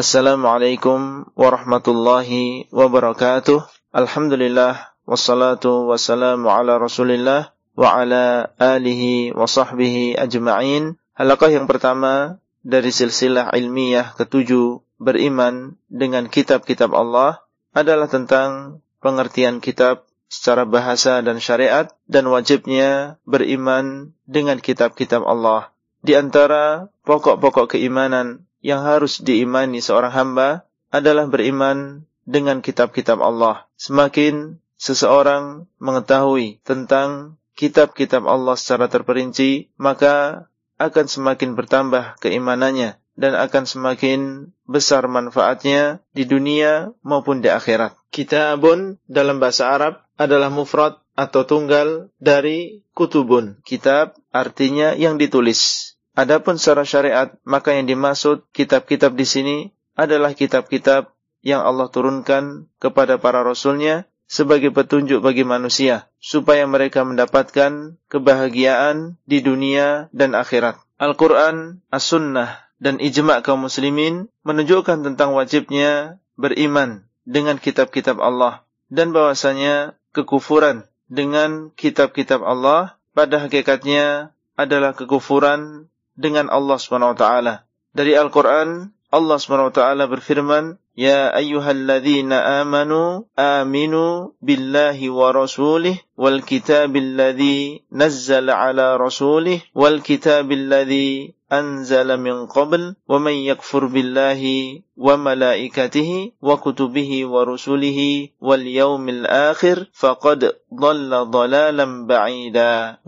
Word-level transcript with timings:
Assalamualaikum 0.00 1.28
warahmatullahi 1.36 2.72
wabarakatuh. 2.72 3.60
Alhamdulillah 3.92 4.96
wassalatu 5.04 5.92
wassalamu 5.92 6.48
ala 6.48 6.80
Rasulillah 6.80 7.52
wa 7.76 8.00
ala 8.00 8.48
alihi 8.56 9.36
wa 9.36 9.44
sahbihi 9.44 10.16
ajma'in. 10.16 10.96
Halakah 11.12 11.52
yang 11.52 11.68
pertama 11.68 12.40
dari 12.64 12.96
silsilah 12.96 13.52
ilmiah 13.52 14.16
ketujuh 14.16 14.80
beriman 14.96 15.76
dengan 15.92 16.32
kitab-kitab 16.32 16.96
Allah 16.96 17.44
adalah 17.76 18.08
tentang 18.08 18.80
pengertian 19.04 19.60
kitab 19.60 20.08
secara 20.32 20.64
bahasa 20.64 21.20
dan 21.20 21.44
syariat 21.44 21.92
dan 22.08 22.24
wajibnya 22.32 23.20
beriman 23.28 24.16
dengan 24.24 24.64
kitab-kitab 24.64 25.28
Allah. 25.28 25.76
Di 26.00 26.16
antara 26.16 26.88
pokok-pokok 27.04 27.76
keimanan 27.76 28.48
yang 28.60 28.84
harus 28.84 29.20
diimani 29.20 29.80
seorang 29.80 30.12
hamba 30.12 30.68
adalah 30.92 31.26
beriman 31.28 32.04
dengan 32.28 32.60
kitab-kitab 32.60 33.18
Allah. 33.20 33.66
Semakin 33.80 34.60
seseorang 34.80 35.68
mengetahui 35.82 36.60
tentang 36.64 37.40
kitab-kitab 37.56 38.24
Allah 38.24 38.56
secara 38.56 38.88
terperinci, 38.88 39.72
maka 39.76 40.48
akan 40.80 41.06
semakin 41.06 41.52
bertambah 41.52 42.16
keimanannya 42.24 42.96
dan 43.20 43.36
akan 43.36 43.68
semakin 43.68 44.20
besar 44.64 45.04
manfaatnya 45.04 46.00
di 46.16 46.24
dunia 46.24 46.96
maupun 47.04 47.44
di 47.44 47.52
akhirat. 47.52 47.92
Kitabun 48.08 48.96
dalam 49.04 49.36
bahasa 49.36 49.68
Arab 49.68 50.00
adalah 50.16 50.48
mufrad 50.48 50.96
atau 51.12 51.44
tunggal 51.44 52.08
dari 52.16 52.80
kutubun. 52.96 53.60
Kitab 53.60 54.16
artinya 54.32 54.96
yang 54.96 55.20
ditulis. 55.20 55.92
Adapun 56.18 56.58
secara 56.58 56.82
syariat, 56.82 57.28
maka 57.46 57.72
yang 57.72 57.86
dimaksud 57.86 58.44
kitab-kitab 58.50 59.14
di 59.14 59.26
sini 59.26 59.56
adalah 59.94 60.34
kitab-kitab 60.34 61.14
yang 61.40 61.64
Allah 61.64 61.88
turunkan 61.88 62.68
kepada 62.82 63.16
para 63.16 63.40
rasulnya 63.40 64.04
sebagai 64.30 64.70
petunjuk 64.70 65.24
bagi 65.24 65.42
manusia 65.42 66.06
supaya 66.22 66.62
mereka 66.68 67.02
mendapatkan 67.02 67.98
kebahagiaan 68.06 69.18
di 69.26 69.42
dunia 69.42 70.06
dan 70.14 70.38
akhirat. 70.38 70.78
Al-Quran, 71.00 71.82
As-Sunnah, 71.88 72.70
dan 72.78 73.02
ijma' 73.02 73.42
kaum 73.42 73.66
muslimin 73.66 74.30
menunjukkan 74.46 75.04
tentang 75.04 75.34
wajibnya 75.34 76.22
beriman 76.38 77.04
dengan 77.28 77.60
kitab-kitab 77.60 78.16
Allah 78.22 78.64
dan 78.88 79.12
bahwasanya 79.12 79.98
kekufuran 80.16 80.88
dengan 81.10 81.74
kitab-kitab 81.76 82.40
Allah 82.40 82.96
pada 83.12 83.42
hakikatnya 83.46 84.32
adalah 84.56 84.96
kekufuran 84.96 85.90
dengan 86.20 86.52
Allah 86.52 86.76
Subhanahu 86.76 87.16
wa 87.16 87.18
taala. 87.18 87.54
Dari 87.96 88.12
Al-Qur'an 88.12 88.92
Allah 89.10 89.36
Subhanahu 89.42 89.72
wa 89.72 89.76
taala 89.80 90.04
berfirman, 90.06 90.78
"Ya 90.94 91.34
ayyuhalladzina 91.34 92.62
amanu 92.62 93.26
aminu 93.34 94.36
billahi 94.38 95.10
wa 95.10 95.34
rasulih 95.34 95.98
wal 96.14 96.44
kitabil 96.46 97.18
ladzi 97.18 97.82
nazzala 97.90 98.54
ala 98.54 98.94
rasulih 99.00 99.64
wal 99.74 99.98
kitabil 99.98 100.70
ladzi 100.70 101.34
anzala 101.50 102.14
min 102.14 102.46
qabl 102.46 102.94
wa 103.04 103.18
man 103.18 103.36
yakfur 103.42 103.90
billahi 103.90 104.86
wa 104.94 105.18
malaikatihi 105.18 106.38
wa 106.38 106.56
kutubihi 106.62 107.26
wa 107.26 107.42
rusulihi 107.42 108.38
wal 108.38 108.62
yaumil 108.62 109.26
akhir 109.26 109.90
faqad 109.90 110.56
dhalla 110.70 111.26
dhalalan 111.26 112.06
ba'ida." 112.06 113.02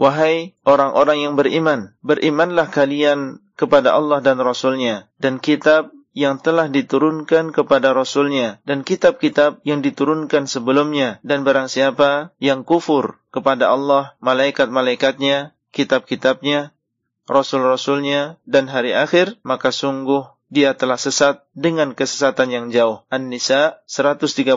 Orang-orang 0.66 1.18
yang 1.22 1.34
beriman, 1.38 1.94
berimanlah 2.02 2.68
kalian 2.68 3.38
kepada 3.54 3.94
Allah 3.94 4.18
dan 4.18 4.42
Rasulnya 4.42 5.06
dan 5.22 5.38
kitab 5.38 5.94
yang 6.12 6.36
telah 6.36 6.68
diturunkan 6.68 7.56
kepada 7.56 7.96
Rasulnya 7.96 8.60
dan 8.68 8.84
kitab-kitab 8.84 9.64
yang 9.64 9.80
diturunkan 9.80 10.44
sebelumnya 10.44 11.22
dan 11.24 11.40
barang 11.46 11.72
siapa 11.72 12.36
yang 12.36 12.68
kufur 12.68 13.16
kepada 13.32 13.72
Allah, 13.72 14.12
malaikat-malaikatnya, 14.20 15.56
kitab-kitabnya, 15.72 16.76
Rasul-Rasulnya 17.32 18.36
dan 18.44 18.68
hari 18.68 18.92
akhir, 18.92 19.40
maka 19.42 19.72
sungguh 19.72 20.28
dia 20.52 20.76
telah 20.76 21.00
sesat 21.00 21.48
dengan 21.56 21.96
kesesatan 21.96 22.52
yang 22.52 22.66
jauh. 22.68 23.00
An-Nisa 23.08 23.80
136. 23.88 24.52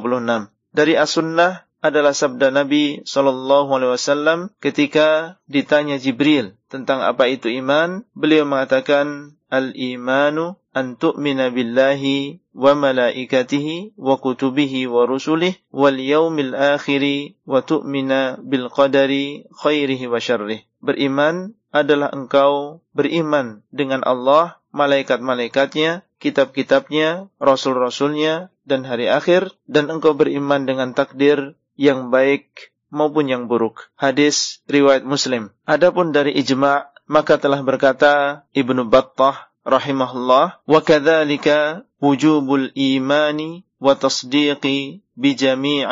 Dari 0.76 0.94
As-Sunnah 1.00 1.64
adalah 1.80 2.12
sabda 2.12 2.52
Nabi 2.52 3.06
Shallallahu 3.08 3.70
Alaihi 3.72 3.94
Wasallam 3.96 4.40
ketika 4.58 5.40
ditanya 5.46 6.02
Jibril 6.02 6.58
tentang 6.68 7.06
apa 7.06 7.30
itu 7.30 7.48
iman, 7.62 8.04
beliau 8.18 8.44
mengatakan 8.44 9.38
al-imanu 9.54 10.58
an 10.76 11.00
tu'mina 11.00 11.54
billahi 11.54 12.44
wa 12.52 12.76
malaikatihi 12.76 13.96
wa 13.96 14.20
kutubihi 14.20 14.90
wa 14.90 15.08
rusulih 15.08 15.56
wal 15.72 15.96
yaumil 15.96 16.58
akhiri 16.58 17.40
wa 17.48 17.64
tu'mina 17.64 18.42
bil 18.42 18.68
qadari 18.68 19.48
khairihi 19.54 20.10
wa 20.10 20.20
syarrih. 20.20 20.66
Beriman 20.84 21.56
adalah 21.76 22.08
engkau 22.16 22.80
beriman 22.96 23.60
dengan 23.68 24.00
Allah, 24.08 24.64
malaikat-malaikatnya, 24.72 26.08
kitab-kitabnya, 26.24 27.28
rasul-rasulnya, 27.36 28.48
dan 28.64 28.88
hari 28.88 29.12
akhir, 29.12 29.52
dan 29.68 29.92
engkau 29.92 30.16
beriman 30.16 30.64
dengan 30.64 30.96
takdir 30.96 31.60
yang 31.76 32.16
baik 32.16 32.72
maupun 32.88 33.28
yang 33.28 33.52
buruk. 33.52 33.92
Hadis 34.00 34.64
riwayat 34.72 35.04
Muslim. 35.04 35.52
Adapun 35.68 36.16
dari 36.16 36.32
ijma' 36.40 36.96
maka 37.06 37.38
telah 37.38 37.62
berkata 37.62 38.48
Ibnu 38.56 38.88
Battah 38.88 39.52
rahimahullah 39.68 40.64
wa 40.66 40.80
kadzalika 40.82 41.86
wujubul 42.02 42.74
imani 42.74 43.66
وتصديقي 43.86 44.80
بجميع 45.18 45.90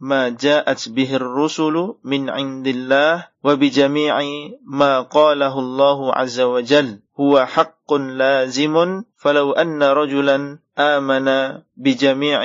ما 0.00 0.22
جاءت 0.28 0.88
به 0.96 1.10
الرسل 1.20 1.76
من 2.04 2.22
عند 2.30 2.66
الله 2.66 3.14
وبجميع 3.44 4.16
ما 4.64 4.92
قاله 5.00 5.54
الله 5.58 5.98
عز 6.14 6.40
وجل. 6.40 6.88
هو 7.20 7.34
حق 7.46 7.90
لازم. 7.92 8.74
فلو 9.20 9.52
أن 9.52 9.82
رجلا 9.82 10.58
آمن 10.78 11.28
بجميع 11.76 12.40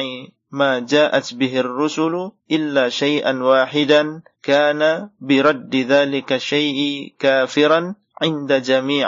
ما 0.52 0.80
جاءت 0.80 1.34
به 1.34 1.60
الرسل 1.60 2.32
إلا 2.52 2.90
شيئا 2.90 3.34
واحدا 3.44 4.22
كان 4.44 5.10
برد 5.22 5.76
ذلك 5.76 6.30
الشيء 6.34 6.80
كافرا 7.20 7.96
عند 8.22 8.50
جميع 8.54 9.08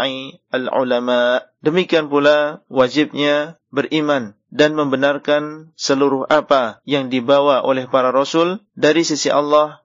العلماء. 0.53 1.38
demikian 1.62 2.09
pula 2.09 2.66
wajibnya 2.72 3.59
beriman. 3.69 4.34
Dan 4.51 4.75
membenarkan 4.75 5.72
seluruh 5.79 6.28
apa 6.28 6.84
yang 6.84 7.07
dibawa 7.07 7.63
oleh 7.63 7.88
para 7.88 8.12
rasul 8.12 8.59
dari 8.75 9.07
sisi 9.07 9.31
Allah 9.31 9.81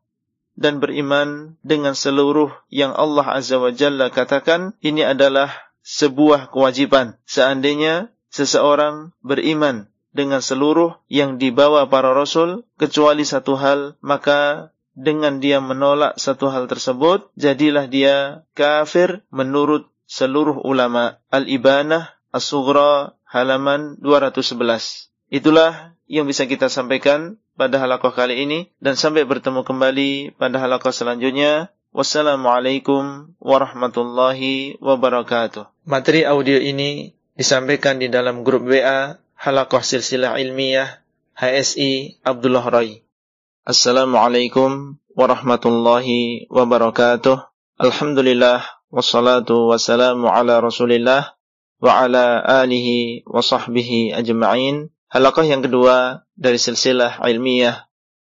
dan 0.58 0.82
beriman 0.82 1.54
dengan 1.62 1.94
seluruh 1.94 2.50
yang 2.68 2.92
Allah 2.92 3.38
Azza 3.38 3.56
wa 3.62 3.70
Jalla 3.70 4.10
katakan 4.10 4.74
ini 4.82 5.06
adalah 5.06 5.54
sebuah 5.86 6.50
kewajiban 6.50 7.14
seandainya 7.24 8.10
seseorang 8.28 9.14
beriman 9.22 9.86
dengan 10.10 10.42
seluruh 10.42 10.98
yang 11.06 11.38
dibawa 11.38 11.86
para 11.86 12.10
rasul 12.10 12.66
kecuali 12.76 13.22
satu 13.22 13.54
hal 13.54 13.94
maka 14.02 14.74
dengan 14.96 15.44
dia 15.44 15.60
menolak 15.60 16.16
satu 16.16 16.48
hal 16.48 16.66
tersebut 16.66 17.28
jadilah 17.36 17.84
dia 17.86 18.48
kafir 18.56 19.22
menurut 19.28 19.92
seluruh 20.08 20.64
ulama. 20.64 21.20
Al-Ibanah 21.28 22.16
As-Sughra 22.32 23.15
halaman 23.26 23.98
211 24.00 25.10
itulah 25.28 25.94
yang 26.06 26.24
bisa 26.30 26.46
kita 26.46 26.70
sampaikan 26.70 27.36
pada 27.58 27.82
halakoh 27.82 28.14
kali 28.14 28.46
ini 28.46 28.70
dan 28.78 28.94
sampai 28.94 29.26
bertemu 29.26 29.66
kembali 29.66 30.38
pada 30.38 30.62
halakoh 30.62 30.94
selanjutnya 30.94 31.74
Wassalamualaikum 31.96 33.32
warahmatullahi 33.40 34.76
wabarakatuh. 34.84 35.64
Materi 35.88 36.28
audio 36.28 36.60
ini 36.60 37.16
disampaikan 37.40 37.96
di 37.96 38.12
dalam 38.12 38.44
grup 38.44 38.68
WA 38.68 39.16
Halakoh 39.32 39.80
Silsilah 39.80 40.36
Ilmiah 40.36 41.00
HSI 41.32 42.20
Abdullah 42.20 42.68
Rai. 42.68 43.00
Assalamualaikum 43.64 45.00
warahmatullahi 45.16 46.44
wabarakatuh. 46.52 47.48
Alhamdulillah 47.80 48.60
wassalatu 48.92 49.72
wassalamu 49.72 50.28
ala 50.28 50.60
Rasulillah 50.60 51.35
wa 51.80 52.04
ala 52.06 52.42
alihi 52.42 53.26
wa 53.28 53.42
sahbihi 53.44 54.16
ajma'in. 54.16 54.90
Halakah 55.06 55.46
yang 55.46 55.62
kedua 55.62 56.26
dari 56.34 56.58
silsilah 56.58 57.22
ilmiah 57.24 57.86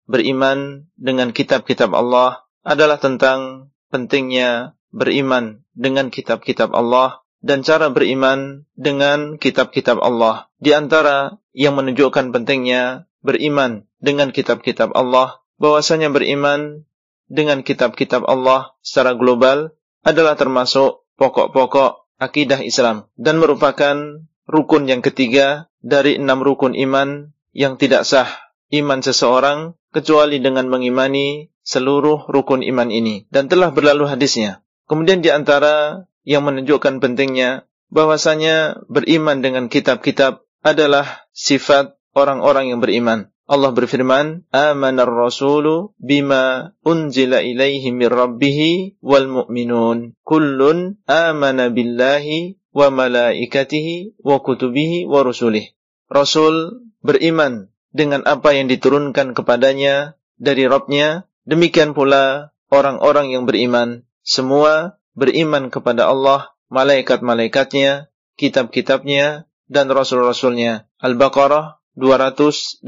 beriman 0.05 0.85
dengan 0.99 1.33
kitab-kitab 1.33 1.93
Allah 1.95 2.45
adalah 2.61 3.01
tentang 3.01 3.71
pentingnya 3.89 4.77
beriman 4.93 5.65
dengan 5.73 6.13
kitab-kitab 6.13 6.73
Allah 6.73 7.25
dan 7.45 7.61
cara 7.61 7.93
beriman 7.93 8.65
dengan 8.73 9.37
kitab-kitab 9.37 10.01
Allah. 10.01 10.49
Di 10.57 10.73
antara 10.73 11.37
yang 11.53 11.77
menunjukkan 11.77 12.33
pentingnya 12.33 13.05
beriman 13.21 13.85
dengan 14.01 14.33
kitab-kitab 14.33 14.93
Allah, 14.97 15.41
bahwasanya 15.61 16.09
beriman 16.09 16.85
dengan 17.25 17.65
kitab-kitab 17.65 18.25
Allah 18.25 18.73
secara 18.85 19.17
global 19.17 19.73
adalah 20.05 20.37
termasuk 20.37 21.05
pokok-pokok 21.17 22.04
akidah 22.17 22.63
Islam 22.63 23.09
dan 23.19 23.39
merupakan 23.41 24.25
rukun 24.45 24.87
yang 24.87 25.01
ketiga 25.01 25.67
dari 25.81 26.17
enam 26.21 26.41
rukun 26.41 26.73
iman 26.73 27.33
yang 27.51 27.77
tidak 27.79 28.03
sah 28.07 28.29
iman 28.73 28.99
seseorang 29.01 29.77
kecuali 29.93 30.41
dengan 30.43 30.67
mengimani 30.67 31.49
seluruh 31.65 32.29
rukun 32.29 32.61
iman 32.61 32.89
ini 32.91 33.25
dan 33.31 33.49
telah 33.49 33.73
berlalu 33.73 34.05
hadisnya. 34.09 34.61
Kemudian 34.85 35.25
di 35.25 35.33
antara 35.33 36.05
yang 36.25 36.45
menunjukkan 36.45 37.01
pentingnya 37.01 37.65
bahwasanya 37.89 38.85
beriman 38.89 39.41
dengan 39.41 39.69
kitab-kitab 39.69 40.45
adalah 40.65 41.29
sifat 41.33 41.97
orang-orang 42.17 42.73
yang 42.73 42.79
beriman. 42.81 43.29
Allah 43.45 43.69
berfirman, 43.77 44.49
"Amanar 44.49 45.09
rasulu 45.09 45.93
bima 46.01 46.73
unzila 46.81 47.45
ilaihi 47.45 47.93
mir 47.93 48.09
rabbih 48.09 48.57
wal 49.05 49.29
mu'minun. 49.29 50.17
Kullun 50.25 50.97
amana 51.05 51.69
billahi 51.69 52.57
wa 52.73 52.89
malaikatihi 52.89 54.17
wa 54.25 54.41
kutubihi 54.41 55.05
wa 55.05 55.21
rusulih." 55.21 55.69
Rasul 56.09 56.81
beriman 57.05 57.69
dengan 57.93 58.25
apa 58.25 58.57
yang 58.57 58.65
diturunkan 58.65 59.37
kepadanya 59.37 60.17
dari 60.41 60.65
Rabbnya. 60.65 61.29
Demikian 61.45 61.93
pula 61.93 62.49
orang-orang 62.73 63.29
yang 63.29 63.45
beriman. 63.45 64.09
Semua 64.25 64.97
beriman 65.13 65.69
kepada 65.69 66.09
Allah, 66.09 66.57
malaikat-malaikatnya, 66.73 68.09
kitab-kitabnya, 68.41 69.45
dan 69.69 69.85
rasul-rasulnya. 69.89 70.89
Al-Baqarah 70.97 71.74
285. 71.97 72.85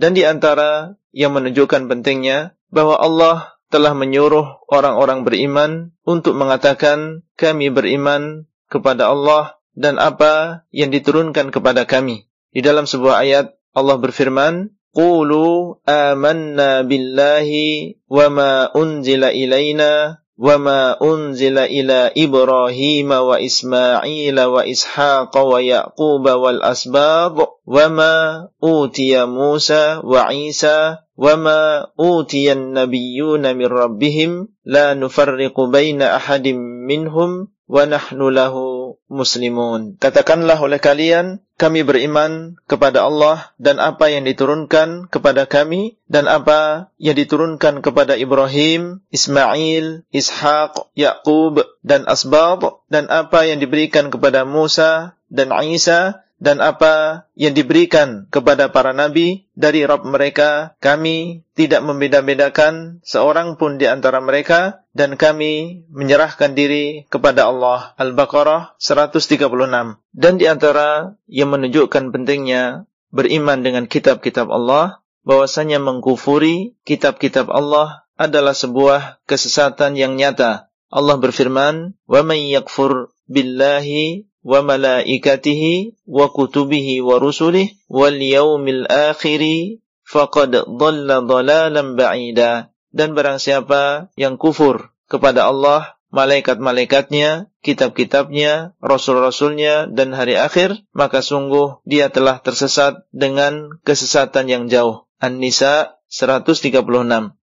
Dan 0.00 0.10
di 0.16 0.22
antara 0.24 0.96
yang 1.12 1.36
menunjukkan 1.36 1.90
pentingnya 1.90 2.56
bahwa 2.70 2.96
Allah 2.96 3.60
telah 3.70 3.94
menyuruh 3.94 4.66
orang-orang 4.66 5.22
beriman 5.22 5.94
untuk 6.02 6.34
mengatakan 6.34 7.22
kami 7.38 7.70
beriman 7.70 8.50
kepada 8.66 9.10
Allah 9.10 9.58
dan 9.74 9.98
apa 9.98 10.66
yang 10.74 10.90
diturunkan 10.90 11.54
kepada 11.54 11.86
kami. 11.86 12.26
Di 12.50 12.62
dalam 12.62 12.86
sebuah 12.86 13.22
ayat 13.22 13.54
Allah 13.70 13.96
berfirman, 14.02 14.74
"Qulu 14.90 15.78
amanna 15.86 16.82
billahi 16.82 17.98
wa 18.10 18.26
ma 18.30 18.50
unzila 18.74 19.30
ilaina 19.30 20.19
وما 20.40 20.96
أنزل 21.02 21.58
إلى 21.58 22.12
إبراهيم 22.16 23.10
وإسماعيل 23.12 24.40
وإسحاق 24.40 25.38
ويعقوب 25.38 26.28
والأسباط 26.28 27.60
وما 27.66 28.48
أوتي 28.64 29.24
موسى 29.24 30.00
وعيسى 30.04 30.96
وما 31.16 31.86
أوتي 32.00 32.52
النبيون 32.52 33.56
من 33.56 33.66
ربهم 33.66 34.48
لا 34.64 34.94
نفرق 34.94 35.60
بين 35.60 36.02
أحد 36.02 36.48
منهم 36.88 37.48
wa 37.70 37.86
nahnu 37.86 38.34
lahu 38.34 38.98
muslimun. 39.06 39.94
Katakanlah 40.02 40.58
oleh 40.58 40.82
kalian, 40.82 41.38
kami 41.54 41.86
beriman 41.86 42.58
kepada 42.66 43.06
Allah 43.06 43.54
dan 43.62 43.78
apa 43.78 44.10
yang 44.10 44.26
diturunkan 44.26 45.06
kepada 45.06 45.46
kami 45.46 45.94
dan 46.10 46.26
apa 46.26 46.90
yang 46.98 47.14
diturunkan 47.14 47.78
kepada 47.78 48.18
Ibrahim, 48.18 49.04
Ismail, 49.14 50.02
Ishaq, 50.10 50.90
Yaqub 50.98 51.62
dan 51.86 52.10
Asbab 52.10 52.82
dan 52.90 53.06
apa 53.06 53.46
yang 53.46 53.62
diberikan 53.62 54.10
kepada 54.10 54.42
Musa 54.42 55.14
dan 55.30 55.54
Isa 55.70 56.26
dan 56.40 56.64
apa 56.64 57.28
yang 57.36 57.52
diberikan 57.52 58.24
kepada 58.32 58.72
para 58.72 58.96
nabi 58.96 59.44
dari 59.52 59.84
Rabb 59.84 60.08
mereka, 60.08 60.72
kami 60.80 61.44
tidak 61.52 61.84
membeda-bedakan 61.84 63.04
seorang 63.04 63.60
pun 63.60 63.76
di 63.76 63.84
antara 63.84 64.24
mereka 64.24 64.88
dan 64.96 65.20
kami 65.20 65.84
menyerahkan 65.92 66.56
diri 66.56 67.04
kepada 67.12 67.44
Allah. 67.44 67.92
Al-Baqarah 68.00 68.80
136. 68.80 70.00
Dan 70.16 70.40
di 70.40 70.48
antara 70.48 71.12
yang 71.28 71.52
menunjukkan 71.52 72.08
pentingnya 72.08 72.88
beriman 73.12 73.60
dengan 73.60 73.84
kitab-kitab 73.84 74.48
Allah, 74.48 75.04
bahwasanya 75.28 75.76
mengkufuri 75.76 76.72
kitab-kitab 76.88 77.52
Allah 77.52 78.08
adalah 78.16 78.56
sebuah 78.56 79.20
kesesatan 79.28 79.92
yang 79.92 80.16
nyata. 80.16 80.72
Allah 80.88 81.20
berfirman, 81.20 82.00
"Wa 82.08 82.24
may 82.24 82.48
yakfur 82.48 83.12
wa 84.40 84.60
malaikatihi 84.64 86.00
wa 86.08 86.32
kutubihi 86.32 87.04
wa 87.04 87.20
rusulih 87.20 87.68
wal 87.92 88.16
yaumil 88.16 88.88
akhiri 88.88 89.84
faqad 90.06 90.64
dhalla 90.66 91.20
dhalalan 91.22 91.94
ba'ida 91.94 92.72
dan 92.90 93.14
barang 93.14 93.38
siapa 93.38 94.10
yang 94.18 94.40
kufur 94.40 94.90
kepada 95.06 95.46
Allah 95.46 96.00
malaikat-malaikatnya, 96.10 97.48
kitab-kitabnya, 97.62 98.74
rasul-rasulnya 98.82 99.86
dan 99.88 100.12
hari 100.12 100.34
akhir, 100.36 100.82
maka 100.90 101.22
sungguh 101.22 101.80
dia 101.86 102.10
telah 102.10 102.42
tersesat 102.42 103.06
dengan 103.14 103.78
kesesatan 103.86 104.50
yang 104.50 104.64
jauh. 104.66 105.06
An-Nisa 105.22 106.02
136. 106.10 106.82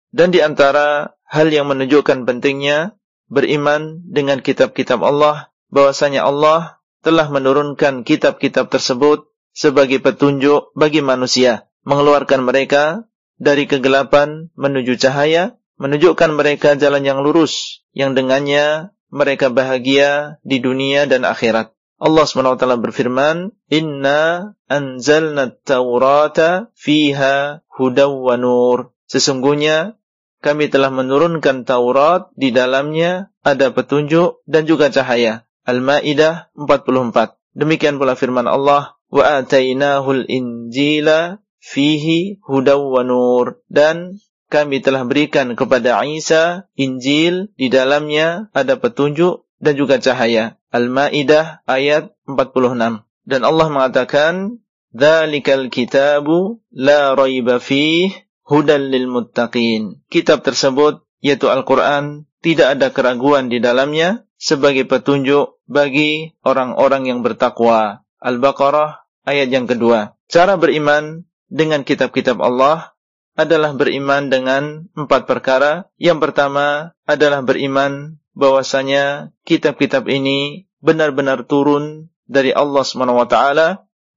Dan 0.09 0.27
di 0.33 0.39
antara 0.41 1.13
hal 1.29 1.53
yang 1.53 1.69
menunjukkan 1.69 2.25
pentingnya 2.25 2.97
beriman 3.29 4.01
dengan 4.09 4.41
kitab-kitab 4.41 5.05
Allah, 5.05 5.53
bahwasanya 5.69 6.25
Allah 6.25 6.76
telah 7.07 7.31
menurunkan 7.31 8.03
kitab-kitab 8.03 8.67
tersebut 8.67 9.31
sebagai 9.55 10.03
petunjuk 10.03 10.75
bagi 10.75 10.99
manusia, 10.99 11.71
mengeluarkan 11.87 12.43
mereka 12.43 13.07
dari 13.39 13.63
kegelapan 13.63 14.51
menuju 14.59 14.99
cahaya, 14.99 15.55
menunjukkan 15.79 16.35
mereka 16.35 16.75
jalan 16.75 17.07
yang 17.07 17.23
lurus, 17.23 17.79
yang 17.95 18.11
dengannya 18.11 18.91
mereka 19.07 19.47
bahagia 19.47 20.43
di 20.43 20.59
dunia 20.59 21.07
dan 21.07 21.23
akhirat. 21.23 21.71
Allah 21.95 22.27
SWT 22.27 22.67
berfirman, 22.83 23.55
Inna 23.71 24.51
anzalna 24.67 25.55
taurata 25.63 26.75
fiha 26.75 27.63
hudaw 27.71 28.11
wa 28.11 28.35
nur. 28.35 28.91
Sesungguhnya 29.07 29.95
kami 30.43 30.69
telah 30.69 30.93
menurunkan 30.93 31.65
Taurat, 31.65 32.29
di 32.37 32.53
dalamnya 32.53 33.33
ada 33.41 33.73
petunjuk 33.73 34.43
dan 34.45 34.69
juga 34.69 34.93
cahaya. 34.93 35.46
Al-Maidah 35.67 36.55
44. 36.55 37.35
Demikian 37.51 37.99
pula 37.99 38.15
firman 38.15 38.47
Allah, 38.47 38.95
"Wa 39.11 39.43
atainahul 39.43 40.23
injila 40.31 41.43
fihi 41.59 42.39
hudaw 42.39 42.79
wa 42.79 43.03
nur." 43.03 43.59
Dan 43.67 44.15
kami 44.47 44.79
telah 44.79 45.03
berikan 45.03 45.51
kepada 45.59 45.99
Isa 46.07 46.71
Injil 46.79 47.51
di 47.59 47.67
dalamnya 47.67 48.47
ada 48.55 48.79
petunjuk 48.79 49.43
dan 49.59 49.75
juga 49.75 49.99
cahaya. 49.99 50.55
Al-Maidah 50.71 51.67
ayat 51.67 52.15
46. 52.23 53.03
Dan 53.27 53.43
Allah 53.43 53.67
mengatakan, 53.67 54.63
"Dzalikal 54.95 55.67
kitabu 55.67 56.63
la 56.71 57.11
raiba 57.11 57.59
fih 57.59 58.07
hudan 58.47 58.87
lil 58.87 59.11
muttaqin." 59.11 59.99
Kitab 60.07 60.47
tersebut 60.47 61.03
yaitu 61.19 61.51
Al-Qur'an 61.51 62.23
tidak 62.39 62.79
ada 62.79 62.87
keraguan 62.93 63.51
di 63.51 63.59
dalamnya 63.59 64.23
sebagai 64.37 64.85
petunjuk 64.85 65.56
bagi 65.67 66.33
orang-orang 66.41 67.11
yang 67.11 67.19
bertakwa. 67.21 68.01
Al-Baqarah 68.17 69.05
ayat 69.27 69.51
yang 69.53 69.69
kedua. 69.69 70.17
Cara 70.25 70.57
beriman 70.57 71.27
dengan 71.47 71.85
kitab-kitab 71.85 72.41
Allah 72.41 72.97
adalah 73.37 73.77
beriman 73.77 74.33
dengan 74.33 74.89
empat 74.97 75.29
perkara. 75.29 75.85
Yang 76.01 76.31
pertama 76.31 76.97
adalah 77.05 77.45
beriman 77.45 78.17
bahwasanya 78.33 79.35
kitab-kitab 79.45 80.09
ini 80.09 80.65
benar-benar 80.81 81.45
turun 81.45 82.09
dari 82.25 82.51
Allah 82.51 82.83
SWT. 82.83 83.37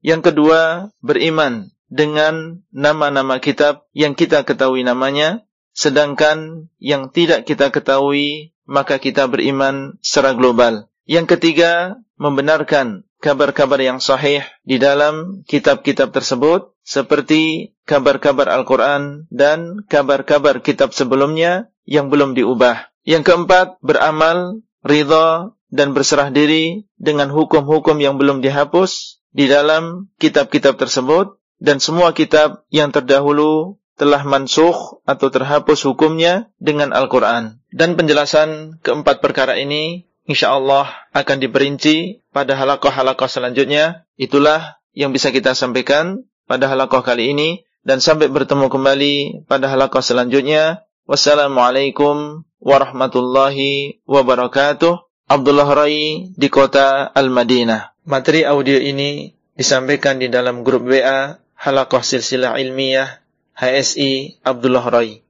Yang 0.00 0.32
kedua, 0.32 0.88
beriman 1.04 1.68
dengan 1.92 2.64
nama-nama 2.72 3.36
kitab 3.42 3.84
yang 3.92 4.16
kita 4.16 4.48
ketahui 4.48 4.80
namanya, 4.80 5.44
sedangkan 5.76 6.70
yang 6.80 7.12
tidak 7.12 7.44
kita 7.44 7.68
ketahui 7.68 8.56
maka 8.70 9.02
kita 9.02 9.26
beriman 9.26 9.98
secara 9.98 10.32
global. 10.38 10.89
Yang 11.08 11.36
ketiga, 11.36 12.00
membenarkan 12.20 13.08
kabar-kabar 13.20 13.80
yang 13.80 14.00
sahih 14.00 14.44
di 14.64 14.80
dalam 14.80 15.44
kitab-kitab 15.44 16.10
tersebut 16.10 16.72
seperti 16.80 17.72
kabar-kabar 17.84 18.48
Al-Quran 18.48 19.28
dan 19.28 19.84
kabar-kabar 19.86 20.64
kitab 20.64 20.96
sebelumnya 20.96 21.68
yang 21.84 22.08
belum 22.08 22.32
diubah. 22.34 22.90
Yang 23.04 23.32
keempat, 23.32 23.80
beramal, 23.80 24.64
ridha, 24.84 25.52
dan 25.70 25.94
berserah 25.94 26.34
diri 26.34 26.84
dengan 26.98 27.30
hukum-hukum 27.30 27.96
yang 28.02 28.18
belum 28.18 28.42
dihapus 28.42 29.22
di 29.30 29.46
dalam 29.46 30.10
kitab-kitab 30.18 30.76
tersebut 30.76 31.38
dan 31.62 31.78
semua 31.78 32.10
kitab 32.10 32.66
yang 32.72 32.90
terdahulu 32.90 33.78
telah 33.94 34.24
mansukh 34.24 35.04
atau 35.04 35.28
terhapus 35.28 35.84
hukumnya 35.84 36.48
dengan 36.56 36.90
Al-Quran. 36.96 37.60
Dan 37.70 37.94
penjelasan 38.00 38.80
keempat 38.80 39.20
perkara 39.20 39.60
ini 39.60 40.09
insyaallah 40.30 41.10
akan 41.10 41.36
diperinci 41.42 42.22
pada 42.30 42.54
halakoh-halakoh 42.54 43.26
selanjutnya. 43.26 44.06
Itulah 44.14 44.78
yang 44.94 45.10
bisa 45.10 45.34
kita 45.34 45.58
sampaikan 45.58 46.24
pada 46.46 46.70
halakoh 46.70 47.02
kali 47.02 47.34
ini. 47.34 47.66
Dan 47.80 47.98
sampai 47.98 48.28
bertemu 48.28 48.70
kembali 48.70 49.14
pada 49.50 49.66
halakoh 49.66 50.04
selanjutnya. 50.04 50.86
Wassalamualaikum 51.10 52.46
warahmatullahi 52.62 54.04
wabarakatuh. 54.04 55.00
Abdullah 55.30 55.66
Rai 55.66 56.30
di 56.34 56.48
kota 56.50 57.08
Al-Madinah. 57.10 57.94
Materi 58.06 58.42
audio 58.42 58.76
ini 58.76 59.30
disampaikan 59.54 60.18
di 60.18 60.26
dalam 60.26 60.66
grup 60.66 60.86
WA 60.86 61.38
Halakoh 61.54 62.02
Silsilah 62.02 62.58
Ilmiah 62.58 63.20
HSI 63.56 64.42
Abdullah 64.42 64.84
Rai. 64.88 65.20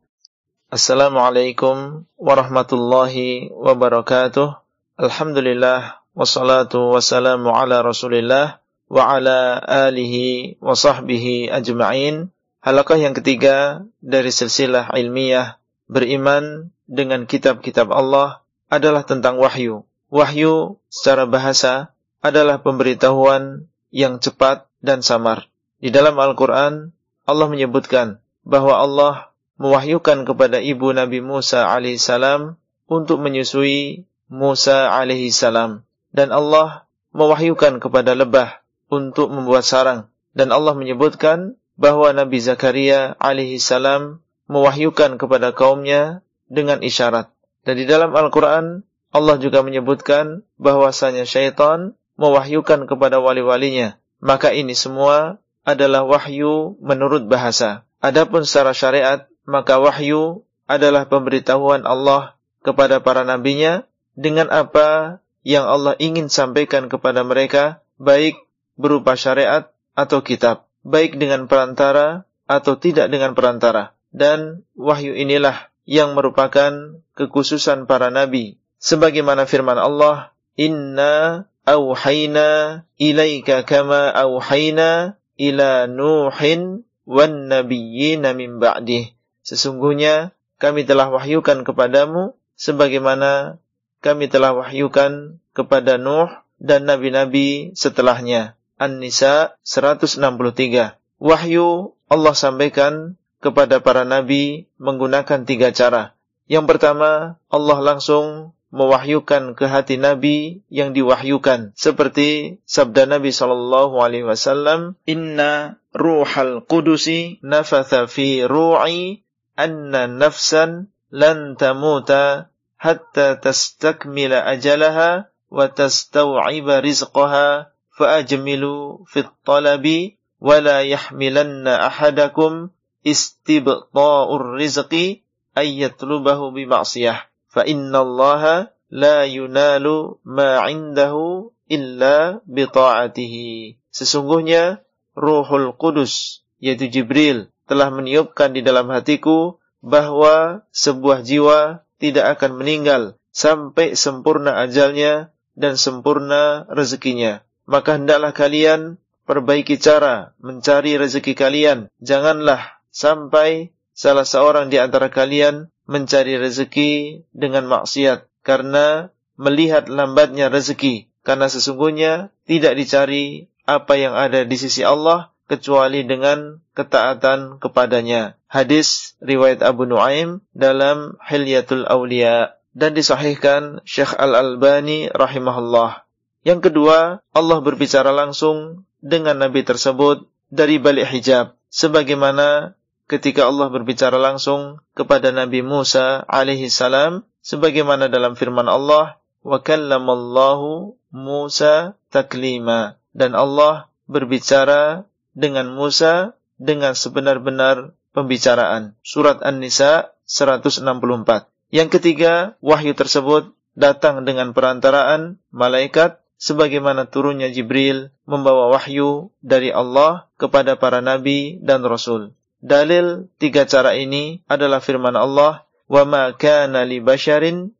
Assalamualaikum 0.70 2.06
warahmatullahi 2.14 3.50
wabarakatuh. 3.50 4.69
Alhamdulillah 5.00 6.04
wassalatu 6.12 6.92
wassalamu 6.92 7.56
ala 7.56 7.80
Rasulillah 7.80 8.60
wa 8.84 9.02
ala 9.08 9.56
alihi 9.88 10.60
wa 10.60 10.76
sahbihi 10.76 11.48
ajma'in. 11.48 12.28
Halakah 12.60 13.00
yang 13.00 13.16
ketiga 13.16 13.80
dari 14.04 14.28
silsilah 14.28 14.92
ilmiah 14.92 15.56
beriman 15.88 16.68
dengan 16.84 17.24
kitab-kitab 17.24 17.88
Allah 17.88 18.44
adalah 18.68 19.08
tentang 19.08 19.40
wahyu. 19.40 19.88
Wahyu 20.12 20.76
secara 20.92 21.24
bahasa 21.24 21.96
adalah 22.20 22.60
pemberitahuan 22.60 23.72
yang 23.88 24.20
cepat 24.20 24.68
dan 24.84 25.00
samar. 25.00 25.48
Di 25.80 25.88
dalam 25.88 26.20
Al-Quran, 26.20 26.92
Allah 27.24 27.48
menyebutkan 27.48 28.20
bahwa 28.44 28.76
Allah 28.76 29.32
mewahyukan 29.56 30.28
kepada 30.28 30.60
ibu 30.60 30.92
Nabi 30.92 31.24
Musa 31.24 31.72
alaihissalam 31.72 32.60
untuk 32.84 33.24
menyusui 33.24 34.09
Musa 34.30 34.94
alaihissalam. 34.94 35.82
Dan 36.14 36.30
Allah 36.30 36.86
mewahyukan 37.10 37.82
kepada 37.82 38.14
lebah 38.14 38.62
untuk 38.86 39.34
membuat 39.34 39.66
sarang. 39.66 40.06
Dan 40.30 40.54
Allah 40.54 40.78
menyebutkan 40.78 41.58
bahwa 41.74 42.14
Nabi 42.14 42.38
Zakaria 42.38 43.18
alaihissalam 43.18 44.22
mewahyukan 44.46 45.18
kepada 45.18 45.50
kaumnya 45.50 46.22
dengan 46.46 46.78
isyarat. 46.82 47.34
Dan 47.66 47.74
di 47.76 47.84
dalam 47.90 48.14
Al-Quran, 48.14 48.86
Allah 49.10 49.36
juga 49.42 49.66
menyebutkan 49.66 50.46
bahwasanya 50.54 51.26
syaitan 51.26 51.98
mewahyukan 52.14 52.86
kepada 52.86 53.18
wali-walinya. 53.18 53.98
Maka 54.22 54.54
ini 54.54 54.78
semua 54.78 55.42
adalah 55.66 56.06
wahyu 56.06 56.78
menurut 56.78 57.26
bahasa. 57.26 57.88
Adapun 57.98 58.46
secara 58.46 58.70
syariat, 58.72 59.26
maka 59.44 59.82
wahyu 59.82 60.46
adalah 60.70 61.10
pemberitahuan 61.10 61.82
Allah 61.82 62.38
kepada 62.62 63.02
para 63.02 63.26
nabinya 63.26 63.88
dengan 64.18 64.50
apa 64.50 65.20
yang 65.46 65.64
Allah 65.64 65.96
ingin 65.96 66.28
sampaikan 66.28 66.92
kepada 66.92 67.24
mereka, 67.24 67.80
baik 67.96 68.36
berupa 68.76 69.16
syariat 69.16 69.72
atau 69.96 70.20
kitab, 70.24 70.68
baik 70.84 71.16
dengan 71.16 71.48
perantara 71.48 72.28
atau 72.48 72.76
tidak 72.76 73.08
dengan 73.08 73.32
perantara. 73.36 73.96
Dan 74.10 74.66
wahyu 74.74 75.14
inilah 75.14 75.70
yang 75.86 76.18
merupakan 76.18 77.00
kekhususan 77.14 77.86
para 77.86 78.10
nabi. 78.10 78.58
Sebagaimana 78.80 79.44
firman 79.44 79.76
Allah, 79.76 80.32
Inna 80.58 81.46
awhayna 81.68 82.82
ilaika 82.98 83.62
kama 83.62 84.10
awhayna 84.10 85.20
ila 85.40 85.86
Nuhin 85.86 86.84
wan 87.08 87.48
nabiyyina 87.48 88.34
min 88.36 88.60
ba'dih. 88.60 89.14
Sesungguhnya 89.40 90.36
kami 90.60 90.84
telah 90.84 91.08
wahyukan 91.08 91.64
kepadamu 91.64 92.36
sebagaimana 92.60 93.56
kami 94.00 94.32
telah 94.32 94.56
wahyukan 94.56 95.40
kepada 95.52 95.96
Nuh 96.00 96.28
dan 96.60 96.88
nabi-nabi 96.88 97.72
setelahnya. 97.76 98.56
An-Nisa 98.80 99.56
163. 99.64 100.96
Wahyu 101.20 101.92
Allah 102.08 102.34
sampaikan 102.34 103.20
kepada 103.44 103.80
para 103.80 104.08
nabi 104.08 104.68
menggunakan 104.80 105.44
tiga 105.44 105.72
cara. 105.72 106.16
Yang 106.50 106.76
pertama, 106.76 107.38
Allah 107.52 107.78
langsung 107.78 108.56
mewahyukan 108.70 109.58
ke 109.58 109.66
hati 109.66 109.98
Nabi 109.98 110.62
yang 110.70 110.94
diwahyukan 110.94 111.74
seperti 111.74 112.62
sabda 112.66 113.06
Nabi 113.06 113.34
sallallahu 113.34 113.98
alaihi 113.98 114.26
wasallam 114.26 114.94
inna 115.10 115.82
ruhal 115.90 116.62
qudusi 116.62 117.42
nafatha 117.42 118.06
fi 118.06 118.46
ru'i 118.46 119.26
anna 119.58 120.06
nafsan 120.06 120.94
lan 121.10 121.58
tamuta 121.58 122.49
hatta 122.80 123.36
tastakmila 123.36 124.40
ajalaha 124.48 125.28
wa 125.52 125.68
tastaw'iba 125.68 126.80
rizqaha 126.80 127.68
fa'ajmilu 127.92 129.04
fit 129.04 129.28
talabi 129.44 130.16
wa 130.40 130.56
la 130.64 130.80
yahmilanna 130.80 131.76
ahadakum 131.92 132.72
istibta'ur 133.04 134.56
rizqi 134.56 135.28
ayyatlubahu 135.52 136.56
bi 136.56 136.64
ma'siyah 136.64 137.28
fa 137.52 137.68
innallaha 137.68 138.72
la 138.88 139.28
yunalu 139.28 140.16
ma 140.24 140.64
'indahu 140.64 141.52
illa 141.68 142.40
bi 142.48 142.64
ta'atihi. 142.64 143.76
Sesungguhnya 143.92 144.80
Ruhul 145.12 145.76
Kudus 145.76 146.42
yaitu 146.56 146.88
Jibril 146.88 147.52
telah 147.68 147.92
meniupkan 147.92 148.56
di 148.56 148.64
dalam 148.64 148.88
hatiku 148.88 149.60
bahwa 149.84 150.64
sebuah 150.72 151.22
jiwa 151.22 151.84
tidak 152.00 152.40
akan 152.40 152.56
meninggal 152.56 153.14
sampai 153.30 153.94
sempurna 153.94 154.58
ajalnya 154.64 155.30
dan 155.54 155.76
sempurna 155.76 156.66
rezekinya. 156.72 157.44
Maka 157.68 158.00
hendaklah 158.00 158.34
kalian 158.34 158.98
perbaiki 159.28 159.78
cara 159.78 160.34
mencari 160.42 160.98
rezeki 160.98 161.38
kalian. 161.38 161.86
Janganlah 162.02 162.82
sampai 162.90 163.70
salah 163.94 164.26
seorang 164.26 164.72
di 164.72 164.80
antara 164.80 165.12
kalian 165.12 165.70
mencari 165.86 166.40
rezeki 166.40 167.22
dengan 167.30 167.68
maksiat 167.70 168.26
karena 168.42 169.14
melihat 169.38 169.86
lambatnya 169.86 170.50
rezeki 170.50 171.10
karena 171.22 171.46
sesungguhnya 171.46 172.32
tidak 172.48 172.74
dicari 172.76 173.50
apa 173.68 173.94
yang 173.94 174.16
ada 174.16 174.42
di 174.42 174.56
sisi 174.58 174.82
Allah 174.82 175.29
kecuali 175.50 176.06
dengan 176.06 176.62
ketaatan 176.78 177.58
kepadanya. 177.58 178.38
Hadis 178.46 179.18
riwayat 179.18 179.66
Abu 179.66 179.90
Nuaim 179.90 180.46
dalam 180.54 181.18
Hilyatul 181.26 181.90
Aulia 181.90 182.54
dan 182.70 182.94
disahihkan 182.94 183.82
Syekh 183.82 184.14
Al-Albani 184.14 185.10
rahimahullah. 185.10 186.06
Yang 186.46 186.70
kedua, 186.70 187.18
Allah 187.34 187.58
berbicara 187.58 188.14
langsung 188.14 188.86
dengan 189.02 189.42
nabi 189.42 189.66
tersebut 189.66 190.30
dari 190.54 190.78
balik 190.78 191.10
hijab 191.10 191.58
sebagaimana 191.70 192.78
ketika 193.10 193.46
Allah 193.46 193.66
berbicara 193.72 194.18
langsung 194.18 194.78
kepada 194.94 195.34
Nabi 195.34 195.66
Musa 195.66 196.22
alaihi 196.30 196.70
salam 196.70 197.26
sebagaimana 197.42 198.06
dalam 198.06 198.38
firman 198.38 198.70
Allah 198.70 199.18
wa 199.42 199.58
kallamallahu 199.58 200.94
Musa 201.10 201.98
taklima 202.12 203.00
dan 203.10 203.34
Allah 203.34 203.90
berbicara 204.06 205.09
dengan 205.34 205.72
Musa 205.72 206.36
dengan 206.60 206.92
sebenar-benar 206.92 207.96
pembicaraan. 208.12 208.98
Surat 209.00 209.40
An-Nisa 209.40 210.12
164. 210.28 211.48
Yang 211.70 211.88
ketiga, 211.98 212.58
wahyu 212.60 212.92
tersebut 212.98 213.54
datang 213.78 214.26
dengan 214.26 214.50
perantaraan 214.50 215.38
malaikat 215.54 216.18
sebagaimana 216.40 217.06
turunnya 217.06 217.52
Jibril 217.52 218.10
membawa 218.26 218.74
wahyu 218.74 219.30
dari 219.44 219.70
Allah 219.70 220.26
kepada 220.40 220.74
para 220.80 221.04
nabi 221.04 221.60
dan 221.62 221.84
rasul. 221.86 222.34
Dalil 222.60 223.30
tiga 223.40 223.64
cara 223.64 223.96
ini 223.96 224.44
adalah 224.44 224.84
firman 224.84 225.16
Allah, 225.16 225.64
"Wa 225.88 226.04
ma 226.04 226.32
kana 226.36 226.84
li 226.84 227.00
basharin 227.00 227.72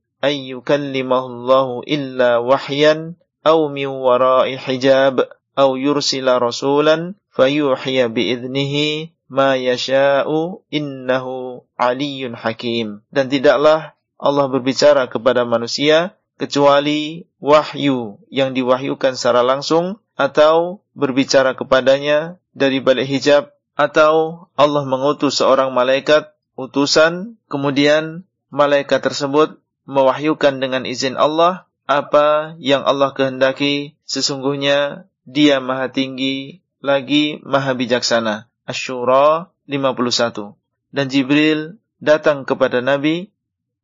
illa 1.84 2.30
wahyan 2.44 3.16
aw 3.40 3.58
min 3.72 3.88
wara'i 3.88 4.56
hijab 4.60 5.24
aw 5.56 5.70
yursila 5.76 6.36
rasulan 6.36 7.16
bi'idnihi 8.10 9.14
ma 9.30 9.54
yasha'u 9.56 10.66
innahu 10.68 11.64
aliyyun 11.78 12.36
hakim." 12.36 13.00
Dan 13.08 13.30
tidaklah 13.30 13.96
Allah 14.20 14.46
berbicara 14.52 15.08
kepada 15.08 15.48
manusia 15.48 16.18
kecuali 16.36 17.28
wahyu 17.40 18.20
yang 18.32 18.52
diwahyukan 18.52 19.16
secara 19.16 19.40
langsung 19.44 20.00
atau 20.16 20.84
berbicara 20.92 21.56
kepadanya 21.56 22.36
dari 22.52 22.80
balik 22.80 23.08
hijab 23.08 23.52
atau 23.76 24.48
Allah 24.56 24.84
mengutus 24.84 25.40
seorang 25.40 25.72
malaikat 25.72 26.32
utusan 26.56 27.40
kemudian 27.48 28.28
malaikat 28.52 29.00
tersebut 29.00 29.56
mewahyukan 29.88 30.60
dengan 30.60 30.84
izin 30.84 31.16
Allah 31.16 31.64
apa 31.88 32.54
yang 32.60 32.84
Allah 32.84 33.16
kehendaki 33.16 33.96
sesungguhnya 34.04 35.08
dia 35.24 35.64
maha 35.64 35.88
tinggi 35.88 36.60
lagi 36.80 37.38
maha 37.44 37.76
bijaksana 37.76 38.48
Asyura 38.64 39.52
51 39.68 40.58
dan 40.90 41.06
Jibril 41.06 41.78
datang 42.02 42.42
kepada 42.42 42.82
Nabi 42.82 43.30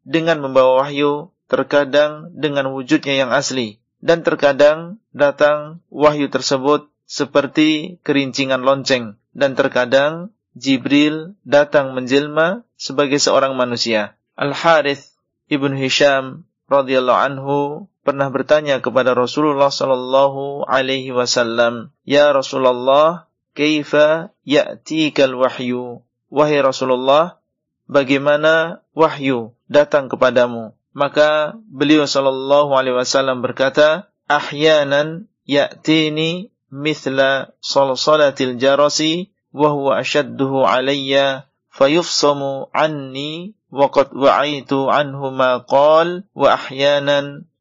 dengan 0.02 0.42
membawa 0.42 0.86
wahyu 0.86 1.30
terkadang 1.46 2.34
dengan 2.34 2.74
wujudnya 2.74 3.26
yang 3.26 3.30
asli. 3.30 3.78
Dan 4.02 4.22
terkadang 4.22 5.00
datang 5.10 5.82
wahyu 5.88 6.28
tersebut 6.30 6.90
seperti 7.06 7.98
kerincingan 8.02 8.62
lonceng. 8.62 9.18
Dan 9.32 9.54
terkadang 9.54 10.34
Jibril 10.56 11.36
datang 11.42 11.92
menjelma 11.92 12.64
sebagai 12.78 13.18
seorang 13.18 13.54
manusia. 13.58 14.14
Al-Harith 14.36 15.16
Ibn 15.48 15.74
Hisham 15.78 16.48
radhiyallahu 16.66 17.20
anhu 17.20 17.58
pernah 18.06 18.30
bertanya 18.30 18.78
kepada 18.78 19.18
Rasulullah 19.18 19.74
sallallahu 19.74 20.62
alaihi 20.70 21.10
wasallam, 21.10 21.90
"Ya 22.06 22.30
Rasulullah, 22.30 23.26
kaifa 23.58 24.30
ya'tikal 24.46 25.34
wahyu?" 25.34 26.06
Wahai 26.30 26.62
Rasulullah, 26.62 27.42
bagaimana 27.90 28.82
wahyu 28.94 29.50
datang 29.66 30.06
kepadamu? 30.06 30.78
Maka 30.94 31.58
beliau 31.66 32.06
sallallahu 32.06 32.70
alaihi 32.78 32.94
wasallam 32.94 33.42
berkata, 33.42 34.06
"Ahyanan 34.30 35.26
ya'tini 35.42 36.54
mithla 36.70 37.54
salsalatil 37.62 38.58
jarasi 38.58 39.34
wa 39.50 39.74
huwa 39.74 39.98
ashadduhu 39.98 40.66
alayya 40.66 41.46
fayufsamu 41.70 42.70
anni 42.74 43.54
qad 43.70 44.08
wa'aitu 44.14 44.88
anhu 44.88 45.30
ma 45.34 45.60
qal 45.62 46.24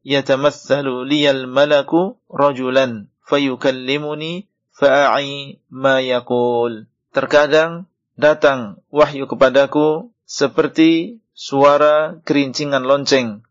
yatamathalu 0.06 1.04
liyal 1.10 1.50
malaku 1.50 2.16
rajulan 2.30 3.10
fayukallimuni 3.26 4.46
fa'ai 4.72 5.58
ma 5.74 6.00
yaqul 6.00 6.86
terkadang 7.10 7.90
datang 8.16 8.80
wahyu 8.92 9.28
kepadaku 9.28 10.14
seperti 10.28 11.22
suara 11.36 12.20
kerincingan 12.24 12.84
lonceng. 12.84 13.44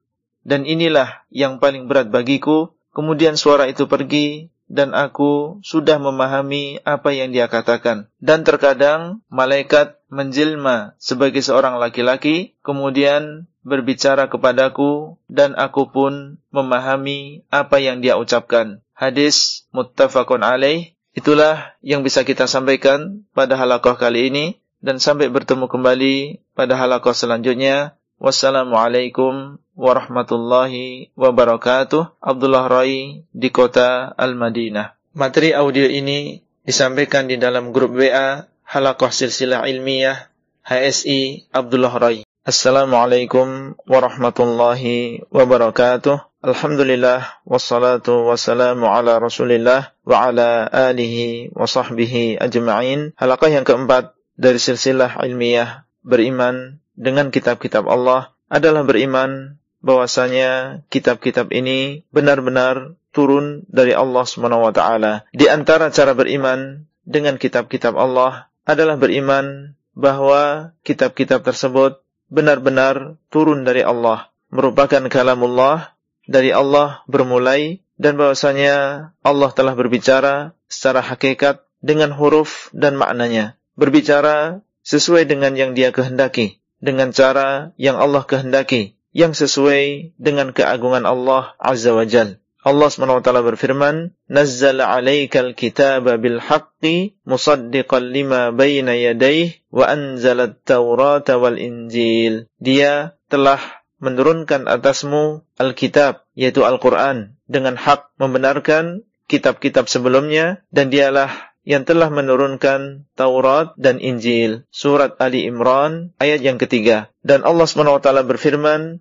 Dan 0.45 0.69
inilah 0.69 1.25
yang 1.33 1.57
paling 1.61 1.89
berat 1.89 2.13
bagiku. 2.13 2.77
Kemudian 2.93 3.41
suara 3.41 3.65
itu 3.69 3.89
pergi 3.89 4.53
dan 4.69 4.93
aku 4.97 5.61
sudah 5.65 6.01
memahami 6.01 6.81
apa 6.85 7.13
yang 7.17 7.33
dia 7.33 7.49
katakan. 7.49 8.13
Dan 8.21 8.45
terkadang 8.45 9.25
malaikat 9.33 10.01
menjelma 10.15 10.95
sebagai 11.03 11.43
seorang 11.43 11.83
laki-laki, 11.83 12.55
kemudian 12.63 13.51
berbicara 13.67 14.31
kepadaku, 14.31 15.19
dan 15.27 15.59
aku 15.59 15.91
pun 15.91 16.39
memahami 16.55 17.43
apa 17.51 17.83
yang 17.83 17.99
dia 17.99 18.15
ucapkan. 18.15 18.79
Hadis 18.95 19.67
muttafaqun 19.75 20.47
alaih, 20.47 20.95
itulah 21.19 21.75
yang 21.83 22.07
bisa 22.07 22.23
kita 22.23 22.47
sampaikan 22.47 23.27
pada 23.35 23.59
halakoh 23.59 23.99
kali 23.99 24.31
ini, 24.31 24.63
dan 24.79 25.03
sampai 25.03 25.33
bertemu 25.33 25.67
kembali 25.67 26.45
pada 26.55 26.79
halakoh 26.79 27.17
selanjutnya. 27.17 27.99
Wassalamualaikum 28.15 29.59
warahmatullahi 29.75 31.11
wabarakatuh. 31.19 32.23
Abdullah 32.23 32.71
Rai 32.71 33.27
di 33.35 33.49
kota 33.51 34.15
Al-Madinah. 34.15 34.95
Materi 35.19 35.51
audio 35.51 35.89
ini 35.91 36.39
disampaikan 36.63 37.27
di 37.27 37.37
dalam 37.37 37.75
grup 37.75 37.99
WA 37.99 38.47
Halakoh 38.65 39.13
Silsilah 39.13 39.69
Ilmiah 39.69 40.33
HSI 40.65 41.53
Abdullah 41.53 41.95
Rai. 42.01 42.25
Assalamualaikum 42.45 43.77
warahmatullahi 43.87 45.25
wabarakatuh. 45.29 46.45
Alhamdulillah 46.45 47.41
wassalatu 47.49 48.29
wassalamu 48.29 48.89
ala 48.91 49.17
Rasulillah 49.17 49.97
wa 50.05 50.29
ala 50.29 50.69
alihi 50.69 51.53
wa 51.57 51.65
sahbihi 51.69 52.41
ajma'in. 52.41 53.17
Halakah 53.17 53.49
yang 53.49 53.65
keempat 53.65 54.13
dari 54.37 54.61
silsilah 54.61 55.23
ilmiah 55.25 55.89
beriman 56.05 56.81
dengan 56.97 57.33
kitab-kitab 57.33 57.89
Allah 57.89 58.35
adalah 58.53 58.85
beriman 58.85 59.61
bahwasanya 59.85 60.85
kitab-kitab 60.89 61.53
ini 61.53 62.05
benar-benar 62.13 62.97
turun 63.13 63.65
dari 63.69 63.93
Allah 63.93 64.25
Subhanahu 64.25 64.69
wa 64.69 64.73
taala. 64.73 65.29
Di 65.31 65.49
antara 65.49 65.93
cara 65.93 66.17
beriman 66.17 66.89
dengan 67.05 67.37
kitab-kitab 67.37 67.95
Allah 67.95 68.49
adalah 68.65 68.97
beriman 68.97 69.77
bahwa 69.95 70.75
kitab-kitab 70.83 71.45
tersebut 71.45 72.03
benar-benar 72.29 73.21
turun 73.31 73.63
dari 73.63 73.85
Allah, 73.85 74.33
merupakan 74.51 75.05
kalamullah 75.07 75.95
dari 76.27 76.51
Allah 76.51 77.05
bermulai 77.07 77.85
dan 78.01 78.19
bahwasanya 78.19 79.09
Allah 79.23 79.51
telah 79.55 79.77
berbicara 79.79 80.57
secara 80.67 81.05
hakikat 81.05 81.63
dengan 81.85 82.11
huruf 82.17 82.73
dan 82.75 82.99
maknanya, 82.99 83.55
berbicara 83.79 84.65
sesuai 84.83 85.29
dengan 85.31 85.55
yang 85.55 85.77
Dia 85.77 85.95
kehendaki 85.95 86.65
dengan 86.85 87.17
cara 87.17 87.73
yang 87.81 87.97
Allah 87.97 88.29
kehendaki, 88.29 89.01
yang 89.17 89.33
sesuai 89.33 90.13
dengan 90.21 90.53
keagungan 90.53 91.09
Allah 91.09 91.57
Azza 91.57 91.97
wa 91.97 92.05
Jal. 92.05 92.37
Allah 92.65 92.89
SWT 92.89 93.29
berfirman, 93.29 94.17
Nazzala 94.25 94.89
alaikal 94.89 95.53
kitaba 95.53 96.17
bil 96.17 96.41
haqqi 96.41 97.13
musaddiqan 97.29 98.09
lima 98.09 98.57
bayna 98.57 98.97
yadayh 98.97 99.61
wa 99.69 99.85
anzalat 99.85 100.65
tawrata 100.65 101.37
wal 101.37 101.61
injil. 101.61 102.49
Dia 102.57 103.21
telah 103.29 103.61
menurunkan 104.01 104.65
atasmu 104.65 105.45
Alkitab, 105.61 106.25
yaitu 106.33 106.65
Al-Quran, 106.65 107.37
dengan 107.45 107.77
hak 107.77 108.17
membenarkan 108.17 109.05
kitab-kitab 109.29 109.89
sebelumnya, 109.93 110.65
dan 110.73 110.89
dialah 110.89 111.53
yang 111.65 111.89
telah 111.89 112.13
menurunkan 112.13 113.09
Taurat 113.17 113.73
dan 113.81 113.97
Injil. 113.97 114.69
Surat 114.69 115.17
Ali 115.17 115.49
Imran 115.49 116.13
ayat 116.21 116.45
yang 116.45 116.61
ketiga. 116.61 117.09
Dan 117.25 117.41
Allah 117.41 117.65
SWT 117.65 118.05
berfirman, 118.29 119.01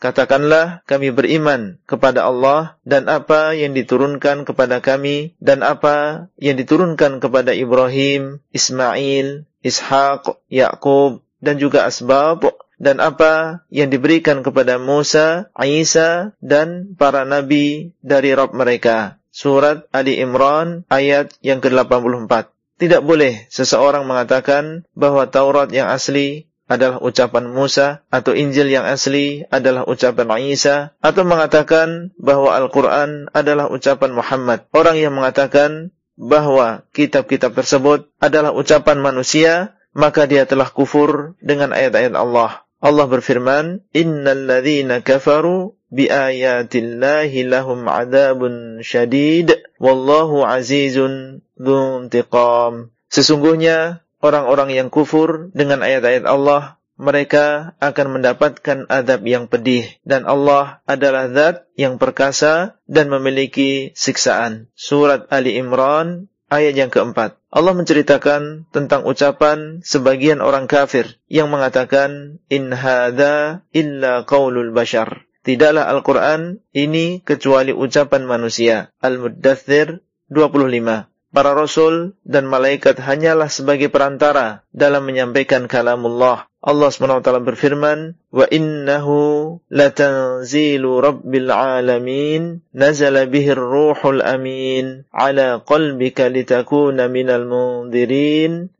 Katakanlah 0.00 0.80
kami 0.88 1.08
beriman 1.12 1.76
kepada 1.84 2.24
Allah 2.24 2.80
dan 2.88 3.12
apa 3.12 3.52
yang 3.52 3.76
diturunkan 3.76 4.48
kepada 4.48 4.80
kami 4.80 5.36
dan 5.40 5.60
apa 5.60 6.28
yang 6.40 6.56
diturunkan 6.56 7.20
kepada 7.20 7.52
Ibrahim, 7.52 8.40
Ismail, 8.56 9.44
Ishaq, 9.60 10.22
Yakub 10.48 11.20
dan 11.44 11.60
juga 11.60 11.84
asbab 11.84 12.56
dan 12.76 13.00
apa 13.00 13.64
yang 13.72 13.88
diberikan 13.88 14.44
kepada 14.44 14.76
Musa, 14.76 15.48
Isa 15.56 16.36
dan 16.44 16.96
para 16.96 17.24
nabi 17.24 17.92
dari 18.04 18.32
Rabb 18.36 18.52
mereka. 18.52 19.16
Surat 19.36 19.84
Ali 19.92 20.16
Imran 20.16 20.88
ayat 20.88 21.36
yang 21.44 21.60
ke-84. 21.60 22.55
Tidak 22.76 23.00
boleh 23.00 23.48
seseorang 23.48 24.04
mengatakan 24.04 24.84
bahwa 24.92 25.24
Taurat 25.32 25.72
yang 25.72 25.88
asli 25.88 26.46
adalah 26.66 26.98
ucapan 26.98 27.46
Musa 27.48 28.02
atau 28.10 28.34
Injil 28.34 28.68
yang 28.68 28.84
asli 28.84 29.46
adalah 29.48 29.86
ucapan 29.86 30.28
Isa 30.42 30.92
atau 30.98 31.22
mengatakan 31.22 32.12
bahwa 32.18 32.52
Al-Quran 32.52 33.30
adalah 33.30 33.70
ucapan 33.70 34.12
Muhammad. 34.12 34.66
Orang 34.74 34.98
yang 34.98 35.14
mengatakan 35.14 35.94
bahwa 36.18 36.84
kitab-kitab 36.90 37.54
tersebut 37.54 38.10
adalah 38.18 38.50
ucapan 38.50 38.98
manusia, 38.98 39.78
maka 39.94 40.26
dia 40.26 40.44
telah 40.44 40.68
kufur 40.68 41.38
dengan 41.38 41.70
ayat-ayat 41.70 42.12
Allah. 42.18 42.66
Allah 42.76 43.06
berfirman, 43.08 43.88
Innal 43.96 44.44
ladhina 44.44 45.00
kafaru 45.00 45.75
biayatillahi 45.90 47.46
lahum 47.46 47.86
adabun 47.86 48.82
syadid 48.82 49.62
wallahu 49.78 50.42
azizun 50.42 51.42
dzuntiqam. 51.56 52.90
Sesungguhnya 53.08 54.02
orang-orang 54.18 54.74
yang 54.74 54.88
kufur 54.90 55.54
dengan 55.54 55.80
ayat-ayat 55.84 56.26
Allah 56.26 56.76
mereka 56.96 57.76
akan 57.78 58.20
mendapatkan 58.20 58.88
adab 58.88 59.20
yang 59.28 59.52
pedih 59.52 59.84
dan 60.08 60.24
Allah 60.24 60.80
adalah 60.88 61.28
zat 61.28 61.68
yang 61.76 62.00
perkasa 62.00 62.80
dan 62.88 63.12
memiliki 63.12 63.92
siksaan. 63.92 64.72
Surat 64.72 65.28
Ali 65.28 65.60
Imran 65.60 66.32
ayat 66.48 66.74
yang 66.74 66.88
keempat. 66.88 67.36
Allah 67.52 67.72
menceritakan 67.76 68.68
tentang 68.72 69.04
ucapan 69.04 69.84
sebagian 69.84 70.40
orang 70.40 70.68
kafir 70.68 71.20
yang 71.28 71.52
mengatakan 71.52 72.40
in 72.48 72.72
hadza 72.72 73.64
illa 73.76 74.24
qaulul 74.24 74.72
bashar. 74.72 75.25
Tidaklah 75.46 75.86
Al-Quran 75.86 76.58
ini 76.74 77.22
kecuali 77.22 77.70
ucapan 77.70 78.26
manusia. 78.26 78.90
Al-Muddathir 78.98 80.02
25. 80.26 81.06
Para 81.30 81.54
rasul 81.54 82.18
dan 82.26 82.50
malaikat 82.50 82.98
hanyalah 82.98 83.46
sebagai 83.46 83.86
perantara 83.86 84.66
dalam 84.74 85.06
menyampaikan 85.06 85.70
kalamullah. 85.70 86.50
Allah 86.66 86.90
SWT 86.90 87.46
berfirman, 87.46 88.18
"Wa 88.34 88.50
innahu 88.50 89.62
latanzilu 89.70 90.98
rabbil 90.98 91.54
alamin, 91.54 92.66
nazala 92.74 93.30
bihi 93.30 93.54
ruhul 93.54 94.26
amin, 94.26 95.06
ala 95.14 95.62
qalbika 95.62 96.26
litakuna 96.26 97.06
minal 97.06 97.46
mundirin, 97.46 98.74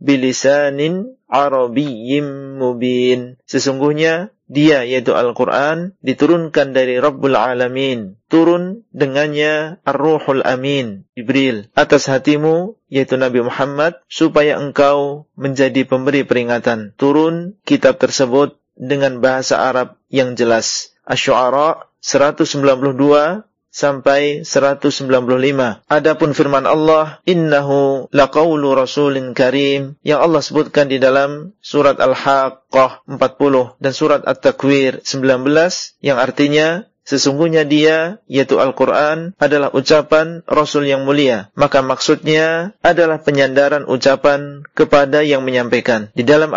arabiyyin 1.31 2.59
mubin." 2.59 3.37
Sesungguhnya 3.47 4.31
dia 4.47 4.87
yaitu 4.87 5.11
Al-Quran 5.15 5.99
diturunkan 6.03 6.71
dari 6.71 7.03
Rabbul 7.03 7.35
Alamin. 7.35 8.15
Turun 8.31 8.87
dengannya 8.95 9.83
Ar-Ruhul 9.83 10.47
Amin, 10.47 11.07
Jibril, 11.19 11.67
atas 11.75 12.07
hatimu 12.07 12.79
yaitu 12.87 13.19
Nabi 13.19 13.43
Muhammad 13.43 13.99
supaya 14.07 14.59
engkau 14.59 15.27
menjadi 15.35 15.83
pemberi 15.83 16.23
peringatan. 16.23 16.95
Turun 16.95 17.59
kitab 17.67 17.99
tersebut 17.99 18.59
dengan 18.79 19.19
bahasa 19.19 19.67
Arab 19.67 19.99
yang 20.13 20.39
jelas. 20.39 20.95
Asy-Syu'ara 21.07 21.91
192 22.03 23.47
sampai 23.77 24.49
195. 24.49 25.85
Adapun 25.85 26.33
firman 26.33 26.65
Allah, 26.65 27.21
"Innahu 27.29 28.09
laqaulu 28.09 28.73
rasulin 28.73 29.37
karim" 29.37 30.01
yang 30.01 30.25
Allah 30.25 30.41
sebutkan 30.41 30.89
di 30.89 30.97
dalam 30.97 31.53
surat 31.61 32.01
Al-Haqqah 32.01 33.05
40 33.05 33.77
dan 33.77 33.93
surat 33.93 34.25
At-Takwir 34.25 35.05
19 35.05 36.01
yang 36.01 36.17
artinya 36.17 36.89
Sesungguhnya 37.07 37.63
dia, 37.63 38.19
yaitu 38.27 38.59
Al-Quran, 38.59 39.39
adalah 39.39 39.71
ucapan 39.71 40.43
Rasul 40.43 40.91
yang 40.91 41.07
mulia. 41.07 41.55
Maka 41.55 41.79
maksudnya 41.79 42.75
adalah 42.83 43.23
penyandaran 43.23 43.87
ucapan 43.87 44.67
kepada 44.75 45.23
yang 45.23 45.47
menyampaikan. 45.47 46.11
Di 46.19 46.27
dalam 46.27 46.51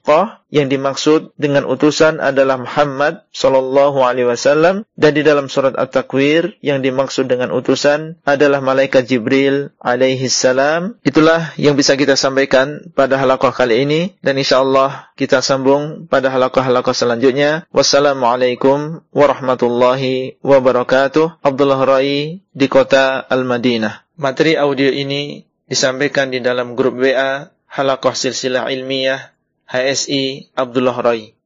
Al-Haqqah, 0.00 0.42
yang 0.50 0.66
dimaksud 0.72 1.36
dengan 1.38 1.68
utusan 1.68 2.18
adalah 2.18 2.58
Muhammad 2.58 3.22
sallallahu 3.30 4.02
alaihi 4.02 4.26
wasallam 4.26 4.88
dan 4.96 5.12
di 5.14 5.22
dalam 5.22 5.46
surat 5.46 5.76
At-Takwir 5.76 6.58
yang 6.64 6.82
dimaksud 6.82 7.30
dengan 7.30 7.54
utusan 7.54 8.18
adalah 8.26 8.58
malaikat 8.64 9.06
Jibril 9.06 9.70
alaihi 9.78 10.26
salam. 10.26 10.98
Itulah 11.06 11.54
yang 11.54 11.78
bisa 11.78 11.94
kita 11.94 12.18
sampaikan 12.18 12.90
pada 12.96 13.20
halaqah 13.20 13.52
kali 13.54 13.86
ini 13.86 14.00
dan 14.24 14.40
insyaallah 14.40 15.14
kita 15.14 15.44
sambung 15.44 16.10
pada 16.10 16.32
halaqah-halaqah 16.32 16.96
selanjutnya. 16.96 17.68
Wassalamualaikum 17.70 19.06
warahmatullahi 19.14 20.40
wabarakatuh. 20.42 21.44
Abdullah 21.44 21.80
Rai 21.84 22.42
di 22.50 22.66
kota 22.66 23.22
Al-Madinah. 23.22 24.18
Materi 24.18 24.58
audio 24.58 24.90
ini 24.90 25.46
disampaikan 25.70 26.34
di 26.34 26.42
dalam 26.42 26.74
grup 26.74 26.98
WA 26.98 27.54
Halaqah 27.70 28.18
Silsilah 28.18 28.66
Ilmiah 28.66 29.30
HSI 29.70 30.50
Abdullah 30.58 30.98
Rai. 30.98 31.38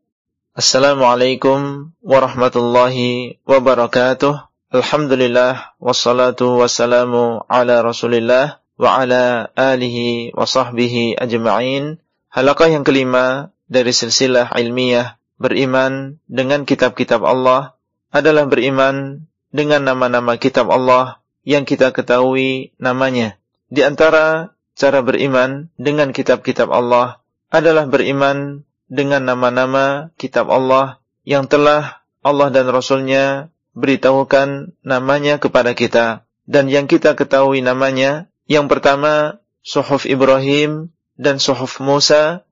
Assalamualaikum 0.57 1.93
warahmatullahi 2.01 3.37
wabarakatuh. 3.45 4.49
Alhamdulillah 4.73 5.77
wassalatu 5.77 6.57
wassalamu 6.57 7.45
ala 7.53 7.85
Rasulillah 7.85 8.65
wa 8.81 8.97
ala 8.97 9.53
alihi 9.53 10.33
wa 10.33 10.49
sahbihi 10.49 11.21
ajma'in. 11.21 12.01
Halaqah 12.33 12.73
yang 12.73 12.89
kelima 12.89 13.53
dari 13.69 13.93
silsilah 13.93 14.57
ilmiah 14.57 15.21
beriman 15.37 16.17
dengan 16.25 16.65
kitab-kitab 16.65 17.21
Allah 17.29 17.77
adalah 18.09 18.49
beriman 18.49 19.29
dengan 19.53 19.85
nama-nama 19.85 20.41
kitab 20.41 20.73
Allah 20.73 21.21
yang 21.45 21.69
kita 21.69 21.93
ketahui 21.93 22.73
namanya. 22.81 23.37
Di 23.69 23.85
antara 23.85 24.57
cara 24.73 25.05
beriman 25.05 25.69
dengan 25.77 26.17
kitab-kitab 26.17 26.73
Allah 26.73 27.21
adalah 27.55 27.87
beriman 27.87 28.67
dengan 28.91 29.23
nama-nama 29.23 30.11
kitab 30.19 30.51
Allah 30.51 30.99
yang 31.23 31.47
telah 31.47 32.03
Allah 32.27 32.51
dan 32.51 32.67
Rasulnya 32.67 33.55
beritahukan 33.79 34.75
namanya 34.83 35.39
kepada 35.39 35.71
kita. 35.79 36.27
Dan 36.51 36.67
yang 36.67 36.91
kita 36.91 37.15
ketahui 37.15 37.63
namanya, 37.63 38.27
yang 38.51 38.67
pertama, 38.67 39.39
Suhuf 39.63 40.05
Ibrahim 40.05 40.91
dan 41.15 41.39
Suhuf 41.39 41.79
Musa. 41.79 42.43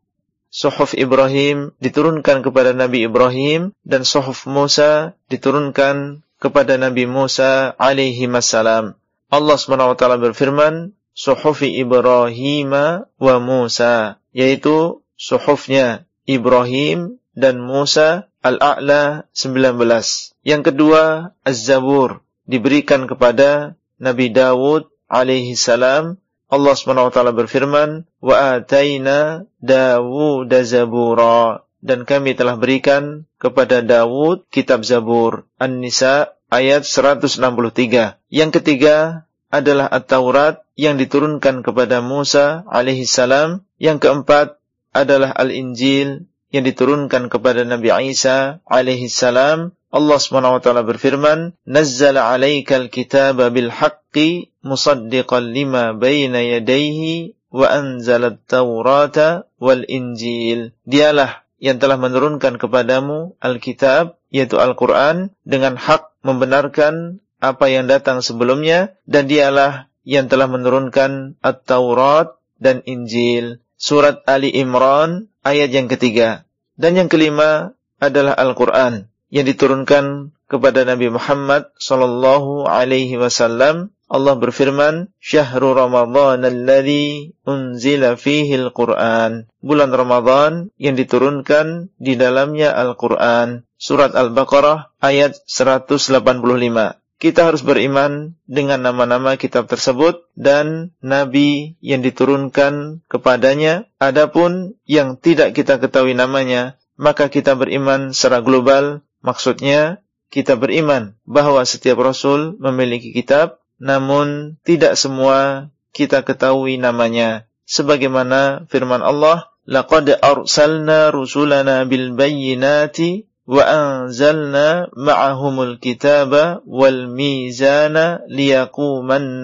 Suhuf 0.54 0.94
Ibrahim 0.94 1.74
diturunkan 1.82 2.46
kepada 2.46 2.70
Nabi 2.70 3.08
Ibrahim 3.08 3.74
dan 3.82 4.06
Suhuf 4.06 4.46
Musa 4.46 5.18
diturunkan 5.32 6.22
kepada 6.38 6.78
Nabi 6.78 7.10
Musa 7.10 7.74
alaihi 7.74 8.30
wassalam. 8.30 8.94
Allah 9.32 9.56
SWT 9.56 10.04
berfirman, 10.20 10.92
Suhufi 11.12 11.76
Ibrahim 11.80 12.72
wa 13.16 13.36
Musa 13.40 14.21
yaitu 14.32 15.04
suhufnya 15.16 16.08
Ibrahim 16.26 17.22
dan 17.32 17.60
Musa 17.62 18.28
Al-A'la 18.42 19.30
19. 19.30 20.34
Yang 20.42 20.62
kedua, 20.74 21.32
Az-Zabur 21.46 22.26
diberikan 22.42 23.06
kepada 23.06 23.78
Nabi 24.02 24.34
Dawud 24.34 24.90
alaihi 25.06 25.54
salam. 25.54 26.18
Allah 26.52 26.74
SWT 26.76 27.32
berfirman, 27.32 28.04
"Wa 28.18 28.58
ataina 28.58 29.46
Dawud 29.62 30.50
Zabura." 30.66 31.64
Dan 31.82 32.06
kami 32.06 32.38
telah 32.38 32.54
berikan 32.58 33.26
kepada 33.42 33.82
Dawud 33.82 34.46
kitab 34.50 34.86
Zabur. 34.86 35.46
An-Nisa 35.58 36.34
ayat 36.46 36.86
163. 36.86 38.20
Yang 38.30 38.50
ketiga 38.62 39.26
adalah 39.50 39.90
At-Taurat 39.90 40.62
yang 40.76 40.96
diturunkan 40.96 41.60
kepada 41.64 42.00
Musa 42.00 42.64
alaihi 42.68 43.04
salam. 43.08 43.64
Yang 43.76 44.08
keempat 44.08 44.56
adalah 44.92 45.32
Al-Injil 45.32 46.28
yang 46.52 46.64
diturunkan 46.68 47.32
kepada 47.32 47.64
Nabi 47.64 47.88
Isa 48.12 48.60
alaihi 48.68 49.08
salam. 49.08 49.72
Allah 49.92 50.16
SWT 50.16 50.68
berfirman, 50.88 51.52
"Nazzala 51.68 52.32
'alaikal 52.32 52.88
kitaba 52.88 53.52
bil 53.52 53.68
haqqi 53.68 54.52
musaddiqan 54.64 55.52
lima 55.52 55.92
baina 55.92 56.40
yadayhi 56.40 57.36
wa 57.52 57.68
anzala 57.68 58.36
at-taurata 58.36 59.48
wal 59.60 59.84
injil." 59.84 60.72
Dialah 60.88 61.44
yang 61.60 61.76
telah 61.76 62.00
menurunkan 62.00 62.56
kepadamu 62.56 63.36
Alkitab 63.36 64.16
yaitu 64.32 64.56
Al-Qur'an 64.56 65.36
dengan 65.44 65.76
hak 65.76 66.16
membenarkan 66.24 67.20
apa 67.42 67.68
yang 67.68 67.84
datang 67.90 68.24
sebelumnya 68.24 68.96
dan 69.04 69.28
dialah 69.28 69.91
yang 70.02 70.26
telah 70.26 70.50
menurunkan 70.50 71.38
At-Taurat 71.42 72.38
dan 72.58 72.82
Injil. 72.86 73.62
Surat 73.74 74.22
Ali 74.30 74.54
Imran 74.54 75.26
ayat 75.42 75.74
yang 75.74 75.90
ketiga. 75.90 76.46
Dan 76.78 76.94
yang 76.94 77.10
kelima 77.10 77.74
adalah 77.98 78.34
Al-Quran 78.38 79.10
yang 79.34 79.46
diturunkan 79.46 80.30
kepada 80.46 80.84
Nabi 80.84 81.10
Muhammad 81.10 81.72
sallallahu 81.80 82.68
alaihi 82.68 83.18
wasallam. 83.18 83.90
Allah 84.12 84.36
berfirman, 84.36 85.08
"Syahrul 85.18 85.72
Ramadan 85.72 86.44
alladzi 86.44 87.32
unzila 87.48 88.14
fihi 88.20 88.60
al-Qur'an." 88.60 89.48
Bulan 89.64 89.88
Ramadan 89.88 90.68
yang 90.76 91.00
diturunkan 91.00 91.88
di 91.96 92.20
dalamnya 92.20 92.76
Al-Qur'an. 92.76 93.64
Surat 93.80 94.12
Al-Baqarah 94.12 94.92
ayat 95.00 95.40
185 95.48 97.01
kita 97.22 97.46
harus 97.46 97.62
beriman 97.62 98.34
dengan 98.50 98.82
nama-nama 98.82 99.38
kitab 99.38 99.70
tersebut 99.70 100.26
dan 100.34 100.90
nabi 100.98 101.78
yang 101.78 102.02
diturunkan 102.02 103.06
kepadanya. 103.06 103.86
Adapun 104.02 104.74
yang 104.90 105.14
tidak 105.14 105.54
kita 105.54 105.78
ketahui 105.78 106.18
namanya, 106.18 106.82
maka 106.98 107.30
kita 107.30 107.54
beriman 107.54 108.10
secara 108.10 108.42
global. 108.42 109.06
Maksudnya, 109.22 110.02
kita 110.34 110.58
beriman 110.58 111.14
bahwa 111.22 111.62
setiap 111.62 112.02
rasul 112.02 112.58
memiliki 112.58 113.14
kitab, 113.14 113.62
namun 113.78 114.58
tidak 114.66 114.98
semua 114.98 115.70
kita 115.94 116.26
ketahui 116.26 116.74
namanya. 116.74 117.46
Sebagaimana 117.70 118.66
firman 118.66 118.98
Allah, 118.98 119.54
"Laqad 119.62 120.10
arsalna 120.18 121.14
rusulana 121.14 121.86
bil 121.86 122.18
bayyinati 122.18 123.30
wa 123.46 123.62
anzalna 123.66 124.92
ma'ahumul 124.94 125.82
kitaba 125.82 126.62
wal 126.66 127.10
mizana 127.10 128.22
liyaquman. 128.30 129.42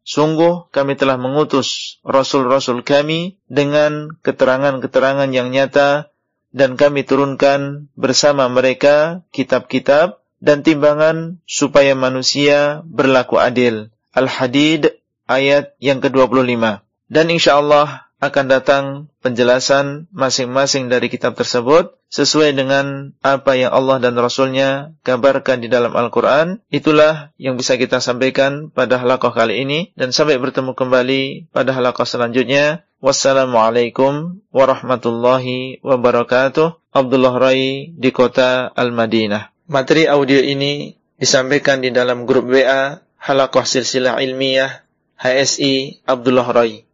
Sungguh 0.00 0.66
kami 0.74 0.98
telah 0.98 1.14
mengutus 1.20 2.00
rasul-rasul 2.02 2.82
kami 2.82 3.38
dengan 3.46 4.10
keterangan-keterangan 4.26 5.30
yang 5.30 5.54
nyata 5.54 6.10
dan 6.50 6.74
kami 6.74 7.06
turunkan 7.06 7.92
bersama 7.94 8.50
mereka 8.50 9.22
kitab-kitab 9.30 10.18
dan 10.42 10.66
timbangan 10.66 11.38
supaya 11.46 11.94
manusia 11.94 12.82
berlaku 12.88 13.38
adil. 13.38 13.94
Al-Hadid 14.10 14.98
ayat 15.30 15.78
yang 15.78 16.02
ke-25. 16.02 16.82
Dan 17.06 17.26
insyaallah 17.30 18.10
akan 18.18 18.46
datang 18.50 18.84
penjelasan 19.22 20.10
masing-masing 20.10 20.90
dari 20.90 21.06
kitab 21.06 21.38
tersebut 21.38 21.99
sesuai 22.10 22.58
dengan 22.58 23.14
apa 23.22 23.54
yang 23.54 23.70
Allah 23.70 24.02
dan 24.02 24.18
Rasulnya 24.18 24.98
kabarkan 25.06 25.62
di 25.62 25.70
dalam 25.70 25.94
Al-Quran. 25.94 26.60
Itulah 26.68 27.30
yang 27.38 27.54
bisa 27.54 27.78
kita 27.78 28.02
sampaikan 28.02 28.68
pada 28.74 28.98
halaqah 28.98 29.32
kali 29.32 29.62
ini. 29.62 29.94
Dan 29.94 30.10
sampai 30.10 30.36
bertemu 30.42 30.74
kembali 30.74 31.54
pada 31.54 31.70
halaqah 31.72 32.04
selanjutnya. 32.04 32.84
Wassalamualaikum 33.00 34.44
warahmatullahi 34.52 35.80
wabarakatuh. 35.80 36.76
Abdullah 36.92 37.34
Rai 37.38 37.94
di 37.96 38.10
kota 38.12 38.68
Al-Madinah. 38.74 39.70
Materi 39.70 40.04
audio 40.10 40.42
ini 40.42 40.98
disampaikan 41.16 41.80
di 41.80 41.94
dalam 41.94 42.26
grup 42.26 42.50
WA 42.50 43.00
Halaqah 43.22 43.64
Silsilah 43.64 44.18
Ilmiah 44.20 44.84
HSI 45.16 46.04
Abdullah 46.04 46.50
Rai. 46.50 46.84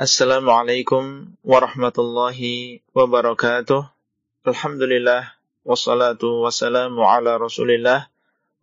Assalamualaikum 0.00 1.36
warahmatullahi 1.44 2.80
wabarakatuh. 2.96 3.91
Alhamdulillah 4.42 5.38
wassalatu 5.62 6.42
wassalamu 6.42 7.06
ala 7.06 7.38
Rasulillah 7.38 8.10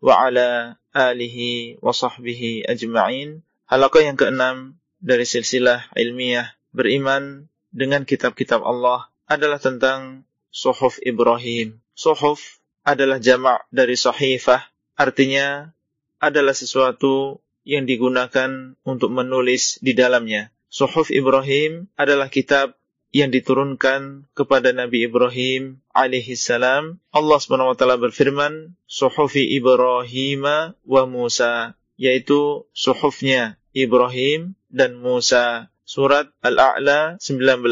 wa 0.04 0.12
ala 0.12 0.76
alihi 0.92 1.80
wa 1.80 1.96
sahbihi 1.96 2.68
ajma'in. 2.68 3.40
Halaqah 3.64 4.04
yang 4.04 4.20
keenam 4.20 4.76
dari 5.00 5.24
silsilah 5.24 5.88
ilmiah 5.96 6.52
beriman 6.76 7.48
dengan 7.72 8.04
kitab-kitab 8.04 8.60
Allah 8.60 9.08
adalah 9.24 9.56
tentang 9.56 10.28
suhuf 10.52 11.00
Ibrahim. 11.00 11.80
Suhuf 11.96 12.60
adalah 12.84 13.16
jamak 13.16 13.64
dari 13.72 13.96
sahifah, 13.96 14.60
artinya 15.00 15.72
adalah 16.20 16.52
sesuatu 16.52 17.40
yang 17.64 17.88
digunakan 17.88 18.76
untuk 18.84 19.08
menulis 19.16 19.80
di 19.80 19.96
dalamnya. 19.96 20.52
Suhuf 20.68 21.08
Ibrahim 21.08 21.88
adalah 21.96 22.28
kitab 22.28 22.76
yang 23.10 23.34
diturunkan 23.34 24.30
kepada 24.38 24.70
Nabi 24.70 25.06
Ibrahim 25.06 25.82
alaihi 25.90 26.38
salam. 26.38 27.02
Allah 27.10 27.38
SWT 27.42 27.82
berfirman, 27.98 28.78
Suhufi 28.86 29.54
Ibrahim 29.58 30.46
wa 30.86 31.02
Musa, 31.10 31.74
yaitu 31.98 32.66
suhufnya 32.70 33.58
Ibrahim 33.74 34.54
dan 34.70 34.98
Musa. 34.98 35.68
Surat 35.82 36.30
Al-A'la 36.38 37.18
19. 37.18 37.66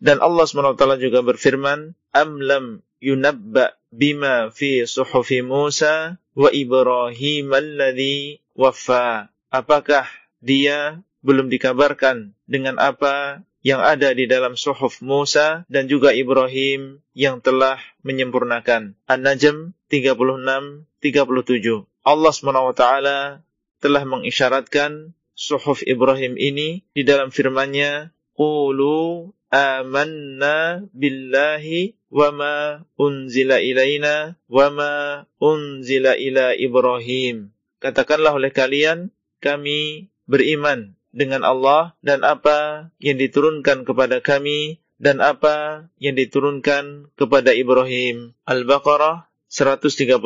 Dan 0.00 0.16
Allah 0.24 0.44
SWT 0.48 0.80
juga 0.96 1.20
berfirman, 1.20 1.92
Am 2.16 2.40
lam 2.40 2.80
yunabba 3.04 3.76
bima 3.92 4.48
fi 4.48 4.88
suhufi 4.88 5.44
Musa 5.44 6.16
wa 6.32 6.48
Ibrahim 6.48 7.52
alladhi 7.52 8.40
waffa. 8.56 9.28
Apakah 9.52 10.08
dia 10.40 11.04
belum 11.20 11.52
dikabarkan 11.52 12.32
dengan 12.48 12.80
apa 12.80 13.44
yang 13.60 13.84
ada 13.84 14.16
di 14.16 14.24
dalam 14.24 14.56
suhuf 14.56 15.04
Musa 15.04 15.68
dan 15.68 15.84
juga 15.84 16.16
Ibrahim 16.16 17.04
yang 17.12 17.44
telah 17.44 17.76
menyempurnakan. 18.00 18.96
An-Najm 19.04 19.76
36 19.92 20.88
37. 21.00 21.88
Allah 22.00 22.32
SWT 22.32 22.84
telah 23.80 24.02
mengisyaratkan 24.04 25.12
suhuf 25.36 25.80
Ibrahim 25.84 26.36
ini 26.36 26.84
di 26.92 27.02
dalam 27.04 27.32
firman-Nya, 27.32 28.12
"Qulu 28.36 29.32
amanna 29.48 30.84
billahi 30.92 31.96
wa 32.12 32.28
ma 32.32 32.54
unzila 33.00 33.60
ilaina 33.60 34.36
wa 34.48 34.66
ma 34.68 34.92
unzila 35.40 36.16
ila 36.16 36.52
Ibrahim." 36.56 37.52
Katakanlah 37.80 38.36
oleh 38.36 38.52
kalian, 38.52 39.08
kami 39.40 40.12
beriman 40.28 40.99
dengan 41.10 41.42
Allah 41.42 41.94
dan 42.02 42.22
apa 42.22 42.90
yang 43.02 43.18
diturunkan 43.18 43.82
kepada 43.82 44.22
kami 44.22 44.78
dan 45.00 45.18
apa 45.24 45.88
yang 45.96 46.14
diturunkan 46.14 47.10
kepada 47.16 47.56
Ibrahim. 47.56 48.36
Al-Baqarah 48.44 49.26
136. 49.48 50.20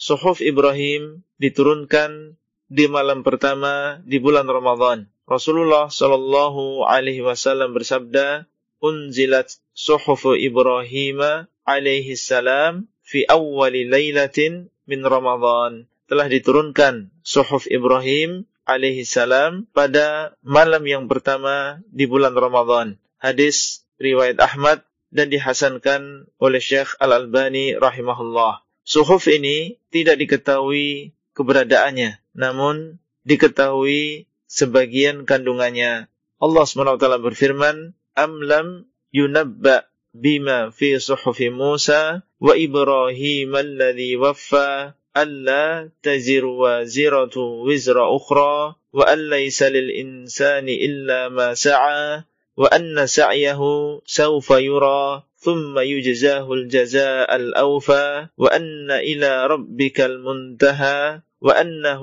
Suhuf 0.00 0.40
Ibrahim 0.40 1.20
diturunkan 1.36 2.40
di 2.70 2.88
malam 2.88 3.20
pertama 3.20 4.00
di 4.08 4.16
bulan 4.16 4.48
Ramadan. 4.48 5.06
Rasulullah 5.28 5.92
Shallallahu 5.92 6.82
Alaihi 6.88 7.22
Wasallam 7.22 7.76
bersabda, 7.76 8.50
"Unzilat 8.82 9.60
suhuf 9.76 10.26
Ibrahim 10.34 11.46
alaihi 11.62 12.18
salam 12.18 12.90
fi 13.04 13.28
awwali 13.28 13.86
lailatin 13.86 14.72
min 14.88 15.06
Ramadan." 15.06 15.86
Telah 16.10 16.26
diturunkan 16.26 17.14
suhuf 17.22 17.70
Ibrahim 17.70 18.49
alaihi 18.70 19.02
salam 19.02 19.66
pada 19.74 20.38
malam 20.46 20.86
yang 20.86 21.04
pertama 21.10 21.82
di 21.90 22.06
bulan 22.06 22.38
Ramadan. 22.38 23.02
Hadis 23.18 23.82
riwayat 23.98 24.38
Ahmad 24.38 24.86
dan 25.10 25.26
dihasankan 25.26 26.30
oleh 26.38 26.62
Syekh 26.62 26.94
Al-Albani 27.02 27.74
rahimahullah. 27.74 28.62
Suhuf 28.86 29.26
ini 29.26 29.82
tidak 29.90 30.22
diketahui 30.22 31.18
keberadaannya 31.34 32.22
namun 32.38 33.02
diketahui 33.26 34.30
sebagian 34.46 35.26
kandungannya. 35.26 36.06
Allah 36.40 36.64
SWT 36.64 37.04
berfirman, 37.20 37.92
Am 38.16 38.32
lam 38.40 38.88
yunabba 39.12 39.90
bima 40.10 40.74
fi 40.74 40.98
suhufi 40.98 41.52
Musa 41.52 42.26
wa 42.42 42.54
Ibrahim 42.56 43.54
alladhi 43.54 44.18
waffa 44.18 44.98
ألا 45.16 45.90
تزر 46.02 46.44
وازرة 46.44 47.38
وزر 47.38 48.16
أخرى 48.16 48.74
وأن 48.92 49.30
ليس 49.30 49.62
للإنسان 49.62 50.68
إلا 50.68 51.28
ما 51.28 51.54
سعى 51.54 52.22
وأن 52.56 53.06
سعيه 53.06 53.60
سوف 54.06 54.50
يرى 54.50 55.22
ثم 55.36 55.78
يجزاه 55.78 56.52
الجزاء 56.52 57.36
الأوفى 57.36 58.26
وأن 58.36 58.90
إلى 58.90 59.46
ربك 59.46 60.00
المنتهى. 60.00 61.20
وأنه 61.40 62.02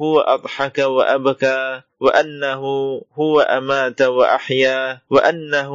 هو 0.00 0.20
أضحك 0.20 0.78
وأبكى 0.78 1.82
وأنه 2.00 2.62
هو 3.14 3.40
أمات 3.40 4.02
وأحيا 4.02 5.00
وأنه 5.10 5.72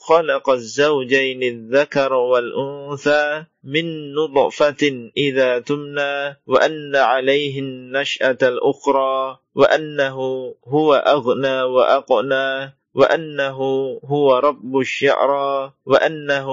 خلق 0.00 0.50
الزوجين 0.50 1.42
الذكر 1.42 2.12
والأنثى 2.12 3.44
من 3.64 4.14
نطفة 4.14 5.10
إذا 5.16 5.58
تمنى 5.58 6.36
وأن 6.46 6.96
عليه 6.96 7.58
النشأة 7.60 8.38
الأخرى 8.42 9.38
وأنه 9.54 10.16
هو 10.68 10.94
أغنى 10.94 11.62
وأقنى 11.62 12.72
وأنه 12.94 13.58
هو 14.04 14.38
رب 14.38 14.78
الشعرى 14.78 15.72
وأنه 15.86 16.48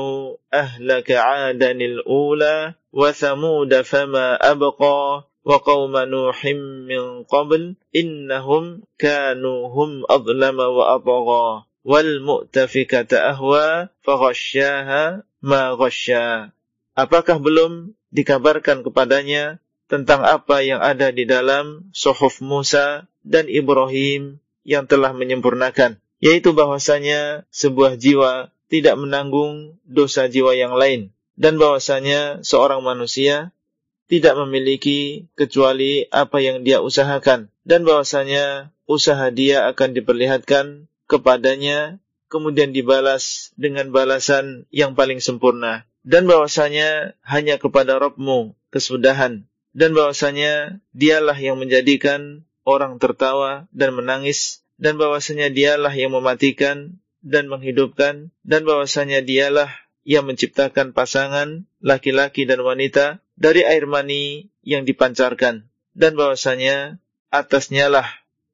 أهلك 0.54 1.12
عادا 1.12 1.72
الأولى 1.72 2.74
وثمود 2.94 3.82
فما 3.82 4.52
أبقى. 4.52 5.24
وقوم 5.44 5.94
نوح 5.98 6.40
من 6.88 7.24
قبل 7.24 7.76
إنهم 7.96 8.64
كانوا 9.00 9.60
هم 9.68 9.92
أظلم 10.10 10.60
وأطغى 10.60 11.48
والمؤتفكة 11.84 13.12
أهوى 13.18 13.70
فغشاها 14.02 15.04
ما 15.44 15.64
غشا 15.76 16.52
Apakah 16.94 17.42
belum 17.42 17.98
dikabarkan 18.14 18.86
kepadanya 18.86 19.58
tentang 19.90 20.22
apa 20.22 20.62
yang 20.62 20.78
ada 20.78 21.10
di 21.10 21.26
dalam 21.26 21.90
suhuf 21.90 22.38
Musa 22.38 23.10
dan 23.26 23.50
Ibrahim 23.50 24.38
yang 24.62 24.86
telah 24.86 25.10
menyempurnakan? 25.10 25.98
Yaitu 26.22 26.54
bahwasanya 26.54 27.50
sebuah 27.50 27.98
jiwa 27.98 28.54
tidak 28.70 28.94
menanggung 29.02 29.82
dosa 29.90 30.30
jiwa 30.30 30.54
yang 30.54 30.78
lain 30.78 31.10
dan 31.34 31.58
bahwasanya 31.58 32.46
seorang 32.46 32.86
manusia 32.86 33.50
tidak 34.14 34.38
memiliki 34.46 35.26
kecuali 35.34 36.06
apa 36.14 36.38
yang 36.38 36.62
dia 36.62 36.86
usahakan. 36.86 37.50
Dan 37.66 37.82
bahwasanya 37.82 38.70
usaha 38.86 39.34
dia 39.34 39.66
akan 39.66 39.98
diperlihatkan 39.98 40.86
kepadanya 41.10 41.98
kemudian 42.30 42.70
dibalas 42.70 43.50
dengan 43.58 43.90
balasan 43.90 44.70
yang 44.70 44.94
paling 44.94 45.18
sempurna. 45.18 45.90
Dan 46.06 46.30
bahwasanya 46.30 47.18
hanya 47.26 47.58
kepada 47.58 47.98
Rabbmu 47.98 48.54
kesudahan. 48.70 49.50
Dan 49.74 49.98
bahwasanya 49.98 50.78
dialah 50.94 51.42
yang 51.42 51.58
menjadikan 51.58 52.46
orang 52.70 53.02
tertawa 53.02 53.66
dan 53.74 53.98
menangis. 53.98 54.62
Dan 54.78 55.02
bahwasanya 55.02 55.50
dialah 55.50 55.90
yang 55.98 56.14
mematikan 56.14 57.02
dan 57.26 57.50
menghidupkan. 57.50 58.30
Dan 58.46 58.62
bahwasanya 58.62 59.26
dialah 59.26 59.74
yang 60.06 60.30
menciptakan 60.30 60.94
pasangan 60.94 61.66
laki-laki 61.82 62.46
dan 62.46 62.62
wanita 62.62 63.23
dari 63.40 63.66
air 63.66 63.86
mani 63.90 64.50
yang 64.62 64.86
dipancarkan 64.88 65.68
dan 65.94 66.12
bahwasanya 66.18 66.98
atasnya 67.34 67.90
lah 67.90 68.08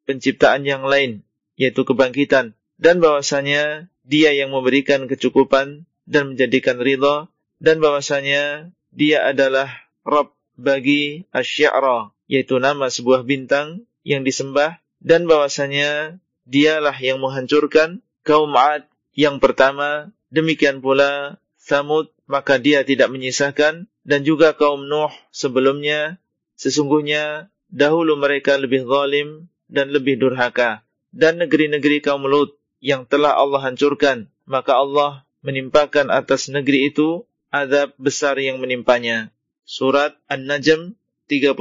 penciptaan 0.08 0.63
yang 0.63 0.88
lain 0.88 1.24
yaitu 1.60 1.84
kebangkitan 1.84 2.56
dan 2.80 3.04
bahwasanya 3.04 3.92
dia 4.08 4.32
yang 4.32 4.56
memberikan 4.56 5.06
kecukupan 5.06 5.86
dan 6.08 6.34
menjadikan 6.34 6.80
ridha 6.80 7.28
dan 7.60 7.84
bahwasanya 7.84 8.74
dia 8.89 9.28
adalah 9.28 9.70
Rabb 10.08 10.34
bagi 10.56 11.30
asy'ara 11.36 12.15
yaitu 12.26 12.58
nama 12.58 12.88
sebuah 12.88 13.28
bintang 13.28 13.86
yang 14.02 14.24
disembah 14.24 14.80
dan 15.04 15.28
bahwasanya 15.28 16.20
dialah 16.50 16.96
yang 16.98 17.22
menghancurkan 17.22 18.02
kaum 18.24 18.54
Ad 18.56 18.89
yang 19.15 19.38
pertama. 19.42 20.12
Demikian 20.30 20.86
pula 20.86 21.42
Samud 21.58 22.13
maka 22.30 22.62
dia 22.62 22.86
tidak 22.86 23.10
menyisakan 23.10 23.89
dan 24.10 24.26
juga 24.26 24.58
kaum 24.58 24.89
Nuh 24.89 25.13
sebelumnya 25.30 26.17
sesungguhnya 26.58 27.54
dahulu 27.69 28.17
mereka 28.17 28.58
lebih 28.58 28.89
zalim 28.89 29.45
dan 29.69 29.93
lebih 29.93 30.17
durhaka. 30.17 30.82
Dan 31.13 31.38
negeri-negeri 31.38 32.02
kaum 32.02 32.26
Lut 32.26 32.58
yang 32.82 33.06
telah 33.06 33.38
Allah 33.38 33.62
hancurkan 33.69 34.26
maka 34.50 34.82
Allah 34.82 35.30
menimpakan 35.45 36.10
atas 36.10 36.50
negeri 36.50 36.89
itu 36.89 37.30
azab 37.54 37.93
besar 38.02 38.41
yang 38.41 38.58
menimpanya. 38.58 39.30
Surat 39.69 40.17
An-Najm 40.26 40.98
36 41.30 41.54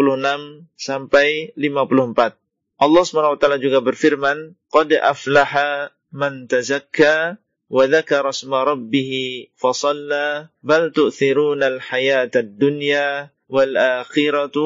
sampai 0.80 1.52
54 1.52 2.40
Allah 2.80 3.02
SWT 3.04 3.44
juga 3.60 3.84
berfirman 3.84 4.56
qad 4.72 4.88
aflaha 4.96 5.92
man 6.08 6.48
tazakka 6.48 7.36
وذكر 7.73 8.29
اسم 8.29 8.53
ربه 8.53 9.11
فصلى 9.57 10.47
بل 10.63 10.91
تؤثرون 10.91 11.63
الحياة 11.63 12.33
الدنيا 12.35 13.29
والآخرة 13.49 14.57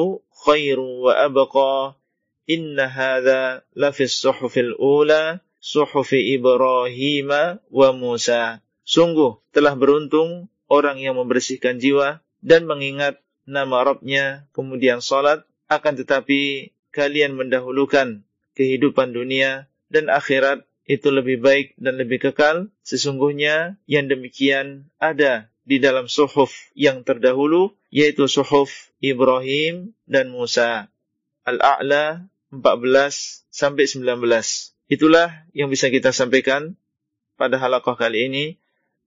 خير 0.46 0.78
وأبقى 0.80 1.96
إن 2.50 2.80
هذا 2.80 3.62
لفي 3.76 4.04
الصحف 4.04 4.58
الأولى 4.58 5.40
صحف 5.60 6.10
إبراهيم 6.14 7.30
وموسى 7.70 8.44
Sungguh 8.88 9.36
telah 9.52 9.76
beruntung 9.76 10.48
orang 10.64 10.96
yang 10.96 11.20
membersihkan 11.20 11.76
jiwa 11.76 12.24
dan 12.40 12.64
mengingat 12.64 13.20
nama 13.44 13.84
Rabbnya, 13.84 14.48
kemudian 14.56 15.04
sholat, 15.04 15.44
akan 15.68 16.00
tetapi 16.00 16.72
kalian 16.88 17.36
mendahulukan 17.36 18.24
kehidupan 18.56 19.12
dunia 19.12 19.68
dan 19.92 20.08
akhirat 20.08 20.64
itu 20.83 21.07
lebih 21.09 21.39
baik 21.39 21.67
dan 21.79 21.95
lebih 21.95 22.19
kekal. 22.29 22.71
Sesungguhnya 22.83 23.79
yang 23.87 24.11
demikian 24.11 24.91
ada 24.99 25.47
di 25.63 25.79
dalam 25.79 26.11
suhuf 26.11 26.51
yang 26.75 27.07
terdahulu, 27.07 27.75
yaitu 27.87 28.27
suhuf 28.27 28.91
Ibrahim 28.99 29.95
dan 30.03 30.31
Musa. 30.31 30.91
Al-A'la 31.47 32.27
14 32.51 33.47
sampai 33.49 33.87
19. 33.87 34.19
Itulah 34.91 35.47
yang 35.55 35.71
bisa 35.71 35.87
kita 35.87 36.11
sampaikan 36.11 36.75
pada 37.39 37.57
halakoh 37.57 37.95
kali 37.95 38.29
ini 38.29 38.45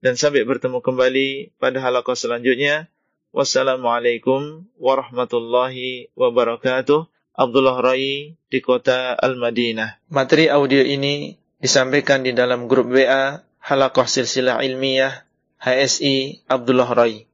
dan 0.00 0.16
sampai 0.18 0.44
bertemu 0.44 0.80
kembali 0.80 1.56
pada 1.60 1.78
halakoh 1.80 2.16
selanjutnya. 2.16 2.88
Wassalamualaikum 3.36 4.64
warahmatullahi 4.80 6.08
wabarakatuh. 6.16 7.04
Abdullah 7.36 7.76
Rai 7.84 8.32
di 8.48 8.58
kota 8.64 9.12
Al-Madinah. 9.12 10.08
Materi 10.08 10.48
audio 10.48 10.80
ini 10.80 11.36
disampaikan 11.56 12.20
di 12.20 12.36
dalam 12.36 12.68
grup 12.68 12.92
WA 12.92 13.40
Halakoh 13.64 14.04
Silsilah 14.04 14.60
Ilmiah 14.60 15.24
HSI 15.56 16.44
Abdullah 16.46 16.90
Rai. 16.92 17.24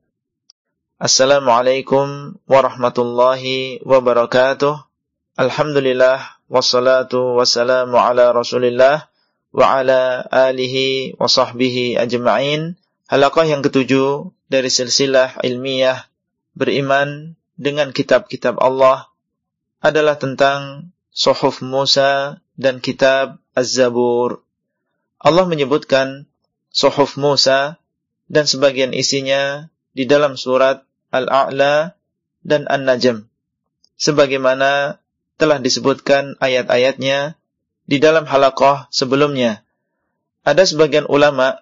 Assalamualaikum 1.02 2.38
warahmatullahi 2.46 3.82
wabarakatuh. 3.82 4.78
Alhamdulillah 5.34 6.38
wassalatu 6.46 7.34
wassalamu 7.34 7.98
ala 7.98 8.30
Rasulillah 8.30 9.10
wa 9.50 9.64
ala 9.82 10.22
alihi 10.30 11.18
wa 11.18 11.26
sahbihi 11.26 11.98
ajma'in. 11.98 12.78
Halaqah 13.10 13.44
yang 13.50 13.66
ketujuh 13.66 14.30
dari 14.46 14.70
silsilah 14.70 15.42
ilmiah 15.42 16.06
beriman 16.54 17.34
dengan 17.58 17.90
kitab-kitab 17.90 18.62
Allah 18.62 19.10
adalah 19.82 20.14
tentang 20.16 20.94
Suhuf 21.12 21.60
Musa 21.60 22.40
dan 22.62 22.78
kitab 22.78 23.42
Az-Zabur. 23.58 24.46
Allah 25.18 25.46
menyebutkan 25.50 26.30
Suhuf 26.72 27.20
Musa 27.20 27.76
dan 28.30 28.48
sebagian 28.48 28.96
isinya 28.96 29.68
di 29.92 30.08
dalam 30.08 30.40
surat 30.40 30.86
Al-A'la 31.12 31.98
dan 32.40 32.64
An-Najm. 32.64 33.28
Sebagaimana 34.00 35.02
telah 35.36 35.58
disebutkan 35.60 36.40
ayat-ayatnya 36.40 37.36
di 37.84 37.98
dalam 38.00 38.24
halakoh 38.24 38.88
sebelumnya. 38.88 39.66
Ada 40.42 40.64
sebagian 40.64 41.06
ulama 41.06 41.60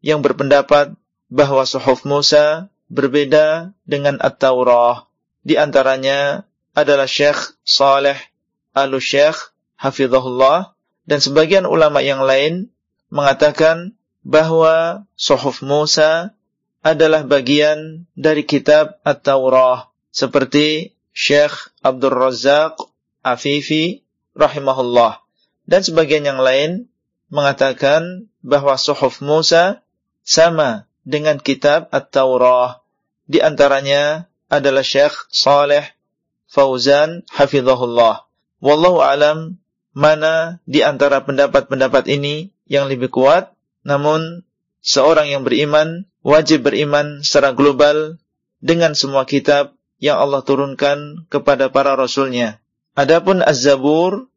yang 0.00 0.24
berpendapat 0.24 0.96
bahwa 1.28 1.62
Suhuf 1.66 2.06
Musa 2.06 2.70
berbeda 2.88 3.74
dengan 3.84 4.22
At-Taurah. 4.22 5.10
Di 5.46 5.58
antaranya 5.58 6.46
adalah 6.74 7.06
Syekh 7.06 7.54
Saleh 7.62 8.18
Al-Syekh 8.76 9.55
Hafizahullah 9.76 10.76
dan 11.04 11.18
sebagian 11.20 11.64
ulama 11.68 12.00
yang 12.02 12.24
lain 12.24 12.72
mengatakan 13.12 13.94
bahwa 14.26 15.06
Suhuf 15.14 15.62
Musa 15.62 16.34
adalah 16.82 17.22
bagian 17.22 18.10
dari 18.18 18.42
kitab 18.42 18.98
At-Taurah 19.06 19.90
seperti 20.10 20.96
Syekh 21.14 21.54
Abdul 21.80 22.14
Razak 22.14 22.78
Afifi 23.22 24.02
rahimahullah 24.34 25.22
dan 25.66 25.80
sebagian 25.82 26.22
yang 26.26 26.38
lain 26.38 26.86
mengatakan 27.30 28.30
bahwa 28.42 28.78
Suhuf 28.78 29.18
Musa 29.18 29.82
sama 30.22 30.86
dengan 31.06 31.38
kitab 31.38 31.90
At-Taurah. 31.90 32.82
Di 33.26 33.42
antaranya 33.42 34.30
adalah 34.46 34.86
Syekh 34.86 35.14
Saleh 35.30 35.82
Fauzan 36.46 37.26
hafizahullah. 37.34 38.26
Wallahu 38.62 39.02
alam 39.02 39.58
mana 39.96 40.60
di 40.68 40.84
antara 40.84 41.24
pendapat-pendapat 41.24 42.04
ini 42.12 42.52
yang 42.68 42.92
lebih 42.92 43.08
kuat, 43.08 43.56
namun 43.80 44.44
seorang 44.84 45.32
yang 45.32 45.40
beriman 45.40 46.04
wajib 46.20 46.68
beriman 46.68 47.24
secara 47.24 47.56
global 47.56 48.20
dengan 48.60 48.92
semua 48.92 49.24
kitab 49.24 49.72
yang 49.96 50.20
Allah 50.20 50.44
turunkan 50.44 51.24
kepada 51.32 51.72
para 51.72 51.96
rasulnya. 51.96 52.60
Adapun 52.92 53.40
Az-Zabur, 53.40 54.28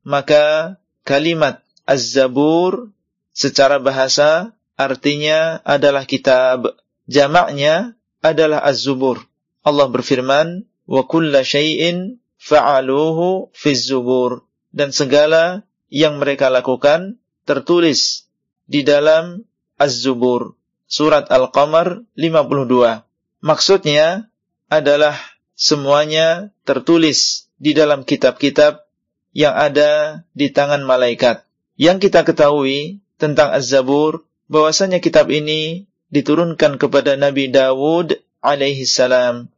maka 0.00 0.80
kalimat 1.04 1.60
Az-Zabur 1.84 2.88
secara 3.36 3.76
bahasa 3.84 4.56
artinya 4.80 5.60
adalah 5.68 6.08
kitab. 6.08 6.72
Jamaknya 7.04 8.00
adalah 8.24 8.64
Az-Zubur. 8.64 9.20
Allah 9.60 9.92
berfirman, 9.92 10.64
"Wa 10.88 11.04
kulla 11.04 11.44
syai'in 11.44 12.16
fa'aluhu 12.40 13.52
fi 13.52 13.76
zubur." 13.76 14.48
Dan 14.72 14.90
segala 14.90 15.68
yang 15.92 16.16
mereka 16.16 16.48
lakukan 16.48 17.20
tertulis 17.44 18.24
di 18.64 18.82
dalam 18.82 19.44
Az-Zubur. 19.76 20.56
Surat 20.88 21.28
Al-Qamar 21.28 22.04
52. 22.16 23.04
Maksudnya 23.44 24.28
adalah 24.72 25.16
semuanya 25.52 26.52
tertulis 26.64 27.48
di 27.60 27.76
dalam 27.76 28.04
kitab-kitab 28.04 28.84
yang 29.32 29.56
ada 29.56 30.24
di 30.36 30.52
tangan 30.52 30.84
malaikat. 30.84 31.44
Yang 31.80 32.08
kita 32.08 32.24
ketahui 32.28 33.00
tentang 33.16 33.52
Az-Zabur 33.52 34.28
bahwasanya 34.52 35.00
kitab 35.00 35.32
ini 35.32 35.88
diturunkan 36.12 36.76
kepada 36.76 37.16
Nabi 37.16 37.48
Dawud 37.48 38.20
alaihi 38.44 38.84
salam 38.84 39.48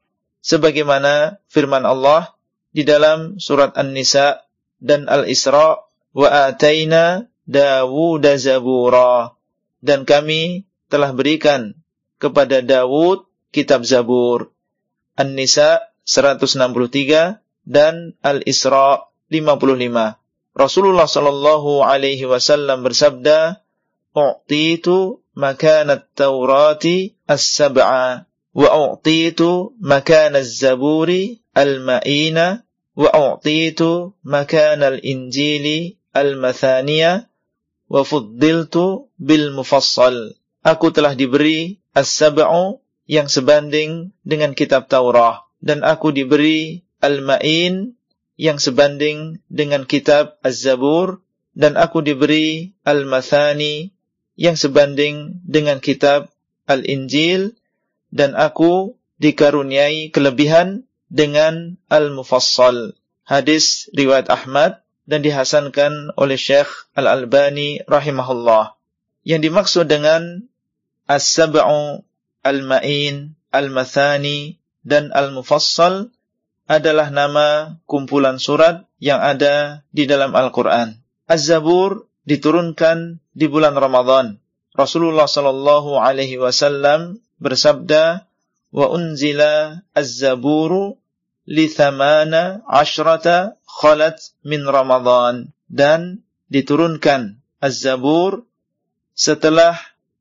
sebagaimana 0.44 1.42
firman 1.50 1.82
Allah 1.82 2.36
di 2.70 2.86
dalam 2.86 3.40
surat 3.42 3.74
An-Nisa 3.74 4.43
dan 4.84 5.08
Al-Isra 5.08 5.80
wa 6.12 6.28
ataina 6.28 7.24
Dawud 7.48 8.24
zabura. 8.36 9.32
Dan 9.80 10.04
kami 10.04 10.68
telah 10.92 11.12
berikan 11.16 11.76
kepada 12.20 12.60
Dawud 12.64 13.28
kitab 13.52 13.84
Zabur 13.84 14.52
An-Nisa 15.16 15.92
163 16.08 17.40
dan 17.68 18.16
Al-Isra 18.24 19.12
55 19.28 20.20
Rasulullah 20.54 21.04
sallallahu 21.04 21.84
alaihi 21.84 22.24
wasallam 22.24 22.80
bersabda 22.86 23.60
u'titu 24.14 25.20
makan 25.34 25.90
at-taurati 25.90 27.18
as-sab'a 27.26 28.24
wa 28.54 28.68
u'titu 28.88 29.74
makan 29.82 30.38
az-zaburi 30.38 31.42
al-ma'ina 31.52 32.63
aku 40.62 40.86
telah 40.94 41.12
diberi 41.18 41.82
as-sab'u 41.90 42.78
yang 43.10 43.26
sebanding 43.26 44.14
dengan 44.22 44.54
kitab 44.54 44.86
Taurah 44.86 45.44
dan 45.58 45.82
aku 45.82 46.14
diberi 46.14 46.86
al-ma'in 47.02 47.98
yang 48.38 48.62
sebanding 48.62 49.42
dengan 49.50 49.84
kitab 49.84 50.38
Az-Zabur 50.46 51.18
dan 51.54 51.74
aku 51.74 51.98
diberi 52.02 52.74
al-mathani 52.82 53.94
yang 54.34 54.58
sebanding 54.58 55.38
dengan 55.46 55.78
kitab 55.78 56.30
Al-Injil 56.66 57.54
dan 58.14 58.34
aku 58.34 58.98
dikaruniai 59.18 60.10
kelebihan 60.10 60.86
dengan 61.14 61.78
Al-Mufassal. 61.86 62.98
Hadis 63.22 63.86
riwayat 63.94 64.26
Ahmad 64.26 64.82
dan 65.06 65.22
dihasankan 65.22 66.10
oleh 66.18 66.34
Syekh 66.34 66.90
Al-Albani 66.98 67.86
rahimahullah. 67.86 68.74
Yang 69.22 69.40
dimaksud 69.48 69.86
dengan 69.86 70.50
As-Sab'u 71.06 72.02
Al-Ma'in, 72.42 73.38
Al-Mathani 73.54 74.58
dan 74.82 75.14
Al-Mufassal 75.14 76.10
adalah 76.66 77.14
nama 77.14 77.78
kumpulan 77.86 78.42
surat 78.42 78.90
yang 78.98 79.22
ada 79.22 79.86
di 79.94 80.10
dalam 80.10 80.34
Al-Quran. 80.34 80.98
Az-Zabur 81.30 82.10
diturunkan 82.26 83.22
di 83.32 83.46
bulan 83.46 83.78
Ramadan. 83.78 84.40
Rasulullah 84.74 85.30
sallallahu 85.30 86.02
alaihi 86.02 86.40
wasallam 86.40 87.22
bersabda, 87.38 88.26
"Wa 88.74 88.90
unzila 88.90 89.84
az-zaburu 89.94 90.98
li 91.48 91.68
thamana 91.70 92.64
ashrata 92.66 93.56
khalat 93.68 94.20
min 94.44 94.64
Ramadan." 94.64 95.52
Dan 95.68 96.22
diturunkan 96.52 97.40
Az-Zabur 97.58 98.44
setelah 99.16 99.74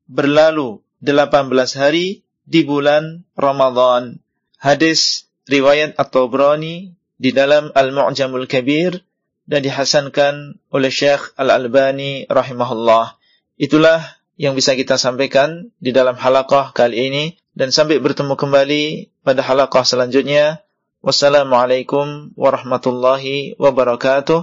berlalu 0.08 0.80
18 1.04 1.76
hari 1.76 2.24
di 2.44 2.64
bulan 2.64 3.24
Ramadan. 3.36 4.20
Hadis 4.56 5.28
riwayat 5.44 5.96
At-Tabrani 6.00 6.96
di 7.20 7.30
dalam 7.32 7.68
Al-Mu'jamul 7.72 8.48
Kabir 8.48 9.04
dan 9.44 9.60
dihasankan 9.60 10.56
oleh 10.72 10.88
Syekh 10.88 11.36
Al-Albani 11.36 12.24
rahimahullah. 12.28 13.20
Itulah 13.60 14.00
yang 14.40 14.56
bisa 14.56 14.74
kita 14.74 14.96
sampaikan 14.98 15.70
di 15.78 15.94
dalam 15.94 16.16
halaqah 16.18 16.72
kali 16.74 17.12
ini 17.12 17.24
dan 17.54 17.70
sampai 17.70 18.00
bertemu 18.02 18.34
kembali 18.34 18.84
pada 19.22 19.44
halaqah 19.44 19.84
selanjutnya. 19.86 20.64
Wassalamualaikum 21.04 22.32
warahmatullahi 22.32 23.60
wabarakatuh. 23.60 24.40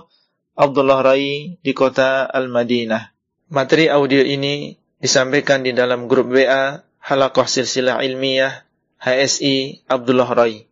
Abdullah 0.53 1.01
Rai 1.01 1.57
di 1.57 1.73
kota 1.73 2.21
Al-Madinah. 2.29 3.09
Materi 3.49 3.89
audio 3.89 4.21
ini 4.21 4.77
disampaikan 5.01 5.65
di 5.65 5.73
dalam 5.73 6.05
grup 6.05 6.29
WA 6.29 6.85
Halaqah 7.01 7.49
Silsilah 7.49 8.05
Ilmiah 8.05 8.61
HSI 9.01 9.89
Abdullah 9.89 10.29
Rai. 10.29 10.69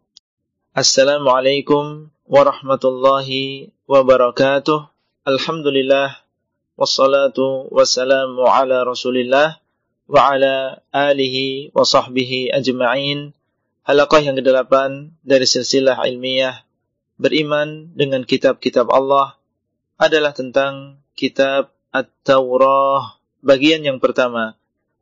Assalamualaikum 0.77 2.13
warahmatullahi 2.29 3.73
wabarakatuh. 3.89 4.93
Alhamdulillah 5.25 6.21
wassalatu 6.77 7.65
wassalamu 7.73 8.45
ala 8.45 8.85
Rasulillah 8.85 9.57
wa 10.05 10.19
ala 10.21 10.85
alihi 10.93 11.73
wa 11.73 11.81
sahbihi 11.81 12.53
ajma'in. 12.53 13.33
Halaqah 13.89 14.21
yang 14.21 14.37
ke-8 14.37 14.69
dari 15.25 15.49
silsilah 15.49 15.97
ilmiah 16.05 16.61
beriman 17.17 17.89
dengan 17.97 18.21
kitab-kitab 18.21 18.85
Allah 18.85 19.33
adalah 19.97 20.29
tentang 20.29 21.01
kitab 21.17 21.73
At-Taurah 21.89 23.17
bagian 23.41 23.81
yang 23.81 23.97
pertama. 23.97 24.53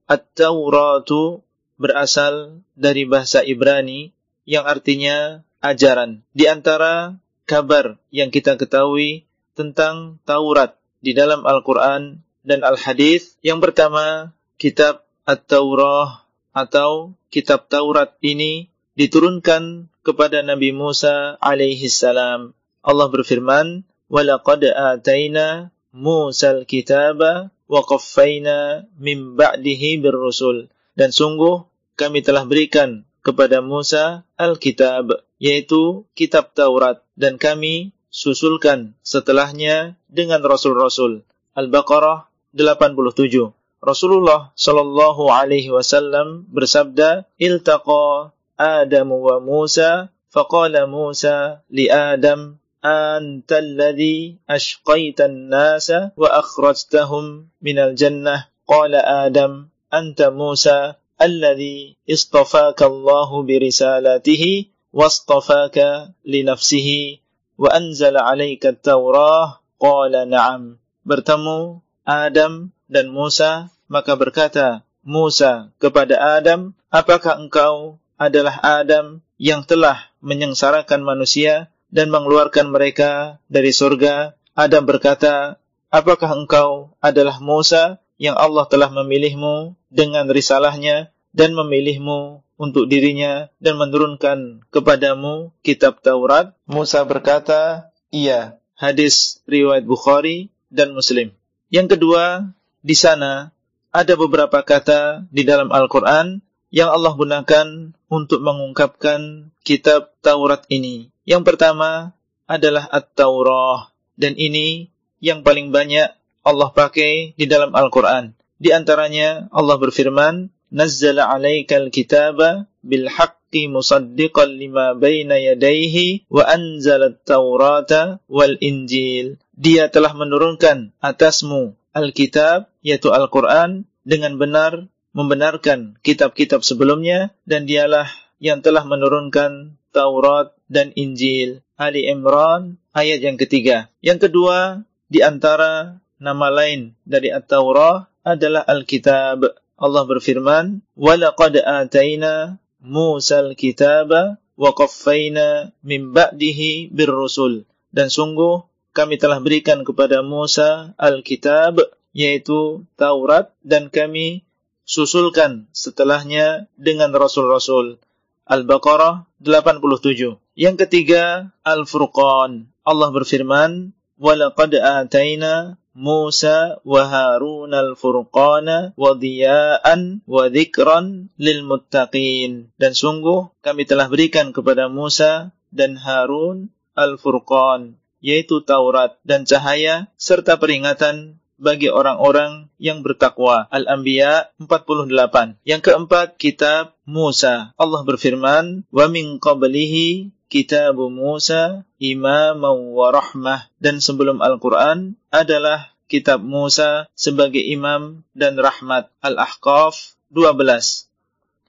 At-Tauratu 0.07 1.43
berasal 1.75 2.63
dari 2.79 3.03
bahasa 3.03 3.43
Ibrani 3.43 4.15
yang 4.47 4.63
artinya 4.63 5.43
ajaran. 5.59 6.23
Di 6.31 6.47
antara 6.47 7.19
kabar 7.43 7.99
yang 8.07 8.31
kita 8.31 8.55
ketahui 8.55 9.27
tentang 9.51 10.23
Taurat 10.23 10.79
di 11.03 11.11
dalam 11.11 11.43
Al-Quran 11.43 12.23
dan 12.47 12.63
Al-Hadis, 12.63 13.35
yang 13.43 13.59
pertama, 13.59 14.31
kitab 14.55 15.03
At-Taurah 15.27 16.23
atau 16.55 17.11
kitab 17.27 17.67
Taurat 17.67 18.15
ini 18.23 18.76
diturunkan 18.97 19.93
kepada 20.01 20.41
Nabi 20.41 20.73
Musa 20.73 21.37
alaihi 21.37 21.85
salam. 21.87 22.57
Allah 22.81 23.07
berfirman, 23.13 23.85
"Walaqad 24.09 24.65
ataina 24.73 25.69
Musa 25.93 26.57
al-kitaba 26.57 27.53
wa 27.69 27.81
qaffayna 27.85 28.89
min 28.97 29.37
ba'dihi 29.37 30.01
birrusul." 30.01 30.73
Dan 30.97 31.13
sungguh 31.13 31.61
kami 31.93 32.25
telah 32.25 32.49
berikan 32.49 33.05
kepada 33.21 33.61
Musa 33.61 34.25
Alkitab, 34.33 35.21
yaitu 35.37 36.09
kitab 36.17 36.57
Taurat, 36.57 37.05
dan 37.13 37.37
kami 37.37 37.93
susulkan 38.07 38.97
setelahnya 39.05 39.93
dengan 40.09 40.41
rasul-rasul. 40.41 41.21
Al-Baqarah 41.53 42.25
87. 42.55 43.53
Rasulullah 43.77 44.49
Shallallahu 44.57 45.29
alaihi 45.29 45.69
wasallam 45.69 46.49
bersabda, 46.49 47.29
"Iltaqa 47.37 48.33
Adam 48.57 49.13
wa 49.13 49.37
Musa, 49.39 50.09
faqala 50.33 50.89
Musa 50.89 51.61
li 51.69 51.87
Adam, 51.87 52.57
anta 52.81 53.61
alladhi 53.61 54.41
ashqaita 54.49 55.29
an-nasa 55.29 56.11
wa 56.17 56.29
akhrajtahum 56.41 57.53
minal 57.61 57.93
jannah." 57.93 58.49
Qala 58.67 58.99
Adam, 59.29 59.71
"Anta 59.87 60.27
Musa, 60.33 60.99
alladhi 61.17 61.97
istafaka 62.05 62.85
Allah 62.85 63.29
birisalatihi 63.41 64.69
wastafaka 64.93 66.13
li 66.25 66.45
nafsihi 66.45 67.21
wa 67.57 67.73
anzala 67.73 68.21
'alaika 68.29 68.77
at-Taurah 68.77 69.61
qala 69.81 70.29
na'am 70.29 70.77
bertemu 71.01 71.81
Adam 72.05 72.69
dan 72.85 73.09
Musa 73.09 73.73
maka 73.89 74.13
berkata 74.13 74.85
Musa 75.01 75.73
kepada 75.81 76.37
Adam 76.37 76.77
apakah 76.93 77.41
engkau 77.41 77.97
adalah 78.17 78.59
Adam 78.61 79.21
yang 79.37 79.63
telah 79.63 80.09
menyengsarakan 80.19 81.05
manusia 81.05 81.69
dan 81.93 82.11
mengeluarkan 82.11 82.73
mereka 82.73 83.39
dari 83.47 83.71
surga 83.71 84.37
Adam 84.57 84.89
berkata 84.89 85.61
apakah 85.93 86.33
engkau 86.33 86.97
adalah 86.97 87.37
Musa 87.37 88.01
yang 88.17 88.33
Allah 88.33 88.65
telah 88.65 88.89
memilihmu 88.89 89.77
dengan 89.93 90.25
risalahnya 90.25 91.13
dan 91.29 91.53
memilihmu 91.53 92.41
untuk 92.57 92.89
dirinya 92.89 93.53
dan 93.61 93.77
menurunkan 93.77 94.65
kepadamu 94.73 95.53
kitab 95.61 96.01
Taurat? 96.01 96.57
Musa 96.65 97.05
berkata, 97.05 97.93
iya. 98.09 98.57
Hadis 98.77 99.41
riwayat 99.49 99.85
Bukhari 99.85 100.53
dan 100.69 100.93
Muslim. 100.93 101.33
Yang 101.69 101.97
kedua, 101.97 102.49
di 102.81 102.93
sana 102.93 103.53
ada 103.89 104.13
beberapa 104.13 104.61
kata 104.61 105.25
di 105.33 105.41
dalam 105.41 105.73
Al-Quran 105.73 106.45
yang 106.73 106.91
Allah 106.91 107.13
gunakan 107.15 107.95
untuk 108.11 108.39
mengungkapkan 108.43 109.51
kitab 109.63 110.15
Taurat 110.19 110.63
ini. 110.67 111.11
Yang 111.23 111.43
pertama 111.53 112.15
adalah 112.47 112.87
At-Taurah. 112.87 113.91
Dan 114.17 114.33
ini 114.39 114.89
yang 115.21 115.45
paling 115.45 115.69
banyak 115.69 116.09
Allah 116.41 116.69
pakai 116.71 117.37
di 117.37 117.45
dalam 117.45 117.75
Al-Quran. 117.75 118.33
Di 118.57 118.73
antaranya 118.73 119.51
Allah 119.53 119.77
berfirman, 119.77 120.49
Nazzala 120.67 121.31
alaikal 121.31 121.87
kitaba 121.87 122.67
bil 122.83 123.07
haqqi 123.07 123.71
musaddiqan 123.71 124.59
lima 124.59 124.99
baina 124.99 125.39
yadayhi 125.39 126.27
wa 126.27 126.43
anzalat 126.43 127.23
taurata 127.23 128.19
wal 128.27 128.59
injil. 128.59 129.39
Dia 129.55 129.87
telah 129.87 130.11
menurunkan 130.11 130.91
atasmu 130.99 131.71
Alkitab, 131.95 132.67
yaitu 132.83 133.15
Al-Quran, 133.15 133.87
dengan 134.03 134.35
benar 134.35 134.91
membenarkan 135.17 135.97
kitab-kitab 136.05 136.61
sebelumnya 136.61 137.33
dan 137.49 137.65
dialah 137.65 138.05
yang 138.37 138.61
telah 138.61 138.85
menurunkan 138.85 139.81
Taurat 139.89 140.53
dan 140.69 140.93
Injil. 140.93 141.65
Ali 141.73 142.05
Imran 142.05 142.77
ayat 142.93 143.25
yang 143.25 143.37
ketiga. 143.41 143.89
Yang 144.05 144.29
kedua 144.29 144.85
di 145.09 145.25
antara 145.25 145.97
nama 146.21 146.53
lain 146.53 146.93
dari 147.01 147.33
At-Taurah 147.33 148.09
adalah 148.21 148.65
Al-Kitab. 148.65 149.57
Allah 149.77 150.03
berfirman, 150.09 150.81
"Walaqad 150.97 151.61
ataina 151.61 152.57
Musa 152.81 153.45
al-kitaba 153.45 154.41
wa 154.57 154.71
qaffayna 154.73 155.73
min 155.85 156.13
ba'dihi 156.13 156.89
birrusul." 156.89 157.69
Dan 157.93 158.09
sungguh 158.09 158.65
kami 158.97 159.21
telah 159.21 159.37
berikan 159.37 159.85
kepada 159.85 160.25
Musa 160.25 160.97
al-kitab 160.97 161.77
yaitu 162.17 162.89
Taurat 162.97 163.53
dan 163.61 163.93
kami 163.93 164.46
susulkan 164.87 165.67
setelahnya 165.75 166.71
dengan 166.79 167.11
Rasul-Rasul. 167.11 167.99
Al-Baqarah 168.47 169.27
87. 169.43 170.39
Yang 170.55 170.75
ketiga, 170.87 171.51
Al-Furqan. 171.67 172.71
Allah 172.87 173.09
berfirman, 173.11 173.91
وَلَقَدْ 174.17 174.71
آتَيْنَا 174.73 175.77
Musa 175.97 176.77
wa 176.85 177.09
Harun 177.09 177.73
al-Furqana 177.73 178.93
wa 178.93 179.17
diya'an 179.17 180.21
wa 180.29 180.45
dhikran 180.45 181.33
lil 181.41 181.65
muttaqin 181.65 182.69
dan 182.77 182.93
sungguh 182.93 183.49
kami 183.65 183.89
telah 183.89 184.05
berikan 184.05 184.53
kepada 184.53 184.93
Musa 184.93 185.57
dan 185.73 185.97
Harun 185.97 186.69
al-Furqan 186.93 187.97
yaitu 188.21 188.61
Taurat 188.61 189.17
dan 189.25 189.49
cahaya 189.49 190.05
serta 190.21 190.61
peringatan 190.61 191.41
bagi 191.57 191.89
orang-orang 191.91 192.69
yang 192.77 193.01
bertakwa. 193.01 193.65
Al-Anbiya 193.73 194.53
48. 194.61 195.59
Yang 195.65 195.81
keempat, 195.85 196.37
kitab 196.37 196.93
Musa. 197.03 197.73
Allah 197.77 198.01
berfirman, 198.05 198.85
"Wa 198.93 199.05
min 199.09 199.41
qablihi 199.41 200.37
Kitab 200.47 200.95
Musa 201.11 201.83
imaman 201.99 202.95
wa 202.95 203.11
rahmah 203.11 203.67
dan 203.83 203.99
sebelum 203.99 204.39
Al-Quran 204.39 205.19
adalah 205.27 205.91
kitab 206.07 206.39
Musa 206.39 207.11
sebagai 207.19 207.59
imam 207.59 208.23
dan 208.31 208.55
rahmat 208.55 209.11
Al-Ahqaf 209.19 210.15
12. 210.31 211.11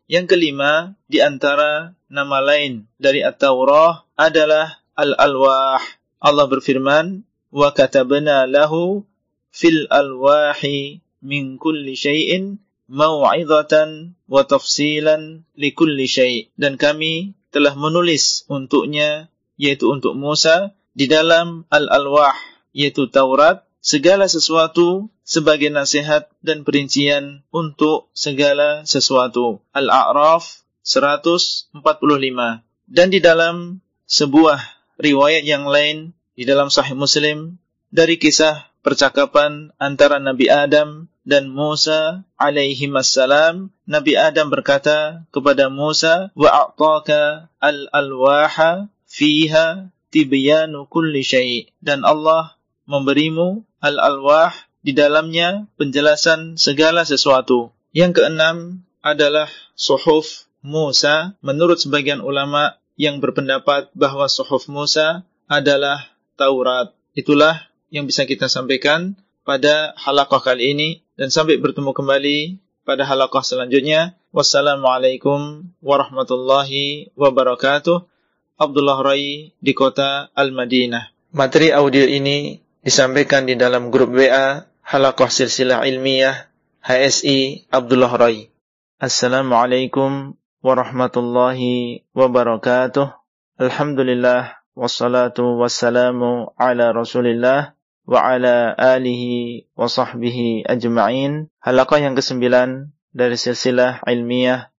Yang 0.06 0.26
kelima, 0.30 0.94
di 1.10 1.18
antara 1.18 1.98
nama 2.06 2.38
lain 2.38 2.86
dari 3.02 3.20
At-Taurah 3.26 4.06
adalah 4.14 4.78
Al-Alwah. 4.94 5.82
Allah 6.22 6.46
berfirman, 6.46 7.26
"Wa 7.50 7.74
katabna 7.74 8.46
lahu 8.46 9.02
fil 9.50 9.88
alwahi 9.90 11.02
min 11.24 11.58
kulli 11.58 11.98
syai'in 11.98 12.62
mau'izatan 12.88 14.16
wa 14.28 14.42
tafsilan 14.46 15.44
li 15.58 15.70
kulli 15.74 16.06
syai'." 16.08 16.48
Dan 16.54 16.80
kami 16.80 17.36
telah 17.48 17.74
menulis 17.74 18.44
untuknya, 18.46 19.32
yaitu 19.56 19.88
untuk 19.88 20.14
Musa, 20.14 20.76
di 20.92 21.06
dalam 21.06 21.64
Al-Alwah, 21.70 22.34
yaitu 22.74 23.08
Taurat, 23.08 23.64
segala 23.78 24.28
sesuatu 24.28 25.08
sebagai 25.22 25.68
nasihat 25.68 26.28
dan 26.40 26.64
perincian 26.64 27.44
untuk 27.52 28.08
segala 28.16 28.84
sesuatu. 28.88 29.60
Al-A'raf 29.76 30.64
145. 30.82 31.76
Dan 32.88 33.08
di 33.12 33.20
dalam 33.20 33.84
sebuah 34.08 34.58
riwayat 34.96 35.44
yang 35.44 35.68
lain, 35.68 36.16
di 36.32 36.48
dalam 36.48 36.72
Sahih 36.72 36.96
Muslim, 36.96 37.60
dari 37.92 38.16
kisah 38.16 38.72
percakapan 38.82 39.74
antara 39.76 40.22
Nabi 40.22 40.48
Adam 40.48 41.10
dan 41.28 41.52
Musa 41.52 42.24
alaihi 42.40 42.88
wassalam. 42.88 43.68
Nabi 43.84 44.16
Adam 44.16 44.48
berkata 44.48 45.28
kepada 45.28 45.68
Musa, 45.68 46.32
"Wa 46.32 46.72
al-alwaha 47.60 48.88
fiha 49.04 49.92
tibyanu 50.08 50.88
kulli 50.88 51.20
syai." 51.20 51.68
Dan 51.84 52.08
Allah 52.08 52.56
memberimu 52.88 53.68
al-alwah 53.84 54.56
di 54.80 54.96
dalamnya 54.96 55.68
penjelasan 55.76 56.56
segala 56.56 57.04
sesuatu. 57.04 57.76
Yang 57.92 58.24
keenam 58.24 58.88
adalah 59.04 59.52
suhuf 59.76 60.48
Musa. 60.64 61.36
Menurut 61.44 61.76
sebagian 61.76 62.24
ulama 62.24 62.80
yang 62.96 63.20
berpendapat 63.20 63.92
bahwa 63.92 64.26
suhuf 64.32 64.64
Musa 64.72 65.28
adalah 65.44 66.08
Taurat. 66.40 66.96
Itulah 67.12 67.67
yang 67.88 68.04
bisa 68.04 68.28
kita 68.28 68.48
sampaikan 68.48 69.16
pada 69.48 69.96
halaqah 69.96 70.44
kali 70.44 70.76
ini 70.76 70.88
dan 71.16 71.32
sampai 71.32 71.56
bertemu 71.56 71.96
kembali 71.96 72.38
pada 72.84 73.08
halaqah 73.08 73.40
selanjutnya. 73.40 74.16
Wassalamualaikum 74.28 75.72
warahmatullahi 75.80 77.16
wabarakatuh. 77.16 78.04
Abdullah 78.60 79.00
Rai 79.00 79.56
di 79.56 79.72
kota 79.72 80.28
Al-Madinah. 80.36 81.32
Materi 81.32 81.72
audio 81.72 82.04
ini 82.04 82.60
disampaikan 82.84 83.48
di 83.48 83.56
dalam 83.56 83.88
grup 83.88 84.12
WA 84.12 84.68
Halaqah 84.84 85.32
Silsilah 85.32 85.88
Ilmiah 85.88 86.48
HSI 86.84 87.70
Abdullah 87.72 88.12
Rai. 88.18 88.52
Assalamualaikum 89.00 90.36
warahmatullahi 90.60 92.04
wabarakatuh. 92.12 93.14
Alhamdulillah 93.62 94.58
wassalatu 94.76 95.56
wassalamu 95.56 96.52
ala 96.58 96.92
rasulillah 96.92 97.77
wa 98.08 99.86
sahbihi 99.86 100.64
ajma'in. 100.64 101.52
Halaqah 101.60 102.00
yang 102.00 102.16
kesembilan 102.16 102.96
dari 103.12 103.36
silsilah 103.36 104.00
ilmiah 104.08 104.72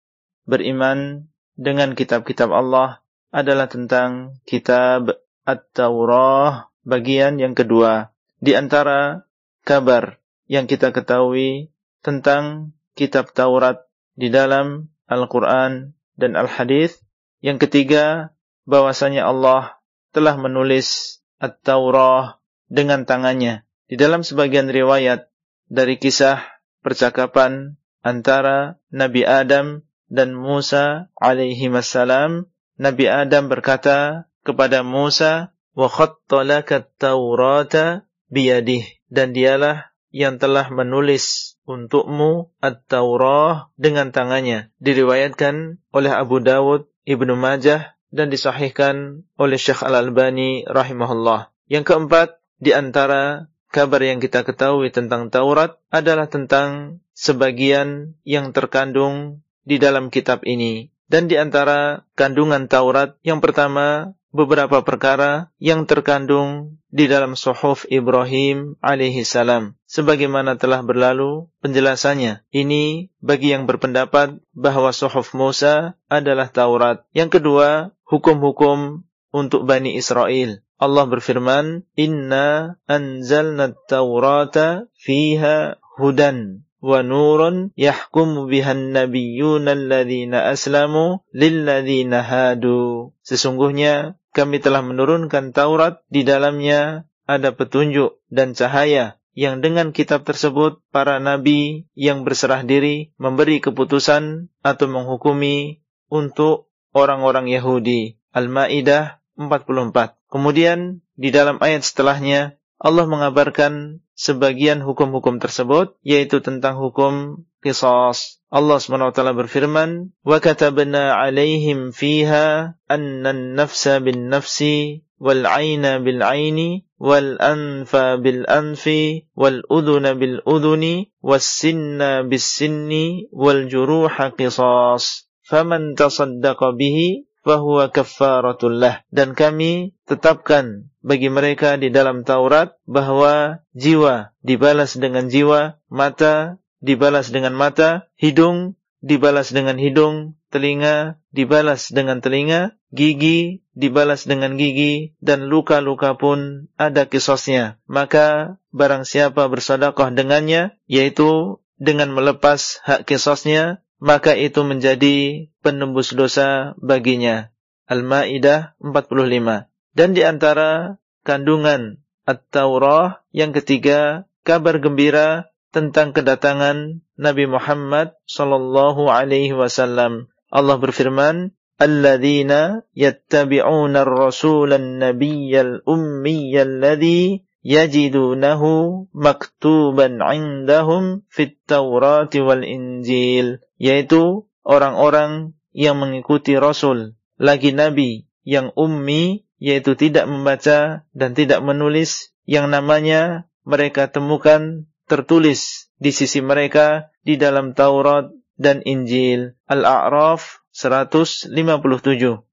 beriman 0.49 1.29
dengan 1.53 1.93
kitab-kitab 1.93 2.49
Allah 2.49 3.05
adalah 3.29 3.69
tentang 3.69 4.41
kitab 4.49 5.21
At-Taurah 5.45 6.73
bagian 6.89 7.37
yang 7.37 7.53
kedua. 7.53 8.17
Di 8.41 8.57
antara 8.57 9.29
kabar 9.69 10.17
yang 10.49 10.65
kita 10.65 10.97
ketahui 10.97 11.69
tentang 12.01 12.73
kitab 12.97 13.37
Taurat 13.37 13.85
di 14.17 14.33
dalam 14.33 14.89
Al-Quran 15.05 15.93
dan 16.17 16.33
Al-Hadis. 16.35 16.97
Yang 17.45 17.69
ketiga, 17.69 18.35
bahwasanya 18.65 19.29
Allah 19.29 19.79
telah 20.11 20.35
menulis 20.41 21.21
At-Taurah 21.39 22.38
dengan 22.69 23.05
tangannya. 23.09 23.65
Di 23.89 23.97
dalam 23.97 24.23
sebagian 24.23 24.69
riwayat 24.69 25.33
dari 25.69 25.97
kisah 25.97 26.45
percakapan 26.85 27.81
antara 28.05 28.79
Nabi 28.93 29.25
Adam 29.25 29.85
dan 30.09 30.37
Musa 30.37 31.13
alaihi 31.17 31.69
wassalam, 31.73 32.49
Nabi 32.79 33.09
Adam 33.11 33.51
berkata 33.51 34.29
kepada 34.47 34.87
Musa, 34.87 35.53
"Wa 35.75 35.89
khattalaka 35.91 36.85
at-Taurata 36.85 38.07
biyadih." 38.31 38.85
Dan 39.09 39.33
dialah 39.33 39.89
yang 40.13 40.41
telah 40.41 40.69
menulis 40.73 41.57
untukmu 41.69 42.53
At-Taurah 42.65 43.73
dengan 43.77 44.09
tangannya. 44.09 44.73
Diriwayatkan 44.81 45.81
oleh 45.93 46.13
Abu 46.13 46.41
Dawud, 46.41 46.89
Ibnu 47.05 47.37
Majah 47.37 47.97
dan 48.09 48.33
disahihkan 48.33 49.29
oleh 49.37 49.61
Syekh 49.61 49.85
Al-Albani 49.85 50.65
rahimahullah. 50.65 51.53
Yang 51.69 51.85
keempat, 51.93 52.38
di 52.59 52.75
antara 52.75 53.47
kabar 53.71 54.03
yang 54.03 54.19
kita 54.19 54.43
ketahui 54.43 54.91
tentang 54.91 55.31
Taurat 55.31 55.79
adalah 55.89 56.27
tentang 56.27 57.01
sebagian 57.15 58.19
yang 58.23 58.55
terkandung 58.55 59.43
di 59.63 59.77
dalam 59.79 60.09
kitab 60.09 60.43
ini. 60.45 60.91
Dan 61.09 61.25
di 61.25 61.41
antara 61.41 62.05
kandungan 62.19 62.69
Taurat, 62.69 63.17
yang 63.25 63.41
pertama 63.41 64.13
beberapa 64.29 64.85
perkara 64.85 65.49
yang 65.57 65.89
terkandung 65.89 66.77
di 66.93 67.09
dalam 67.09 67.33
suhuf 67.33 67.89
Ibrahim 67.89 68.77
alaihi 68.85 69.25
salam. 69.25 69.77
Sebagaimana 69.89 70.61
telah 70.61 70.85
berlalu 70.85 71.49
penjelasannya. 71.65 72.45
Ini 72.53 73.09
bagi 73.25 73.57
yang 73.57 73.65
berpendapat 73.65 74.41
bahwa 74.53 74.93
suhuf 74.93 75.33
Musa 75.33 75.97
adalah 76.13 76.53
Taurat. 76.53 77.09
Yang 77.17 77.41
kedua, 77.41 77.97
hukum-hukum 78.05 79.05
untuk 79.33 79.65
Bani 79.65 79.97
Israel. 79.97 80.61
Allah 80.79 81.11
berfirman, 81.11 81.83
Inna 81.99 82.79
anzalna 82.87 83.75
taurata 83.91 84.87
fiha 84.95 85.83
hudan 85.99 86.63
wa 86.79 87.03
nurun 87.03 87.75
yahkumu 87.75 88.47
bihan 88.47 88.95
nabiyyuna 88.95 89.75
alladhina 89.75 90.47
aslamu 90.47 91.27
lilladhina 91.35 92.23
hadu. 92.23 93.11
Sesungguhnya 93.27 94.15
kami 94.31 94.63
telah 94.63 94.87
menurunkan 94.87 95.51
Taurat 95.51 96.07
di 96.07 96.23
dalamnya 96.23 97.11
ada 97.27 97.51
petunjuk 97.51 98.23
dan 98.31 98.55
cahaya 98.55 99.19
yang 99.35 99.63
dengan 99.63 99.95
kitab 99.95 100.27
tersebut 100.27 100.83
para 100.91 101.23
nabi 101.23 101.87
yang 101.95 102.23
berserah 102.23 102.67
diri 102.67 103.15
memberi 103.19 103.63
keputusan 103.63 104.51
atau 104.67 104.87
menghukumi 104.91 105.83
untuk 106.11 106.71
orang-orang 106.91 107.47
Yahudi. 107.47 108.19
Al-Maidah 108.35 109.23
44. 109.39 110.18
Kemudian 110.29 111.01
di 111.17 111.33
dalam 111.33 111.57
ayat 111.65 111.83
setelahnya 111.85 112.61
Allah 112.79 113.11
mengabarkan 113.11 114.05
sebagian 114.15 114.83
hukum-hukum 114.87 115.43
tersebut 115.43 115.99
yaitu 116.07 116.39
tentang 116.39 116.79
hukum 116.79 117.43
qisas. 117.59 118.39
Allah 118.49 118.79
SWT 118.81 119.19
berfirman, 119.35 120.15
"Wa 120.25 120.39
katabna 120.41 121.19
'alaihim 121.19 121.91
fiha 121.93 122.79
anna 122.89 123.31
an-nafsa 123.35 124.01
bin-nafsi 124.01 125.05
wal 125.21 125.45
'aina 125.45 126.01
bil-'aini 126.01 126.87
wal 126.97 127.37
anfa 127.43 128.17
bil-anfi 128.23 129.29
wal 129.37 129.61
udhuna 129.69 130.17
bil-udhuni 130.17 131.13
was 131.21 131.45
sinna 131.45 132.25
bis-sinni 132.25 133.29
wal 133.35 133.69
juruha 133.69 134.33
qisas." 134.33 135.29
Faman 135.45 135.97
tasaddaqa 135.97 136.77
bihi 136.77 137.28
fahuwa 137.47 137.91
kaffaratullah. 137.91 139.07
Dan 139.13 139.35
kami 139.35 139.95
tetapkan 140.09 140.91
bagi 141.05 141.29
mereka 141.33 141.79
di 141.79 141.89
dalam 141.89 142.27
Taurat 142.27 142.77
bahwa 142.85 143.65
jiwa 143.75 144.35
dibalas 144.43 144.97
dengan 144.99 145.31
jiwa, 145.31 145.79
mata 145.89 146.59
dibalas 146.79 147.35
dengan 147.35 147.55
mata, 147.55 148.07
hidung 148.15 148.79
dibalas 148.99 149.55
dengan 149.55 149.79
hidung, 149.79 150.35
telinga 150.51 151.19
dibalas 151.31 151.91
dengan 151.95 152.19
telinga, 152.19 152.75
gigi 152.91 153.63
dibalas 153.79 154.27
dengan 154.27 154.59
gigi, 154.59 155.15
dan 155.23 155.47
luka-luka 155.47 156.19
pun 156.19 156.71
ada 156.75 157.07
kisosnya. 157.07 157.79
Maka 157.87 158.59
barang 158.75 159.07
siapa 159.07 159.47
bersodakoh 159.47 160.11
dengannya, 160.11 160.75
yaitu 160.91 161.63
dengan 161.79 162.11
melepas 162.11 162.83
hak 162.83 163.07
kisosnya, 163.07 163.87
maka 163.99 164.35
itu 164.35 164.63
menjadi 164.63 165.51
penembus 165.63 166.15
dosa 166.15 166.75
baginya. 166.79 167.51
Al-Maidah 167.91 168.79
45. 168.81 169.71
Dan 169.95 170.15
di 170.15 170.23
antara 170.23 171.01
kandungan 171.27 171.99
At-Taurah 172.29 173.25
yang 173.33 173.57
ketiga, 173.57 174.29
kabar 174.45 174.77
gembira 174.79 175.49
tentang 175.73 176.13
kedatangan 176.13 177.01
Nabi 177.17 177.45
Muhammad 177.49 178.13
sallallahu 178.29 179.09
alaihi 179.09 179.57
wasallam. 179.57 180.29
Allah 180.53 180.77
berfirman, 180.77 181.57
"Alladzina 181.81 182.85
yattabi'una 182.93 184.05
ar-rasula 184.05 184.77
an-nabiyyal 184.77 185.89
ummiyyal 185.89 186.85
ladzi 186.85 187.48
yajidunahu 187.63 189.07
maktuban 189.15 190.21
'indahum 190.21 191.27
fit 191.31 191.59
Taurati 191.67 192.43
wal 192.43 192.63
Injil." 192.63 193.63
yaitu 193.79 194.51
orang-orang 194.67 195.55
yang 195.71 195.97
mengikuti 196.03 196.59
Rasul, 196.59 197.15
lagi 197.39 197.71
Nabi 197.71 198.27
yang 198.43 198.75
ummi, 198.75 199.47
yaitu 199.63 199.95
tidak 199.95 200.27
membaca 200.27 201.07
dan 201.15 201.31
tidak 201.33 201.63
menulis, 201.63 202.35
yang 202.45 202.67
namanya 202.69 203.47
mereka 203.63 204.11
temukan 204.11 204.91
tertulis 205.07 205.93
di 206.03 206.11
sisi 206.11 206.43
mereka 206.43 207.15
di 207.23 207.39
dalam 207.39 207.73
Taurat 207.73 208.35
dan 208.59 208.83
Injil. 208.83 209.55
Al-A'raf 209.71 210.67
157. 210.75 211.55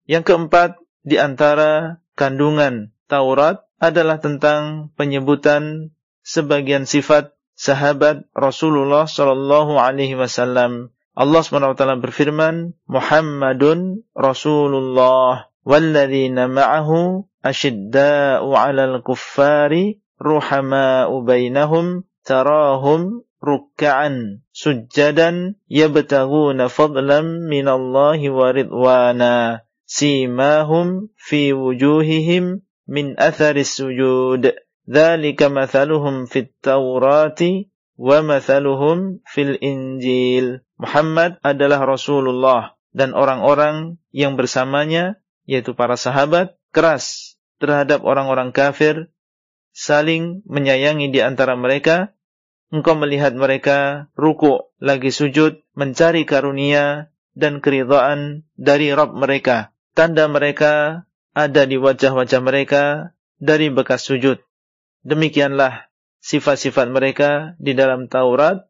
Yang 0.06 0.24
keempat, 0.24 0.78
di 1.06 1.18
antara 1.22 2.02
kandungan 2.18 2.94
Taurat 3.06 3.66
adalah 3.90 4.18
tentang 4.18 4.90
penyebutan 4.98 5.94
sebagian 6.26 6.90
sifat 6.90 7.38
sahabat 7.56 8.28
Rasulullah 8.36 9.08
Shallallahu 9.08 9.78
Alaihi 9.80 10.18
Wasallam. 10.20 10.92
Allah 11.16 11.42
SWT 11.48 12.04
berfirman, 12.04 12.76
Muhammadun 12.92 14.04
Rasulullah 14.12 15.48
walladzina 15.64 16.52
ma'ahu 16.52 17.24
asyidda'u 17.40 18.52
'alal 18.52 19.00
kuffari 19.00 20.04
ruhama'u 20.20 21.24
bainahum 21.24 22.04
tarahum 22.28 23.24
ruk'an 23.40 24.42
sujjadan 24.50 25.56
yabtaguna 25.70 26.68
fadlan 26.68 27.46
minallahi 27.46 28.34
wa 28.34 28.50
ridwana 28.50 29.62
simahum 29.86 31.14
fi 31.14 31.54
wujuhihim 31.54 32.65
min 32.86 33.18
atharis 33.18 33.78
sujud. 33.78 34.54
Dzalika 34.86 35.50
mathaluhum 35.50 36.30
fit 36.30 36.54
taurati 36.62 37.74
wa 37.98 38.22
mathaluhum 38.22 39.26
fil 39.26 39.58
injil. 39.58 40.62
Muhammad 40.78 41.42
adalah 41.42 41.82
Rasulullah 41.84 42.78
dan 42.94 43.18
orang-orang 43.18 43.98
yang 44.14 44.38
bersamanya 44.38 45.20
yaitu 45.50 45.74
para 45.78 45.98
sahabat 45.98 46.58
keras 46.70 47.38
terhadap 47.58 48.04
orang-orang 48.04 48.52
kafir 48.52 49.10
saling 49.76 50.46
menyayangi 50.48 51.12
di 51.12 51.20
antara 51.20 51.60
mereka. 51.60 52.16
Engkau 52.74 52.98
melihat 52.98 53.38
mereka 53.38 54.10
ruku 54.18 54.68
lagi 54.82 55.14
sujud 55.14 55.62
mencari 55.78 56.26
karunia 56.26 57.14
dan 57.38 57.62
keridhaan 57.62 58.48
dari 58.58 58.90
Rabb 58.92 59.14
mereka. 59.14 59.76
Tanda 59.94 60.26
mereka 60.28 61.06
ada 61.36 61.68
di 61.68 61.76
wajah-wajah 61.76 62.42
mereka 62.42 63.12
dari 63.38 63.68
bekas 63.68 64.08
sujud 64.08 64.40
demikianlah 65.04 65.92
sifat-sifat 66.24 66.90
mereka 66.90 67.54
di 67.62 67.76
dalam 67.78 68.08
Taurat 68.08 68.66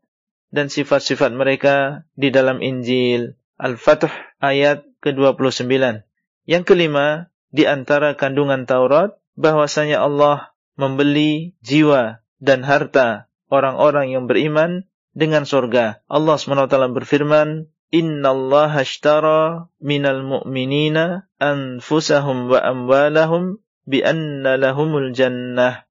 dan 0.49 0.67
sifat-sifat 0.67 1.31
mereka 1.31 2.03
di 2.17 2.33
dalam 2.33 2.59
Injil 2.59 3.37
Al-Fatih 3.55 4.11
ayat 4.43 4.83
ke-29 4.99 6.03
yang 6.49 6.63
kelima 6.67 7.31
di 7.53 7.63
antara 7.63 8.17
kandungan 8.19 8.67
Taurat 8.67 9.15
bahwasanya 9.39 10.03
Allah 10.03 10.51
membeli 10.75 11.55
jiwa 11.63 12.19
dan 12.43 12.67
harta 12.67 13.31
orang-orang 13.47 14.11
yang 14.11 14.27
beriman 14.27 14.87
dengan 15.15 15.47
surga. 15.47 16.03
Allah 16.11 16.35
SWT 16.35 16.75
berfirman, 16.91 17.71
Inna 17.93 18.33
Allah 18.33 18.81
ashtara 18.81 19.69
minal 19.77 20.25
mu'minina 20.25 21.29
anfusahum 21.37 22.49
wa 22.49 22.57
amwalahum 22.57 23.61
bi 23.85 24.01
anna 24.01 24.57
lahumul 24.57 25.13
jannah. 25.13 25.85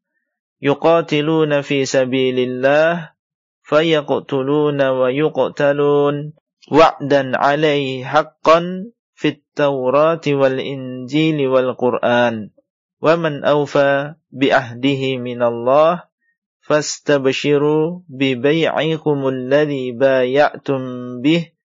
Yuqatiluna 0.58 1.62
fi 1.62 1.86
sabilillah 1.86 3.14
fayaqtuluna 3.62 4.90
wa 4.90 5.08
yuqtalun 5.14 6.34
wa'dan 6.72 7.38
alaihi 7.38 8.02
haqqan 8.02 8.90
fit 9.14 9.46
tawrati 9.54 10.34
wal 10.34 10.58
injili 10.58 11.46
wal 11.46 11.78
qur'an. 11.78 12.50
Wa 12.98 13.14
man 13.20 13.46
awfa 13.46 14.18
bi 14.34 14.50
ahdihi 14.50 15.22
minallah 15.22 16.10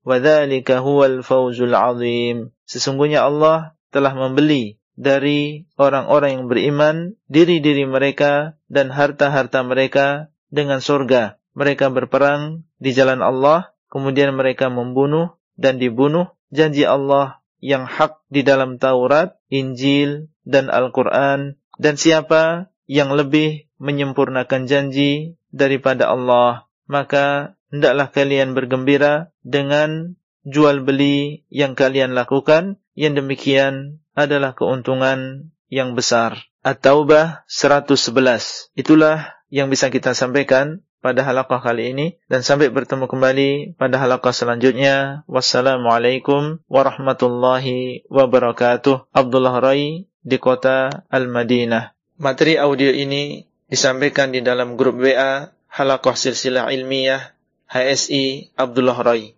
Wadzalika 0.05 0.84
huwal 0.84 1.24
fawzul 1.24 1.72
azim. 1.72 2.52
Sesungguhnya 2.68 3.24
Allah 3.24 3.74
telah 3.88 4.12
membeli 4.12 4.76
dari 4.94 5.66
orang-orang 5.74 6.30
yang 6.38 6.46
beriman 6.46 6.96
diri-diri 7.26 7.88
mereka 7.88 8.55
dan 8.70 8.92
harta-harta 8.92 9.64
mereka 9.66 10.30
dengan 10.52 10.78
surga. 10.78 11.40
Mereka 11.57 11.90
berperang 11.90 12.68
di 12.78 12.94
jalan 12.94 13.24
Allah, 13.24 13.74
kemudian 13.90 14.34
mereka 14.36 14.70
membunuh 14.70 15.34
dan 15.59 15.80
dibunuh. 15.80 16.30
Janji 16.55 16.86
Allah 16.86 17.42
yang 17.59 17.90
hak 17.90 18.22
di 18.30 18.46
dalam 18.46 18.78
Taurat, 18.78 19.34
Injil, 19.50 20.30
dan 20.46 20.70
Al-Quran. 20.70 21.59
Dan 21.74 21.98
siapa 21.98 22.70
yang 22.86 23.11
lebih 23.11 23.66
menyempurnakan 23.82 24.70
janji 24.70 25.34
daripada 25.50 26.12
Allah, 26.12 26.70
maka 26.86 27.59
hendaklah 27.74 28.14
kalian 28.14 28.55
bergembira 28.55 29.34
dengan 29.45 30.16
jual 30.42 30.82
beli 30.82 31.45
yang 31.53 31.76
kalian 31.76 32.16
lakukan, 32.16 32.80
yang 32.97 33.14
demikian 33.14 34.01
adalah 34.16 34.57
keuntungan 34.57 35.53
yang 35.68 35.92
besar. 35.92 36.49
At-Taubah 36.64 37.45
111. 37.47 38.72
Itulah 38.72 39.36
yang 39.53 39.68
bisa 39.68 39.92
kita 39.92 40.16
sampaikan 40.16 40.80
pada 41.05 41.20
halaqah 41.20 41.61
kali 41.61 41.92
ini 41.92 42.07
dan 42.32 42.40
sampai 42.40 42.72
bertemu 42.72 43.05
kembali 43.05 43.51
pada 43.76 44.01
halaqah 44.01 44.32
selanjutnya. 44.32 45.28
Wassalamualaikum 45.28 46.64
warahmatullahi 46.64 48.09
wabarakatuh. 48.09 49.12
Abdullah 49.12 49.61
Rai 49.61 50.09
di 50.24 50.36
kota 50.40 51.05
Al-Madinah. 51.12 51.92
Materi 52.16 52.57
audio 52.57 52.88
ini 52.88 53.45
disampaikan 53.68 54.32
di 54.32 54.40
dalam 54.40 54.80
grup 54.80 54.97
WA 54.97 55.53
Halaqah 55.68 56.14
Silsilah 56.16 56.70
Ilmiah 56.70 57.34
HSI 57.75 58.55
Abdullah 58.55 58.95
Rai. 59.03 59.35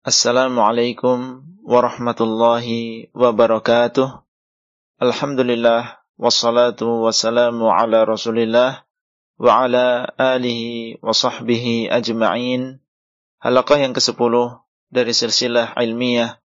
Assalamualaikum 0.00 1.44
warahmatullahi 1.68 3.12
wabarakatuh. 3.12 4.24
Alhamdulillah 5.04 6.00
wassalatu 6.16 7.04
wassalamu 7.04 7.68
ala 7.68 8.08
Rasulillah 8.08 8.88
wa 9.36 9.68
ala 9.68 10.08
alihi 10.16 10.96
wa 11.04 11.12
sahbihi 11.12 11.92
ajma'in. 11.92 12.80
Halaqah 13.44 13.76
yang 13.76 13.92
ke-10 13.92 14.32
dari 14.88 15.12
silsilah 15.12 15.76
ilmiah 15.76 16.40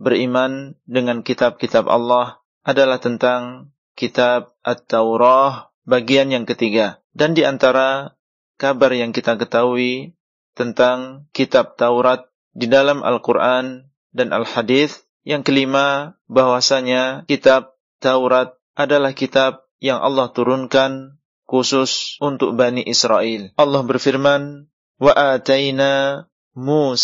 beriman 0.00 0.80
dengan 0.88 1.20
kitab-kitab 1.20 1.92
Allah 1.92 2.40
adalah 2.64 2.96
tentang 2.96 3.68
kitab 4.00 4.56
At-Taurah 4.64 5.76
bagian 5.84 6.32
yang 6.32 6.48
ketiga. 6.48 7.04
Dan 7.12 7.36
di 7.36 7.44
antara 7.44 8.16
kabar 8.56 8.96
yang 8.96 9.12
kita 9.12 9.36
ketahui 9.36 10.16
tentang 10.60 11.24
kitab 11.32 11.80
Taurat 11.80 12.28
di 12.52 12.68
dalam 12.68 13.00
Al-Quran 13.00 13.88
dan 14.12 14.28
Al-Hadis. 14.36 15.08
Yang 15.24 15.52
kelima, 15.52 16.16
bahwasanya 16.28 17.24
kitab 17.24 17.76
Taurat 18.00 18.56
adalah 18.76 19.16
kitab 19.16 19.64
yang 19.80 20.00
Allah 20.00 20.28
turunkan 20.32 21.20
khusus 21.48 22.20
untuk 22.20 22.56
Bani 22.56 22.84
Israel. 22.84 23.52
Allah 23.56 23.82
berfirman, 23.84 24.68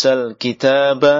al-kitaba 0.07 1.15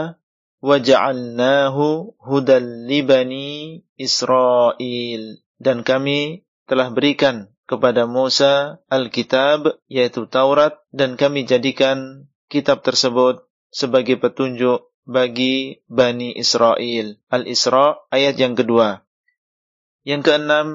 wa 0.57 0.77
ja'alnahu 0.81 2.17
hudan 2.21 2.65
li 2.85 3.01
Bani 3.01 3.81
Israel. 3.97 5.21
Dan 5.57 5.81
kami 5.81 6.45
telah 6.69 6.93
berikan 6.93 7.49
kepada 7.67 8.07
Musa 8.07 8.79
Alkitab 8.87 9.83
yaitu 9.91 10.25
Taurat 10.25 10.79
dan 10.95 11.19
kami 11.19 11.43
jadikan 11.43 12.31
kitab 12.47 12.81
tersebut 12.81 13.43
sebagai 13.69 14.15
petunjuk 14.17 14.87
bagi 15.03 15.83
Bani 15.87 16.35
Israel. 16.35 17.19
Al-Isra 17.27 17.99
ayat 18.11 18.39
yang 18.39 18.55
kedua. 18.55 19.03
Yang 20.07 20.31
keenam, 20.31 20.67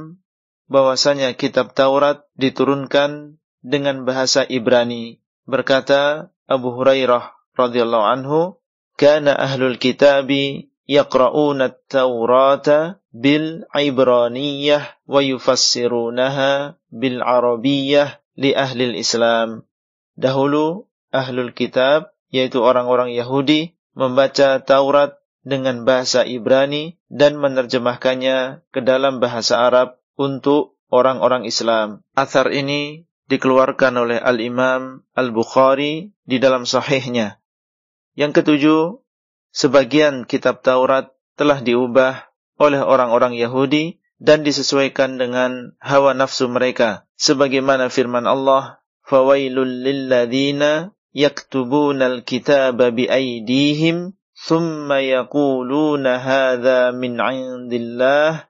bahwasanya 0.72 1.36
kitab 1.36 1.76
Taurat 1.76 2.24
diturunkan 2.36 3.36
dengan 3.60 4.08
bahasa 4.08 4.44
Ibrani. 4.48 5.20
Berkata 5.44 6.32
Abu 6.48 6.72
Hurairah 6.72 7.32
radhiyallahu 7.52 8.06
anhu, 8.08 8.40
"Kana 8.96 9.36
ahlul 9.36 9.76
kitabi 9.76 10.72
yaqra'una 10.88 11.76
at-taurata 11.76 13.01
bil 13.12 13.68
ibraniyah 13.70 14.96
wa 15.04 15.20
yufassirunaha 15.20 16.80
bil 16.88 17.20
arabiyah 17.20 18.18
li 18.40 18.56
ahli 18.56 18.96
islam 18.96 19.68
dahulu 20.16 20.88
ahlul 21.12 21.52
kitab 21.52 22.16
yaitu 22.32 22.64
orang-orang 22.64 23.12
Yahudi 23.12 23.76
membaca 23.92 24.64
Taurat 24.64 25.20
dengan 25.44 25.84
bahasa 25.84 26.24
Ibrani 26.24 26.96
dan 27.12 27.36
menerjemahkannya 27.36 28.64
ke 28.72 28.80
dalam 28.80 29.20
bahasa 29.20 29.60
Arab 29.60 30.00
untuk 30.16 30.80
orang-orang 30.88 31.44
Islam. 31.44 32.00
Athar 32.16 32.48
ini 32.48 33.04
dikeluarkan 33.28 33.92
oleh 34.00 34.18
Al-Imam 34.18 35.04
Al-Bukhari 35.12 36.16
di 36.24 36.36
dalam 36.40 36.64
sahihnya. 36.64 37.36
Yang 38.16 38.42
ketujuh, 38.42 38.80
sebagian 39.52 40.24
kitab 40.24 40.64
Taurat 40.64 41.12
telah 41.36 41.60
diubah 41.60 42.31
oleh 42.60 42.80
orang-orang 42.80 43.36
Yahudi 43.36 44.02
dan 44.22 44.46
disesuaikan 44.46 45.18
dengan 45.18 45.74
hawa 45.82 46.14
nafsu 46.14 46.46
mereka. 46.46 47.08
Sebagaimana 47.18 47.90
firman 47.90 48.24
Allah 48.24 48.82
fawailul 49.02 49.82
lilladzina 49.82 50.94
yaktubuna 51.10 52.08
alkitaba 52.08 52.94
biaydihim 52.94 54.14
thumma 54.32 55.02
yaquluna 55.02 56.22
hadza 56.22 56.94
min 56.94 57.18
'indillah 57.18 58.46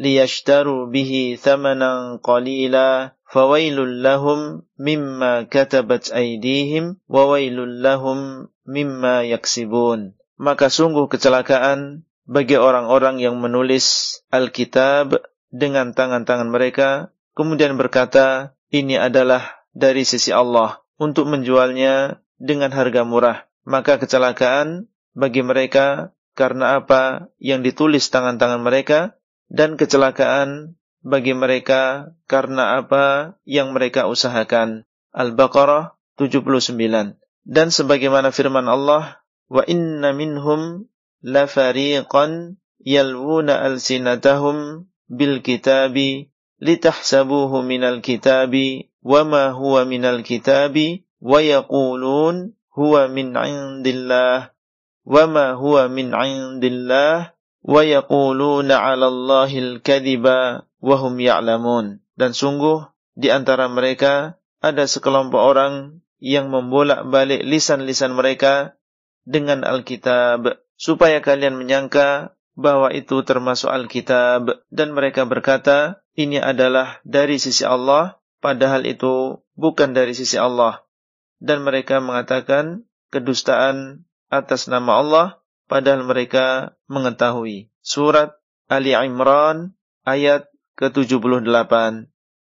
liyashtaru 0.00 0.88
bihi 0.88 1.36
thamanan 1.36 2.24
qalila 2.24 3.12
fawailul 3.28 4.00
lahum 4.00 4.64
mimma 4.80 5.46
katabat 5.46 6.10
aydihim 6.10 6.96
wa 7.06 7.30
wailul 7.30 7.84
lahum 7.84 8.50
mimma 8.64 9.28
yaksibun. 9.28 10.16
Maka 10.40 10.72
sungguh 10.72 11.06
kecelakaan 11.12 12.08
bagi 12.28 12.56
orang-orang 12.56 13.22
yang 13.22 13.38
menulis 13.38 14.18
Alkitab 14.30 15.20
dengan 15.50 15.92
tangan-tangan 15.96 16.48
mereka, 16.48 17.10
kemudian 17.34 17.74
berkata, 17.74 18.54
ini 18.70 18.94
adalah 18.94 19.66
dari 19.74 20.06
sisi 20.06 20.30
Allah 20.30 20.78
untuk 21.00 21.26
menjualnya 21.26 22.22
dengan 22.38 22.70
harga 22.70 23.02
murah. 23.02 23.50
Maka 23.66 23.98
kecelakaan 23.98 24.88
bagi 25.12 25.42
mereka 25.42 26.14
karena 26.38 26.80
apa 26.80 27.28
yang 27.42 27.60
ditulis 27.60 28.08
tangan-tangan 28.08 28.62
mereka 28.62 29.18
dan 29.50 29.74
kecelakaan 29.74 30.78
bagi 31.02 31.34
mereka 31.34 32.14
karena 32.30 32.80
apa 32.80 33.36
yang 33.42 33.74
mereka 33.74 34.06
usahakan. 34.06 34.86
Al-Baqarah 35.10 35.98
79. 36.16 37.18
Dan 37.42 37.66
sebagaimana 37.74 38.30
firman 38.30 38.70
Allah, 38.70 39.18
"Wa 39.50 39.66
inna 39.66 40.14
minhum 40.14 40.86
la 41.20 41.44
fariqan 41.44 42.56
yalwuna 42.80 43.60
alsinatahum 43.60 44.88
bil 45.08 45.44
kitabi 45.44 46.32
litahsabuhu 46.60 47.64
minal 47.64 48.00
kitabi 48.00 48.92
wa 49.04 49.24
ma 49.24 49.52
huwa 49.52 49.84
minal 49.88 50.20
kitabi 50.24 51.08
wa 51.20 51.40
yaqulun 51.40 52.56
huwa 52.72 53.08
min 53.08 53.36
indillah 53.36 54.52
wa 55.04 55.24
ma 55.26 55.56
huwa 55.56 55.88
min 55.88 56.12
indillah 56.12 57.32
wa 57.60 57.80
yaquluna 57.84 58.80
'ala 58.80 59.08
Allahil 59.08 59.84
kadhiba 59.84 60.64
wa 60.80 60.96
hum 60.96 61.20
ya'lamun. 61.20 62.00
Dan 62.16 62.32
sungguh 62.32 62.88
di 63.16 63.28
antara 63.28 63.68
mereka 63.68 64.40
ada 64.60 64.84
sekelompok 64.84 65.40
orang 65.40 66.04
yang 66.20 66.52
membolak-balik 66.52 67.40
lisan-lisan 67.44 68.12
mereka 68.12 68.76
dengan 69.24 69.64
Alkitab 69.64 70.60
supaya 70.80 71.20
kalian 71.20 71.60
menyangka 71.60 72.32
bahwa 72.56 72.88
itu 72.96 73.20
termasuk 73.20 73.68
Alkitab. 73.68 74.64
Dan 74.72 74.96
mereka 74.96 75.28
berkata 75.28 76.00
ini 76.16 76.40
adalah 76.40 77.04
dari 77.04 77.36
sisi 77.36 77.68
Allah 77.68 78.16
padahal 78.40 78.88
itu 78.88 79.44
bukan 79.52 79.92
dari 79.92 80.16
sisi 80.16 80.40
Allah. 80.40 80.80
Dan 81.36 81.68
mereka 81.68 82.00
mengatakan 82.00 82.88
kedustaan 83.12 84.08
atas 84.32 84.72
nama 84.72 85.04
Allah 85.04 85.26
padahal 85.68 86.08
mereka 86.08 86.76
mengetahui. 86.88 87.68
Surat 87.84 88.40
Ali 88.64 88.96
Imran 88.96 89.76
ayat 90.08 90.48
ke-78. 90.80 91.72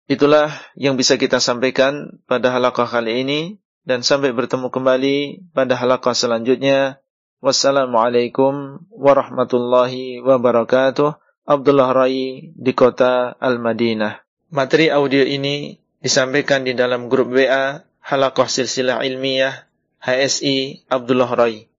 Itulah 0.10 0.50
yang 0.80 0.96
bisa 0.96 1.20
kita 1.20 1.44
sampaikan 1.44 2.24
pada 2.24 2.56
halaqah 2.56 2.88
kali 2.88 3.28
ini. 3.28 3.42
Dan 3.80 4.06
sampai 4.06 4.36
bertemu 4.36 4.70
kembali 4.70 5.50
pada 5.56 5.74
halaqah 5.74 6.14
selanjutnya 6.14 7.02
Wassalamualaikum 7.40 8.84
warahmatullahi 8.92 10.20
wabarakatuh. 10.20 11.16
Abdullah 11.48 11.96
Rai 11.96 12.52
di 12.52 12.72
kota 12.76 13.32
Al-Madinah. 13.40 14.20
Materi 14.52 14.92
audio 14.92 15.24
ini 15.24 15.80
disampaikan 16.04 16.68
di 16.68 16.76
dalam 16.76 17.08
grup 17.08 17.32
WA 17.32 17.80
Halakoh 18.04 18.44
Silsilah 18.44 19.08
Ilmiah 19.08 19.56
HSI 20.04 20.84
Abdullah 20.92 21.32
Rai. 21.32 21.72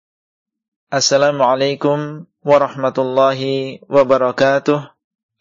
Assalamualaikum 0.89 2.25
warahmatullahi 2.41 3.85
wabarakatuh. 3.85 4.81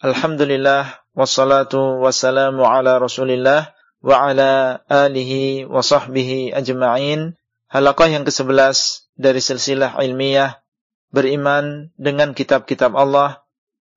Alhamdulillah 0.03 0.99
wassalatu 1.15 2.03
wassalamu 2.03 2.67
ala 2.67 2.99
Rasulillah 2.99 3.71
wa 4.03 4.15
ala 4.19 4.83
alihi 4.91 5.63
wa 5.63 5.79
sahbihi 5.79 6.51
ajma'in. 6.51 7.39
Halakah 7.71 8.11
yang 8.11 8.27
ke-11 8.27 9.07
dari 9.19 9.43
silsilah 9.43 9.99
ilmiah 9.99 10.63
beriman 11.11 11.91
dengan 11.99 12.31
kitab-kitab 12.31 12.95
Allah 12.95 13.43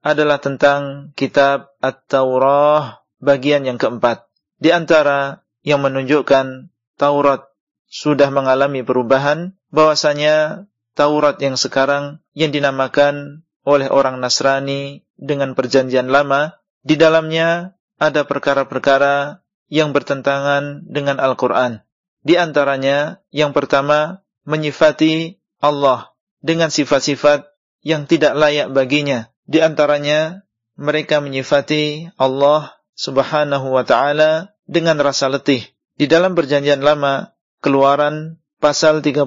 adalah 0.03 0.43
tentang 0.43 1.14
kitab 1.14 1.79
At-Taurah 1.79 3.07
bagian 3.23 3.62
yang 3.62 3.79
keempat. 3.79 4.27
Di 4.59 4.75
antara 4.75 5.47
yang 5.62 5.79
menunjukkan 5.87 6.75
Taurat 6.99 7.47
sudah 7.87 8.35
mengalami 8.35 8.83
perubahan, 8.83 9.55
bahwasanya 9.70 10.66
Taurat 10.99 11.39
yang 11.39 11.55
sekarang 11.55 12.20
yang 12.35 12.51
dinamakan 12.51 13.47
oleh 13.62 13.87
orang 13.89 14.18
Nasrani 14.18 15.07
dengan 15.14 15.55
perjanjian 15.55 16.11
lama, 16.11 16.59
di 16.83 16.99
dalamnya 16.99 17.79
ada 18.03 18.27
perkara-perkara 18.27 19.47
yang 19.70 19.95
bertentangan 19.95 20.83
dengan 20.91 21.23
Al-Quran. 21.23 21.87
Di 22.27 22.39
antaranya, 22.39 23.23
yang 23.31 23.55
pertama, 23.55 24.22
menyifati 24.49 25.38
Allah 25.62 26.11
dengan 26.43 26.68
sifat-sifat 26.68 27.47
yang 27.82 28.07
tidak 28.07 28.34
layak 28.34 28.70
baginya. 28.74 29.30
Di 29.47 29.62
antaranya 29.62 30.47
mereka 30.78 31.22
menyifati 31.22 32.14
Allah 32.18 32.74
Subhanahu 32.95 33.74
wa 33.74 33.84
taala 33.86 34.55
dengan 34.66 34.99
rasa 34.99 35.28
letih. 35.30 35.66
Di 35.99 36.09
dalam 36.09 36.32
perjanjian 36.34 36.80
lama, 36.80 37.32
Keluaran 37.62 38.43
pasal 38.59 39.07
31 39.07 39.22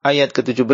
ayat 0.00 0.32
ke-17 0.32 0.64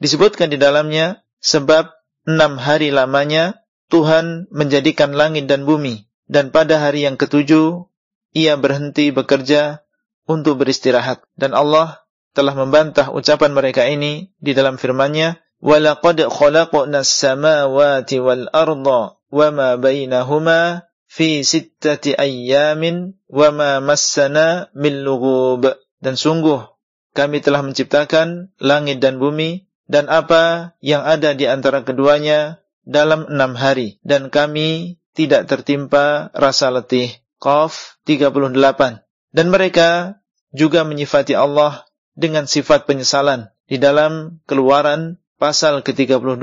disebutkan 0.00 0.48
di 0.48 0.56
dalamnya 0.56 1.20
sebab 1.44 1.92
enam 2.24 2.56
hari 2.56 2.88
lamanya 2.88 3.60
Tuhan 3.92 4.48
menjadikan 4.48 5.12
langit 5.12 5.44
dan 5.52 5.68
bumi 5.68 6.08
dan 6.24 6.48
pada 6.48 6.80
hari 6.80 7.04
yang 7.04 7.20
ketujuh 7.20 7.92
ia 8.32 8.56
berhenti 8.56 9.12
bekerja 9.12 9.84
untuk 10.24 10.64
beristirahat 10.64 11.24
dan 11.36 11.52
Allah 11.52 12.07
telah 12.38 12.54
membantah 12.54 13.10
ucapan 13.10 13.50
mereka 13.50 13.82
ini 13.90 14.30
di 14.38 14.54
dalam 14.54 14.78
firman-Nya, 14.78 15.42
"Walaqad 15.58 16.22
khalaqna 16.30 17.02
as-samawati 17.02 18.22
wal 18.22 18.46
arda 18.54 19.18
wama 19.34 19.74
bainahuma 19.74 20.86
fi 21.10 21.42
sittati 21.42 22.14
ayyamin 22.14 23.18
wama 23.26 23.82
massana 23.82 24.70
min 24.70 25.02
lughub." 25.02 25.66
Dan 25.98 26.14
sungguh 26.14 26.62
kami 27.10 27.42
telah 27.42 27.66
menciptakan 27.66 28.54
langit 28.62 29.02
dan 29.02 29.18
bumi 29.18 29.66
dan 29.90 30.06
apa 30.06 30.78
yang 30.78 31.02
ada 31.02 31.34
di 31.34 31.50
antara 31.50 31.82
keduanya 31.82 32.62
dalam 32.86 33.26
enam 33.26 33.58
hari 33.58 33.98
dan 34.06 34.30
kami 34.30 35.02
tidak 35.18 35.50
tertimpa 35.50 36.30
rasa 36.38 36.70
letih. 36.70 37.10
Qaf 37.42 37.98
38. 38.06 38.54
Dan 39.34 39.50
mereka 39.50 40.22
juga 40.54 40.86
menyifati 40.86 41.34
Allah 41.34 41.87
dengan 42.18 42.50
sifat 42.50 42.90
penyesalan. 42.90 43.54
Di 43.70 43.78
dalam 43.78 44.42
keluaran 44.50 45.22
pasal 45.38 45.86
ke-32 45.86 46.42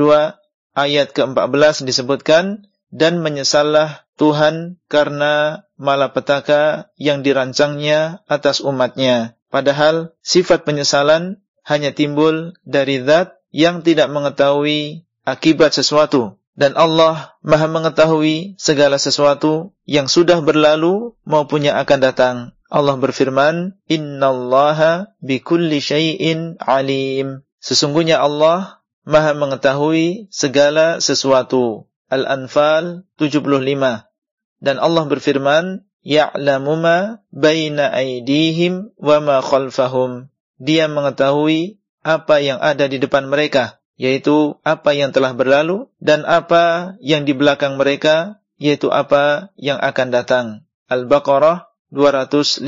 ayat 0.72 1.08
ke-14 1.12 1.84
disebutkan, 1.84 2.72
dan 2.96 3.20
menyesallah 3.20 4.08
Tuhan 4.16 4.80
karena 4.88 5.68
malapetaka 5.76 6.88
yang 6.96 7.28
dirancangnya 7.28 8.24
atas 8.32 8.64
umatnya. 8.64 9.36
Padahal 9.52 10.16
sifat 10.24 10.64
penyesalan 10.64 11.44
hanya 11.68 11.92
timbul 11.92 12.56
dari 12.64 13.04
zat 13.04 13.36
yang 13.52 13.84
tidak 13.84 14.08
mengetahui 14.08 15.04
akibat 15.28 15.76
sesuatu. 15.76 16.40
Dan 16.56 16.80
Allah 16.80 17.36
maha 17.44 17.68
mengetahui 17.68 18.56
segala 18.56 18.96
sesuatu 18.96 19.76
yang 19.84 20.08
sudah 20.08 20.40
berlalu 20.40 21.12
maupun 21.28 21.68
yang 21.68 21.76
akan 21.76 22.00
datang. 22.00 22.36
Allah 22.70 22.98
berfirman, 22.98 23.78
"Innallaha 23.86 25.14
bikulli 25.22 25.78
syai'in 25.78 26.58
alim." 26.62 27.46
Sesungguhnya 27.62 28.22
Allah 28.22 28.86
Maha 29.06 29.38
mengetahui 29.38 30.34
segala 30.34 30.98
sesuatu. 30.98 31.86
Al-Anfal 32.10 33.06
75. 33.22 34.10
Dan 34.58 34.82
Allah 34.82 35.06
berfirman, 35.06 35.86
"Ya'lamu 36.02 36.74
ma 36.74 37.22
baina 37.30 37.94
aydihim 37.94 38.98
wa 38.98 39.22
ma 39.22 39.38
khalfahum." 39.46 40.34
Dia 40.58 40.90
mengetahui 40.90 41.78
apa 42.02 42.42
yang 42.42 42.58
ada 42.58 42.90
di 42.90 42.98
depan 42.98 43.30
mereka, 43.30 43.78
yaitu 43.94 44.58
apa 44.66 44.98
yang 44.98 45.14
telah 45.14 45.38
berlalu 45.38 45.86
dan 46.02 46.26
apa 46.26 46.98
yang 46.98 47.30
di 47.30 47.38
belakang 47.38 47.78
mereka, 47.78 48.42
yaitu 48.58 48.90
apa 48.90 49.54
yang 49.54 49.78
akan 49.78 50.10
datang. 50.10 50.46
Al-Baqarah 50.90 51.75
255. 51.96 52.68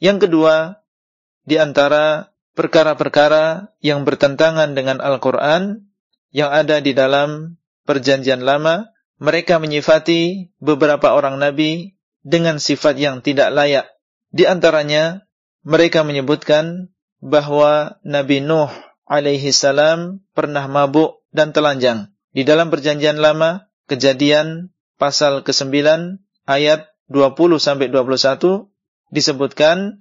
Yang 0.00 0.18
kedua, 0.24 0.80
di 1.44 1.60
antara 1.60 2.32
perkara-perkara 2.56 3.76
yang 3.84 4.08
bertentangan 4.08 4.72
dengan 4.72 5.04
Al-Quran 5.04 5.92
yang 6.32 6.48
ada 6.50 6.80
di 6.80 6.96
dalam 6.96 7.60
perjanjian 7.84 8.40
lama, 8.40 8.88
mereka 9.20 9.60
menyifati 9.60 10.50
beberapa 10.58 11.12
orang 11.12 11.38
nabi 11.38 11.94
dengan 12.24 12.56
sifat 12.56 12.96
yang 12.96 13.20
tidak 13.20 13.52
layak. 13.52 13.86
Di 14.32 14.48
antaranya, 14.48 15.28
mereka 15.62 16.02
menyebutkan 16.02 16.90
bahwa 17.20 18.00
Nabi 18.02 18.40
Nuh 18.42 18.72
alaihi 19.06 19.52
salam 19.52 20.24
pernah 20.32 20.64
mabuk 20.66 21.22
dan 21.30 21.52
telanjang. 21.52 22.10
Di 22.34 22.42
dalam 22.42 22.72
perjanjian 22.72 23.20
lama, 23.20 23.70
kejadian 23.86 24.74
pasal 24.98 25.46
ke-9 25.46 25.76
ayat 26.48 26.93
20 27.12 27.60
sampai 27.60 27.92
21 27.92 28.68
disebutkan 29.12 30.00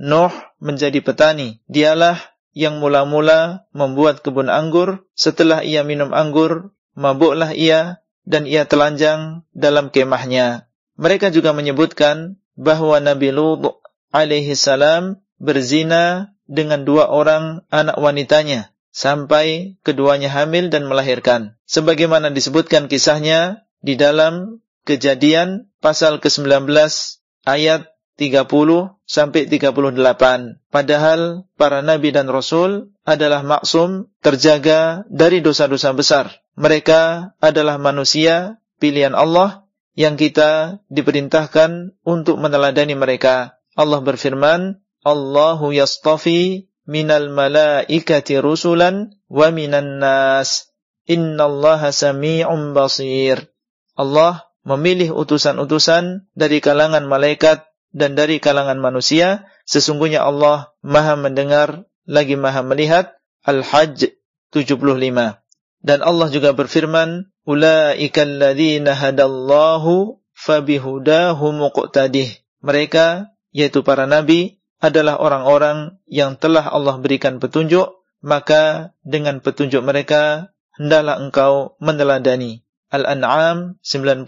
Nuh 0.00 0.32
menjadi 0.56 1.04
petani. 1.04 1.60
Dialah 1.68 2.16
yang 2.56 2.80
mula-mula 2.80 3.68
membuat 3.76 4.24
kebun 4.24 4.48
anggur. 4.48 5.04
Setelah 5.12 5.60
ia 5.60 5.84
minum 5.84 6.16
anggur, 6.16 6.72
mabuklah 6.96 7.52
ia 7.52 8.00
dan 8.24 8.48
ia 8.48 8.64
telanjang 8.64 9.44
dalam 9.52 9.92
kemahnya. 9.92 10.70
Mereka 10.96 11.32
juga 11.32 11.52
menyebutkan 11.52 12.40
bahwa 12.56 12.96
Nabi 13.00 13.32
Lut 13.32 13.80
alaihi 14.12 14.56
salam 14.56 15.20
berzina 15.36 16.32
dengan 16.48 16.84
dua 16.88 17.08
orang 17.08 17.64
anak 17.68 17.96
wanitanya 18.00 18.72
sampai 18.90 19.78
keduanya 19.86 20.28
hamil 20.32 20.68
dan 20.68 20.88
melahirkan. 20.90 21.56
Sebagaimana 21.68 22.34
disebutkan 22.34 22.90
kisahnya 22.90 23.64
di 23.80 23.94
dalam 23.94 24.60
kejadian 24.84 25.70
pasal 25.80 26.20
ke-19 26.20 26.68
ayat 27.46 27.90
30 28.20 29.00
sampai 29.08 29.48
38. 29.48 29.96
Padahal 30.68 31.48
para 31.56 31.80
nabi 31.80 32.12
dan 32.12 32.28
rasul 32.28 32.92
adalah 33.08 33.40
maksum 33.40 34.12
terjaga 34.20 35.08
dari 35.08 35.40
dosa-dosa 35.40 35.96
besar. 35.96 36.28
Mereka 36.60 37.32
adalah 37.40 37.80
manusia 37.80 38.60
pilihan 38.76 39.16
Allah 39.16 39.64
yang 39.96 40.20
kita 40.20 40.84
diperintahkan 40.92 41.96
untuk 42.04 42.36
meneladani 42.36 42.92
mereka. 42.92 43.56
Allah 43.72 44.04
berfirman, 44.04 44.84
Allahu 45.00 45.72
yastafi 45.72 46.68
minal 46.84 47.32
malaikati 47.32 48.36
rusulan 48.36 49.16
wa 49.32 49.48
minan 49.48 49.96
nas. 49.96 50.68
Innallaha 51.08 51.88
sami'un 51.90 52.76
basir. 52.76 53.48
Allah 53.96 54.49
memilih 54.64 55.16
utusan-utusan 55.16 56.28
dari 56.36 56.60
kalangan 56.60 57.06
malaikat 57.08 57.68
dan 57.90 58.14
dari 58.14 58.38
kalangan 58.38 58.78
manusia. 58.78 59.48
Sesungguhnya 59.66 60.26
Allah 60.26 60.74
maha 60.82 61.14
mendengar 61.14 61.86
lagi 62.06 62.34
maha 62.34 62.62
melihat. 62.66 63.16
Al-Hajj 63.40 64.12
75. 64.52 65.40
Dan 65.80 65.98
Allah 66.04 66.28
juga 66.28 66.52
berfirman, 66.52 67.32
Ulaika 67.48 68.28
alladhina 68.28 68.92
hadallahu 68.92 70.20
fabihudahu 70.36 71.56
muqtadih. 71.56 72.28
Mereka, 72.60 73.32
yaitu 73.56 73.80
para 73.80 74.04
nabi, 74.04 74.60
adalah 74.80 75.16
orang-orang 75.16 76.00
yang 76.04 76.36
telah 76.36 76.68
Allah 76.68 77.00
berikan 77.00 77.40
petunjuk, 77.40 77.96
maka 78.20 78.92
dengan 79.00 79.40
petunjuk 79.40 79.80
mereka, 79.80 80.52
hendaklah 80.76 81.16
engkau 81.16 81.80
meneladani. 81.80 82.60
Al-An'am 82.90 83.78
90, 83.86 84.26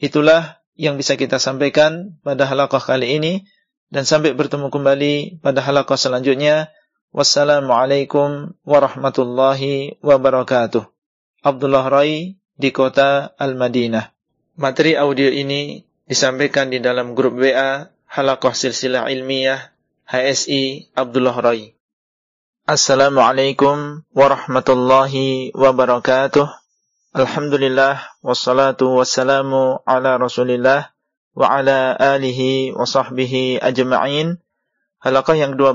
itulah 0.00 0.64
yang 0.80 0.96
bisa 0.96 1.20
kita 1.20 1.36
sampaikan 1.36 2.16
pada 2.24 2.48
halaqah 2.48 2.80
kali 2.80 3.20
ini 3.20 3.44
dan 3.92 4.08
sampai 4.08 4.32
bertemu 4.32 4.72
kembali 4.72 5.44
pada 5.44 5.60
halaqah 5.60 6.00
selanjutnya. 6.00 6.72
Wassalamualaikum 7.10 8.56
warahmatullahi 8.64 9.98
wabarakatuh. 10.00 10.86
Abdullah 11.42 11.84
Rai 11.90 12.38
di 12.54 12.70
kota 12.70 13.34
Al-Madinah. 13.34 14.14
Materi 14.60 14.94
audio 14.94 15.26
ini 15.26 15.82
disampaikan 16.06 16.70
di 16.70 16.78
dalam 16.78 17.18
grup 17.18 17.40
WA 17.40 17.90
Halaqah 18.06 18.54
Silsilah 18.54 19.10
Ilmiah 19.10 19.74
HSI 20.06 20.94
Abdullah 20.94 21.34
Rai. 21.40 21.74
Assalamualaikum 22.68 24.06
warahmatullahi 24.14 25.50
wabarakatuh. 25.56 26.59
Alhamdulillah 27.10 28.22
wassalatu 28.22 29.02
wassalamu 29.02 29.82
ala 29.82 30.14
Rasulillah 30.14 30.94
wa 31.34 31.46
ala 31.50 31.90
alihi 31.90 32.70
wa 32.70 32.86
sahbihi 32.86 33.58
ajma'in. 33.58 34.38
Halaqah 35.02 35.34
yang 35.34 35.58
12 35.58 35.74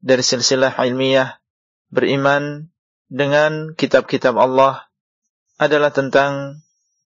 dari 0.00 0.24
silsilah 0.24 0.72
ilmiah 0.80 1.44
beriman 1.92 2.72
dengan 3.12 3.76
kitab-kitab 3.76 4.32
Allah 4.40 4.88
adalah 5.60 5.92
tentang 5.92 6.64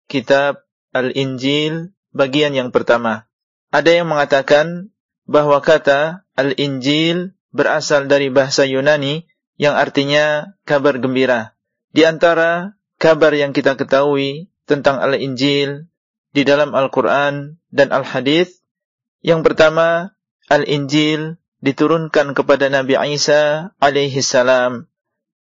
kitab 0.10 0.66
Al-Injil 0.98 1.94
bagian 2.18 2.58
yang 2.58 2.74
pertama. 2.74 3.30
Ada 3.70 4.02
yang 4.02 4.10
mengatakan 4.10 4.90
bahwa 5.30 5.62
kata 5.62 6.26
Al-Injil 6.34 7.38
berasal 7.54 8.10
dari 8.10 8.34
bahasa 8.34 8.66
Yunani 8.66 9.30
yang 9.62 9.78
artinya 9.78 10.58
kabar 10.66 10.98
gembira. 10.98 11.54
Di 11.94 12.10
antara 12.10 12.81
kabar 13.02 13.34
yang 13.34 13.50
kita 13.50 13.74
ketahui 13.74 14.54
tentang 14.70 15.02
Al-Injil 15.02 15.90
di 16.38 16.46
dalam 16.46 16.78
Al-Quran 16.78 17.58
dan 17.74 17.90
Al-Hadith. 17.90 18.62
Yang 19.26 19.42
pertama, 19.42 20.14
Al-Injil 20.54 21.42
diturunkan 21.66 22.38
kepada 22.38 22.70
Nabi 22.70 22.94
Isa 23.18 23.74
alaihi 23.82 24.22
salam. 24.22 24.86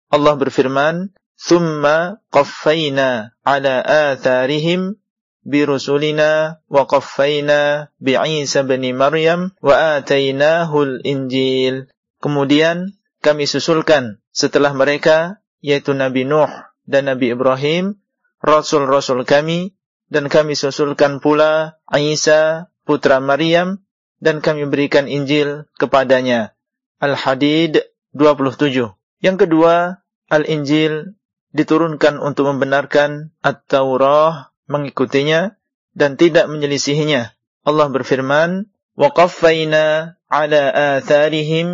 Allah 0.07 0.33
berfirman, 0.39 1.11
"Thumma 1.35 2.23
qaffayna 2.31 3.35
ala 3.43 3.75
atharihim 3.83 4.95
birusulina 5.43 6.63
wa 6.71 6.83
qaffayna 6.87 7.91
bi 7.99 8.15
Isa 8.39 8.63
bin 8.63 8.87
Maryam 8.95 9.51
wa 9.59 9.99
atainahu 9.99 10.77
al-Injil." 10.79 11.91
Kemudian 12.23 12.95
kami 13.19 13.47
susulkan 13.47 14.23
setelah 14.31 14.71
mereka 14.71 15.43
yaitu 15.59 15.91
Nabi 15.91 16.23
Nuh 16.23 16.51
dan 16.88 17.08
Nabi 17.08 17.32
Ibrahim, 17.32 17.98
Rasul-Rasul 18.44 19.24
kami, 19.24 19.72
dan 20.12 20.28
kami 20.28 20.52
susulkan 20.52 21.18
pula 21.18 21.80
Isa, 21.96 22.68
putra 22.84 23.18
Maryam, 23.18 23.80
dan 24.20 24.44
kami 24.44 24.68
berikan 24.68 25.08
Injil 25.08 25.66
kepadanya. 25.80 26.52
Al-Hadid 27.00 27.82
27. 28.12 28.94
Yang 29.24 29.36
kedua, 29.48 30.04
Al-Injil 30.28 31.16
diturunkan 31.56 32.20
untuk 32.20 32.52
membenarkan 32.52 33.32
At-Taurah, 33.40 34.52
mengikutinya, 34.68 35.56
dan 35.94 36.18
tidak 36.20 36.50
menyelisihinya. 36.50 37.32
Allah 37.64 37.88
berfirman, 37.88 38.68
وَقَفَّيْنَا 38.94 39.84
عَلَى 40.30 40.62
آثَارِهِمْ 41.00 41.68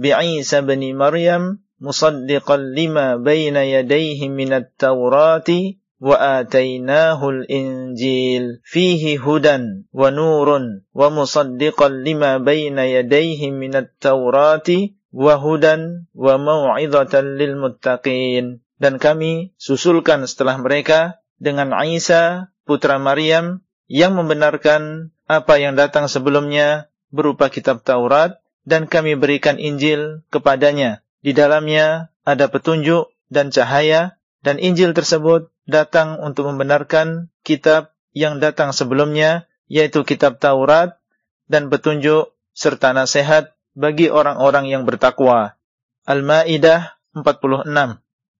بِعِيسَ 0.00 0.50
بَنِ 0.64 0.82
مَرْيَمْ 0.96 1.42
مصدقا 1.80 2.56
لما 2.56 3.16
بين 3.16 3.56
يديه 3.56 4.28
من 4.28 4.52
التوراة 4.52 5.50
وآتيناه 6.00 7.20
الإنجيل 7.28 8.44
فيه 8.64 9.02
هدى 9.20 9.58
ونور 9.92 10.48
ومصدقا 10.94 11.88
لما 11.88 12.32
بين 12.38 12.78
يديه 12.78 13.40
من 13.50 13.72
التوراة 13.76 14.68
وهدى 15.12 15.76
وموعظة 16.14 17.14
للمتقين 17.20 18.46
dan 18.80 18.96
kami 18.96 19.52
susulkan 19.60 20.24
setelah 20.24 20.56
mereka 20.56 21.20
dengan 21.36 21.76
Isa 21.84 22.48
putra 22.64 22.96
Maryam 22.96 23.60
yang 23.92 24.16
membenarkan 24.16 25.12
apa 25.28 25.60
yang 25.60 25.76
datang 25.76 26.08
sebelumnya 26.08 26.88
berupa 27.12 27.52
kitab 27.52 27.84
Taurat 27.84 28.40
dan 28.64 28.88
kami 28.88 29.20
berikan 29.20 29.60
Injil 29.60 30.24
kepadanya 30.32 31.03
di 31.25 31.33
dalamnya 31.33 32.13
ada 32.21 32.45
petunjuk 32.53 33.09
dan 33.33 33.49
cahaya 33.49 34.21
dan 34.45 34.61
Injil 34.61 34.93
tersebut 34.93 35.49
datang 35.65 36.21
untuk 36.21 36.45
membenarkan 36.53 37.33
kitab 37.41 37.97
yang 38.13 38.37
datang 38.37 38.69
sebelumnya 38.69 39.49
yaitu 39.65 40.05
kitab 40.05 40.37
Taurat 40.37 41.01
dan 41.49 41.73
petunjuk 41.73 42.37
serta 42.53 42.93
nasihat 42.93 43.57
bagi 43.73 44.13
orang-orang 44.13 44.69
yang 44.69 44.85
bertakwa. 44.85 45.57
Al-Maidah 46.05 47.01
46. 47.17 47.73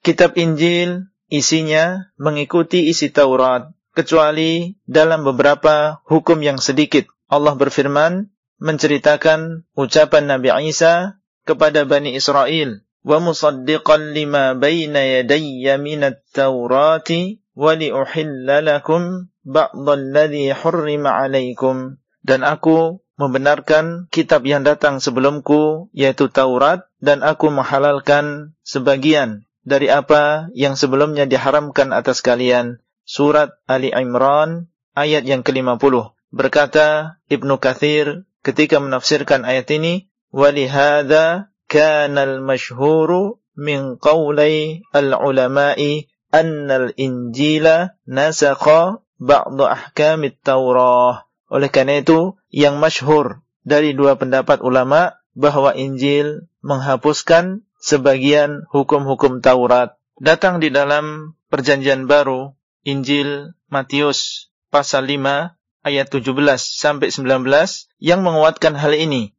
Kitab 0.05 0.37
Injil 0.37 1.09
isinya 1.25 2.13
mengikuti 2.21 2.85
isi 2.85 3.09
Taurat 3.09 3.73
kecuali 3.97 4.77
dalam 4.85 5.25
beberapa 5.25 6.05
hukum 6.05 6.37
yang 6.45 6.61
sedikit. 6.61 7.09
Allah 7.25 7.57
berfirman 7.57 8.29
menceritakan 8.61 9.65
ucapan 9.73 10.23
Nabi 10.29 10.53
Isa 10.69 11.17
kepada 11.45 11.85
Bani 11.85 12.17
Israel 12.17 12.83
wa 13.05 13.21
musaddiqan 13.21 14.17
lima 14.17 14.57
baina 14.57 15.05
yadayya 15.05 15.77
minat 15.77 16.25
taurati 16.33 17.39
wa 17.53 17.77
liuhilla 17.77 18.65
lakum 18.65 19.29
ba'dalladhi 19.45 20.51
hurrima 20.57 21.21
alaikum 21.21 22.01
dan 22.25 22.41
aku 22.41 23.05
membenarkan 23.15 24.11
kitab 24.11 24.43
yang 24.43 24.67
datang 24.67 24.99
sebelumku 24.99 25.87
yaitu 25.95 26.27
Taurat 26.27 26.89
dan 26.99 27.23
aku 27.23 27.47
menghalalkan 27.47 28.57
sebagian 28.65 29.47
dari 29.63 29.87
apa 29.87 30.51
yang 30.51 30.75
sebelumnya 30.75 31.25
diharamkan 31.25 31.95
atas 31.95 32.19
kalian. 32.19 32.83
Surat 33.05 33.53
Ali 33.69 33.93
Imran 33.93 34.73
ayat 34.97 35.29
yang 35.29 35.45
ke-50 35.45 36.17
berkata 36.33 37.21
Ibnu 37.29 37.61
Kathir 37.61 38.25
ketika 38.41 38.81
menafsirkan 38.81 39.45
ayat 39.45 39.69
ini 39.69 40.09
ولهذا 40.32 41.50
كان 41.68 42.18
المشهور 42.18 43.10
من 43.56 43.96
قولي 43.96 44.82
العلماء 44.94 45.80
أن 46.34 46.70
الإنجيل 46.70 47.66
نسخ 48.08 48.62
بعض 49.20 49.58
أحكام 49.60 50.20
التوراة 50.24 51.30
oleh 51.50 51.66
karena 51.66 51.98
itu 51.98 52.38
yang 52.54 52.78
masyhur 52.78 53.42
dari 53.66 53.90
dua 53.90 54.14
pendapat 54.14 54.62
ulama 54.62 55.18
bahwa 55.34 55.74
Injil 55.74 56.46
menghapuskan 56.62 57.66
sebagian 57.82 58.70
hukum-hukum 58.70 59.42
Taurat 59.42 59.98
datang 60.22 60.62
di 60.62 60.70
dalam 60.70 61.34
perjanjian 61.50 62.06
baru 62.06 62.54
Injil 62.86 63.50
Matius 63.66 64.50
pasal 64.70 65.10
5 65.10 65.58
ayat 65.82 66.06
17 66.06 66.38
sampai 66.60 67.10
19 67.10 67.50
yang 67.98 68.20
menguatkan 68.22 68.78
hal 68.78 68.94
ini. 68.94 69.33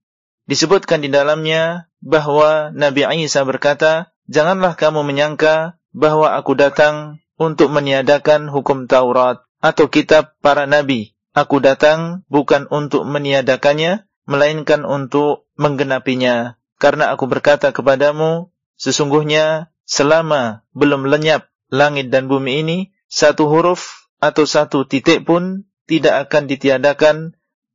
Disebutkan 0.47 1.03
di 1.03 1.11
dalamnya 1.11 1.91
bahwa 1.99 2.71
Nabi 2.71 3.03
Isa 3.23 3.43
berkata, 3.43 4.15
"Janganlah 4.31 4.79
kamu 4.79 5.03
menyangka 5.03 5.79
bahwa 5.91 6.39
aku 6.39 6.55
datang 6.55 7.19
untuk 7.37 7.73
meniadakan 7.73 8.49
hukum 8.49 8.89
Taurat 8.89 9.45
atau 9.61 9.89
kitab 9.89 10.37
para 10.41 10.69
nabi. 10.69 11.17
Aku 11.37 11.61
datang 11.61 12.25
bukan 12.33 12.65
untuk 12.73 13.05
meniadakannya, 13.05 14.09
melainkan 14.25 14.89
untuk 14.89 15.49
menggenapinya. 15.61 16.57
Karena 16.81 17.13
aku 17.13 17.29
berkata 17.29 17.73
kepadamu, 17.77 18.53
sesungguhnya 18.81 19.73
selama 19.85 20.65
belum 20.73 21.09
lenyap 21.09 21.49
langit 21.69 22.09
dan 22.09 22.29
bumi 22.29 22.65
ini, 22.65 22.79
satu 23.09 23.49
huruf 23.53 24.09
atau 24.17 24.49
satu 24.49 24.89
titik 24.89 25.29
pun 25.29 25.69
tidak 25.85 26.29
akan 26.29 26.49
ditiadakan 26.49 27.17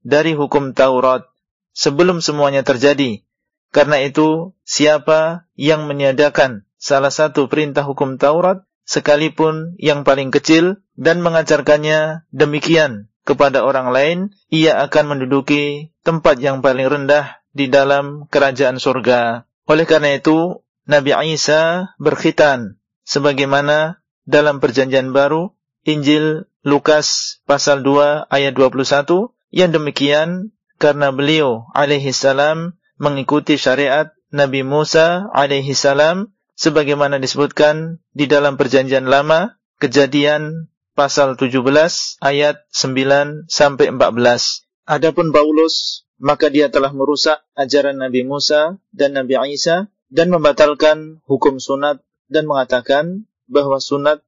dari 0.01 0.33
hukum 0.33 0.73
Taurat 0.73 1.30
sebelum 1.71 2.19
semuanya 2.19 2.61
terjadi. 2.61 3.23
Karena 3.71 4.03
itu, 4.03 4.51
siapa 4.67 5.47
yang 5.55 5.87
meniadakan 5.87 6.67
salah 6.75 7.13
satu 7.13 7.47
perintah 7.47 7.87
hukum 7.87 8.19
Taurat, 8.19 8.67
sekalipun 8.83 9.79
yang 9.79 10.03
paling 10.03 10.29
kecil, 10.33 10.83
dan 10.99 11.23
mengajarkannya 11.23 12.27
demikian 12.35 13.07
kepada 13.23 13.63
orang 13.63 13.95
lain, 13.95 14.17
ia 14.51 14.81
akan 14.83 15.15
menduduki 15.15 15.95
tempat 16.03 16.41
yang 16.43 16.59
paling 16.59 16.89
rendah 16.89 17.39
di 17.55 17.71
dalam 17.71 18.27
kerajaan 18.27 18.81
surga. 18.81 19.47
Oleh 19.69 19.87
karena 19.87 20.19
itu, 20.19 20.65
Nabi 20.89 21.15
Isa 21.31 21.93
berkhitan 22.01 22.81
sebagaimana 23.05 24.01
dalam 24.25 24.59
perjanjian 24.59 25.13
baru 25.13 25.53
Injil 25.85 26.49
Lukas 26.61 27.39
pasal 27.49 27.81
2 27.81 28.29
ayat 28.29 28.53
21 28.53 29.33
yang 29.49 29.69
demikian 29.73 30.53
karena 30.81 31.13
beliau 31.13 31.69
alaihi 31.77 32.09
salam 32.09 32.73
mengikuti 32.97 33.61
syariat 33.61 34.09
Nabi 34.33 34.65
Musa 34.65 35.29
alaihi 35.29 35.77
salam 35.77 36.33
sebagaimana 36.57 37.21
disebutkan 37.21 38.01
di 38.17 38.25
dalam 38.25 38.57
perjanjian 38.57 39.05
lama 39.05 39.61
kejadian 39.77 40.73
pasal 40.97 41.37
17 41.37 41.61
ayat 42.25 42.65
9 42.73 43.45
sampai 43.45 43.93
14. 43.93 44.89
Adapun 44.89 45.29
Paulus 45.29 46.09
maka 46.17 46.49
dia 46.49 46.73
telah 46.73 46.89
merusak 46.93 47.45
ajaran 47.53 48.01
Nabi 48.01 48.25
Musa 48.25 48.81
dan 48.89 49.13
Nabi 49.13 49.37
Isa 49.53 49.85
dan 50.09 50.33
membatalkan 50.33 51.21
hukum 51.29 51.61
sunat 51.61 52.01
dan 52.25 52.49
mengatakan 52.49 53.29
bahwa 53.45 53.77
sunat 53.77 54.25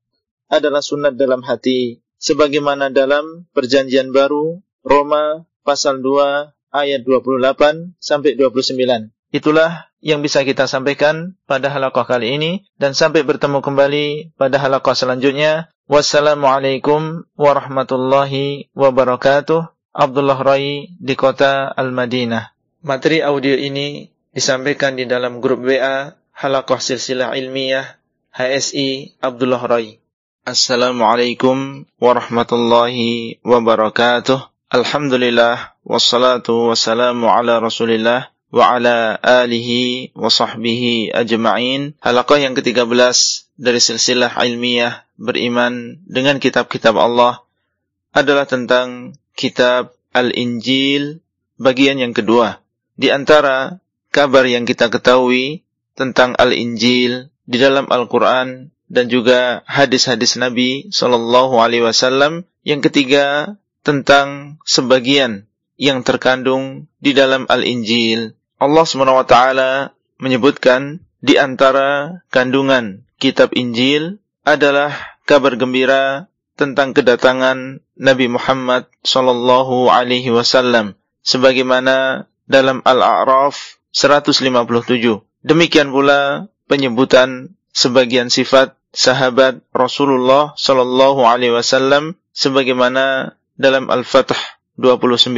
adalah 0.53 0.85
sunat 0.85 1.17
dalam 1.17 1.41
hati 1.41 2.01
sebagaimana 2.21 2.93
dalam 2.93 3.49
perjanjian 3.57 4.13
baru 4.13 4.61
Roma 4.81 5.47
pasal 5.63 6.03
2 6.03 6.51
ayat 6.69 7.01
28 7.01 7.95
sampai 7.97 8.35
29. 8.35 9.09
Itulah 9.33 9.89
yang 10.03 10.21
bisa 10.21 10.45
kita 10.45 10.69
sampaikan 10.69 11.33
pada 11.49 11.73
halaqah 11.73 12.05
kali 12.05 12.37
ini 12.37 12.51
dan 12.77 12.93
sampai 12.93 13.25
bertemu 13.25 13.65
kembali 13.65 14.37
pada 14.37 14.61
halaqah 14.61 14.93
selanjutnya. 14.93 15.73
Wassalamualaikum 15.89 17.25
warahmatullahi 17.33 18.69
wabarakatuh. 18.77 19.73
Abdullah 19.93 20.37
Rai 20.37 20.93
di 20.97 21.13
kota 21.17 21.69
Al-Madinah. 21.73 22.53
Materi 22.85 23.25
audio 23.25 23.57
ini 23.57 24.09
disampaikan 24.33 24.97
di 24.97 25.05
dalam 25.09 25.41
grup 25.41 25.65
WA 25.65 26.13
Halaqah 26.33 26.81
Silsilah 26.81 27.33
Ilmiah 27.37 28.01
HSI 28.33 29.21
Abdullah 29.21 29.61
Rai. 29.65 30.01
Assalamualaikum 30.43 31.87
warahmatullahi 31.97 33.39
wabarakatuh. 33.45 34.52
Alhamdulillah 34.73 35.77
wassalatu 35.85 36.73
wassalamu 36.73 37.29
ala 37.29 37.61
Rasulillah 37.61 38.33
wa 38.49 38.73
ala 38.73 39.21
alihi 39.21 40.09
wa 40.17 40.33
sahbihi 40.33 41.13
ajma'in. 41.13 41.93
Halaqah 42.01 42.41
yang 42.41 42.57
ke-13 42.57 42.89
dari 43.53 43.77
silsilah 43.77 44.33
ilmiah 44.41 45.05
beriman 45.21 46.01
dengan 46.09 46.41
kitab-kitab 46.41 46.97
Allah 46.97 47.45
adalah 48.17 48.49
tentang 48.49 49.13
kitab 49.37 49.93
Al-Injil 50.09 51.21
bagian 51.61 52.01
yang 52.01 52.17
kedua. 52.17 52.65
Di 52.97 53.13
antara 53.13 53.77
kabar 54.09 54.49
yang 54.49 54.65
kita 54.65 54.89
ketahui 54.89 55.61
tentang 55.93 56.33
Al-Injil 56.33 57.29
di 57.45 57.57
dalam 57.61 57.85
Al-Quran 57.93 58.73
dan 58.89 59.05
juga 59.05 59.61
hadis-hadis 59.69 60.33
Nabi 60.41 60.89
Sallallahu 60.89 61.61
Alaihi 61.61 61.85
Wasallam. 61.85 62.49
Yang 62.65 62.89
ketiga 62.89 63.53
tentang 63.83 64.57
sebagian 64.63 65.45
yang 65.75 66.01
terkandung 66.01 66.87
di 67.03 67.11
dalam 67.11 67.43
Al-Injil 67.51 68.33
Allah 68.63 68.85
SWT 68.87 69.35
menyebutkan 70.23 71.03
di 71.19 71.35
antara 71.35 72.23
kandungan 72.31 73.03
kitab 73.19 73.51
Injil 73.55 74.23
adalah 74.47 74.91
kabar 75.27 75.55
gembira 75.59 76.31
tentang 76.55 76.95
kedatangan 76.95 77.83
Nabi 77.99 78.31
Muhammad 78.31 78.87
wasallam 80.31 80.95
sebagaimana 81.23 82.27
dalam 82.47 82.83
Al-A'raf 82.83 83.79
157. 83.95 84.63
Demikian 85.43 85.91
pula 85.91 86.47
penyebutan 86.67 87.55
sebagian 87.75 88.31
sifat 88.31 88.75
sahabat 88.93 89.59
Rasulullah 89.73 90.53
wasallam 91.51 92.15
sebagaimana 92.31 93.35
dalam 93.63 93.87
Al-Fath 93.87 94.35
29 94.75 95.31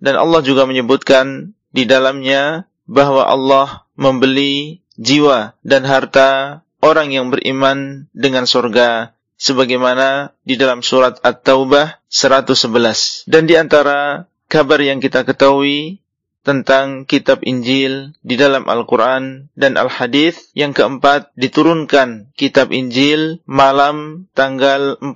dan 0.00 0.14
Allah 0.16 0.40
juga 0.40 0.64
menyebutkan 0.64 1.52
di 1.68 1.84
dalamnya 1.84 2.64
bahwa 2.88 3.28
Allah 3.28 3.84
membeli 4.00 4.80
jiwa 4.96 5.52
dan 5.60 5.84
harta 5.84 6.62
orang 6.80 7.12
yang 7.12 7.28
beriman 7.28 8.08
dengan 8.16 8.48
surga 8.48 9.12
sebagaimana 9.36 10.32
di 10.42 10.56
dalam 10.56 10.80
surat 10.80 11.20
At-Taubah 11.20 12.00
111 12.08 13.28
dan 13.28 13.44
di 13.44 13.54
antara 13.54 14.26
kabar 14.48 14.80
yang 14.80 14.98
kita 14.98 15.22
ketahui 15.28 16.00
tentang 16.48 17.04
kitab 17.04 17.44
Injil 17.44 18.16
di 18.24 18.40
dalam 18.40 18.64
Al-Quran 18.64 19.52
dan 19.52 19.76
Al-Hadis. 19.76 20.48
Yang 20.56 20.80
keempat, 20.80 21.28
diturunkan 21.36 22.32
kitab 22.32 22.72
Injil 22.72 23.44
malam 23.44 24.24
tanggal 24.32 24.96
14 25.04 25.12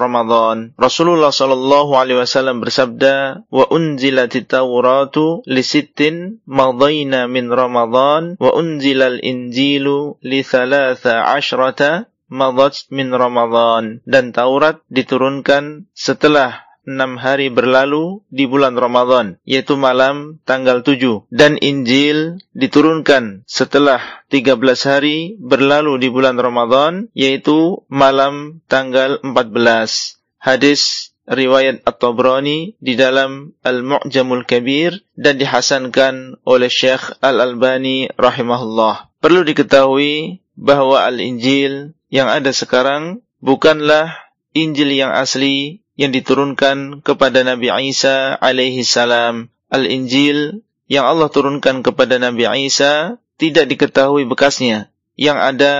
Ramadan. 0.00 0.72
Rasulullah 0.80 1.28
Shallallahu 1.28 1.92
Alaihi 2.00 2.24
Wasallam 2.24 2.64
bersabda, 2.64 3.44
"Wa 3.52 3.68
unzilatit 3.68 4.48
Tauratu 4.48 5.44
li 5.44 5.60
sittin 5.60 6.40
madayna 6.48 7.28
min 7.28 7.52
Ramadan, 7.52 8.40
wa 8.40 8.56
unzilal 8.56 9.20
Injilu 9.20 10.16
li 10.24 10.40
thalatha 10.40 11.28
ashrata 11.36 12.08
madat 12.32 12.88
min 12.88 13.12
Ramadan." 13.12 14.00
Dan 14.08 14.32
Taurat 14.32 14.80
diturunkan 14.88 15.92
setelah 15.92 16.69
enam 16.88 17.20
hari 17.20 17.52
berlalu 17.52 18.24
di 18.32 18.48
bulan 18.48 18.76
Ramadan, 18.76 19.36
yaitu 19.44 19.76
malam 19.76 20.40
tanggal 20.48 20.80
tujuh. 20.80 21.28
Dan 21.32 21.60
Injil 21.60 22.40
diturunkan 22.56 23.44
setelah 23.44 24.00
tiga 24.32 24.56
belas 24.56 24.84
hari 24.88 25.36
berlalu 25.40 26.00
di 26.00 26.08
bulan 26.08 26.40
Ramadan, 26.40 27.08
yaitu 27.12 27.84
malam 27.92 28.64
tanggal 28.66 29.20
empat 29.20 29.52
belas. 29.52 30.20
Hadis 30.40 31.12
riwayat 31.30 31.86
At-Tabrani 31.86 32.74
di 32.82 32.98
dalam 32.98 33.54
Al-Mu'jamul 33.62 34.42
Kabir 34.48 34.98
dan 35.14 35.38
dihasankan 35.38 36.42
oleh 36.42 36.66
Syekh 36.66 37.14
Al-Albani 37.22 38.10
rahimahullah. 38.18 39.14
Perlu 39.22 39.46
diketahui 39.46 40.42
bahwa 40.58 41.06
Al-Injil 41.06 41.94
yang 42.10 42.26
ada 42.26 42.50
sekarang 42.50 43.22
bukanlah 43.38 44.10
Injil 44.50 44.90
yang 44.90 45.14
asli 45.14 45.79
yang 46.00 46.16
diturunkan 46.16 47.04
kepada 47.04 47.44
Nabi 47.44 47.68
Isa 47.92 48.32
alaihi 48.40 48.80
salam. 48.88 49.52
Al-Injil 49.68 50.64
yang 50.88 51.04
Allah 51.04 51.28
turunkan 51.28 51.84
kepada 51.84 52.16
Nabi 52.16 52.48
Isa 52.64 53.20
tidak 53.36 53.68
diketahui 53.68 54.24
bekasnya. 54.24 54.88
Yang 55.20 55.38
ada 55.44 55.74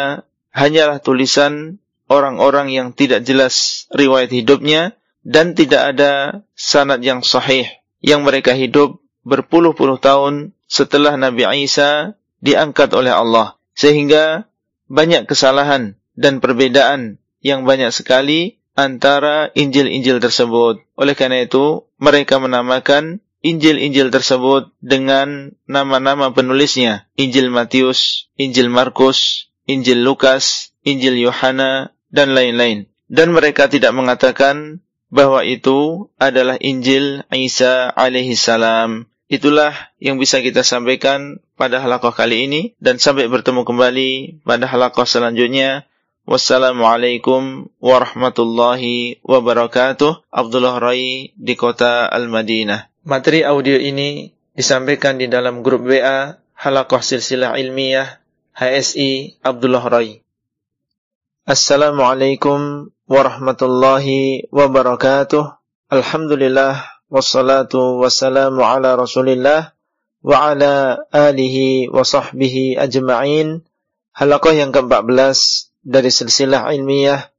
hanyalah 0.53 1.01
tulisan 1.01 1.81
orang-orang 2.13 2.69
yang 2.69 2.93
tidak 2.93 3.25
jelas 3.25 3.89
riwayat 3.97 4.29
hidupnya 4.29 4.93
dan 5.25 5.57
tidak 5.57 5.97
ada 5.97 6.45
sanad 6.53 7.01
yang 7.01 7.25
sahih 7.25 7.65
yang 8.05 8.21
mereka 8.21 8.53
hidup 8.53 9.01
berpuluh-puluh 9.25 9.97
tahun 9.97 10.53
setelah 10.69 11.17
Nabi 11.17 11.49
Isa 11.65 12.21
diangkat 12.45 12.93
oleh 12.93 13.17
Allah. 13.17 13.57
Sehingga 13.73 14.45
banyak 14.93 15.25
kesalahan 15.25 15.97
dan 16.13 16.45
perbedaan 16.45 17.17
yang 17.41 17.65
banyak 17.65 17.89
sekali 17.89 18.60
antara 18.75 19.51
Injil-Injil 19.55 20.23
tersebut. 20.23 20.83
Oleh 20.97 21.15
karena 21.19 21.45
itu, 21.45 21.87
mereka 21.97 22.39
menamakan 22.39 23.21
Injil-Injil 23.41 24.13
tersebut 24.13 24.69
dengan 24.85 25.57
nama-nama 25.65 26.31
penulisnya. 26.37 27.09
Injil 27.17 27.49
Matius, 27.49 28.29
Injil 28.37 28.69
Markus, 28.69 29.49
Injil 29.65 30.05
Lukas, 30.05 30.77
Injil 30.85 31.17
Yohana, 31.17 31.97
dan 32.13 32.37
lain-lain. 32.37 32.91
Dan 33.09 33.33
mereka 33.33 33.67
tidak 33.67 33.97
mengatakan 33.97 34.85
bahwa 35.11 35.43
itu 35.43 36.09
adalah 36.21 36.61
Injil 36.61 37.27
Isa 37.33 37.91
alaihi 37.91 38.39
salam. 38.39 39.11
Itulah 39.31 39.95
yang 40.03 40.19
bisa 40.19 40.43
kita 40.43 40.67
sampaikan 40.67 41.39
pada 41.55 41.79
halakoh 41.79 42.11
kali 42.11 42.51
ini 42.51 42.75
dan 42.83 42.99
sampai 42.99 43.31
bertemu 43.31 43.63
kembali 43.63 44.11
pada 44.43 44.67
halakoh 44.67 45.07
selanjutnya. 45.07 45.87
Wassalamualaikum 46.31 47.75
warahmatullahi 47.83 49.19
wabarakatuh. 49.27 50.31
Abdullah 50.31 50.79
Rai 50.79 51.35
di 51.35 51.59
kota 51.59 52.07
Al-Madinah. 52.07 52.87
Materi 53.03 53.43
audio 53.43 53.75
ini 53.75 54.31
disampaikan 54.55 55.19
di 55.19 55.27
dalam 55.27 55.67
grup 55.67 55.91
WA 55.91 56.39
Halakoh 56.55 57.03
Silsilah 57.03 57.59
Ilmiah 57.59 58.23
HSI 58.55 59.43
Abdullah 59.43 59.83
Rai. 59.91 60.23
Assalamualaikum 61.51 62.95
warahmatullahi 63.11 64.47
wabarakatuh. 64.55 65.59
Alhamdulillah 65.91 66.79
wassalatu 67.11 67.99
wassalamu 67.99 68.63
ala 68.63 68.95
rasulillah 68.95 69.75
wa 70.23 70.55
ala 70.55 71.03
alihi 71.11 71.91
wa 71.91 72.07
sahbihi 72.07 72.79
ajma'in 72.79 73.67
halaqah 74.15 74.55
yang 74.55 74.71
ke-14 74.71 75.70
dari 75.81 76.13
silsilah 76.13 76.71
ilmiah 76.73 77.33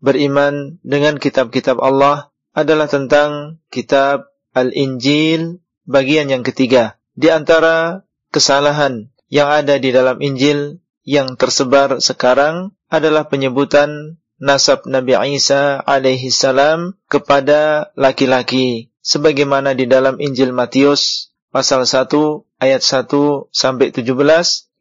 beriman 0.00 0.76
dengan 0.84 1.16
kitab-kitab 1.16 1.80
Allah 1.80 2.30
adalah 2.52 2.88
tentang 2.88 3.60
kitab 3.68 4.32
Al-Injil 4.56 5.60
bagian 5.84 6.32
yang 6.32 6.40
ketiga. 6.40 6.96
Di 7.16 7.32
antara 7.32 8.04
kesalahan 8.32 9.12
yang 9.28 9.48
ada 9.48 9.76
di 9.80 9.92
dalam 9.92 10.20
Injil 10.20 10.80
yang 11.06 11.36
tersebar 11.36 12.00
sekarang 12.00 12.76
adalah 12.88 13.28
penyebutan 13.28 14.20
nasab 14.36 14.84
Nabi 14.84 15.16
Isa 15.36 15.80
alaihi 15.80 16.28
salam 16.28 16.96
kepada 17.08 17.92
laki-laki. 17.96 18.92
Sebagaimana 19.00 19.72
di 19.78 19.86
dalam 19.86 20.18
Injil 20.18 20.50
Matius 20.50 21.30
pasal 21.54 21.86
1 21.86 22.10
ayat 22.58 22.82
1 22.82 23.06
sampai 23.54 23.94
17 23.94 24.12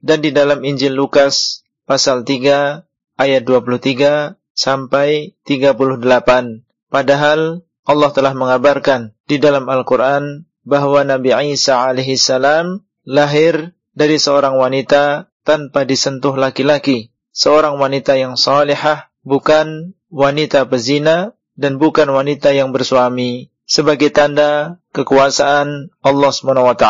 dan 0.02 0.20
di 0.20 0.34
dalam 0.34 0.66
Injil 0.66 0.98
Lukas 0.98 1.62
pasal 1.86 2.26
3 2.26 2.84
ayat 3.16 3.48
23 3.48 4.40
sampai 4.56 5.36
38. 5.44 6.64
Padahal 6.88 7.66
Allah 7.86 8.10
telah 8.16 8.34
mengabarkan 8.34 9.14
di 9.28 9.38
dalam 9.38 9.68
Al-Quran 9.68 10.48
bahwa 10.66 11.06
Nabi 11.06 11.36
Isa 11.54 11.78
alaihi 11.78 12.18
salam 12.18 12.82
lahir 13.06 13.78
dari 13.94 14.18
seorang 14.18 14.58
wanita 14.58 15.30
tanpa 15.46 15.86
disentuh 15.86 16.34
laki-laki. 16.34 17.14
Seorang 17.36 17.78
wanita 17.78 18.18
yang 18.18 18.40
salihah, 18.40 19.12
bukan 19.22 19.94
wanita 20.10 20.66
pezina 20.66 21.36
dan 21.54 21.78
bukan 21.78 22.10
wanita 22.10 22.52
yang 22.56 22.72
bersuami 22.72 23.54
sebagai 23.68 24.10
tanda 24.10 24.82
kekuasaan 24.96 25.94
Allah 26.02 26.32
SWT. 26.32 26.86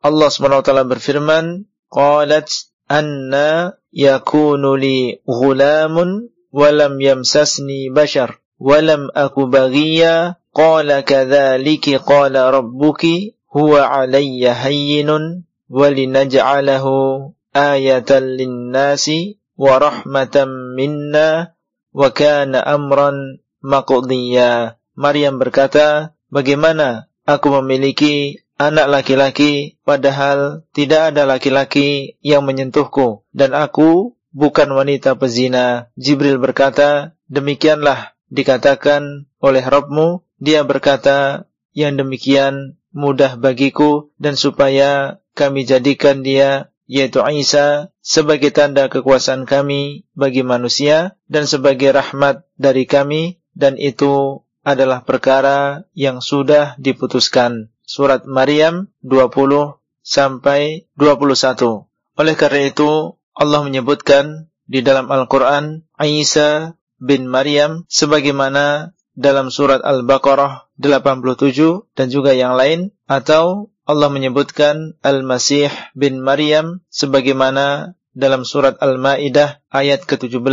Allah 0.00 0.28
SWT 0.30 0.70
berfirman, 0.88 1.66
"Qalat 1.90 2.48
anna 2.88 3.77
yakunu 3.92 4.76
li 4.76 5.20
ghulamun 5.24 6.28
walam 6.52 7.00
yamsasni 7.00 7.88
bashar 7.92 8.40
walam 8.60 9.08
aku 9.14 9.46
baghiya 9.48 10.40
qala 10.52 11.04
kadzaliki 11.04 12.00
qala 12.02 12.52
rabbuki 12.52 13.38
huwa 13.48 13.88
alayya 13.88 14.54
hayyinun 14.54 15.48
walinaj'alahu 15.70 17.32
ayatan 17.54 18.36
linnasi 18.36 19.38
wa 19.56 19.78
rahmatan 19.78 20.76
minna 20.76 21.54
wa 21.94 22.08
kana 22.12 22.64
amran 22.64 23.40
maqdiya 23.64 24.78
Maryam 24.98 25.38
berkata 25.38 26.18
Bagaimana 26.28 27.08
aku 27.24 27.48
memiliki 27.60 28.44
anak 28.58 28.90
laki-laki 28.90 29.78
padahal 29.86 30.66
tidak 30.74 31.14
ada 31.14 31.24
laki-laki 31.24 32.18
yang 32.20 32.42
menyentuhku 32.44 33.22
dan 33.30 33.54
aku 33.54 34.18
bukan 34.34 34.68
wanita 34.74 35.16
pezina. 35.16 35.88
Jibril 35.94 36.36
berkata, 36.42 37.16
demikianlah 37.30 38.12
dikatakan 38.28 39.30
oleh 39.40 39.64
Rabbmu. 39.64 40.26
Dia 40.38 40.62
berkata, 40.62 41.48
yang 41.74 41.98
demikian 41.98 42.78
mudah 42.94 43.38
bagiku 43.38 44.10
dan 44.18 44.34
supaya 44.34 45.22
kami 45.34 45.62
jadikan 45.62 46.26
dia 46.26 46.70
yaitu 46.88 47.20
Isa 47.36 47.92
sebagai 48.00 48.48
tanda 48.48 48.88
kekuasaan 48.88 49.44
kami 49.44 50.08
bagi 50.16 50.40
manusia 50.40 51.20
dan 51.28 51.44
sebagai 51.44 51.92
rahmat 51.92 52.48
dari 52.56 52.88
kami 52.88 53.44
dan 53.52 53.76
itu 53.76 54.42
adalah 54.64 55.04
perkara 55.04 55.84
yang 55.92 56.24
sudah 56.24 56.74
diputuskan. 56.80 57.68
Surat 57.88 58.28
Maryam 58.28 58.92
20 59.00 59.80
sampai 60.04 60.84
21. 61.00 61.88
Oleh 62.20 62.34
karena 62.36 62.68
itu, 62.68 63.16
Allah 63.32 63.64
menyebutkan 63.64 64.52
di 64.68 64.84
dalam 64.84 65.08
Al-Quran 65.08 65.88
Isa 65.96 66.76
bin 67.00 67.24
Maryam 67.32 67.88
sebagaimana 67.88 68.92
dalam 69.16 69.48
surat 69.48 69.80
Al-Baqarah 69.80 70.68
87 70.76 71.88
dan 71.96 72.06
juga 72.12 72.36
yang 72.36 72.54
lain 72.54 72.92
atau 73.08 73.72
Allah 73.88 74.12
menyebutkan 74.12 75.00
Al-Masih 75.00 75.72
bin 75.96 76.20
Maryam 76.20 76.84
sebagaimana 76.92 77.96
dalam 78.12 78.44
surat 78.44 78.76
Al-Maidah 78.78 79.64
ayat 79.72 80.04
ke-17 80.04 80.44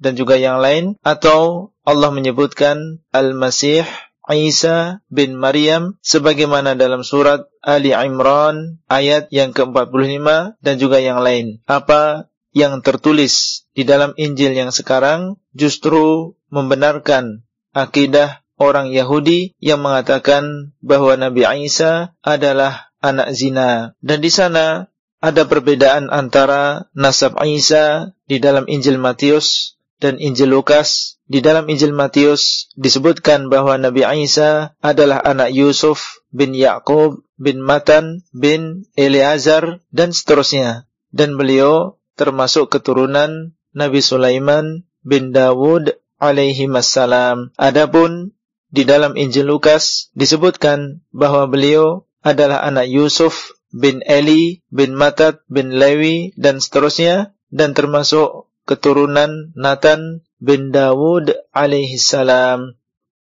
dan 0.00 0.16
juga 0.16 0.40
yang 0.40 0.58
lain 0.58 0.96
atau 1.04 1.70
Allah 1.84 2.10
menyebutkan 2.10 3.04
Al-Masih 3.12 3.84
Isa 4.32 5.04
bin 5.12 5.36
Maryam 5.36 6.00
sebagaimana 6.00 6.72
dalam 6.72 7.04
surat 7.04 7.44
Ali 7.60 7.92
Imran 7.92 8.80
ayat 8.88 9.28
yang 9.28 9.52
ke-45 9.52 10.56
dan 10.64 10.74
juga 10.80 11.04
yang 11.04 11.20
lain. 11.20 11.60
Apa 11.68 12.32
yang 12.56 12.80
tertulis 12.80 13.66
di 13.76 13.84
dalam 13.84 14.16
Injil 14.16 14.56
yang 14.56 14.72
sekarang 14.72 15.36
justru 15.52 16.38
membenarkan 16.48 17.44
akidah 17.74 18.40
orang 18.56 18.94
Yahudi 18.94 19.58
yang 19.58 19.82
mengatakan 19.82 20.72
bahwa 20.78 21.18
Nabi 21.18 21.44
Isa 21.66 22.14
adalah 22.22 22.94
anak 23.02 23.34
zina 23.34 23.92
dan 24.00 24.22
di 24.22 24.30
sana 24.30 24.88
ada 25.24 25.48
perbedaan 25.48 26.12
antara 26.12 26.86
nasab 26.94 27.36
Isa 27.42 28.14
di 28.30 28.38
dalam 28.38 28.68
Injil 28.70 29.00
Matius 29.00 29.73
dan 30.02 30.18
Injil 30.18 30.50
Lukas, 30.50 31.20
di 31.24 31.40
dalam 31.40 31.64
Injil 31.72 31.96
Matius 31.96 32.68
disebutkan 32.76 33.48
bahwa 33.48 33.80
Nabi 33.80 34.04
Isa 34.20 34.76
adalah 34.84 35.24
anak 35.24 35.56
Yusuf 35.56 36.20
bin 36.28 36.52
Yakub 36.52 37.24
bin 37.40 37.64
Matan 37.64 38.26
bin 38.34 38.84
Eleazar 38.94 39.80
dan 39.88 40.12
seterusnya. 40.12 40.84
Dan 41.14 41.38
beliau 41.38 41.96
termasuk 42.18 42.74
keturunan 42.74 43.54
Nabi 43.72 44.02
Sulaiman 44.04 44.84
bin 45.00 45.32
Dawud 45.32 45.96
alaihi 46.18 46.68
wassalam. 46.68 47.54
Adapun 47.56 48.34
di 48.74 48.82
dalam 48.82 49.14
Injil 49.14 49.46
Lukas 49.46 50.10
disebutkan 50.18 51.06
bahwa 51.14 51.46
beliau 51.46 52.06
adalah 52.24 52.66
anak 52.66 52.90
Yusuf 52.90 53.54
bin 53.70 54.02
Eli 54.06 54.62
bin 54.70 54.94
Matat 54.94 55.42
bin 55.50 55.74
Lewi 55.74 56.34
dan 56.38 56.62
seterusnya 56.62 57.34
dan 57.50 57.74
termasuk 57.74 58.50
keturunan 58.64 59.52
Nathan 59.56 60.24
bin 60.40 60.72
Dawud 60.72 61.32
alaihi 61.52 62.00
salam. 62.00 62.76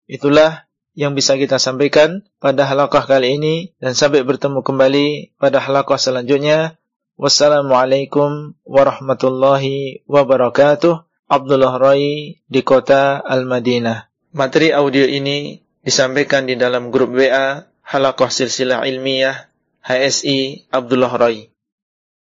Itulah 0.07 0.67
yang 0.99 1.17
bisa 1.17 1.39
kita 1.39 1.57
sampaikan 1.57 2.27
pada 2.37 2.69
halakah 2.69 3.05
kali 3.07 3.41
ini 3.41 3.55
dan 3.81 3.97
sampai 3.97 4.23
bertemu 4.27 4.61
kembali 4.63 5.37
pada 5.39 5.63
halakah 5.63 5.97
selanjutnya. 5.99 6.79
Wassalamualaikum 7.17 8.57
warahmatullahi 8.65 10.03
wabarakatuh. 10.09 11.07
Abdullah 11.33 11.81
Rai 11.81 12.45
di 12.45 12.61
kota 12.61 13.17
Al-Madinah. 13.25 14.13
Materi 14.37 14.69
audio 14.73 15.09
ini 15.09 15.65
disampaikan 15.81 16.45
di 16.45 16.61
dalam 16.61 16.93
grup 16.93 17.17
WA 17.17 17.69
Halakah 17.81 18.29
Silsilah 18.29 18.85
Ilmiah 18.85 19.49
HSI 19.81 20.69
Abdullah 20.69 21.13
Rai. 21.17 21.53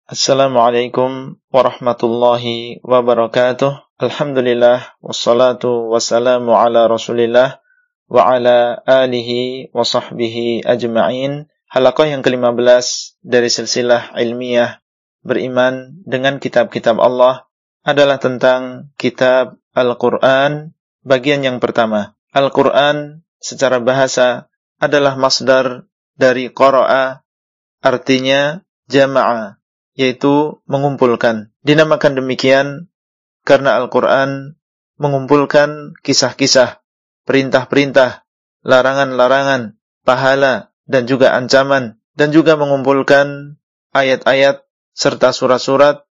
Assalamualaikum 0.06 1.38
warahmatullahi 1.56 2.84
wabarakatuh. 2.84 3.96
Alhamdulillah 3.96 5.00
wassalatu 5.00 5.88
wassalamu 5.88 6.52
ala 6.52 6.84
Rasulillah 6.84 7.64
wa 8.12 8.28
ala 8.28 8.76
alihi 8.84 9.72
wa 9.72 9.80
sahbihi 9.80 10.68
ajma'in. 10.68 11.48
Halaqah 11.72 12.12
yang 12.12 12.20
ke-15 12.20 13.16
dari 13.24 13.48
silsilah 13.48 14.12
ilmiah 14.20 14.84
beriman 15.24 15.96
dengan 16.04 16.36
kitab-kitab 16.44 17.00
Allah 17.00 17.48
adalah 17.88 18.20
tentang 18.20 18.92
kitab 19.00 19.56
Al-Qur'an 19.72 20.76
bagian 21.08 21.40
yang 21.40 21.56
pertama. 21.56 22.20
Al-Qur'an 22.36 23.24
secara 23.40 23.80
bahasa 23.80 24.52
adalah 24.76 25.16
masdar 25.16 25.88
dari 26.20 26.52
qara'a 26.52 27.24
artinya 27.80 28.60
jama'a 28.92 29.56
yaitu 29.96 30.60
mengumpulkan. 30.68 31.50
Dinamakan 31.64 32.20
demikian 32.20 32.92
karena 33.42 33.80
Al-Quran 33.80 34.60
mengumpulkan 35.00 35.96
kisah-kisah, 36.04 36.84
perintah-perintah 37.24 38.28
larangan-larangan, 38.62 39.80
pahala, 40.04 40.70
dan 40.86 41.08
juga 41.08 41.32
ancaman, 41.34 41.98
dan 42.14 42.30
juga 42.30 42.54
mengumpulkan 42.60 43.58
ayat-ayat 43.96 44.62
serta 44.92 45.32
surat-surat 45.32 46.04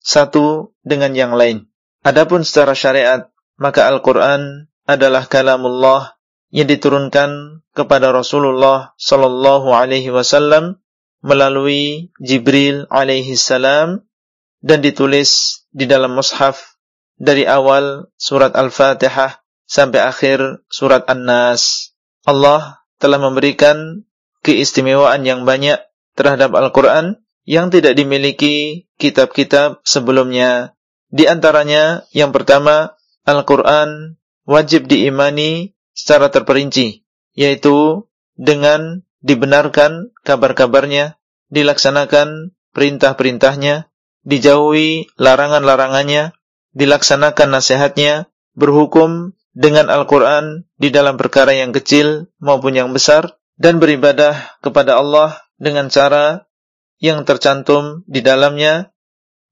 satu 0.00 0.76
dengan 0.84 1.12
yang 1.16 1.32
lain. 1.36 1.68
Adapun 2.00 2.44
secara 2.44 2.72
syariat, 2.72 3.28
maka 3.60 3.88
Al-Quran 3.88 4.72
adalah 4.88 5.28
kalamullah 5.28 6.16
yang 6.50 6.66
diturunkan 6.66 7.62
kepada 7.76 8.10
Rasulullah 8.10 8.96
sallallahu 8.98 9.70
alaihi 9.70 10.10
wasallam 10.10 10.82
melalui 11.20 12.12
Jibril 12.20 12.88
alaihi 12.88 13.36
salam 13.36 14.04
dan 14.60 14.80
ditulis 14.84 15.62
di 15.72 15.88
dalam 15.88 16.16
mushaf 16.16 16.76
dari 17.20 17.44
awal 17.44 18.08
surat 18.16 18.56
Al-Fatihah 18.56 19.40
sampai 19.68 20.00
akhir 20.00 20.64
surat 20.72 21.04
An-Nas. 21.06 21.92
Allah 22.24 22.84
telah 23.00 23.20
memberikan 23.20 24.04
keistimewaan 24.44 25.24
yang 25.24 25.44
banyak 25.44 25.80
terhadap 26.16 26.52
Al-Quran 26.52 27.20
yang 27.48 27.72
tidak 27.72 27.96
dimiliki 27.96 28.88
kitab-kitab 29.00 29.80
sebelumnya. 29.84 30.76
Di 31.10 31.26
antaranya 31.26 32.04
yang 32.12 32.30
pertama, 32.30 32.96
Al-Quran 33.24 34.20
wajib 34.46 34.86
diimani 34.86 35.74
secara 35.92 36.32
terperinci, 36.32 37.04
yaitu 37.36 38.08
dengan 38.38 39.04
dibenarkan 39.20 40.12
kabar-kabarnya, 40.24 41.20
dilaksanakan 41.52 42.56
perintah-perintahnya, 42.72 43.88
dijauhi 44.24 45.08
larangan-larangannya, 45.16 46.36
dilaksanakan 46.76 47.48
nasihatnya, 47.50 48.28
berhukum 48.54 49.32
dengan 49.56 49.90
Al-Quran 49.90 50.68
di 50.78 50.88
dalam 50.94 51.18
perkara 51.18 51.52
yang 51.52 51.74
kecil 51.74 52.30
maupun 52.38 52.76
yang 52.76 52.94
besar, 52.94 53.40
dan 53.60 53.76
beribadah 53.76 54.56
kepada 54.64 54.96
Allah 54.96 55.36
dengan 55.60 55.92
cara 55.92 56.48
yang 57.00 57.28
tercantum 57.28 58.04
di 58.08 58.24
dalamnya 58.24 58.92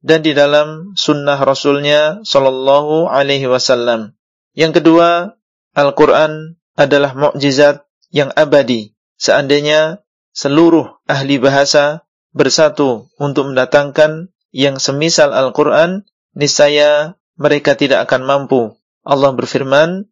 dan 0.00 0.22
di 0.22 0.32
dalam 0.32 0.94
sunnah 0.94 1.36
Rasulnya 1.36 2.22
Sallallahu 2.22 3.10
Alaihi 3.10 3.50
Wasallam. 3.50 4.14
Yang 4.54 4.80
kedua, 4.80 5.36
Al-Quran 5.74 6.56
adalah 6.78 7.12
mukjizat 7.12 7.84
yang 8.14 8.32
abadi. 8.32 8.94
Seandainya 9.18 10.00
seluruh 10.30 11.02
ahli 11.10 11.42
bahasa 11.42 12.06
bersatu 12.30 13.10
untuk 13.18 13.50
mendatangkan 13.50 14.30
yang 14.54 14.78
semisal 14.78 15.34
Al-Quran, 15.34 16.06
niscaya 16.38 17.18
mereka 17.34 17.74
tidak 17.74 18.06
akan 18.06 18.22
mampu. 18.24 18.78
Allah 19.02 19.34
berfirman, 19.34 20.06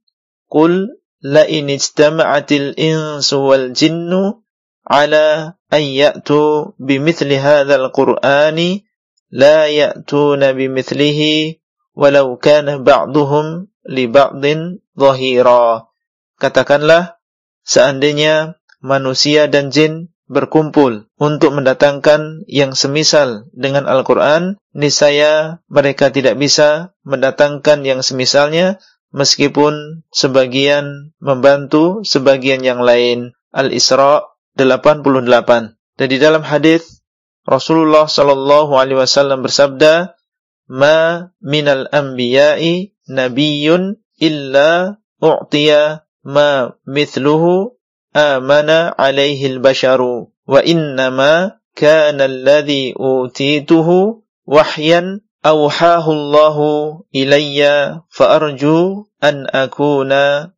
"Qul 0.50 0.90
la 1.22 1.46
in 1.46 1.70
insu 1.70 3.36
wal 3.40 3.72
jinnu 3.72 4.42
ala 4.86 5.58
an 5.70 5.82
ya'tu 5.82 6.74
bimithli 6.78 7.38
hadzal 7.38 7.90
qur'ani 7.90 8.86
la 9.34 9.66
ya'tuna 9.66 10.54
bimithlihi 10.54 11.58
walau 11.98 12.38
kana 12.38 12.78
ba'duhum 12.78 13.66
li 13.88 14.06
ba'din 14.06 14.78
dhahira. 14.94 15.90
Katakanlah, 16.36 17.16
seandainya 17.64 18.60
manusia 18.86 19.50
dan 19.50 19.74
jin 19.74 20.14
berkumpul 20.30 21.10
untuk 21.18 21.54
mendatangkan 21.54 22.46
yang 22.46 22.74
semisal 22.74 23.50
dengan 23.54 23.86
Al-Quran, 23.90 24.58
niscaya 24.74 25.62
mereka 25.66 26.10
tidak 26.10 26.38
bisa 26.38 26.94
mendatangkan 27.06 27.82
yang 27.86 28.02
semisalnya, 28.02 28.78
meskipun 29.14 30.06
sebagian 30.10 31.14
membantu 31.22 32.02
sebagian 32.02 32.62
yang 32.62 32.82
lain. 32.82 33.34
Al-Isra 33.54 34.26
88. 34.58 35.78
Dan 35.96 36.06
di 36.12 36.18
dalam 36.20 36.44
hadis 36.44 37.00
Rasulullah 37.46 38.10
sallallahu 38.10 38.74
alaihi 38.76 39.00
wasallam 39.00 39.46
bersabda, 39.46 40.18
"Ma 40.68 41.30
minal 41.40 41.88
anbiya'i 41.88 42.92
nabiyyun 43.06 44.02
illa 44.18 44.98
u'tiya 45.22 46.04
ma 46.26 46.74
mithluhu 46.84 47.75
amana 48.16 48.96
alaihi 48.96 49.60
al-basharu 49.60 50.32
wa 50.48 50.60
kana 51.76 52.24
alladhi 52.24 52.96
utituhu 52.96 54.24
wahyan 54.48 55.20
Allahu 55.44 57.04
ilayya 57.12 58.02
fa 58.08 58.40
arju 58.40 59.04
an 59.20 59.44
akuna 59.52 60.56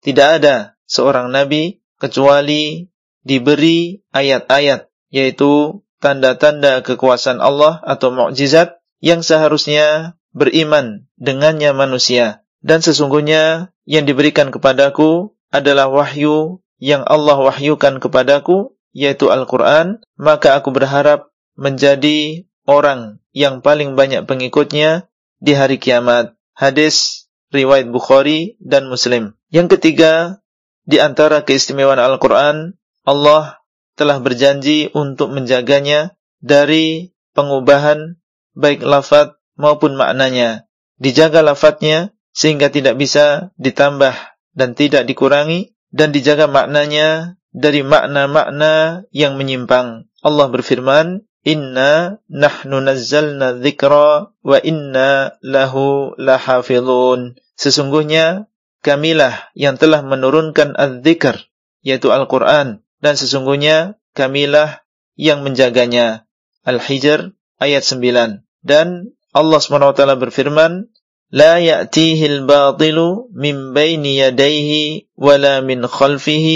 tidak 0.00 0.28
ada 0.40 0.56
seorang 0.88 1.28
nabi 1.28 1.84
kecuali 2.00 2.88
diberi 3.26 4.00
ayat-ayat 4.16 4.88
yaitu 5.12 5.84
tanda-tanda 6.00 6.80
kekuasaan 6.80 7.44
Allah 7.44 7.82
atau 7.84 8.14
mukjizat 8.14 8.80
yang 9.04 9.20
seharusnya 9.20 10.16
beriman 10.32 11.10
dengannya 11.20 11.76
manusia 11.76 12.45
dan 12.64 12.80
sesungguhnya 12.80 13.74
yang 13.86 14.04
diberikan 14.04 14.50
kepadaku 14.50 15.34
adalah 15.52 15.88
wahyu 15.88 16.60
yang 16.82 17.04
Allah 17.06 17.38
wahyukan 17.40 18.02
kepadaku 18.02 18.76
yaitu 18.96 19.28
Al-Qur'an. 19.28 20.00
Maka 20.16 20.56
aku 20.56 20.72
berharap 20.72 21.32
menjadi 21.56 22.48
orang 22.64 23.20
yang 23.36 23.60
paling 23.60 23.94
banyak 23.94 24.24
pengikutnya 24.24 25.08
di 25.40 25.52
hari 25.52 25.76
kiamat. 25.76 26.32
Hadis 26.56 27.28
riwayat 27.52 27.92
Bukhari 27.92 28.56
dan 28.58 28.88
Muslim. 28.88 29.36
Yang 29.52 29.78
ketiga 29.78 30.40
di 30.88 30.98
antara 30.98 31.44
keistimewaan 31.44 32.00
Al-Quran, 32.00 32.80
Allah 33.04 33.60
telah 33.96 34.20
berjanji 34.20 34.92
untuk 34.92 35.32
menjaganya 35.32 36.16
dari 36.40 37.12
pengubahan 37.32 38.20
baik 38.56 38.80
lafad 38.84 39.36
maupun 39.56 39.96
maknanya. 39.96 40.64
Dijaga 40.96 41.44
lafadznya 41.44 42.15
sehingga 42.36 42.68
tidak 42.68 43.00
bisa 43.00 43.56
ditambah 43.56 44.12
dan 44.52 44.76
tidak 44.76 45.08
dikurangi 45.08 45.72
dan 45.88 46.12
dijaga 46.12 46.44
maknanya 46.52 47.40
dari 47.56 47.80
makna-makna 47.80 49.08
yang 49.08 49.40
menyimpang. 49.40 50.12
Allah 50.20 50.46
berfirman, 50.52 51.24
Inna 51.46 52.20
nahnu 52.28 52.82
nazzalna 52.82 53.56
dzikra 53.56 54.34
wa 54.34 54.58
inna 54.60 55.38
lahu 55.40 56.12
lahafizun. 56.20 57.38
Sesungguhnya 57.56 58.50
kamilah 58.84 59.48
yang 59.56 59.80
telah 59.80 60.02
menurunkan 60.04 60.76
az-zikr, 60.76 61.48
yaitu 61.86 62.12
Al-Quran, 62.12 62.84
dan 63.00 63.14
sesungguhnya 63.14 63.96
kamilah 64.12 64.84
yang 65.14 65.46
menjaganya. 65.46 66.28
Al-Hijr 66.66 67.32
ayat 67.62 67.86
9. 67.86 68.42
Dan 68.66 69.14
Allah 69.30 69.60
SWT 69.62 70.02
berfirman, 70.18 70.90
لا 71.30 71.58
يأتيه 71.58 72.26
الباطل 72.26 72.98
من 73.34 73.74
بين 73.74 74.04
يديه 74.06 75.02
ولا 75.16 75.60
من 75.60 75.86
خلفه 75.86 76.46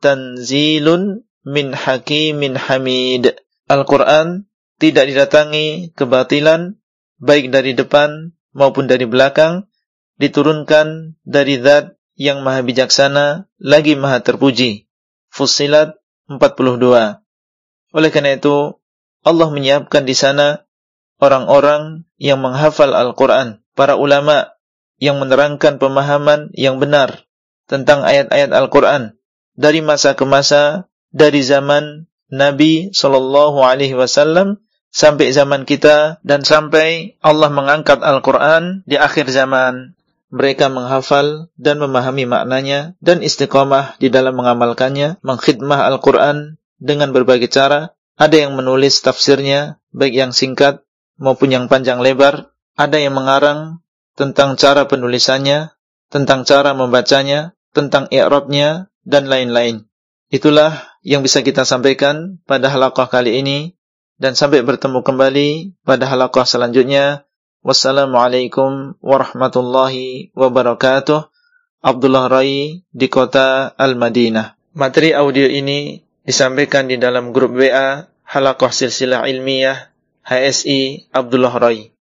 تنزيل 0.00 0.86
من 1.46 1.66
حكيم 1.76 2.40
حميد 2.58 3.24
Al-Quran 3.68 4.48
tidak 4.80 5.12
didatangi 5.12 5.92
kebatilan 5.92 6.80
baik 7.20 7.52
dari 7.52 7.76
depan 7.76 8.32
maupun 8.56 8.88
dari 8.88 9.04
belakang 9.04 9.68
diturunkan 10.16 11.20
dari 11.28 11.60
zat 11.60 12.00
yang 12.16 12.40
maha 12.40 12.64
bijaksana 12.64 13.44
lagi 13.60 13.92
maha 13.92 14.24
terpuji. 14.24 14.88
Fussilat 15.28 16.00
42. 16.32 17.20
Oleh 17.92 18.08
karena 18.08 18.40
itu, 18.40 18.80
Allah 19.20 19.48
menyiapkan 19.52 20.08
di 20.08 20.16
sana 20.16 20.64
orang-orang 21.20 22.08
yang 22.16 22.40
menghafal 22.40 22.96
Al-Quran 22.96 23.60
para 23.78 23.94
ulama 23.94 24.58
yang 24.98 25.22
menerangkan 25.22 25.78
pemahaman 25.78 26.50
yang 26.58 26.82
benar 26.82 27.22
tentang 27.70 28.02
ayat-ayat 28.02 28.50
Al-Quran 28.50 29.14
dari 29.54 29.78
masa 29.78 30.18
ke 30.18 30.26
masa, 30.26 30.90
dari 31.14 31.46
zaman 31.46 32.10
Nabi 32.28 32.90
Shallallahu 32.90 33.62
Alaihi 33.62 33.94
Wasallam 33.94 34.58
sampai 34.90 35.30
zaman 35.30 35.62
kita 35.62 36.18
dan 36.26 36.42
sampai 36.42 37.20
Allah 37.22 37.54
mengangkat 37.54 38.02
Al-Quran 38.02 38.82
di 38.84 38.98
akhir 38.98 39.30
zaman 39.30 39.94
mereka 40.28 40.68
menghafal 40.68 41.48
dan 41.56 41.80
memahami 41.80 42.28
maknanya 42.28 42.92
dan 43.00 43.24
istiqomah 43.24 43.96
di 43.96 44.12
dalam 44.12 44.36
mengamalkannya, 44.36 45.22
mengkhidmah 45.24 45.88
Al-Quran 45.88 46.60
dengan 46.76 47.16
berbagai 47.16 47.48
cara. 47.48 47.96
Ada 48.18 48.48
yang 48.48 48.58
menulis 48.58 48.98
tafsirnya, 49.00 49.78
baik 49.94 50.12
yang 50.12 50.32
singkat 50.34 50.84
maupun 51.16 51.54
yang 51.54 51.70
panjang 51.70 52.02
lebar. 52.02 52.50
Ada 52.78 53.02
yang 53.02 53.18
mengarang 53.18 53.82
tentang 54.14 54.54
cara 54.54 54.86
penulisannya, 54.86 55.74
tentang 56.14 56.46
cara 56.46 56.78
membacanya, 56.78 57.58
tentang 57.74 58.06
i'rabnya, 58.14 58.86
dan 59.02 59.26
lain-lain. 59.26 59.90
Itulah 60.30 60.94
yang 61.02 61.26
bisa 61.26 61.42
kita 61.42 61.66
sampaikan 61.66 62.38
pada 62.46 62.70
halaqah 62.70 63.10
kali 63.10 63.42
ini 63.42 63.74
dan 64.22 64.38
sampai 64.38 64.62
bertemu 64.62 65.02
kembali 65.02 65.48
pada 65.82 66.06
halaqah 66.06 66.46
selanjutnya. 66.46 67.26
Wassalamualaikum 67.66 68.94
warahmatullahi 69.02 70.30
wabarakatuh. 70.38 71.34
Abdullah 71.82 72.30
Rai 72.30 72.86
di 72.86 73.06
kota 73.10 73.74
Al-Madinah. 73.74 74.54
Materi 74.78 75.10
audio 75.18 75.50
ini 75.50 75.98
disampaikan 76.22 76.86
di 76.86 76.94
dalam 76.94 77.34
grup 77.34 77.58
WA 77.58 78.06
Halakoh 78.22 78.70
Silsilah 78.70 79.26
Ilmiah 79.26 79.90
HSI 80.22 81.10
Abdullah 81.10 81.54
Rai. 81.58 81.97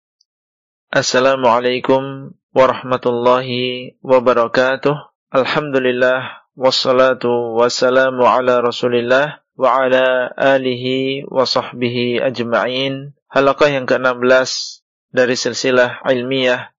Assalamualaikum 0.94 2.38
warahmatullahi 2.54 3.98
wabarakatuh. 4.06 4.94
Alhamdulillah 5.34 6.46
wassalatu 6.54 7.58
wassalamu 7.58 8.30
ala 8.30 8.62
Rasulillah 8.62 9.42
wa 9.58 9.74
ala 9.74 10.30
alihi 10.38 11.26
wa 11.26 11.50
sahbihi 11.50 12.22
ajma'in. 12.22 13.18
Halakah 13.26 13.74
yang 13.74 13.90
ke-16 13.90 14.86
dari 15.10 15.34
silsilah 15.34 16.06
ilmiah 16.14 16.78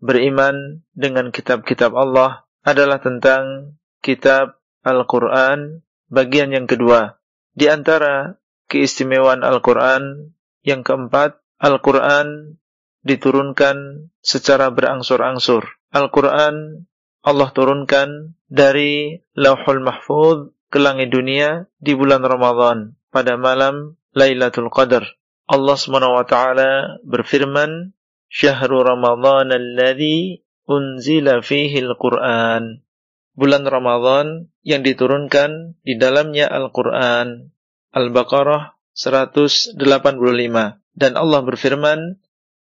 beriman 0.00 0.80
dengan 0.96 1.28
kitab-kitab 1.28 1.92
Allah 1.92 2.48
adalah 2.64 2.96
tentang 3.04 3.76
kitab 4.00 4.56
Al-Quran 4.88 5.84
bagian 6.08 6.48
yang 6.56 6.64
kedua. 6.64 7.20
Di 7.52 7.68
antara 7.68 8.40
keistimewaan 8.72 9.44
Al-Quran 9.44 10.32
yang 10.64 10.80
keempat, 10.80 11.44
Al-Quran 11.60 12.56
diturunkan 13.06 14.08
secara 14.20 14.68
berangsur-angsur. 14.72 15.64
Al-Quran 15.90 16.86
Allah 17.20 17.52
turunkan 17.52 18.32
dari 18.48 19.20
Lauhul 19.36 19.84
Mahfud 19.84 20.56
ke 20.72 20.80
langit 20.80 21.12
dunia 21.12 21.68
di 21.76 21.92
bulan 21.92 22.24
Ramadan 22.24 22.96
pada 23.12 23.36
malam 23.36 24.00
Lailatul 24.16 24.72
Qadar. 24.72 25.04
Allah 25.50 25.76
SWT 25.76 26.36
berfirman, 27.04 27.92
Syahrul 28.30 28.86
Ramadhan 28.86 29.50
alladhi 29.50 30.46
unzila 30.70 31.42
fihi 31.42 31.82
al-Quran. 31.82 32.86
Bulan 33.34 33.66
Ramadan 33.66 34.46
yang 34.62 34.86
diturunkan 34.86 35.74
di 35.82 35.98
dalamnya 35.98 36.46
Al-Quran. 36.46 37.50
Al-Baqarah 37.90 38.78
185. 38.94 39.74
Dan 40.94 41.12
Allah 41.18 41.40
berfirman, 41.42 42.22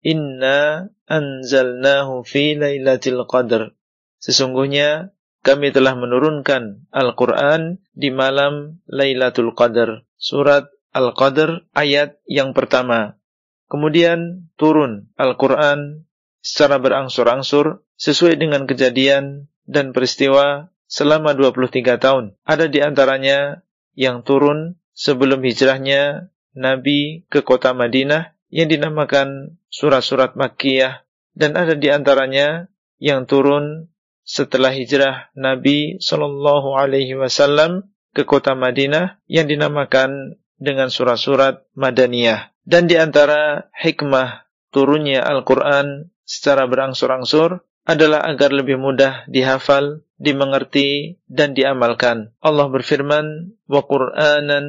Inna 0.05 0.93
anzalnahu 1.09 2.22
fi 2.28 2.55
laylatil 2.55 3.24
qadr. 3.24 3.72
Sesungguhnya 4.20 5.16
kami 5.44 5.76
telah 5.76 5.93
menurunkan 5.93 6.89
Al-Quran 6.89 7.76
di 7.93 8.09
malam 8.09 8.81
Lailatul 8.89 9.52
Qadar. 9.52 10.09
Surat 10.16 10.72
Al-Qadr 10.97 11.68
ayat 11.76 12.16
yang 12.24 12.56
pertama. 12.56 13.20
Kemudian 13.68 14.48
turun 14.56 15.12
Al-Quran 15.20 16.09
secara 16.40 16.81
berangsur-angsur 16.81 17.85
sesuai 18.01 18.40
dengan 18.40 18.64
kejadian 18.64 19.52
dan 19.68 19.93
peristiwa 19.93 20.72
selama 20.89 21.36
23 21.36 22.01
tahun. 22.01 22.24
Ada 22.48 22.72
di 22.72 22.81
antaranya 22.81 23.60
yang 23.93 24.24
turun 24.24 24.81
sebelum 24.97 25.44
hijrahnya 25.44 26.32
Nabi 26.56 27.28
ke 27.28 27.44
kota 27.44 27.76
Madinah 27.76 28.34
yang 28.53 28.69
dinamakan 28.69 29.60
surat-surat 29.69 30.34
Makkiyah 30.34 31.06
dan 31.38 31.56
ada 31.56 31.77
di 31.77 31.88
antaranya 31.94 32.68
yang 32.99 33.30
turun 33.30 33.88
setelah 34.26 34.69
hijrah 34.69 35.34
Nabi 35.34 35.98
Shallallahu 35.98 36.77
Alaihi 36.77 37.18
Wasallam 37.18 37.90
ke 38.14 38.26
kota 38.26 38.53
Madinah 38.53 39.22
yang 39.26 39.49
dinamakan 39.49 40.38
dengan 40.60 40.91
surat-surat 40.91 41.65
Madaniyah. 41.73 42.52
Dan 42.61 42.86
di 42.86 42.99
antara 42.99 43.72
hikmah 43.73 44.45
turunnya 44.69 45.26
Al-Quran 45.26 46.14
secara 46.27 46.69
berangsur-angsur 46.69 47.65
adalah 47.90 48.22
agar 48.22 48.53
lebih 48.53 48.77
mudah 48.77 49.26
dihafal, 49.26 50.06
dimengerti, 50.22 51.18
dan 51.26 51.57
diamalkan. 51.57 52.38
Allah 52.38 52.69
berfirman, 52.69 53.57
وَقُرْآنًا 53.65 54.61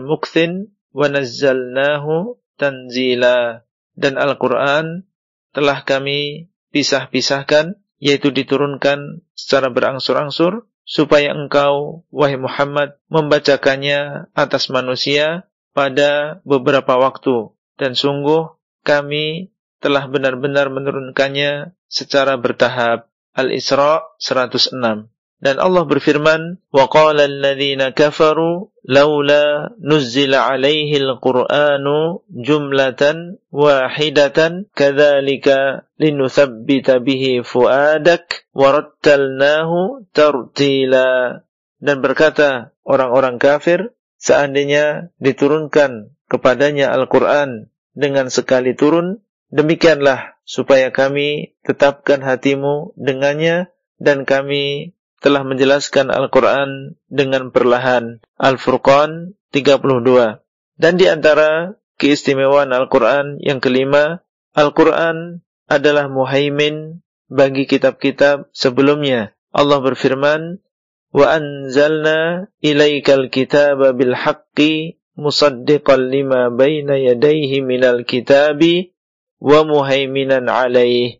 mukthin 0.00 0.72
dan 3.92 4.14
Al-Qur'an 4.16 5.04
telah 5.52 5.84
kami 5.84 6.48
pisah-pisahkan 6.72 7.76
yaitu 8.00 8.32
diturunkan 8.32 9.28
secara 9.36 9.68
berangsur-angsur 9.68 10.64
supaya 10.88 11.36
engkau 11.36 12.08
wahai 12.08 12.40
Muhammad 12.40 12.96
membacakannya 13.12 14.32
atas 14.32 14.72
manusia 14.72 15.44
pada 15.76 16.40
beberapa 16.48 16.96
waktu. 16.96 17.52
Dan 17.76 17.92
sungguh 17.92 18.56
kami 18.88 19.52
telah 19.84 20.08
benar-benar 20.08 20.72
menurunkannya 20.72 21.76
secara 21.92 22.40
bertahap. 22.40 23.12
Al-Isra 23.36 24.00
106 24.16 24.72
Dan 25.41 25.57
Allah 25.57 25.89
berfirman, 25.89 26.61
وَقَالَ 26.69 27.17
الَّذِينَ 27.17 27.97
كَفَرُوا 27.97 28.69
لَوْلَا 28.85 29.73
نُزِّلَ 29.81 30.33
عَلَيْهِ 30.37 30.91
الْقُرْآنُ 31.01 31.85
جُمْلَةً 32.29 33.03
وَاحِدَةً 33.49 34.39
كَذَلِكَ 34.77 35.47
لِنُثَبِّتَ 35.97 36.87
بِهِ 37.01 37.23
فُؤَادَكَ 37.41 38.25
وَرَتَّلْنَاهُ 38.53 39.71
تَرْتِيلًا 40.13 41.09
Dan 41.81 41.97
berkata 42.05 42.77
orang-orang 42.85 43.41
kafir, 43.41 43.97
seandainya 44.21 45.09
diturunkan 45.17 46.13
kepadanya 46.29 46.93
Al-Quran 46.93 47.73
dengan 47.97 48.29
sekali 48.29 48.77
turun, 48.77 49.25
demikianlah 49.49 50.37
supaya 50.45 50.93
kami 50.93 51.57
tetapkan 51.65 52.21
hatimu 52.21 52.93
dengannya 52.93 53.73
dan 53.97 54.29
kami 54.29 54.93
telah 55.26 55.42
menjelaskan 55.42 56.14
Al-Quran 56.14 56.94
dengan 57.10 57.50
perlahan. 57.50 58.22
Al-Furqan 58.38 59.34
32. 59.50 60.38
Dan 60.78 60.94
di 60.94 61.10
antara 61.10 61.74
keistimewaan 61.98 62.70
Al-Quran 62.70 63.42
yang 63.42 63.58
kelima, 63.58 64.22
Al-Quran 64.54 65.42
adalah 65.66 66.06
muhaimin 66.06 67.02
bagi 67.26 67.66
kitab-kitab 67.66 68.54
sebelumnya. 68.54 69.34
Allah 69.50 69.82
berfirman, 69.82 70.62
Wa 71.10 71.42
anzalna 71.42 72.46
ilaikal 72.62 73.26
kitaba 73.26 73.98
bil 73.98 74.14
haqqi 74.14 75.02
musaddiqan 75.18 76.06
lima 76.06 76.54
baina 76.54 77.02
yadayhi 77.02 77.66
minal 77.66 78.06
kitabi 78.06 78.94
wa 79.42 79.66
muhaiminan 79.66 80.46
alaih. 80.46 81.18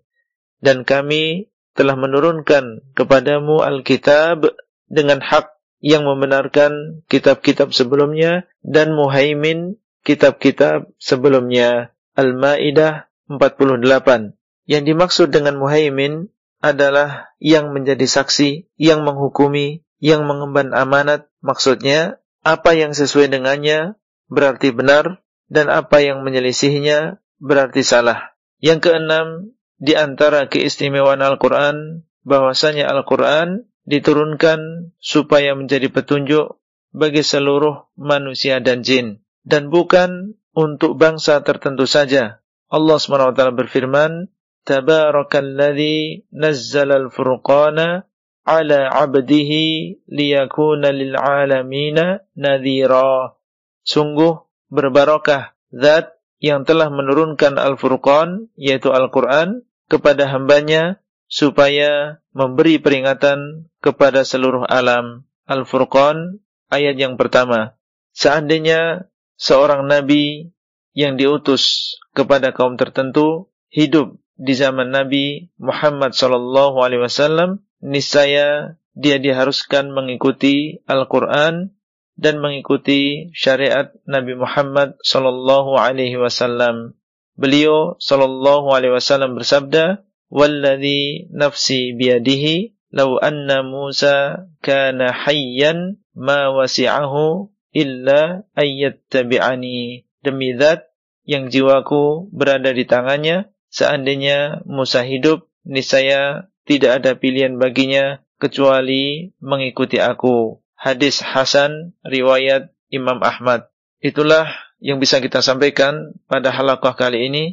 Dan 0.62 0.86
kami 0.86 1.50
telah 1.76 1.94
menurunkan 1.94 2.82
kepadamu 2.96 3.60
Alkitab 3.60 4.56
dengan 4.88 5.20
hak 5.20 5.52
yang 5.84 6.08
membenarkan 6.08 7.04
kitab-kitab 7.06 7.70
sebelumnya 7.76 8.48
dan 8.64 8.96
muhaimin 8.96 9.76
kitab-kitab 10.02 10.88
sebelumnya. 10.96 11.92
Al-Maidah 12.16 13.12
48. 13.28 14.32
Yang 14.64 14.82
dimaksud 14.88 15.28
dengan 15.28 15.60
muhaimin 15.60 16.32
adalah 16.64 17.30
yang 17.38 17.76
menjadi 17.76 18.08
saksi, 18.08 18.72
yang 18.80 19.04
menghukumi, 19.04 19.84
yang 20.00 20.24
mengemban 20.24 20.72
amanat. 20.72 21.28
Maksudnya, 21.44 22.18
apa 22.40 22.72
yang 22.72 22.96
sesuai 22.96 23.28
dengannya 23.28 24.00
berarti 24.32 24.72
benar 24.72 25.20
dan 25.46 25.70
apa 25.70 26.02
yang 26.02 26.24
menyelisihinya 26.24 27.20
berarti 27.38 27.84
salah. 27.84 28.34
Yang 28.58 28.90
keenam, 28.90 29.52
di 29.76 29.92
antara 29.96 30.48
keistimewaan 30.48 31.20
Al-Quran 31.20 32.06
bahwasanya 32.24 32.88
Al-Quran 32.88 33.68
diturunkan 33.86 34.92
supaya 34.98 35.54
menjadi 35.54 35.92
petunjuk 35.92 36.58
bagi 36.90 37.22
seluruh 37.22 37.86
manusia 37.94 38.58
dan 38.58 38.82
jin 38.82 39.22
dan 39.46 39.70
bukan 39.70 40.34
untuk 40.56 40.96
bangsa 40.96 41.44
tertentu 41.44 41.84
saja. 41.84 42.42
Allah 42.66 42.98
SWT 42.98 43.54
berfirman, 43.54 44.32
Tabarakalladzi 44.66 46.26
nazzala 46.34 46.98
al-furqana 47.06 48.02
ala 48.42 48.80
'abdihi 48.90 50.02
liyakuna 50.10 50.90
lil 50.90 51.14
'alamina 51.14 52.26
nadhira. 52.34 53.38
Sungguh 53.86 54.42
berbarakah 54.66 55.54
zat 55.70 56.18
yang 56.42 56.66
telah 56.66 56.90
menurunkan 56.90 57.58
Al-Furqan 57.58 58.50
yaitu 58.58 58.90
Al-Quran 58.90 59.65
kepada 59.86 60.26
hambanya 60.30 61.02
supaya 61.26 62.22
memberi 62.30 62.78
peringatan 62.78 63.70
kepada 63.82 64.22
seluruh 64.22 64.66
alam. 64.66 65.26
Al-Furqan 65.46 66.42
ayat 66.70 66.98
yang 66.98 67.14
pertama. 67.14 67.78
Seandainya 68.10 69.06
seorang 69.38 69.86
nabi 69.86 70.50
yang 70.96 71.20
diutus 71.20 71.94
kepada 72.16 72.50
kaum 72.56 72.80
tertentu 72.80 73.52
hidup 73.68 74.16
di 74.36 74.56
zaman 74.56 74.92
Nabi 74.92 75.52
Muhammad 75.60 76.12
sallallahu 76.16 76.80
alaihi 76.80 77.04
wasallam, 77.04 77.64
niscaya 77.84 78.80
dia 78.96 79.16
diharuskan 79.20 79.92
mengikuti 79.92 80.80
Al-Qur'an 80.88 81.76
dan 82.16 82.40
mengikuti 82.40 83.28
syariat 83.36 83.92
Nabi 84.08 84.36
Muhammad 84.36 84.96
sallallahu 85.04 85.76
alaihi 85.76 86.16
wasallam. 86.16 86.96
Beliau 87.36 88.00
sallallahu 88.00 88.72
alaihi 88.72 88.96
wasallam 88.96 89.36
bersabda, 89.36 90.04
"Walladzi 90.32 91.28
nafsi 91.30 91.92
biyadihi 91.92 92.72
law 92.96 93.20
anna 93.20 93.60
Musa 93.60 94.48
kana 94.64 95.12
hayyan 95.12 96.00
ma 96.16 96.48
wasi'ahu 96.50 97.52
illa 97.76 98.48
ayyattabi'ani." 98.56 100.08
Demi 100.24 100.56
zat 100.56 100.88
yang 101.28 101.52
jiwaku 101.52 102.32
berada 102.32 102.72
di 102.72 102.88
tangannya, 102.88 103.52
seandainya 103.70 104.64
Musa 104.64 105.04
hidup, 105.04 105.46
niscaya 105.62 106.50
tidak 106.66 107.04
ada 107.04 107.14
pilihan 107.14 107.60
baginya 107.60 108.24
kecuali 108.42 109.30
mengikuti 109.38 110.00
aku. 110.02 110.58
Hadis 110.74 111.22
Hasan 111.22 111.94
riwayat 112.02 112.74
Imam 112.90 113.22
Ahmad. 113.22 113.70
Itulah 114.02 114.65
yang 114.80 115.00
bisa 115.00 115.20
kita 115.22 115.40
sampaikan 115.40 116.16
pada 116.28 116.52
halaqah 116.52 116.94
kali 116.96 117.28
ini 117.32 117.44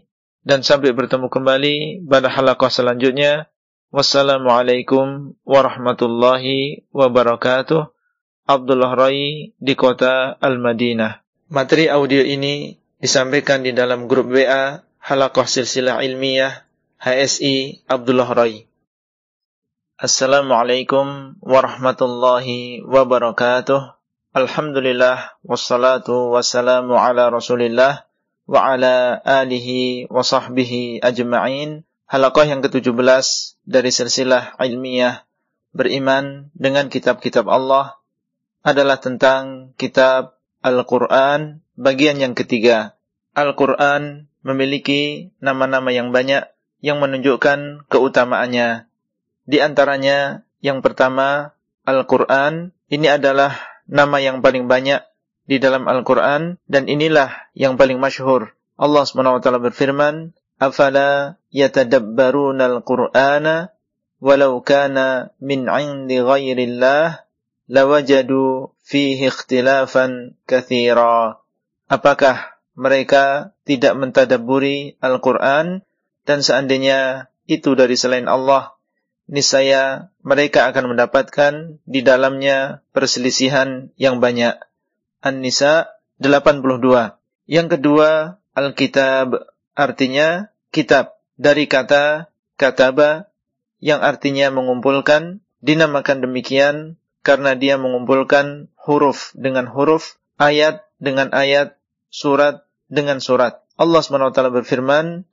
dan 0.43 0.59
sampai 0.61 0.91
bertemu 0.91 1.31
kembali 1.31 2.05
pada 2.07 2.27
halaqah 2.27 2.69
selanjutnya. 2.69 3.47
Wassalamualaikum 3.93 5.37
warahmatullahi 5.45 6.89
wabarakatuh. 6.91 7.93
Abdullah 8.43 8.91
Rai 8.97 9.55
di 9.55 9.73
kota 9.77 10.35
Al-Madinah. 10.35 11.23
Materi 11.53 11.87
audio 11.87 12.19
ini 12.25 12.75
disampaikan 12.99 13.63
di 13.63 13.71
dalam 13.71 14.09
grup 14.09 14.33
WA 14.33 14.83
Halaqah 14.99 15.47
Silsilah 15.47 16.03
Ilmiah 16.03 16.65
HSI 16.99 17.87
Abdullah 17.87 18.27
Rai. 18.33 18.67
Assalamualaikum 19.95 21.39
warahmatullahi 21.39 22.83
wabarakatuh. 22.83 24.02
Alhamdulillah 24.33 25.37
wassalatu 25.45 26.33
wassalamu 26.33 26.97
ala 26.97 27.29
Rasulillah 27.29 28.09
wa 28.49 28.65
ala 28.65 29.21
alihi 29.21 30.09
wa 30.09 30.25
sahbihi 30.25 31.05
ajma'in. 31.05 31.85
Halaqah 32.09 32.49
yang 32.49 32.65
ke-17 32.65 32.97
dari 33.69 33.93
silsilah 33.93 34.57
ilmiah 34.57 35.21
beriman 35.69 36.49
dengan 36.57 36.89
kitab-kitab 36.89 37.45
Allah 37.45 38.01
adalah 38.65 38.97
tentang 38.97 39.77
kitab 39.77 40.41
Al-Qur'an 40.65 41.61
bagian 41.77 42.17
yang 42.17 42.33
ketiga. 42.33 42.97
Al-Qur'an 43.37 44.33
memiliki 44.41 45.29
nama-nama 45.45 45.93
yang 45.93 46.09
banyak 46.09 46.49
yang 46.81 46.97
menunjukkan 46.97 47.85
keutamaannya 47.85 48.89
di 49.45 49.61
antaranya 49.61 50.41
yang 50.57 50.81
pertama 50.81 51.53
Al-Quran. 51.85 52.73
Ini 52.89 53.21
adalah 53.21 53.72
nama 53.87 54.17
yang 54.19 54.39
paling 54.39 54.67
banyak 54.67 55.03
di 55.43 55.59
dalam 55.59 55.87
Al-Quran 55.87 56.59
dan 56.67 56.83
inilah 56.87 57.51
yang 57.55 57.75
paling 57.75 57.99
masyhur. 57.99 58.55
Allah 58.79 59.03
SWT 59.03 59.43
berfirman, 59.43 60.33
"Afala 60.57 61.37
yatadabbaruna 61.51 62.71
al-Qur'ana 62.71 63.71
walau 64.23 64.63
kana 64.63 65.35
min 65.43 65.67
'indi 65.67 66.23
ghairillah 66.23 67.27
lawajadu 67.67 68.71
fihi 68.81 69.29
ikhtilafan 69.29 70.39
katsira." 70.47 71.43
Apakah 71.91 72.57
mereka 72.73 73.53
tidak 73.67 73.93
mentadaburi 73.99 74.97
Al-Quran 74.97 75.85
dan 76.25 76.39
seandainya 76.41 77.29
itu 77.45 77.75
dari 77.75 77.93
selain 77.99 78.25
Allah 78.25 78.72
niscaya 79.27 80.11
mereka 80.21 80.67
akan 80.69 80.95
mendapatkan 80.95 81.79
di 81.87 82.03
dalamnya 82.03 82.83
perselisihan 82.91 83.91
yang 83.95 84.19
banyak. 84.19 84.59
An-Nisa 85.23 85.95
82. 86.19 87.15
Yang 87.47 87.67
kedua, 87.79 88.39
Alkitab 88.53 89.49
artinya 89.73 90.53
kitab 90.69 91.17
dari 91.39 91.65
kata 91.65 92.29
kataba 92.59 93.33
yang 93.83 93.99
artinya 93.99 94.53
mengumpulkan 94.53 95.41
dinamakan 95.63 96.23
demikian 96.23 97.01
karena 97.23 97.55
dia 97.55 97.79
mengumpulkan 97.79 98.67
huruf 98.75 99.31
dengan 99.33 99.65
huruf, 99.71 100.19
ayat 100.35 100.83
dengan 100.99 101.31
ayat, 101.31 101.79
surat 102.11 102.67
dengan 102.91 103.23
surat. 103.23 103.63
Allah 103.79 104.03
SWT 104.03 104.37
berfirman, 104.51 105.23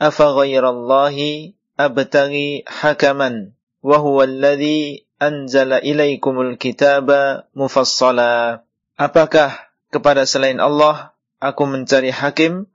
"Afa 0.00 0.32
ghairallahi 0.32 1.52
abtaghi 1.74 2.66
hakaman 2.66 3.54
wa 3.84 3.98
huwa 4.00 4.24
alladhi 4.24 5.06
anzala 5.18 5.80
ilaikumul 5.80 6.56
kitaba 6.56 7.46
mufassala. 7.54 8.64
Apakah 8.94 9.70
kepada 9.90 10.26
selain 10.26 10.58
Allah 10.62 11.14
aku 11.42 11.66
mencari 11.66 12.14
hakim 12.14 12.66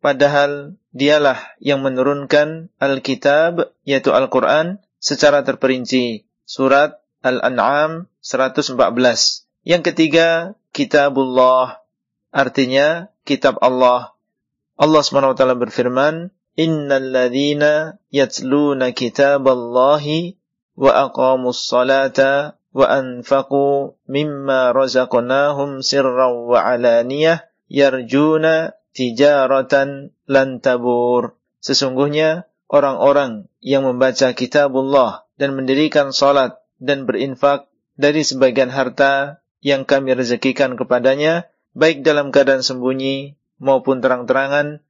padahal 0.00 0.76
dialah 0.96 1.38
yang 1.60 1.84
menurunkan 1.84 2.72
Alkitab 2.80 3.76
yaitu 3.84 4.12
Al-Qur'an 4.12 4.80
secara 4.96 5.44
terperinci. 5.44 6.24
Surat 6.46 7.02
Al-An'am 7.26 8.06
114. 8.22 8.78
Yang 9.66 9.82
ketiga, 9.92 10.54
Kitabullah 10.76 11.80
artinya 12.28 13.08
kitab 13.24 13.56
Allah. 13.64 14.12
Allah 14.76 15.00
SWT 15.00 15.40
berfirman, 15.56 16.28
innal 16.56 17.12
ladzina 17.12 18.00
yatluna 18.08 18.90
kitaballahi 18.96 20.40
wa 20.76 20.90
aqamus 21.08 21.68
salata 21.68 22.56
wa 22.72 22.86
anfaqu 22.88 23.96
mimma 24.08 24.72
razaqnahum 24.72 25.80
sirran 25.80 26.48
wa 26.48 26.60
alaniyah 26.60 27.44
yarjuna 27.68 28.76
tijaratan 28.96 30.12
lan 30.28 30.60
tabur. 30.60 31.36
Sesungguhnya 31.60 32.48
orang-orang 32.68 33.48
yang 33.60 33.84
membaca 33.84 34.32
kitabullah 34.32 35.28
dan 35.36 35.52
mendirikan 35.56 36.12
salat 36.12 36.56
dan 36.80 37.04
berinfak 37.04 37.68
dari 37.96 38.24
sebagian 38.24 38.68
harta 38.68 39.40
yang 39.64 39.88
kami 39.88 40.12
rezekikan 40.12 40.76
kepadanya 40.76 41.48
baik 41.72 42.04
dalam 42.04 42.32
keadaan 42.32 42.64
sembunyi 42.64 43.36
maupun 43.56 44.04
terang-terangan 44.04 44.84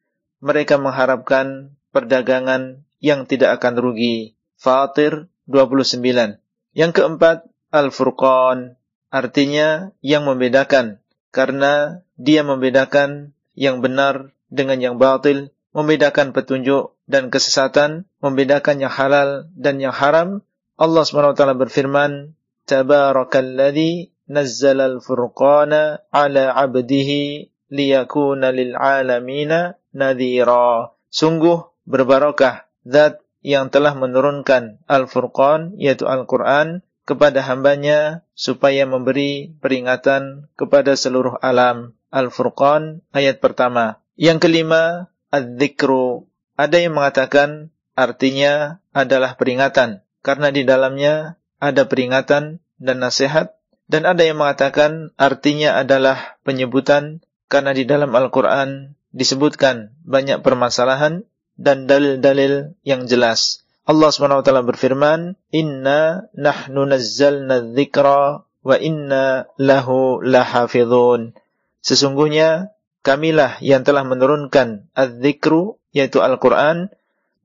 mereka 0.47 0.79
mengharapkan 0.79 1.75
perdagangan 1.91 2.87
yang 3.03 3.27
tidak 3.27 3.59
akan 3.59 3.75
rugi. 3.83 4.39
Fatir 4.55 5.27
29. 5.51 6.39
Yang 6.73 6.93
keempat, 6.95 7.51
Al-Furqan, 7.75 8.79
artinya 9.11 9.91
yang 10.01 10.23
membedakan, 10.25 11.03
karena 11.35 12.01
dia 12.15 12.47
membedakan 12.47 13.35
yang 13.59 13.83
benar 13.83 14.31
dengan 14.49 14.79
yang 14.79 14.97
batil, 15.03 15.51
membedakan 15.75 16.31
petunjuk 16.31 16.95
dan 17.11 17.29
kesesatan, 17.29 18.07
membedakan 18.23 18.81
yang 18.81 18.93
halal 18.93 19.51
dan 19.59 19.83
yang 19.83 19.93
haram. 19.93 20.47
Allah 20.79 21.03
SWT 21.03 21.43
berfirman, 21.59 22.39
Tabarakalladzi 22.67 24.15
nazzala 24.31 24.91
al-furqana 24.91 26.07
ala 26.11 26.55
abdihi 26.55 27.51
liyakuna 27.71 28.55
lil 28.55 28.75
alamina 28.75 29.75
nadhira. 29.97 30.93
Sungguh 31.09 31.65
berbarokah 31.89 32.69
zat 32.85 33.25
yang 33.41 33.73
telah 33.73 33.97
menurunkan 33.97 34.85
Al-Furqan 34.85 35.81
yaitu 35.81 36.05
Al-Quran 36.05 36.85
kepada 37.09 37.41
hambanya 37.47 38.27
supaya 38.37 38.85
memberi 38.85 39.57
peringatan 39.65 40.53
kepada 40.61 40.93
seluruh 40.93 41.41
alam. 41.41 41.97
Al-Furqan 42.13 43.01
ayat 43.17 43.41
pertama. 43.41 44.05
Yang 44.21 44.49
kelima, 44.51 45.09
Ad-Dhikru. 45.33 46.29
Ada 46.57 46.85
yang 46.85 46.97
mengatakan 46.97 47.73
artinya 47.97 48.83
adalah 48.93 49.37
peringatan 49.41 50.05
karena 50.25 50.49
di 50.51 50.65
dalamnya 50.65 51.37
ada 51.63 51.89
peringatan 51.89 52.61
dan 52.81 52.97
nasihat 53.01 53.57
dan 53.87 54.03
ada 54.05 54.27
yang 54.27 54.43
mengatakan 54.43 55.15
artinya 55.15 55.79
adalah 55.79 56.41
penyebutan 56.43 57.23
karena 57.47 57.71
di 57.71 57.87
dalam 57.87 58.11
Al-Quran 58.11 58.96
disebutkan 59.17 59.97
banyak 60.05 60.45
permasalahan 60.45 61.25
dan 61.57 61.89
dalil-dalil 61.89 62.77
yang 62.85 63.09
jelas. 63.09 63.65
Allah 63.89 64.13
SWT 64.13 64.45
berfirman, 64.45 65.41
Inna 65.57 66.29
nahnu 66.37 66.85
nazzalna 66.85 67.73
dzikra 67.73 68.45
wa 68.45 68.77
inna 68.77 69.49
lahu 69.57 70.21
lahafidhun. 70.21 71.33
Sesungguhnya 71.81 72.77
kamilah 73.01 73.57
yang 73.65 73.87
telah 73.87 74.03
menurunkan 74.05 74.91
az-zikru 74.93 75.79
yaitu 75.95 76.21
Al-Quran 76.21 76.93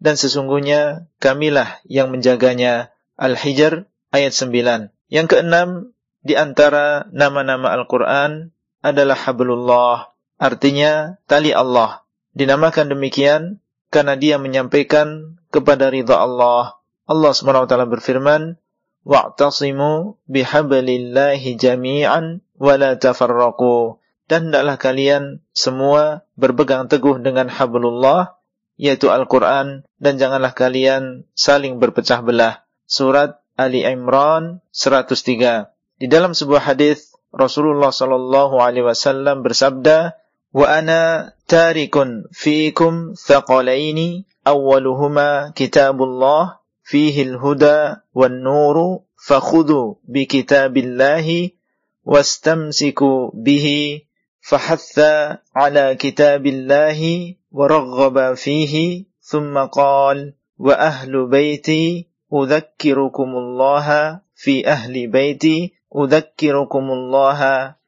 dan 0.02 0.14
sesungguhnya 0.18 1.07
kamilah 1.22 1.80
yang 1.88 2.11
menjaganya. 2.11 2.91
Al-Hijr 3.22 3.85
ayat 4.10 4.34
9. 4.34 4.89
Yang 5.14 5.27
keenam 5.30 5.93
di 6.26 6.34
antara 6.34 7.06
nama-nama 7.14 7.69
Al-Quran 7.77 8.49
adalah 8.81 9.14
hablullah 9.14 10.11
artinya 10.42 11.22
tali 11.30 11.54
Allah. 11.54 12.02
Dinamakan 12.34 12.90
demikian 12.90 13.62
karena 13.94 14.18
dia 14.18 14.42
menyampaikan 14.42 15.38
kepada 15.54 15.94
ridha 15.94 16.18
Allah. 16.18 16.82
Allah 17.06 17.32
SWT 17.36 17.70
berfirman, 17.70 18.58
"Wa'tasimu 19.06 20.18
bihablillahi 20.26 21.60
jami'an 21.60 22.42
wa 22.58 22.74
la 22.82 22.98
tafarraqu. 22.98 24.02
Dan 24.26 24.50
hendaklah 24.50 24.80
kalian 24.80 25.44
semua 25.52 26.24
berpegang 26.40 26.88
teguh 26.88 27.20
dengan 27.20 27.52
hablullah 27.52 28.40
yaitu 28.80 29.12
Al-Qur'an 29.14 29.84
dan 30.02 30.14
janganlah 30.16 30.58
kalian 30.58 31.28
saling 31.38 31.78
berpecah 31.78 32.24
belah. 32.26 32.64
Surat 32.90 33.44
Ali 33.60 33.84
Imran 33.84 34.64
103. 34.74 35.70
Di 36.02 36.08
dalam 36.10 36.34
sebuah 36.34 36.74
hadis 36.74 37.14
Rasulullah 37.30 37.94
sallallahu 37.94 38.58
alaihi 38.58 38.88
wasallam 38.88 39.46
bersabda, 39.46 40.18
وأنا 40.53 41.34
تارك 41.48 41.95
فيكم 42.32 43.14
ثقلين 43.28 44.26
أولهما 44.48 45.53
كتاب 45.56 46.03
الله 46.03 46.57
فيه 46.84 47.22
الهدى 47.23 47.95
والنور 48.14 48.99
فخذوا 49.28 49.94
بكتاب 50.03 50.78
الله 50.78 51.49
واستمسكوا 52.06 53.32
به 53.34 53.68
فحث 54.41 54.99
على 55.56 55.95
كتاب 55.95 56.45
الله 56.45 56.99
ورغب 57.52 58.34
فيه 58.34 59.06
ثم 59.22 59.57
قال 59.57 60.34
وأهل 60.57 61.28
بيتي 61.28 62.07
أذكركم 62.34 63.30
الله 63.36 64.19
في 64.36 64.68
أهل 64.68 65.07
بيتي 65.07 65.73
أذكركم 65.98 66.91
الله 66.91 67.40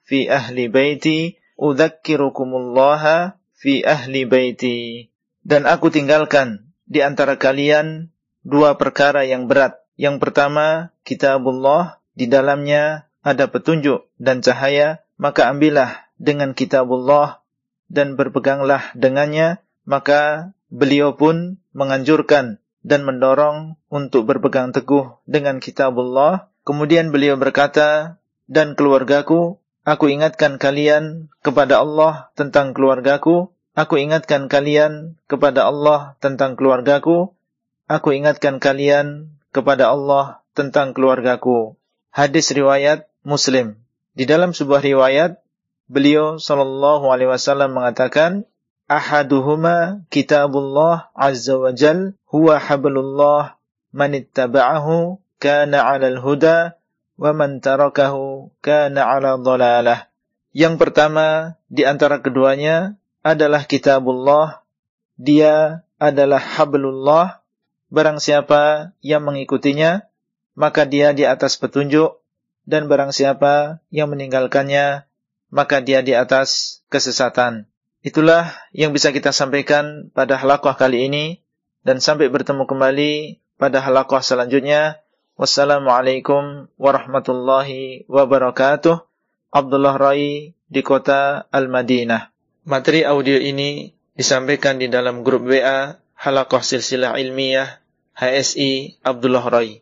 في 0.04 0.32
أهل 0.32 0.68
بيتي 0.68 1.43
udzakkirukumullah 1.64 3.40
fi 3.56 3.74
ahli 3.88 4.28
baiti 4.28 5.08
dan 5.48 5.64
aku 5.64 5.88
tinggalkan 5.88 6.76
di 6.84 7.00
antara 7.00 7.40
kalian 7.40 8.12
dua 8.44 8.76
perkara 8.76 9.24
yang 9.24 9.48
berat. 9.48 9.80
Yang 9.96 10.20
pertama, 10.20 10.92
kitabullah 11.08 12.04
di 12.12 12.28
dalamnya 12.28 13.08
ada 13.24 13.48
petunjuk 13.48 14.12
dan 14.20 14.44
cahaya, 14.44 15.08
maka 15.16 15.48
ambillah 15.48 16.12
dengan 16.20 16.52
kitabullah 16.52 17.40
dan 17.88 18.20
berpeganglah 18.20 18.92
dengannya, 18.98 19.64
maka 19.88 20.52
beliau 20.68 21.16
pun 21.16 21.62
menganjurkan 21.72 22.60
dan 22.84 23.02
mendorong 23.08 23.80
untuk 23.88 24.28
berpegang 24.28 24.76
teguh 24.76 25.24
dengan 25.24 25.64
kitabullah. 25.64 26.52
Kemudian 26.68 27.12
beliau 27.12 27.40
berkata, 27.40 28.20
dan 28.48 28.76
keluargaku 28.76 29.63
aku 29.84 30.12
ingatkan 30.12 30.60
kalian 30.60 31.32
kepada 31.44 31.84
Allah 31.84 32.32
tentang 32.36 32.72
keluargaku, 32.72 33.52
aku 33.76 33.96
ingatkan 34.00 34.48
kalian 34.48 35.20
kepada 35.28 35.68
Allah 35.68 36.16
tentang 36.24 36.56
keluargaku, 36.56 37.36
aku 37.88 38.10
ingatkan 38.16 38.60
kalian 38.64 39.36
kepada 39.52 39.92
Allah 39.92 40.42
tentang 40.56 40.96
keluargaku. 40.96 41.76
Hadis 42.10 42.52
riwayat 42.52 43.08
Muslim. 43.24 43.80
Di 44.14 44.30
dalam 44.30 44.54
sebuah 44.54 44.82
riwayat, 44.86 45.42
beliau 45.90 46.38
sallallahu 46.38 47.10
alaihi 47.10 47.30
wasallam 47.34 47.76
mengatakan 47.76 48.46
ahaduhuma 48.88 50.06
kitabullah 50.14 51.10
azza 51.18 51.58
wa 51.58 51.74
jal 51.74 52.14
huwa 52.30 52.62
hablullah 52.62 53.58
man 53.90 54.14
ittaba'ahu 54.14 55.18
kana 55.42 55.82
'alal 55.82 56.22
huda 56.22 56.78
wa 57.18 57.32
man 57.32 57.62
tarakahu 57.62 58.50
kana 58.64 59.06
'ala 59.06 59.38
dhalalah. 59.38 60.10
Yang 60.54 60.78
pertama 60.78 61.58
di 61.66 61.82
antara 61.82 62.22
keduanya 62.22 62.98
adalah 63.26 63.66
kitabullah. 63.66 64.62
Dia 65.18 65.82
adalah 65.98 66.42
hablullah. 66.42 67.42
Barang 67.90 68.18
siapa 68.22 68.94
yang 69.02 69.26
mengikutinya 69.26 70.06
maka 70.54 70.86
dia 70.86 71.14
di 71.18 71.26
atas 71.26 71.58
petunjuk. 71.58 72.22
Dan 72.64 72.88
barang 72.88 73.12
siapa 73.12 73.84
yang 73.92 74.14
meninggalkannya 74.14 75.04
maka 75.52 75.84
dia 75.84 76.00
di 76.00 76.16
atas 76.16 76.80
kesesatan. 76.88 77.68
Itulah 78.06 78.56
yang 78.72 78.96
bisa 78.96 79.12
kita 79.12 79.36
sampaikan 79.36 80.14
pada 80.14 80.38
halakwah 80.40 80.78
kali 80.78 81.10
ini. 81.10 81.26
Dan 81.84 82.00
sampai 82.00 82.32
bertemu 82.32 82.64
kembali 82.64 83.44
pada 83.60 83.84
halakwah 83.84 84.24
selanjutnya. 84.24 85.03
Wassalamualaikum 85.34 86.70
warahmatullahi 86.78 88.06
wabarakatuh. 88.06 89.02
Abdullah 89.50 89.98
Rai 89.98 90.54
di 90.70 90.82
kota 90.86 91.50
Al-Madinah. 91.50 92.30
Materi 92.70 93.02
audio 93.02 93.42
ini 93.42 93.90
disampaikan 94.14 94.78
di 94.78 94.94
dalam 94.94 95.26
grup 95.26 95.50
WA 95.50 95.98
Halakoh 96.14 96.62
Silsilah 96.62 97.18
Ilmiah 97.18 97.82
HSI 98.14 99.02
Abdullah 99.02 99.42
Rai. 99.50 99.82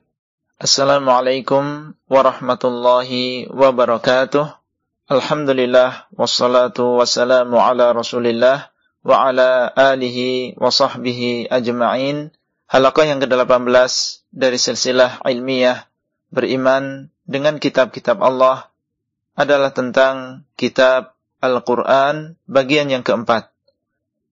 Assalamualaikum 0.55 1.99
warahmatullahi 2.07 3.51
wabarakatuh. 3.51 4.55
Alhamdulillah 5.11 6.07
wassalatu 6.15 6.95
wassalamu 6.95 7.59
ala 7.59 7.91
Rasulillah 7.91 8.71
wa 9.03 9.27
ala 9.27 9.67
alihi 9.67 10.55
wa 10.55 10.71
sahbihi 10.71 11.51
ajma'in. 11.51 12.31
Halaqah 12.71 13.03
yang 13.03 13.19
ke-18 13.19 13.67
dari 14.31 14.55
silsilah 14.55 15.19
ilmiah 15.27 15.91
beriman 16.31 17.11
dengan 17.27 17.59
kitab-kitab 17.59 18.23
Allah 18.23 18.71
adalah 19.35 19.75
tentang 19.75 20.47
kitab 20.55 21.19
Al-Quran 21.43 22.39
bagian 22.47 22.87
yang 22.87 23.03
keempat. 23.03 23.51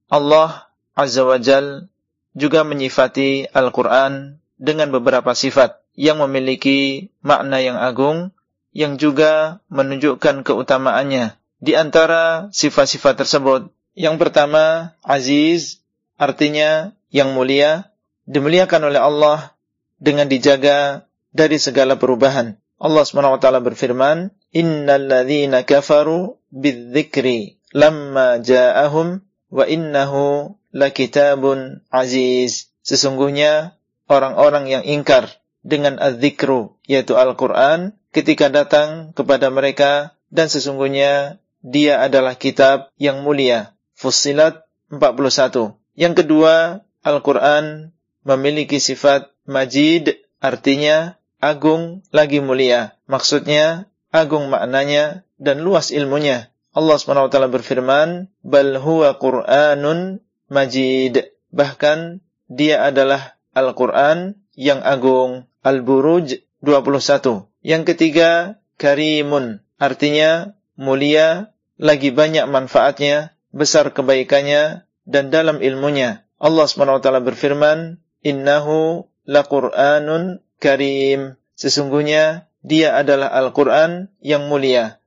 Allah 0.08 0.72
Azza 0.96 1.28
wa 1.28 1.36
Jal 1.36 1.92
juga 2.32 2.64
menyifati 2.64 3.52
Al-Quran 3.52 4.40
dengan 4.56 4.88
beberapa 4.96 5.36
sifat 5.36 5.84
yang 6.00 6.24
memiliki 6.24 7.12
makna 7.20 7.60
yang 7.60 7.76
agung 7.76 8.32
yang 8.72 8.96
juga 8.96 9.60
menunjukkan 9.68 10.48
keutamaannya. 10.48 11.36
Di 11.60 11.76
antara 11.76 12.48
sifat-sifat 12.56 13.20
tersebut, 13.20 13.68
yang 14.00 14.16
pertama, 14.16 14.96
aziz, 15.04 15.84
artinya 16.16 16.96
yang 17.12 17.36
mulia, 17.36 17.89
dimuliakan 18.30 18.94
oleh 18.94 19.02
Allah 19.02 19.58
dengan 19.98 20.30
dijaga 20.30 21.10
dari 21.34 21.58
segala 21.58 21.98
perubahan. 21.98 22.56
Allah 22.80 23.04
SWT 23.04 23.44
berfirman, 23.60 24.32
Innal 24.56 25.12
ladhina 25.12 25.68
kafaru 25.68 26.40
bidzikri 26.50 27.60
lamma 27.76 28.40
ja'ahum 28.40 29.22
wa 29.52 29.66
innahu 29.68 30.56
lakitabun 30.72 31.84
aziz. 31.92 32.72
Sesungguhnya 32.82 33.78
orang-orang 34.10 34.72
yang 34.72 34.84
ingkar 34.88 35.30
dengan 35.62 36.00
az-zikru, 36.00 36.80
yaitu 36.88 37.20
Al-Quran, 37.20 37.94
ketika 38.16 38.48
datang 38.50 39.12
kepada 39.14 39.52
mereka 39.52 40.18
dan 40.32 40.48
sesungguhnya 40.48 41.44
dia 41.60 42.00
adalah 42.00 42.40
kitab 42.40 42.90
yang 42.96 43.22
mulia. 43.22 43.76
Fussilat 44.00 44.64
41. 44.88 45.76
Yang 46.00 46.14
kedua, 46.24 46.88
Al-Quran 47.04 47.92
memiliki 48.24 48.78
sifat 48.82 49.32
majid, 49.48 50.20
artinya 50.44 51.20
agung 51.40 52.04
lagi 52.12 52.44
mulia. 52.44 53.00
Maksudnya, 53.08 53.88
agung 54.12 54.52
maknanya 54.52 55.24
dan 55.40 55.64
luas 55.64 55.90
ilmunya. 55.90 56.52
Allah 56.76 56.98
SWT 57.02 57.34
berfirman, 57.50 58.30
Bal 58.46 58.78
huwa 58.78 59.18
Qur'anun 59.18 60.22
majid. 60.52 61.34
Bahkan, 61.50 62.22
dia 62.50 62.86
adalah 62.86 63.40
Al-Quran 63.58 64.38
yang 64.54 64.82
agung. 64.86 65.50
Al-Buruj 65.66 66.40
21. 66.62 67.50
Yang 67.66 67.84
ketiga, 67.96 68.62
karimun. 68.80 69.60
Artinya 69.76 70.56
mulia, 70.80 71.52
lagi 71.80 72.12
banyak 72.12 72.48
manfaatnya, 72.48 73.36
besar 73.52 73.92
kebaikannya, 73.92 74.88
dan 75.10 75.34
dalam 75.34 75.60
ilmunya. 75.60 76.24
Allah 76.40 76.66
SWT 76.70 77.08
berfirman, 77.24 78.00
Innahu 78.26 79.08
laqur'anun 79.28 80.44
karim. 80.60 81.36
Sesungguhnya 81.56 82.48
dia 82.64 82.96
adalah 82.96 83.32
Al-Quran 83.32 84.12
yang 84.20 84.48
mulia. 84.48 85.00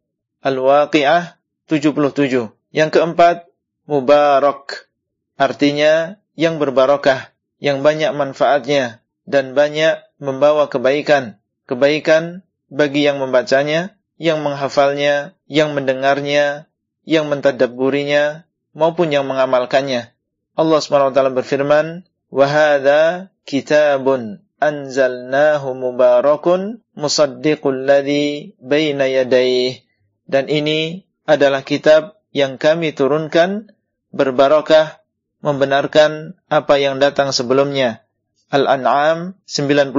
Al-Waqi'ah 0.42 1.38
77. 1.68 2.52
Yang 2.72 2.90
keempat, 2.92 3.48
Mubarak. 3.84 4.88
Artinya 5.36 6.16
yang 6.38 6.56
berbarokah, 6.62 7.34
yang 7.58 7.82
banyak 7.82 8.14
manfaatnya, 8.14 9.02
dan 9.26 9.52
banyak 9.52 10.00
membawa 10.22 10.70
kebaikan 10.70 11.42
kebaikan 11.66 12.44
bagi 12.68 13.06
yang 13.06 13.16
membacanya, 13.16 13.96
yang 14.20 14.44
menghafalnya, 14.44 15.32
yang 15.48 15.72
mendengarnya, 15.72 16.68
yang 17.08 17.32
mentadabburinya, 17.32 18.44
maupun 18.76 19.08
yang 19.08 19.24
mengamalkannya. 19.28 20.12
Allah 20.52 20.78
SWT 20.84 21.16
berfirman, 21.32 22.04
وَهَذَا 22.31 23.31
kitabun 23.47 24.43
anzalnahu 24.59 25.71
mubarakun 25.73 26.83
musaddiqul 26.93 27.87
ladhi 27.87 28.53
baina 28.59 29.07
yadayh. 29.07 29.81
Dan 30.27 30.51
ini 30.51 31.07
adalah 31.23 31.63
kitab 31.63 32.19
yang 32.35 32.59
kami 32.59 32.91
turunkan 32.91 33.71
berbarakah 34.11 34.99
membenarkan 35.39 36.35
apa 36.51 36.75
yang 36.75 36.99
datang 36.99 37.31
sebelumnya. 37.31 38.03
Al-An'am 38.51 39.39
92. 39.47 39.95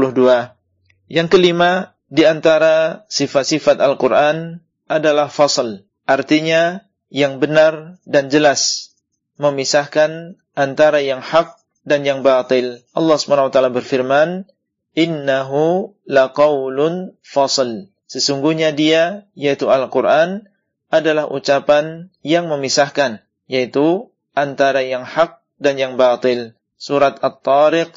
Yang 1.09 1.29
kelima, 1.33 1.97
di 2.09 2.29
antara 2.29 3.09
sifat-sifat 3.09 3.81
Al-Quran 3.81 4.61
adalah 4.89 5.33
fasal. 5.33 5.89
Artinya 6.05 6.85
yang 7.09 7.41
benar 7.41 8.01
dan 8.05 8.29
jelas. 8.29 8.93
Memisahkan 9.41 10.41
antara 10.57 11.01
yang 11.05 11.21
hak 11.21 11.57
dan 11.84 12.08
yang 12.08 12.24
batil. 12.24 12.84
Allah 12.96 13.18
SWT 13.20 13.58
berfirman, 13.72 14.48
Innahu 14.94 15.96
laqawlun 16.06 17.18
fasal. 17.26 17.92
Sesungguhnya 18.08 18.72
dia, 18.76 19.26
yaitu 19.34 19.68
Al-Quran, 19.68 20.48
adalah 20.94 21.26
ucapan 21.26 22.14
yang 22.22 22.46
memisahkan, 22.48 23.26
yaitu 23.50 24.14
antara 24.38 24.86
yang 24.86 25.04
hak 25.04 25.42
dan 25.58 25.82
yang 25.82 25.98
batil. 25.98 26.54
Surat 26.78 27.18
At-Tariq 27.24 27.96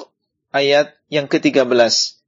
ayat 0.55 0.97
yang 1.13 1.29
ke-13. 1.29 1.69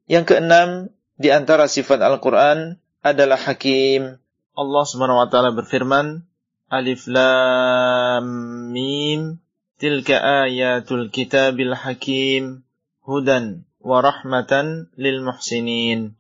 Yang 0.05 0.25
keenam 0.35 0.69
di 1.17 1.33
antara 1.33 1.65
sifat 1.67 2.05
Al-Quran 2.05 2.77
adalah 3.01 3.41
hakim. 3.41 4.21
Allah 4.53 4.85
Subhanahu 4.85 5.23
wa 5.23 5.29
taala 5.31 5.55
berfirman, 5.57 6.29
Alif 6.69 7.09
Lam 7.09 8.27
Mim 8.69 9.41
Tilka 9.79 10.19
ayatul 10.19 11.07
kitabil 11.07 11.71
hakim 11.71 12.67
hudan 13.07 13.63
wa 13.79 14.03
rahmatan 14.03 14.91
lil 14.99 15.23
muhsinin. 15.23 16.19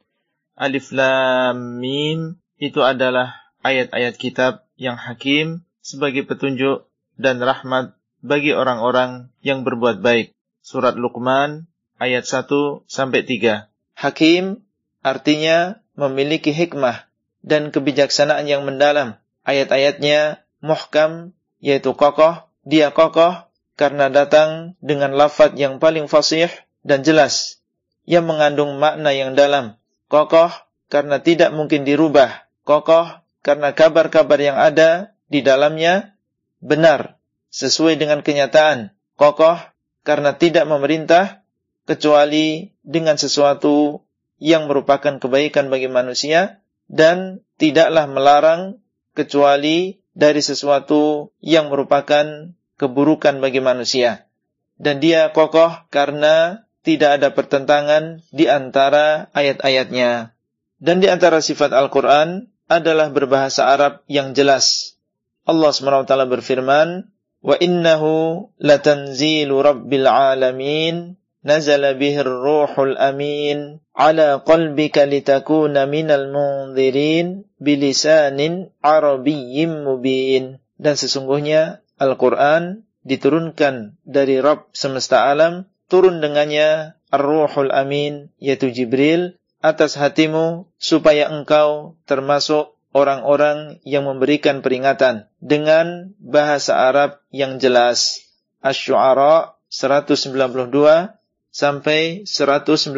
Alif 0.55 0.94
Lam 0.94 1.82
Mim 1.82 2.39
itu 2.62 2.86
adalah 2.86 3.35
ayat-ayat 3.66 4.14
kitab 4.14 4.62
yang 4.78 4.94
hakim 4.94 5.66
sebagai 5.82 6.22
petunjuk 6.22 6.86
dan 7.18 7.43
rahmat 7.43 7.98
bagi 8.22 8.55
orang-orang 8.55 9.35
yang 9.43 9.66
berbuat 9.66 10.06
baik. 10.06 10.39
Surat 10.62 10.94
Luqman 10.94 11.66
ayat 11.98 12.30
1 12.30 12.86
sampai 12.86 13.26
3. 13.26 13.66
Hakim 13.98 14.62
artinya 15.02 15.82
memiliki 15.98 16.55
hikmah 16.55 17.10
dan 17.43 17.74
kebijaksanaan 17.74 18.47
yang 18.47 18.62
mendalam. 18.62 19.18
Ayat-ayatnya 19.43 20.47
muhkam 20.62 21.35
yaitu 21.59 21.90
kokoh, 21.98 22.47
dia 22.62 22.94
kokoh 22.94 23.47
karena 23.78 24.10
datang 24.10 24.74
dengan 24.82 25.14
lafaz 25.14 25.55
yang 25.55 25.78
paling 25.78 26.10
fasih 26.10 26.50
dan 26.82 27.06
jelas 27.06 27.62
yang 28.02 28.26
mengandung 28.26 28.74
makna 28.82 29.14
yang 29.14 29.38
dalam. 29.38 29.78
Kokoh 30.10 30.50
karena 30.90 31.22
tidak 31.22 31.55
mungkin 31.55 31.86
dirubah. 31.86 32.50
Kokoh 32.66 33.06
karena 33.46 33.70
kabar-kabar 33.72 34.42
yang 34.42 34.59
ada 34.59 35.14
di 35.30 35.46
dalamnya 35.46 36.18
benar, 36.59 37.22
sesuai 37.55 37.94
dengan 37.94 38.26
kenyataan, 38.26 38.90
kokoh 39.14 39.62
karena 40.02 40.34
tidak 40.34 40.66
memerintah 40.66 41.46
kecuali 41.86 42.74
dengan 42.82 43.14
sesuatu 43.14 44.02
yang 44.42 44.66
merupakan 44.66 45.22
kebaikan 45.22 45.70
bagi 45.70 45.86
manusia 45.86 46.60
dan 46.90 47.44
tidaklah 47.60 48.09
melarang 48.10 48.80
kecuali 49.14 50.00
dari 50.18 50.42
sesuatu 50.42 51.30
yang 51.38 51.70
merupakan 51.70 52.57
keburukan 52.78 53.42
bagi 53.42 53.59
manusia. 53.60 54.30
Dan 54.78 55.02
dia 55.02 55.34
kokoh 55.34 55.74
karena 55.90 56.64
tidak 56.86 57.20
ada 57.20 57.28
pertentangan 57.34 58.22
di 58.30 58.46
antara 58.46 59.28
ayat-ayatnya. 59.34 60.32
Dan 60.78 61.02
di 61.02 61.10
antara 61.10 61.42
sifat 61.42 61.74
Al-Quran 61.74 62.48
adalah 62.70 63.10
berbahasa 63.10 63.66
Arab 63.66 64.06
yang 64.06 64.32
jelas. 64.32 64.94
Allah 65.42 65.74
SWT 65.74 66.12
berfirman, 66.30 67.10
innahu 67.42 68.46
latanzilu 68.62 69.59
rabbil 69.59 70.06
alamin 70.06 71.18
nazala 71.42 71.96
bihir 71.96 72.28
ruhul 72.28 72.94
amin 73.00 73.80
ala 73.96 74.44
qalbika 74.44 75.09
litakuna 75.09 75.88
minal 75.88 76.28
munzirin 76.30 77.48
bilisanin 77.59 78.70
arabiyyin 78.84 79.82
mubin. 79.82 80.62
Dan 80.78 80.94
sesungguhnya 80.94 81.82
Al-Quran 81.98 82.86
diturunkan 83.02 83.98
dari 84.06 84.38
Rabb 84.38 84.70
semesta 84.74 85.30
alam, 85.30 85.66
turun 85.90 86.22
dengannya 86.22 86.98
Ar-Ruhul 87.10 87.74
Amin, 87.74 88.30
yaitu 88.38 88.70
Jibril, 88.70 89.38
atas 89.58 89.98
hatimu 89.98 90.70
supaya 90.78 91.26
engkau 91.26 91.98
termasuk 92.06 92.78
orang-orang 92.94 93.82
yang 93.82 94.06
memberikan 94.06 94.62
peringatan 94.62 95.28
dengan 95.42 96.14
bahasa 96.22 96.78
Arab 96.88 97.20
yang 97.34 97.58
jelas. 97.58 98.22
Asy-Syu'ara 98.62 99.58
192 99.70 101.14
sampai 101.50 102.24
195. 102.24 102.94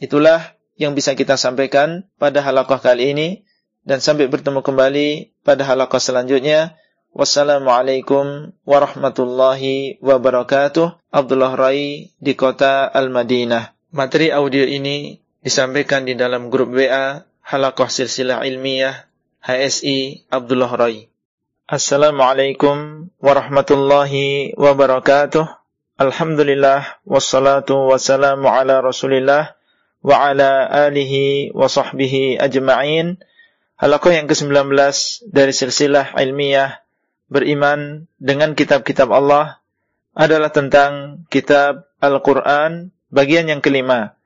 Itulah 0.00 0.40
yang 0.80 0.96
bisa 0.96 1.12
kita 1.12 1.36
sampaikan 1.36 2.08
pada 2.16 2.40
halaqah 2.40 2.80
kali 2.80 3.12
ini 3.12 3.28
dan 3.84 4.00
sampai 4.00 4.28
bertemu 4.28 4.64
kembali 4.64 5.08
pada 5.44 5.64
halaqah 5.64 6.00
selanjutnya. 6.00 6.79
Wassalamualaikum 7.10 8.54
warahmatullahi 8.62 9.98
wabarakatuh. 9.98 11.10
Abdullah 11.10 11.58
Rai 11.58 12.14
di 12.22 12.38
kota 12.38 12.86
Al-Madinah. 12.86 13.74
Materi 13.90 14.30
audio 14.30 14.62
ini 14.62 15.18
disampaikan 15.42 16.06
di 16.06 16.14
dalam 16.14 16.54
grup 16.54 16.70
WA 16.70 17.26
Halakoh 17.42 17.90
Silsilah 17.90 18.46
Ilmiah 18.46 19.10
HSI 19.42 20.30
Abdullah 20.30 20.70
Rai. 20.70 21.10
Assalamualaikum 21.66 23.10
warahmatullahi 23.18 24.54
wabarakatuh. 24.54 25.50
Alhamdulillah 25.98 27.02
wassalatu 27.02 27.90
wassalamu 27.90 28.46
ala 28.54 28.78
Rasulillah 28.78 29.58
wa 30.06 30.30
ala 30.30 30.62
alihi 30.86 31.50
wa 31.58 31.66
sahbihi 31.66 32.38
ajma'in. 32.38 33.18
Halakoh 33.82 34.14
yang 34.14 34.30
ke-19 34.30 34.70
dari 35.26 35.50
silsilah 35.50 36.14
ilmiah 36.14 36.86
beriman 37.30 38.10
dengan 38.18 38.52
kitab-kitab 38.58 39.08
Allah 39.08 39.62
adalah 40.12 40.50
tentang 40.50 41.24
kitab 41.30 41.88
Al-Quran 42.02 42.90
bagian 43.08 43.46
yang 43.46 43.62
kelima 43.62 44.20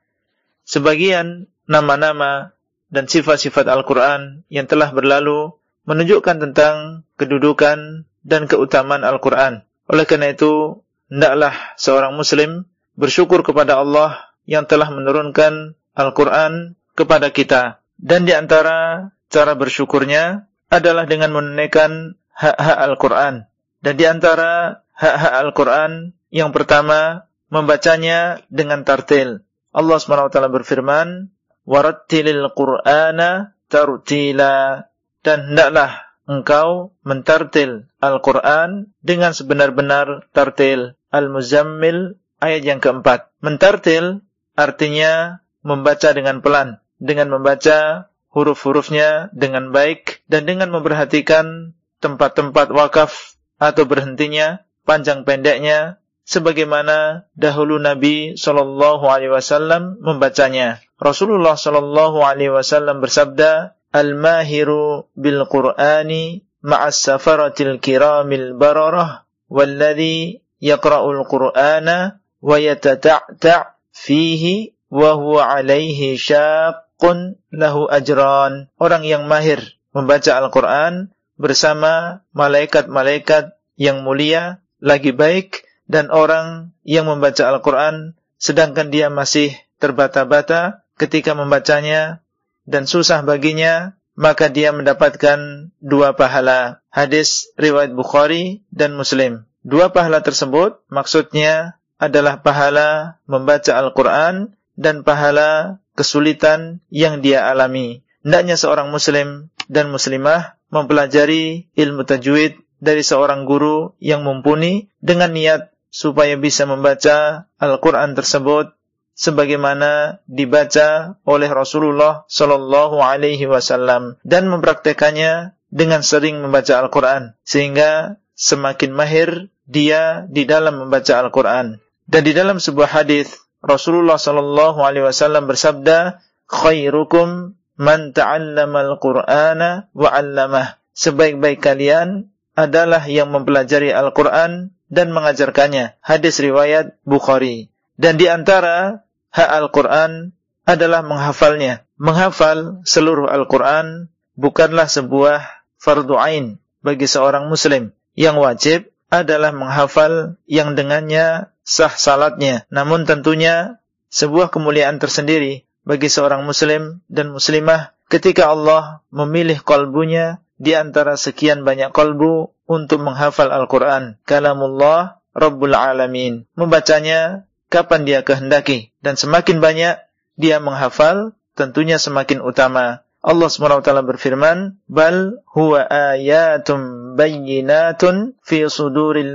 Sebagian 0.65 1.45
nama-nama 1.69 2.57
dan 2.89 3.05
sifat-sifat 3.05 3.69
Al-Quran 3.69 4.41
yang 4.49 4.65
telah 4.65 4.89
berlalu 4.89 5.53
menunjukkan 5.85 6.41
tentang 6.41 7.05
kedudukan 7.21 8.09
dan 8.25 8.41
keutamaan 8.49 9.05
Al-Quran. 9.05 9.61
Oleh 9.85 10.09
karena 10.09 10.33
itu, 10.33 10.81
hendaklah 11.13 11.53
seorang 11.77 12.17
Muslim 12.17 12.65
bersyukur 12.97 13.45
kepada 13.45 13.77
Allah 13.77 14.33
yang 14.49 14.65
telah 14.65 14.89
menurunkan 14.89 15.77
Al-Quran 15.93 16.73
kepada 16.97 17.29
kita. 17.29 17.85
Dan 18.01 18.25
di 18.25 18.33
antara 18.33 19.13
cara 19.29 19.53
bersyukurnya 19.53 20.49
adalah 20.73 21.05
dengan 21.05 21.29
menunaikan 21.29 22.17
hak-hak 22.35 22.77
Al-Quran. 22.77 23.47
Dan 23.79 23.93
di 23.95 24.05
antara 24.05 24.83
hak-hak 24.93 25.33
Al-Quran, 25.47 25.91
yang 26.29 26.51
pertama, 26.51 27.31
membacanya 27.47 28.43
dengan 28.51 28.83
tartil. 28.83 29.47
Allah 29.71 29.97
SWT 29.99 30.51
berfirman, 30.51 31.31
"Warattilil 31.63 32.51
Qur'ana 32.51 33.55
tartila." 33.71 34.87
Dan 35.25 35.51
hendaklah 35.51 36.05
engkau 36.27 36.93
mentartil 37.01 37.89
Al-Qur'an 38.03 38.91
dengan 39.01 39.31
sebenar-benar 39.33 40.29
tartil. 40.35 40.99
Al-Muzammil 41.09 42.19
ayat 42.43 42.61
yang 42.67 42.79
keempat. 42.83 43.31
Mentartil 43.39 44.21
artinya 44.53 45.43
membaca 45.65 46.11
dengan 46.11 46.43
pelan, 46.43 46.83
dengan 46.99 47.31
membaca 47.31 48.11
huruf-hurufnya 48.35 49.31
dengan 49.31 49.71
baik 49.71 50.27
dan 50.27 50.43
dengan 50.43 50.69
memperhatikan 50.75 51.71
tempat-tempat 52.05 52.69
wakaf 52.69 53.41
atau 53.57 53.89
berhentinya, 53.89 54.61
panjang 54.85 55.25
pendeknya, 55.25 55.97
sebagaimana 56.25 57.29
dahulu 57.33 57.81
Nabi 57.81 58.37
Shallallahu 58.37 59.05
Alaihi 59.09 59.33
Wasallam 59.33 59.97
membacanya. 60.01 60.81
Rasulullah 61.01 61.57
Shallallahu 61.57 62.21
Alaihi 62.21 62.53
Wasallam 62.53 63.01
bersabda, 63.01 63.73
"Al-mahiru 63.89 65.09
bil 65.17 65.49
Qur'ani 65.49 66.45
ma'as 66.65 67.01
safaratil 67.01 67.81
kiramil 67.81 68.53
bararah, 68.53 69.25
walladhi 69.49 70.45
yaqra'ul 70.61 71.25
Qur'ana 71.25 72.21
wa 72.41 72.55
yatata'ta' 72.61 73.77
fihi 73.89 74.77
wa 74.93 75.17
huwa 75.17 75.49
alaihi 75.57 76.19
syaqqun 76.19 77.39
lahu 77.49 77.89
ajran." 77.89 78.69
Orang 78.77 79.07
yang 79.07 79.25
mahir 79.25 79.61
membaca 79.95 80.35
Al-Qur'an 80.35 81.14
bersama 81.35 82.23
malaikat-malaikat 82.31 83.55
yang 83.75 84.03
mulia 84.03 84.63
lagi 84.79 85.11
baik 85.11 85.67
dan 85.85 86.09
orang 86.09 86.73
yang 86.87 87.05
membaca 87.05 87.45
Al-Quran 87.47 88.15
sedangkan 88.39 88.91
dia 88.91 89.11
masih 89.11 89.55
terbata-bata 89.79 90.85
ketika 90.95 91.35
membacanya 91.35 92.23
dan 92.65 92.89
susah 92.89 93.21
baginya, 93.21 93.93
maka 94.17 94.49
dia 94.49 94.73
mendapatkan 94.73 95.69
dua 95.83 96.17
pahala. 96.17 96.81
Hadis 96.89 97.51
riwayat 97.59 97.93
Bukhari 97.93 98.65
dan 98.73 98.97
Muslim. 98.97 99.45
Dua 99.61 99.93
pahala 99.93 100.21
tersebut 100.21 100.81
maksudnya 100.89 101.77
adalah 101.97 102.41
pahala 102.41 103.21
membaca 103.25 103.75
Al-Quran 103.75 104.55
dan 104.75 105.01
pahala 105.01 105.79
kesulitan 105.95 106.83
yang 106.91 107.23
dia 107.23 107.47
alami. 107.47 108.03
Hendaknya 108.21 108.59
seorang 108.59 108.91
muslim 108.91 109.53
dan 109.71 109.89
muslimah 109.93 110.54
mempelajari 110.75 111.71
ilmu 111.71 112.03
tajwid 112.03 112.59
dari 112.83 113.01
seorang 113.01 113.47
guru 113.47 113.95
yang 114.03 114.27
mumpuni 114.27 114.91
dengan 114.99 115.31
niat 115.31 115.71
supaya 115.87 116.35
bisa 116.35 116.67
membaca 116.67 117.47
Al-Quran 117.55 118.19
tersebut 118.19 118.75
sebagaimana 119.15 120.19
dibaca 120.27 121.15
oleh 121.23 121.47
Rasulullah 121.47 122.27
Sallallahu 122.27 122.99
Alaihi 122.99 123.47
Wasallam 123.47 124.19
dan 124.27 124.51
mempraktekannya 124.51 125.55
dengan 125.71 126.03
sering 126.03 126.43
membaca 126.43 126.83
Al-Quran 126.83 127.39
sehingga 127.47 128.19
semakin 128.35 128.91
mahir 128.91 129.49
dia 129.65 130.27
di 130.29 130.43
dalam 130.43 130.85
membaca 130.85 131.23
Al-Quran. 131.23 131.79
Dan 132.05 132.21
di 132.21 132.37
dalam 132.37 132.61
sebuah 132.61 133.01
hadis 133.01 133.33
Rasulullah 133.65 134.21
Sallallahu 134.21 134.83
Alaihi 134.83 135.09
Wasallam 135.09 135.49
bersabda, 135.49 136.21
"Khairukum 136.45 137.57
man 137.79 138.11
ta'allama 138.11 138.83
al-Qur'ana 138.95 139.91
wa 139.91 140.09
'allamah." 140.11 140.79
Sebaik-baik 140.95 141.59
kalian 141.59 142.31
adalah 142.55 143.03
yang 143.05 143.35
mempelajari 143.35 143.91
Al-Quran 143.91 144.71
dan 144.87 145.07
mengajarkannya. 145.11 145.99
Hadis 145.99 146.39
riwayat 146.39 146.95
Bukhari. 147.03 147.67
Dan 147.99 148.15
di 148.15 148.31
antara 148.31 149.03
hak 149.35 149.49
Al-Quran 149.51 150.31
adalah 150.63 151.03
menghafalnya. 151.03 151.83
Menghafal 151.99 152.83
seluruh 152.87 153.27
Al-Quran 153.27 154.07
bukanlah 154.39 154.87
sebuah 154.87 155.43
fardu 155.79 156.15
ain 156.15 156.63
bagi 156.79 157.07
seorang 157.11 157.51
muslim. 157.51 157.91
Yang 158.15 158.37
wajib 158.39 158.79
adalah 159.11 159.51
menghafal 159.51 160.39
yang 160.47 160.79
dengannya 160.79 161.51
sah 161.67 161.91
salatnya. 161.91 162.63
Namun 162.71 163.03
tentunya 163.03 163.83
sebuah 164.11 164.47
kemuliaan 164.47 164.99
tersendiri 164.99 165.67
bagi 165.85 166.09
seorang 166.09 166.43
muslim 166.43 167.05
dan 167.07 167.31
muslimah 167.31 167.93
ketika 168.09 168.49
Allah 168.49 169.05
memilih 169.13 169.61
kalbunya 169.61 170.41
di 170.57 170.73
antara 170.73 171.15
sekian 171.15 171.61
banyak 171.61 171.93
kalbu 171.93 172.51
untuk 172.65 173.05
menghafal 173.05 173.53
Al-Quran. 173.53 174.17
Kalamullah 174.25 175.21
Rabbul 175.35 175.75
Alamin. 175.77 176.49
Membacanya 176.57 177.45
kapan 177.69 178.07
dia 178.07 178.23
kehendaki. 178.23 178.95
Dan 179.03 179.19
semakin 179.19 179.59
banyak 179.59 179.99
dia 180.39 180.57
menghafal, 180.63 181.35
tentunya 181.53 181.99
semakin 181.99 182.41
utama. 182.41 183.03
Allah 183.25 183.49
SWT 183.49 183.89
berfirman, 184.05 184.79
Bal 184.85 185.41
huwa 185.49 185.83
ayatum 185.89 187.13
bayyinatun 187.17 188.37
fi 188.45 188.69
suduril 188.69 189.33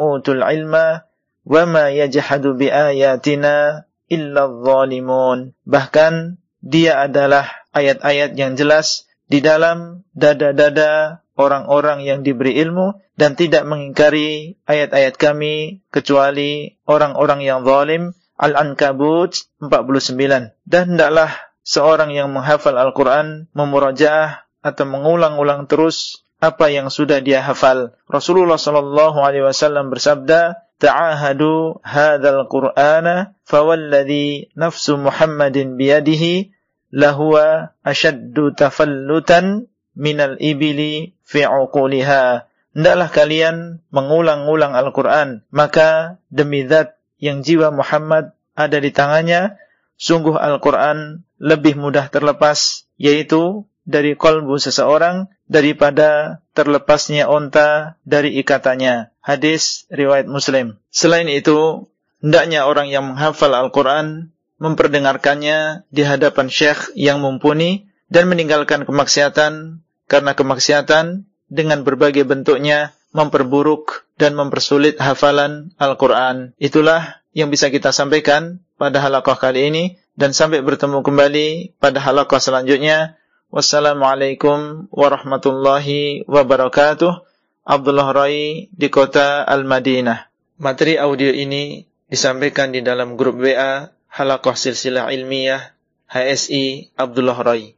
utul 0.00 0.40
ilma 0.42 1.04
wa 1.48 1.62
ma 1.68 1.84
yajhadu 1.92 2.56
bi 2.56 2.72
ayatina 2.72 3.87
illa 4.08 4.48
zalimun. 4.48 5.54
Bahkan 5.68 6.40
dia 6.64 7.04
adalah 7.06 7.46
ayat-ayat 7.70 8.34
yang 8.34 8.58
jelas 8.58 9.06
di 9.28 9.44
dalam 9.44 10.08
dada-dada 10.16 11.22
orang-orang 11.38 12.02
yang 12.02 12.26
diberi 12.26 12.58
ilmu 12.58 12.98
dan 13.14 13.38
tidak 13.38 13.62
mengingkari 13.68 14.58
ayat-ayat 14.66 15.14
kami 15.14 15.86
kecuali 15.94 16.76
orang-orang 16.88 17.40
yang 17.46 17.62
zalim. 17.62 18.16
Al-Ankabut 18.38 19.34
49. 19.58 20.54
Dan 20.62 20.82
hendaklah 20.94 21.30
seorang 21.66 22.14
yang 22.14 22.30
menghafal 22.30 22.78
Al-Quran 22.78 23.50
memurajaah 23.50 24.46
atau 24.62 24.84
mengulang-ulang 24.86 25.66
terus 25.66 26.22
apa 26.38 26.70
yang 26.70 26.86
sudah 26.86 27.18
dia 27.18 27.42
hafal. 27.42 27.98
Rasulullah 28.06 28.62
sallallahu 28.62 29.18
alaihi 29.18 29.42
wasallam 29.42 29.90
bersabda, 29.90 30.67
"Ta'ahadu 30.78 31.82
hadzal 31.82 32.46
Qur'ana 32.46 33.34
fawalladhi 33.42 34.54
nafsu 34.54 34.94
Muhammadin 34.94 35.74
biyadihi 35.74 36.54
lahuwa 36.94 37.74
ashaddu 37.82 38.54
tafallutan 38.54 39.66
minal 39.98 40.38
ibili 40.38 41.18
fi 41.26 41.44
uquliha. 41.44 42.46
Hendaklah 42.78 43.10
kalian 43.10 43.82
mengulang-ulang 43.90 44.78
Al-Quran. 44.78 45.42
Maka 45.50 46.22
demi 46.30 46.62
zat 46.70 46.94
yang 47.18 47.42
jiwa 47.42 47.74
Muhammad 47.74 48.30
ada 48.54 48.78
di 48.78 48.94
tangannya, 48.94 49.58
sungguh 49.98 50.38
Al-Quran 50.38 51.26
lebih 51.42 51.74
mudah 51.74 52.06
terlepas, 52.06 52.86
yaitu 52.94 53.66
dari 53.82 54.14
kolbu 54.14 54.62
seseorang 54.62 55.26
daripada 55.48 56.40
terlepasnya 56.52 57.26
onta 57.26 57.96
dari 58.04 58.36
ikatannya. 58.38 59.10
Hadis 59.24 59.88
riwayat 59.88 60.28
Muslim. 60.28 60.76
Selain 60.92 61.26
itu, 61.26 61.88
hendaknya 62.20 62.68
orang 62.68 62.92
yang 62.92 63.04
menghafal 63.12 63.52
Al-Quran 63.56 64.30
memperdengarkannya 64.60 65.88
di 65.88 66.02
hadapan 66.04 66.52
syekh 66.52 66.92
yang 66.94 67.24
mumpuni 67.24 67.88
dan 68.12 68.28
meninggalkan 68.28 68.84
kemaksiatan 68.84 69.84
karena 70.08 70.32
kemaksiatan 70.32 71.28
dengan 71.48 71.84
berbagai 71.84 72.24
bentuknya 72.28 72.92
memperburuk 73.12 74.08
dan 74.20 74.36
mempersulit 74.36 75.00
hafalan 75.00 75.72
Al-Quran. 75.80 76.52
Itulah 76.60 77.24
yang 77.32 77.48
bisa 77.48 77.72
kita 77.72 77.92
sampaikan 77.94 78.60
pada 78.76 79.00
halaqah 79.00 79.36
kali 79.36 79.68
ini 79.72 79.84
dan 80.18 80.34
sampai 80.34 80.60
bertemu 80.60 81.00
kembali 81.06 81.78
pada 81.78 82.02
halaqah 82.02 82.42
selanjutnya. 82.42 83.17
Wassalamualaikum 83.48 84.92
warahmatullahi 84.92 86.28
wabarakatuh. 86.28 87.24
Abdullah 87.64 88.12
Rai 88.12 88.68
di 88.68 88.88
kota 88.92 89.40
Al-Madinah. 89.40 90.28
Materi 90.60 91.00
audio 91.00 91.32
ini 91.32 91.88
disampaikan 92.12 92.76
di 92.76 92.84
dalam 92.84 93.16
grup 93.16 93.40
WA 93.40 93.88
Halaqah 94.12 94.52
Silsilah 94.52 95.08
Ilmiah 95.08 95.72
HSI 96.12 96.92
Abdullah 96.92 97.40
Rai. 97.40 97.72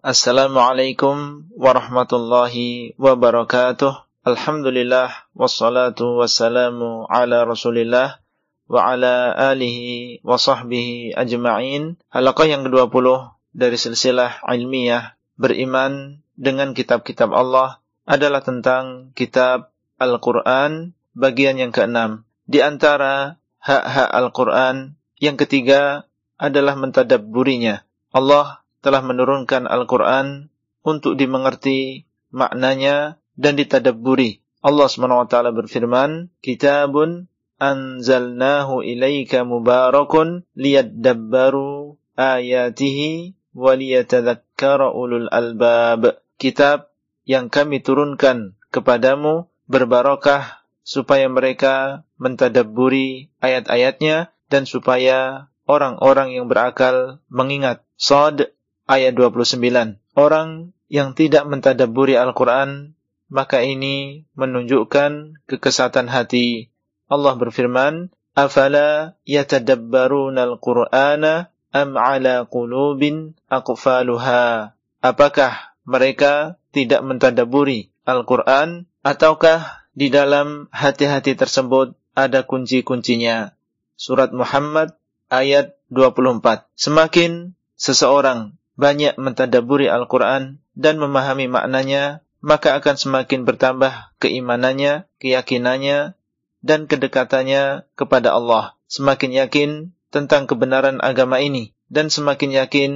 Assalamualaikum 0.00 1.44
warahmatullahi 1.52 2.96
wabarakatuh. 2.96 3.92
Alhamdulillah 4.24 5.28
wassalatu 5.36 6.24
wassalamu 6.24 7.04
ala 7.12 7.44
Rasulillah 7.44 8.16
wa 8.64 8.80
ala 8.80 9.28
alihi 9.52 10.24
wa 10.24 10.40
sahbihi 10.40 11.12
ajma'in. 11.12 12.00
Halaqah 12.08 12.48
yang 12.48 12.64
ke-20 12.64 13.33
dari 13.54 13.78
silsilah 13.78 14.42
ilmiah 14.50 15.14
beriman 15.38 16.18
dengan 16.34 16.74
kitab-kitab 16.74 17.30
Allah 17.30 17.78
adalah 18.04 18.42
tentang 18.42 19.14
kitab 19.14 19.70
Al-Quran 19.96 20.92
bagian 21.14 21.56
yang 21.56 21.70
keenam. 21.70 22.26
Di 22.44 22.60
antara 22.60 23.38
hak-hak 23.62 24.10
Al-Quran 24.10 24.98
yang 25.22 25.38
ketiga 25.38 26.04
adalah 26.36 26.74
mentadabburinya. 26.76 27.86
Allah 28.12 28.66
telah 28.84 29.00
menurunkan 29.00 29.64
Al-Quran 29.64 30.52
untuk 30.84 31.16
dimengerti 31.16 32.04
maknanya 32.34 33.16
dan 33.38 33.56
ditadabburi. 33.56 34.44
Allah 34.60 34.88
SWT 34.88 35.34
berfirman, 35.54 36.28
Kitabun 36.44 37.30
anzalnahu 37.56 38.84
ilaika 38.84 39.46
mubarakun 39.46 40.44
liyadabbaru 40.52 41.96
ayatihi 42.18 43.38
waliyatadhakkara 43.54 44.92
ulul 44.92 45.30
albab. 45.30 46.20
Kitab 46.36 46.90
yang 47.24 47.48
kami 47.48 47.80
turunkan 47.80 48.58
kepadamu 48.74 49.48
berbarakah 49.70 50.66
supaya 50.84 51.30
mereka 51.30 52.04
mentadabburi 52.20 53.32
ayat-ayatnya 53.40 54.34
dan 54.52 54.68
supaya 54.68 55.48
orang-orang 55.64 56.36
yang 56.36 56.46
berakal 56.50 57.24
mengingat. 57.32 57.80
Sod 57.96 58.52
ayat 58.84 59.16
29. 59.16 59.96
Orang 60.14 60.76
yang 60.92 61.16
tidak 61.16 61.48
mentadaburi 61.48 62.18
Al-Quran, 62.18 62.98
maka 63.32 63.64
ini 63.64 64.28
menunjukkan 64.36 65.42
kekesatan 65.48 66.12
hati. 66.12 66.68
Allah 67.08 67.34
berfirman, 67.38 68.12
Afala 68.34 69.14
yatadabbaruna 69.22 70.42
al-Qur'ana 70.42 71.53
am 71.74 71.98
ala 71.98 72.46
qulubin 72.46 73.34
aqfaluha. 73.50 74.72
Apakah 75.02 75.74
mereka 75.82 76.56
tidak 76.70 77.02
mentadaburi 77.02 77.90
Al-Quran 78.06 78.86
ataukah 79.02 79.84
di 79.92 80.08
dalam 80.08 80.70
hati-hati 80.70 81.34
tersebut 81.34 81.98
ada 82.14 82.46
kunci-kuncinya? 82.46 83.52
Surat 83.98 84.30
Muhammad 84.30 84.94
ayat 85.28 85.74
24. 85.90 86.70
Semakin 86.78 87.52
seseorang 87.74 88.54
banyak 88.78 89.18
mentadaburi 89.18 89.90
Al-Quran 89.90 90.62
dan 90.74 90.98
memahami 90.98 91.46
maknanya, 91.46 92.22
maka 92.42 92.74
akan 92.78 92.98
semakin 92.98 93.46
bertambah 93.46 94.14
keimanannya, 94.18 95.06
keyakinannya, 95.22 96.18
dan 96.64 96.88
kedekatannya 96.88 97.86
kepada 97.94 98.34
Allah. 98.34 98.74
Semakin 98.90 99.30
yakin 99.36 99.70
tentang 100.14 100.46
kebenaran 100.46 101.02
agama 101.02 101.42
ini, 101.42 101.74
dan 101.90 102.06
semakin 102.06 102.54
yakin 102.54 102.92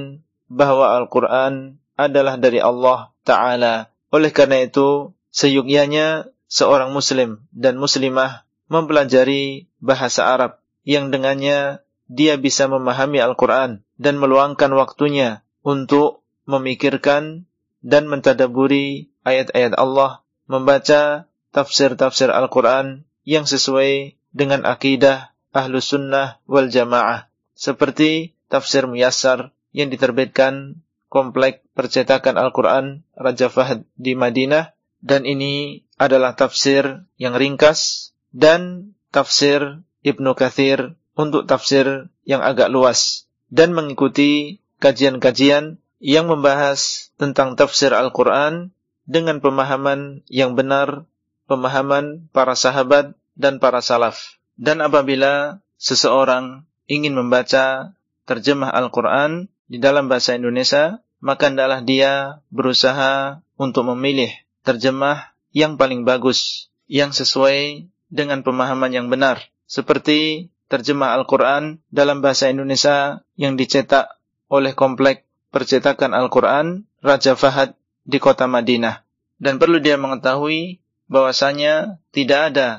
bahwa 0.47 0.95
Al-Quran 0.95 1.83
adalah 1.99 2.39
dari 2.39 2.63
Allah 2.63 3.11
Ta'ala. 3.27 3.91
Oleh 4.15 4.31
karena 4.31 4.63
itu, 4.63 5.11
seyukyanya 5.35 6.31
seorang 6.47 6.95
muslim 6.95 7.43
dan 7.51 7.75
muslimah 7.75 8.47
mempelajari 8.71 9.67
bahasa 9.83 10.31
Arab 10.31 10.63
yang 10.87 11.11
dengannya 11.11 11.83
dia 12.07 12.39
bisa 12.39 12.65
memahami 12.71 13.19
Al-Quran 13.21 13.85
dan 13.99 14.15
meluangkan 14.17 14.71
waktunya 14.73 15.43
untuk 15.61 16.25
memikirkan 16.49 17.45
dan 17.85 18.09
mentadaburi 18.09 19.13
ayat-ayat 19.27 19.77
Allah, 19.77 20.25
membaca 20.49 21.29
tafsir-tafsir 21.53 22.33
Al-Quran 22.33 23.05
yang 23.27 23.45
sesuai 23.45 24.17
dengan 24.33 24.65
akidah 24.65 25.28
ahlu 25.55 25.81
sunnah 25.81 26.41
wal 26.45 26.69
jamaah. 26.69 27.27
Seperti 27.53 28.33
tafsir 28.47 28.87
Muyassar 28.87 29.51
yang 29.75 29.91
diterbitkan 29.91 30.79
komplek 31.11 31.65
percetakan 31.73 32.37
Al-Quran 32.37 33.05
Raja 33.17 33.49
Fahd 33.49 33.85
di 33.97 34.13
Madinah. 34.15 34.73
Dan 34.99 35.23
ini 35.23 35.83
adalah 35.95 36.35
tafsir 36.35 37.07
yang 37.15 37.31
ringkas 37.35 38.11
dan 38.35 38.91
tafsir 39.15 39.79
Ibnu 40.03 40.35
Kathir 40.35 40.95
untuk 41.15 41.47
tafsir 41.47 42.07
yang 42.23 42.39
agak 42.43 42.71
luas 42.71 43.27
dan 43.51 43.75
mengikuti 43.75 44.63
kajian-kajian 44.79 45.79
yang 45.99 46.25
membahas 46.31 47.11
tentang 47.19 47.59
tafsir 47.59 47.91
Al-Quran 47.91 48.71
dengan 49.03 49.43
pemahaman 49.43 50.23
yang 50.31 50.55
benar, 50.55 51.03
pemahaman 51.51 52.31
para 52.31 52.55
sahabat 52.55 53.11
dan 53.35 53.59
para 53.59 53.83
salaf. 53.83 54.38
Dan 54.59 54.83
apabila 54.83 55.63
seseorang 55.79 56.67
ingin 56.91 57.15
membaca 57.15 57.95
terjemah 58.27 58.67
Al-Quran 58.75 59.47
di 59.71 59.79
dalam 59.79 60.11
bahasa 60.11 60.35
Indonesia, 60.35 60.99
maka 61.23 61.47
hendaklah 61.47 61.79
dia 61.79 62.43
berusaha 62.51 63.39
untuk 63.55 63.87
memilih 63.95 64.27
terjemah 64.67 65.31
yang 65.55 65.79
paling 65.79 66.03
bagus, 66.03 66.67
yang 66.91 67.15
sesuai 67.15 67.87
dengan 68.11 68.43
pemahaman 68.43 68.91
yang 68.91 69.07
benar. 69.07 69.47
Seperti 69.63 70.51
terjemah 70.67 71.15
Al-Quran 71.15 71.79
dalam 71.87 72.19
bahasa 72.19 72.51
Indonesia 72.51 73.23
yang 73.39 73.55
dicetak 73.55 74.11
oleh 74.51 74.75
komplek 74.75 75.23
percetakan 75.55 76.11
Al-Quran 76.11 76.83
Raja 76.99 77.39
Fahad 77.39 77.79
di 78.03 78.19
kota 78.19 78.49
Madinah. 78.49 79.07
Dan 79.39 79.55
perlu 79.55 79.79
dia 79.79 79.95
mengetahui 79.95 80.83
bahwasanya 81.07 82.01
tidak 82.11 82.53
ada 82.53 82.69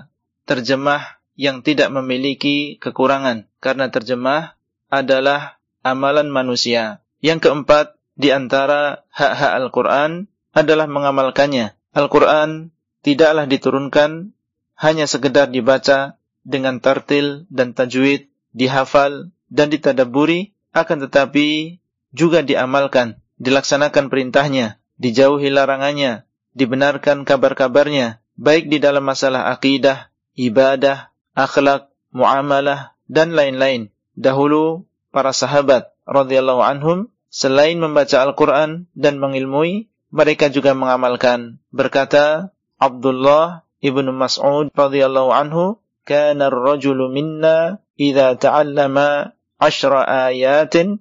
terjemah 0.44 1.19
yang 1.40 1.64
tidak 1.64 1.88
memiliki 1.88 2.76
kekurangan. 2.76 3.48
Karena 3.64 3.88
terjemah 3.88 4.60
adalah 4.92 5.56
amalan 5.80 6.28
manusia. 6.28 7.00
Yang 7.24 7.48
keempat, 7.48 7.96
di 8.20 8.28
antara 8.28 9.08
hak-hak 9.08 9.52
Al-Quran 9.64 10.28
adalah 10.52 10.84
mengamalkannya. 10.84 11.72
Al-Quran 11.96 12.68
tidaklah 13.00 13.48
diturunkan 13.48 14.36
hanya 14.76 15.08
sekedar 15.08 15.48
dibaca 15.48 16.20
dengan 16.44 16.84
tartil 16.84 17.48
dan 17.48 17.72
tajwid, 17.72 18.28
dihafal 18.52 19.32
dan 19.48 19.72
ditadaburi, 19.72 20.52
akan 20.76 21.08
tetapi 21.08 21.80
juga 22.12 22.44
diamalkan, 22.44 23.16
dilaksanakan 23.40 24.12
perintahnya, 24.12 24.76
dijauhi 25.00 25.48
larangannya, 25.48 26.28
dibenarkan 26.52 27.24
kabar-kabarnya, 27.24 28.20
baik 28.36 28.68
di 28.68 28.78
dalam 28.82 29.04
masalah 29.08 29.48
akidah, 29.48 30.12
ibadah, 30.36 31.09
akhlak, 31.34 31.90
muamalah, 32.14 32.94
dan 33.10 33.34
lain-lain. 33.34 33.90
Dahulu, 34.14 34.86
para 35.10 35.34
sahabat 35.34 35.90
radhiyallahu 36.06 36.62
anhum, 36.62 37.10
selain 37.30 37.78
membaca 37.78 38.22
Al-Quran 38.22 38.90
dan 38.94 39.18
mengilmui, 39.18 39.90
mereka 40.10 40.50
juga 40.50 40.74
mengamalkan. 40.74 41.62
Berkata 41.70 42.50
Abdullah 42.76 43.66
ibnu 43.78 44.10
Mas'ud 44.10 44.70
radhiyallahu 44.74 45.30
anhu, 45.30 45.78
"Kana 46.02 46.50
ar-rajulu 46.50 47.10
minna 47.10 47.78
idza 47.94 48.34
ta'allama 48.38 49.32
'ashra 49.58 50.30
ayatin 50.30 50.98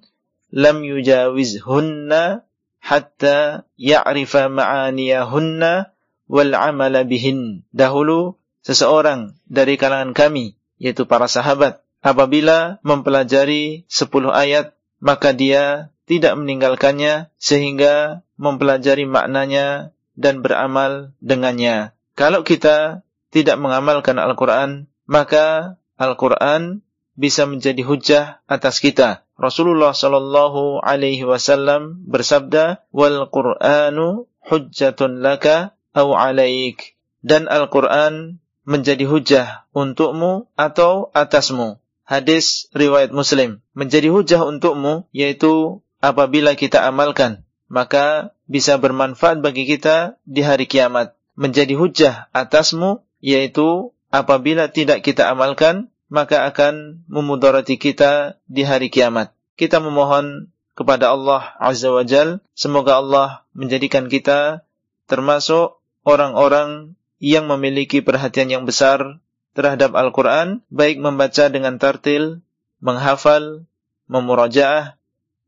lam 0.50 0.82
yujawizhunna 0.82 2.46
hatta 2.80 3.68
ya'rifa 3.76 4.50
ma'aniyahunna 4.50 5.92
wal 6.30 6.52
amala 6.54 7.04
bihin. 7.04 7.66
Dahulu 7.70 8.39
seseorang 8.62 9.36
dari 9.48 9.76
kalangan 9.80 10.12
kami 10.12 10.56
yaitu 10.80 11.04
para 11.04 11.28
sahabat 11.28 11.84
apabila 12.00 12.80
mempelajari 12.80 13.84
10 13.88 14.08
ayat 14.32 14.72
maka 15.00 15.32
dia 15.32 15.92
tidak 16.10 16.34
meninggalkannya 16.36 17.30
sehingga 17.38 18.26
mempelajari 18.34 19.06
maknanya 19.06 19.94
dan 20.18 20.42
beramal 20.42 21.14
dengannya. 21.22 21.94
Kalau 22.18 22.42
kita 22.42 23.06
tidak 23.30 23.56
mengamalkan 23.62 24.18
Al-Quran, 24.18 24.90
maka 25.06 25.78
Al-Quran 25.96 26.82
bisa 27.14 27.46
menjadi 27.46 27.80
hujah 27.86 28.24
atas 28.50 28.82
kita. 28.82 29.22
Rasulullah 29.40 29.96
sallallahu 29.96 30.84
alaihi 30.84 31.24
wasallam 31.24 32.04
bersabda, 32.04 32.84
"Wal 32.92 33.30
Qur'anu 33.32 34.28
hujjatun 34.44 35.24
laka 35.24 35.72
aw 35.96 36.12
'alaik." 36.12 36.98
Dan 37.24 37.48
Al-Qur'an 37.48 38.40
menjadi 38.70 39.02
hujah 39.02 39.66
untukmu 39.74 40.46
atau 40.54 41.10
atasmu. 41.10 41.82
Hadis 42.06 42.70
riwayat 42.70 43.10
Muslim. 43.10 43.58
Menjadi 43.74 44.14
hujah 44.14 44.46
untukmu 44.46 45.10
yaitu 45.10 45.82
apabila 45.98 46.54
kita 46.54 46.86
amalkan, 46.86 47.42
maka 47.66 48.30
bisa 48.46 48.78
bermanfaat 48.78 49.42
bagi 49.42 49.66
kita 49.66 50.22
di 50.22 50.46
hari 50.46 50.70
kiamat. 50.70 51.18
Menjadi 51.34 51.74
hujah 51.74 52.30
atasmu 52.30 53.02
yaitu 53.18 53.90
apabila 54.14 54.70
tidak 54.70 55.02
kita 55.02 55.26
amalkan, 55.26 55.90
maka 56.06 56.46
akan 56.46 57.02
memudarati 57.10 57.74
kita 57.74 58.38
di 58.46 58.62
hari 58.62 58.86
kiamat. 58.90 59.34
Kita 59.58 59.82
memohon 59.82 60.50
kepada 60.78 61.10
Allah 61.10 61.58
Azza 61.58 61.90
wa 61.90 62.06
Jal, 62.06 62.38
semoga 62.54 63.02
Allah 63.02 63.42
menjadikan 63.50 64.06
kita 64.06 64.62
termasuk 65.10 65.78
orang-orang 66.06 66.98
yang 67.20 67.46
memiliki 67.46 68.00
perhatian 68.00 68.48
yang 68.48 68.64
besar 68.64 69.20
terhadap 69.52 69.92
Al-Quran, 69.92 70.64
baik 70.72 70.98
membaca 70.98 71.52
dengan 71.52 71.76
tartil, 71.76 72.40
menghafal, 72.80 73.68
memurajaah, 74.08 74.96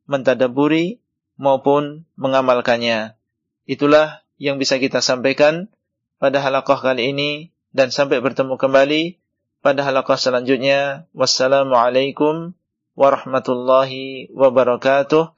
mentadaburi, 0.04 1.02
maupun 1.40 2.04
mengamalkannya. 2.14 3.16
Itulah 3.64 4.22
yang 4.36 4.60
bisa 4.60 4.76
kita 4.76 5.00
sampaikan 5.00 5.72
pada 6.20 6.38
halaqah 6.38 6.78
kali 6.78 7.10
ini 7.10 7.30
dan 7.72 7.90
sampai 7.90 8.20
bertemu 8.20 8.54
kembali 8.60 9.18
pada 9.64 9.82
halaqah 9.82 10.20
selanjutnya. 10.20 11.08
Wassalamualaikum 11.16 12.54
warahmatullahi 12.94 14.28
wabarakatuh. 14.30 15.32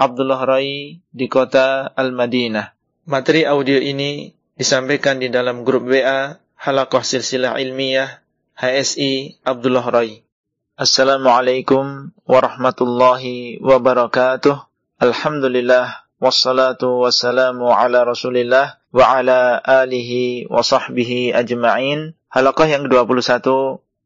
Abdullah 0.00 0.40
Rai 0.46 1.02
di 1.12 1.26
kota 1.28 1.92
Al-Madinah. 1.92 2.72
Materi 3.10 3.42
audio 3.44 3.76
ini 3.76 4.32
disampaikan 4.60 5.16
di 5.16 5.32
dalam 5.32 5.64
grup 5.64 5.88
WA 5.88 6.36
Halaqah 6.60 7.00
Silsilah 7.00 7.56
Ilmiah 7.56 8.20
HSI 8.60 9.40
Abdullah 9.40 9.88
Rai. 9.88 10.20
Assalamualaikum 10.76 12.12
warahmatullahi 12.28 13.56
wabarakatuh. 13.64 14.60
Alhamdulillah 15.00 16.04
wassalatu 16.20 17.08
wassalamu 17.08 17.72
ala 17.72 18.04
Rasulillah 18.04 18.84
wa 18.92 19.04
ala 19.08 19.56
alihi 19.64 20.44
wa 20.52 20.60
sahbihi 20.60 21.32
ajma'in. 21.32 22.12
Halaqah 22.28 22.68
yang 22.68 22.84
ke-21 22.84 23.48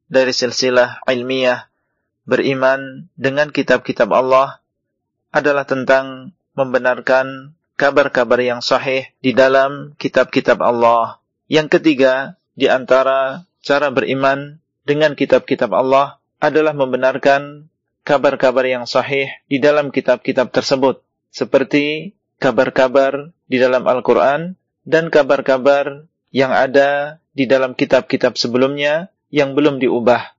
dari 0.06 0.30
silsilah 0.30 1.02
ilmiah 1.10 1.66
beriman 2.30 3.10
dengan 3.18 3.50
kitab-kitab 3.50 4.06
Allah 4.14 4.62
adalah 5.34 5.66
tentang 5.66 6.30
membenarkan 6.54 7.58
kabar-kabar 7.74 8.38
yang 8.38 8.62
sahih 8.62 9.10
di 9.18 9.34
dalam 9.34 9.98
kitab-kitab 9.98 10.62
Allah. 10.62 11.18
Yang 11.50 11.78
ketiga, 11.78 12.38
di 12.54 12.70
antara 12.70 13.46
cara 13.60 13.90
beriman 13.90 14.62
dengan 14.86 15.18
kitab-kitab 15.18 15.70
Allah 15.74 16.22
adalah 16.38 16.72
membenarkan 16.72 17.66
kabar-kabar 18.06 18.64
yang 18.68 18.84
sahih 18.86 19.32
di 19.50 19.58
dalam 19.58 19.90
kitab-kitab 19.90 20.54
tersebut. 20.54 21.02
Seperti 21.34 22.14
kabar-kabar 22.38 23.34
di 23.50 23.58
dalam 23.58 23.82
Al-Quran 23.90 24.54
dan 24.86 25.10
kabar-kabar 25.10 26.06
yang 26.30 26.54
ada 26.54 27.18
di 27.34 27.50
dalam 27.50 27.74
kitab-kitab 27.74 28.38
sebelumnya 28.38 29.10
yang 29.34 29.58
belum 29.58 29.82
diubah. 29.82 30.34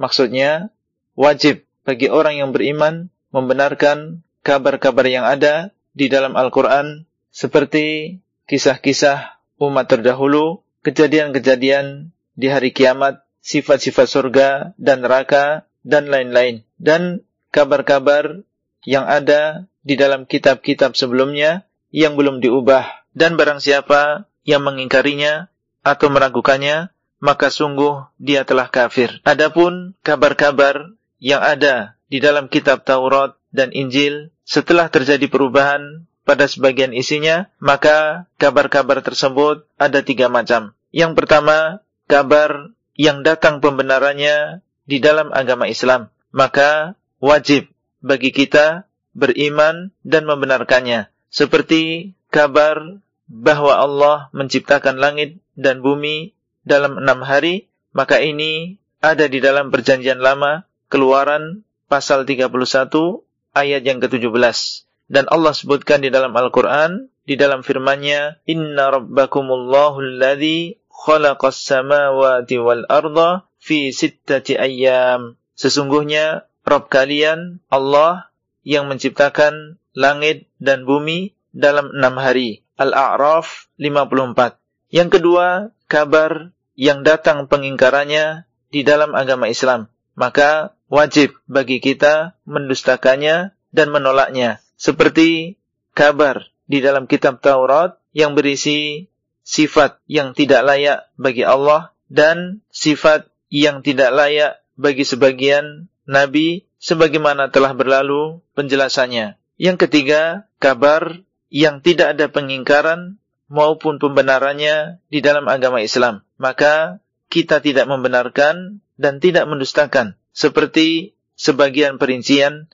Maksudnya, 0.00 0.72
wajib 1.18 1.66
bagi 1.84 2.08
orang 2.08 2.40
yang 2.40 2.50
beriman 2.54 3.12
membenarkan 3.34 4.24
kabar-kabar 4.40 5.04
yang 5.04 5.28
ada 5.28 5.74
di 5.98 6.06
dalam 6.06 6.38
Al-Quran 6.38 7.10
seperti 7.34 8.18
kisah-kisah 8.46 9.42
umat 9.58 9.90
terdahulu, 9.90 10.62
kejadian-kejadian 10.86 12.14
di 12.38 12.46
hari 12.46 12.70
kiamat, 12.70 13.26
sifat-sifat 13.42 14.06
surga 14.06 14.48
dan 14.78 15.02
neraka, 15.02 15.66
dan 15.82 16.06
lain-lain. 16.06 16.62
Dan 16.78 17.26
kabar-kabar 17.50 18.46
yang 18.86 19.10
ada 19.10 19.66
di 19.82 19.98
dalam 19.98 20.24
kitab-kitab 20.24 20.94
sebelumnya 20.94 21.66
yang 21.90 22.14
belum 22.14 22.38
diubah. 22.38 23.10
Dan 23.10 23.34
barang 23.34 23.58
siapa 23.58 24.30
yang 24.46 24.62
mengingkarinya, 24.62 25.50
atau 25.82 26.12
meragukannya, 26.12 26.94
maka 27.18 27.50
sungguh 27.50 28.06
dia 28.22 28.46
telah 28.46 28.70
kafir. 28.70 29.18
Adapun 29.26 29.98
kabar-kabar 30.06 30.94
yang 31.18 31.42
ada 31.42 31.98
di 32.06 32.22
dalam 32.22 32.46
kitab 32.46 32.86
Taurat 32.86 33.34
dan 33.50 33.74
Injil 33.74 34.30
setelah 34.48 34.88
terjadi 34.88 35.28
perubahan 35.28 36.08
pada 36.24 36.48
sebagian 36.48 36.96
isinya, 36.96 37.52
maka 37.60 38.24
kabar-kabar 38.40 39.04
tersebut 39.04 39.68
ada 39.76 40.00
tiga 40.00 40.32
macam. 40.32 40.72
Yang 40.88 41.12
pertama, 41.20 41.84
kabar 42.08 42.72
yang 42.96 43.20
datang 43.20 43.60
pembenarannya 43.60 44.64
di 44.88 45.04
dalam 45.04 45.36
agama 45.36 45.68
Islam. 45.68 46.08
Maka 46.32 46.96
wajib 47.20 47.68
bagi 48.00 48.32
kita 48.32 48.88
beriman 49.12 49.92
dan 50.00 50.24
membenarkannya. 50.24 51.12
Seperti 51.28 52.16
kabar 52.32 53.04
bahwa 53.28 53.76
Allah 53.76 54.32
menciptakan 54.32 54.96
langit 54.96 55.44
dan 55.60 55.84
bumi 55.84 56.32
dalam 56.64 56.96
enam 56.96 57.20
hari, 57.20 57.68
maka 57.92 58.16
ini 58.24 58.80
ada 59.04 59.28
di 59.28 59.44
dalam 59.44 59.68
perjanjian 59.68 60.24
lama, 60.24 60.64
keluaran 60.88 61.68
pasal 61.92 62.24
31 62.24 63.27
ayat 63.54 63.84
yang 63.84 63.98
ke-17 64.02 64.88
dan 65.08 65.24
Allah 65.32 65.56
sebutkan 65.56 66.04
di 66.04 66.12
dalam 66.12 66.36
Al-Quran, 66.36 67.08
di 67.24 67.40
dalam 67.40 67.64
firman-Nya, 67.64 68.44
Inna 68.44 68.92
rabbakumullahu 68.92 70.04
alladhi 70.04 70.76
khalaqas 70.92 71.64
samawati 71.64 72.60
wal 72.60 72.84
arda 72.92 73.48
fi 73.56 73.88
sittati 73.88 74.60
ayyam. 74.60 75.40
Sesungguhnya 75.56 76.44
Rabb 76.68 76.92
kalian 76.92 77.64
Allah 77.72 78.28
yang 78.68 78.84
menciptakan 78.92 79.80
langit 79.96 80.52
dan 80.60 80.84
bumi 80.84 81.32
dalam 81.56 81.88
enam 81.96 82.20
hari. 82.20 82.68
Al-A'raf 82.76 83.72
54. 83.80 84.60
Yang 84.92 85.08
kedua, 85.18 85.72
kabar 85.88 86.52
yang 86.78 87.02
datang 87.02 87.48
pengingkarannya 87.48 88.44
di 88.68 88.84
dalam 88.84 89.16
agama 89.16 89.48
Islam. 89.48 89.88
Maka 90.14 90.77
wajib 90.88 91.36
bagi 91.48 91.78
kita 91.78 92.36
mendustakannya 92.48 93.52
dan 93.72 93.88
menolaknya 93.92 94.60
seperti 94.80 95.60
kabar 95.92 96.48
di 96.68 96.84
dalam 96.84 97.08
kitab 97.08 97.40
Taurat 97.40 97.96
yang 98.12 98.36
berisi 98.36 99.08
sifat 99.44 100.00
yang 100.04 100.36
tidak 100.36 100.64
layak 100.64 101.08
bagi 101.16 101.44
Allah 101.44 101.96
dan 102.12 102.60
sifat 102.68 103.28
yang 103.48 103.80
tidak 103.80 104.12
layak 104.12 104.60
bagi 104.76 105.04
sebagian 105.08 105.88
nabi 106.04 106.68
sebagaimana 106.76 107.48
telah 107.48 107.72
berlalu 107.72 108.44
penjelasannya. 108.52 109.40
Yang 109.58 109.88
ketiga, 109.88 110.46
kabar 110.62 111.24
yang 111.48 111.80
tidak 111.80 112.14
ada 112.14 112.28
pengingkaran 112.28 113.18
maupun 113.48 113.96
pembenarannya 113.96 115.00
di 115.08 115.18
dalam 115.24 115.48
agama 115.48 115.80
Islam. 115.80 116.22
Maka 116.36 117.00
kita 117.32 117.58
tidak 117.64 117.88
membenarkan 117.88 118.84
dan 119.00 119.18
tidak 119.18 119.48
mendustakan 119.48 120.17
seperti 120.38 121.18
sebagian 121.34 121.98
perincian 121.98 122.70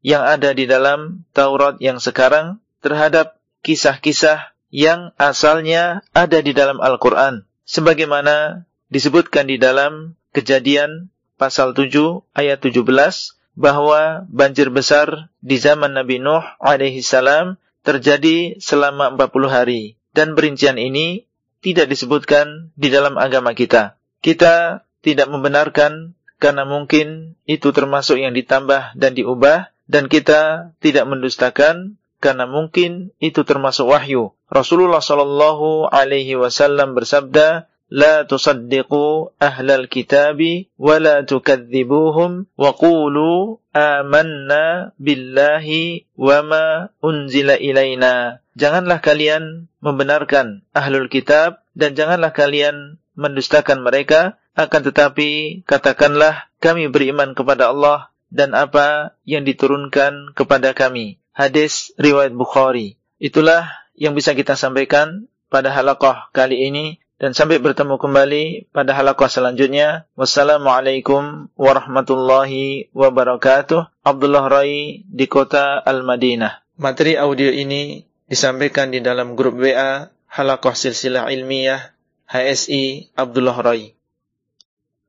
yang 0.00 0.24
ada 0.24 0.56
di 0.56 0.64
dalam 0.64 1.28
Taurat 1.36 1.76
yang 1.76 2.00
sekarang 2.00 2.64
terhadap 2.80 3.36
kisah-kisah 3.60 4.56
yang 4.72 5.12
asalnya 5.20 6.00
ada 6.16 6.40
di 6.40 6.56
dalam 6.56 6.80
Al-Quran. 6.80 7.44
Sebagaimana 7.68 8.64
disebutkan 8.88 9.44
di 9.44 9.60
dalam 9.60 10.16
kejadian 10.32 11.12
pasal 11.36 11.76
7 11.76 11.92
ayat 12.32 12.64
17 12.64 12.80
bahwa 13.60 14.24
banjir 14.32 14.72
besar 14.72 15.28
di 15.44 15.60
zaman 15.60 15.92
Nabi 15.92 16.16
Nuh 16.16 16.42
alaihi 16.64 17.04
salam 17.04 17.60
terjadi 17.84 18.56
selama 18.56 19.12
40 19.20 19.52
hari 19.52 20.00
dan 20.16 20.32
perincian 20.32 20.80
ini 20.80 21.28
tidak 21.60 21.92
disebutkan 21.92 22.72
di 22.74 22.88
dalam 22.88 23.20
agama 23.20 23.52
kita. 23.52 24.00
Kita 24.24 24.86
tidak 25.04 25.28
membenarkan 25.28 26.16
karena 26.42 26.66
mungkin 26.66 27.38
itu 27.46 27.70
termasuk 27.70 28.18
yang 28.18 28.34
ditambah 28.34 28.98
dan 28.98 29.14
diubah 29.14 29.70
dan 29.86 30.10
kita 30.10 30.74
tidak 30.82 31.06
mendustakan 31.06 32.02
karena 32.18 32.50
mungkin 32.50 33.14
itu 33.22 33.46
termasuk 33.46 33.86
wahyu. 33.86 34.34
Rasulullah 34.50 35.02
sallallahu 35.02 35.90
alaihi 35.90 36.38
wasallam 36.38 36.98
bersabda, 36.98 37.70
"La 37.90 38.26
tusaddiqu 38.26 39.34
ahlal 39.38 39.86
kitabi 39.86 40.70
wa 40.78 40.98
la 41.02 41.22
tukadzibuhum 41.22 42.46
wa 42.58 42.70
qulu 42.74 43.58
amanna 43.74 44.94
billahi 44.98 46.10
wa 46.18 46.42
ma 46.46 46.64
unzila 47.02 47.54
ilaina." 47.58 48.42
Janganlah 48.54 48.98
kalian 48.98 49.66
membenarkan 49.82 50.62
ahlul 50.74 51.10
kitab 51.10 51.62
dan 51.74 51.98
janganlah 51.98 52.30
kalian 52.34 53.02
mendustakan 53.18 53.82
mereka, 53.84 54.40
akan 54.52 54.80
tetapi 54.92 55.62
katakanlah 55.64 56.48
kami 56.60 56.88
beriman 56.92 57.32
kepada 57.32 57.72
Allah 57.72 58.12
dan 58.32 58.56
apa 58.56 59.16
yang 59.28 59.44
diturunkan 59.44 60.32
kepada 60.32 60.72
kami. 60.72 61.20
Hadis 61.32 61.92
riwayat 61.96 62.36
Bukhari. 62.36 63.00
Itulah 63.16 63.68
yang 63.96 64.16
bisa 64.16 64.32
kita 64.36 64.56
sampaikan 64.56 65.28
pada 65.52 65.72
halakoh 65.72 66.16
kali 66.32 66.68
ini 66.68 67.00
dan 67.22 67.38
sampai 67.38 67.62
bertemu 67.62 68.02
kembali 68.02 68.74
pada 68.74 68.98
halakoh 68.98 69.30
selanjutnya. 69.30 70.10
Wassalamualaikum 70.18 71.54
warahmatullahi 71.54 72.90
wabarakatuh. 72.90 74.02
Abdullah 74.02 74.50
Rai 74.50 75.06
di 75.06 75.30
kota 75.30 75.78
Al-Madinah. 75.78 76.66
Materi 76.82 77.14
audio 77.14 77.52
ini 77.52 78.02
disampaikan 78.26 78.90
di 78.90 78.98
dalam 78.98 79.38
grup 79.38 79.60
WA 79.60 80.10
Halakoh 80.32 80.74
Silsilah 80.74 81.30
Ilmiah 81.30 81.94
HSI 82.26 83.14
Abdullah 83.14 83.60
Rai. 83.60 83.94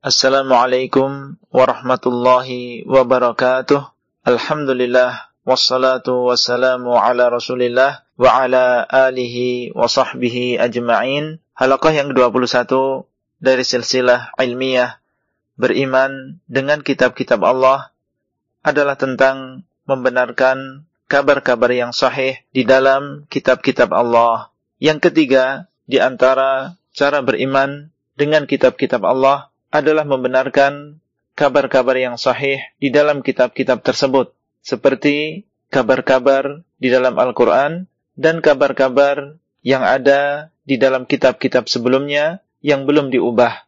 Assalamualaikum 0.04 1.40
warahmatullahi 1.48 2.84
wabarakatuh. 2.84 3.88
Alhamdulillah 4.28 5.32
wassalatu 5.48 6.28
wassalamu 6.28 6.92
ala 6.92 7.32
Rasulillah 7.32 8.04
wa 8.20 8.28
ala 8.36 8.84
alihi 8.84 9.72
wa 9.72 9.88
sahbihi 9.88 10.60
ajma'in. 10.60 11.40
Halaqah 11.56 11.96
yang 11.96 12.12
ke-21 12.12 12.68
dari 13.40 13.64
silsilah 13.64 14.36
ilmiah 14.36 15.00
beriman 15.56 16.36
dengan 16.52 16.84
kitab-kitab 16.84 17.40
Allah 17.40 17.88
adalah 18.60 19.00
tentang 19.00 19.64
membenarkan 19.88 20.84
kabar-kabar 21.08 21.72
yang 21.72 21.96
sahih 21.96 22.44
di 22.52 22.68
dalam 22.68 23.24
kitab-kitab 23.32 23.88
Allah. 23.88 24.52
Yang 24.76 25.08
ketiga, 25.08 25.72
di 25.88 25.96
antara 25.96 26.76
cara 26.92 27.24
beriman 27.24 27.88
dengan 28.20 28.44
kitab-kitab 28.44 29.00
Allah 29.00 29.48
adalah 29.74 30.06
membenarkan 30.06 31.02
kabar-kabar 31.34 31.98
yang 31.98 32.14
sahih 32.14 32.62
di 32.78 32.94
dalam 32.94 33.26
kitab-kitab 33.26 33.82
tersebut, 33.82 34.30
seperti 34.62 35.42
kabar-kabar 35.74 36.62
di 36.78 36.94
dalam 36.94 37.18
Al-Quran 37.18 37.90
dan 38.14 38.38
kabar-kabar 38.38 39.34
yang 39.66 39.82
ada 39.82 40.54
di 40.62 40.78
dalam 40.78 41.10
kitab-kitab 41.10 41.66
sebelumnya 41.66 42.38
yang 42.62 42.86
belum 42.86 43.10
diubah. 43.10 43.66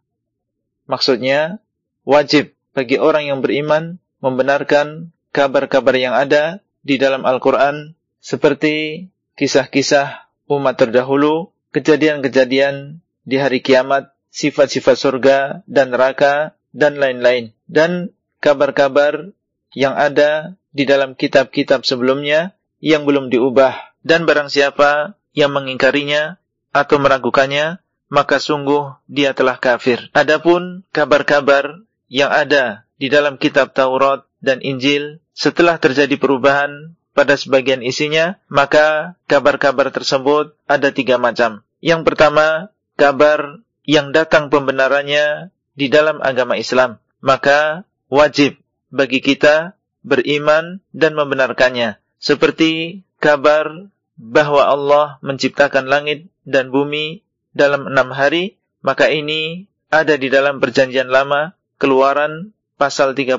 Maksudnya, 0.87 1.59
wajib 2.07 2.55
bagi 2.71 3.03
orang 3.03 3.27
yang 3.27 3.43
beriman 3.43 3.99
membenarkan 4.23 5.11
kabar-kabar 5.35 5.99
yang 5.99 6.15
ada 6.15 6.63
di 6.87 7.03
dalam 7.03 7.27
Al-Quran 7.27 7.99
seperti 8.23 9.11
kisah-kisah 9.35 10.31
umat 10.47 10.79
terdahulu, 10.79 11.51
kejadian-kejadian 11.75 13.03
di 13.27 13.37
hari 13.37 13.59
kiamat, 13.59 14.16
sifat-sifat 14.37 14.97
surga 15.01 15.39
dan 15.65 15.97
neraka 15.97 16.53
dan 16.77 17.01
lain-lain 17.01 17.57
dan 17.65 18.13
kabar-kabar 18.45 19.33
yang 19.73 19.97
ada 19.97 20.61
di 20.77 20.85
dalam 20.85 21.17
kitab-kitab 21.17 21.89
sebelumnya 21.89 22.53
yang 22.85 23.09
belum 23.09 23.33
diubah 23.33 23.97
dan 24.05 24.29
barang 24.29 24.53
siapa 24.53 25.17
yang 25.33 25.57
mengingkarinya 25.57 26.37
atau 26.77 27.01
meragukannya 27.01 27.81
maka 28.13 28.39
sungguh 28.39 29.03
dia 29.11 29.33
telah 29.33 29.59
kafir. 29.59 30.13
Adapun 30.13 30.87
kabar-kabar 30.95 31.83
yang 32.07 32.31
ada 32.31 32.87
di 33.01 33.11
dalam 33.11 33.41
kitab 33.41 33.75
Taurat 33.75 34.29
dan 34.39 34.63
Injil 34.63 35.19
setelah 35.35 35.81
terjadi 35.81 36.15
perubahan 36.17 36.95
pada 37.17 37.35
sebagian 37.35 37.81
isinya, 37.81 38.37
maka 38.53 39.17
kabar-kabar 39.27 39.89
tersebut 39.89 40.55
ada 40.69 40.93
tiga 40.93 41.17
macam. 41.17 41.65
Yang 41.81 42.05
pertama, 42.05 42.71
kabar 42.95 43.65
yang 43.87 44.11
datang 44.11 44.51
pembenarannya 44.51 45.55
di 45.79 45.87
dalam 45.87 46.19
agama 46.19 46.59
Islam, 46.59 46.99
maka 47.23 47.87
wajib 48.11 48.59
bagi 48.91 49.23
kita 49.23 49.79
beriman 50.03 50.83
dan 50.91 51.15
membenarkannya. 51.15 52.03
Seperti 52.19 53.03
kabar 53.23 53.91
bahwa 54.19 54.63
Allah 54.67 55.07
menciptakan 55.23 55.87
langit 55.87 56.27
dan 56.43 56.75
bumi 56.75 57.23
dalam 57.55 57.87
enam 57.87 58.11
hari, 58.11 58.59
maka 58.83 59.09
ini 59.09 59.71
ada 59.89 60.19
di 60.19 60.29
dalam 60.29 60.59
perjanjian 60.59 61.09
lama, 61.09 61.55
keluaran 61.79 62.53
pasal 62.77 63.15
31 63.15 63.39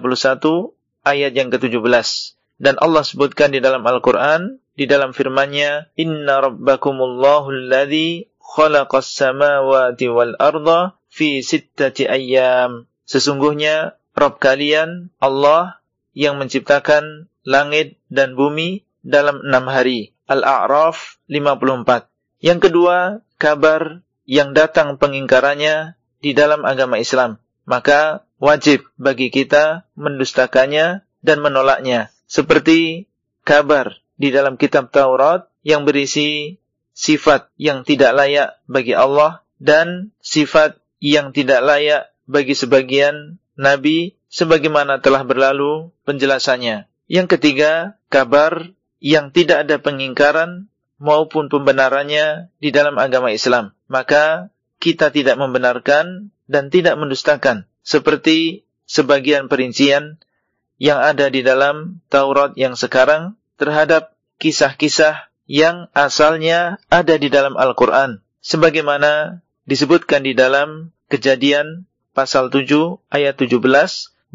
ayat 1.03 1.31
yang 1.35 1.49
ke-17. 1.51 2.35
Dan 2.57 2.75
Allah 2.81 3.05
sebutkan 3.05 3.53
di 3.53 3.61
dalam 3.61 3.85
Al-Quran, 3.85 4.57
di 4.73 4.89
dalam 4.89 5.13
firman-Nya, 5.13 5.93
Inna 5.97 6.41
rabbakumullahu 6.41 7.53
alladhi 7.53 8.29
khalaqas 8.47 9.11
samawati 9.11 10.07
wal 10.07 10.39
arda 10.39 10.95
fi 11.11 11.43
sittati 11.43 12.07
ayyam. 12.07 12.87
Sesungguhnya 13.03 13.99
Rabb 14.15 14.39
kalian 14.39 15.11
Allah 15.19 15.83
yang 16.15 16.39
menciptakan 16.39 17.27
langit 17.43 17.99
dan 18.07 18.33
bumi 18.33 18.87
dalam 19.03 19.43
enam 19.43 19.67
hari. 19.67 20.15
Al-A'raf 20.27 21.21
54. 21.31 22.11
Yang 22.43 22.59
kedua, 22.67 23.23
kabar 23.39 24.03
yang 24.27 24.51
datang 24.51 24.99
pengingkarannya 24.99 25.95
di 26.19 26.35
dalam 26.35 26.67
agama 26.67 26.99
Islam. 26.99 27.39
Maka 27.63 28.27
wajib 28.41 28.83
bagi 28.99 29.31
kita 29.31 29.87
mendustakannya 29.95 31.07
dan 31.23 31.37
menolaknya. 31.39 32.11
Seperti 32.27 33.07
kabar 33.47 34.03
di 34.19 34.33
dalam 34.35 34.59
kitab 34.59 34.91
Taurat 34.91 35.47
yang 35.63 35.87
berisi 35.87 36.59
sifat 36.97 37.53
yang 37.61 37.85
tidak 37.85 38.17
layak 38.17 38.57
bagi 38.65 38.97
Allah 38.97 39.45
dan 39.61 40.09
sifat 40.17 40.81
yang 40.97 41.29
tidak 41.29 41.61
layak 41.61 42.09
bagi 42.25 42.57
sebagian 42.57 43.37
nabi 43.53 44.17
sebagaimana 44.33 44.97
telah 44.97 45.21
berlalu 45.21 45.93
penjelasannya. 46.09 46.89
Yang 47.05 47.37
ketiga, 47.37 48.01
kabar 48.09 48.73
yang 48.97 49.29
tidak 49.29 49.69
ada 49.69 49.77
pengingkaran 49.77 50.73
maupun 50.97 51.53
pembenarannya 51.53 52.49
di 52.57 52.73
dalam 52.73 52.97
agama 52.97 53.29
Islam. 53.29 53.77
Maka 53.85 54.49
kita 54.81 55.13
tidak 55.13 55.37
membenarkan 55.37 56.33
dan 56.49 56.73
tidak 56.73 56.97
mendustakan. 56.97 57.69
Seperti 57.85 58.65
sebagian 58.89 59.47
perincian 59.47 60.17
yang 60.81 60.97
ada 60.97 61.29
di 61.29 61.45
dalam 61.45 62.01
Taurat 62.09 62.57
yang 62.57 62.73
sekarang 62.73 63.37
terhadap 63.61 64.17
kisah-kisah 64.41 65.29
yang 65.47 65.87
asalnya 65.95 66.77
ada 66.91 67.15
di 67.15 67.31
dalam 67.31 67.55
Al-Quran. 67.55 68.21
Sebagaimana 68.43 69.41
disebutkan 69.67 70.23
di 70.23 70.35
dalam 70.35 70.95
kejadian 71.07 71.87
pasal 72.11 72.51
7 72.51 72.67
ayat 73.11 73.35
17 73.39 73.59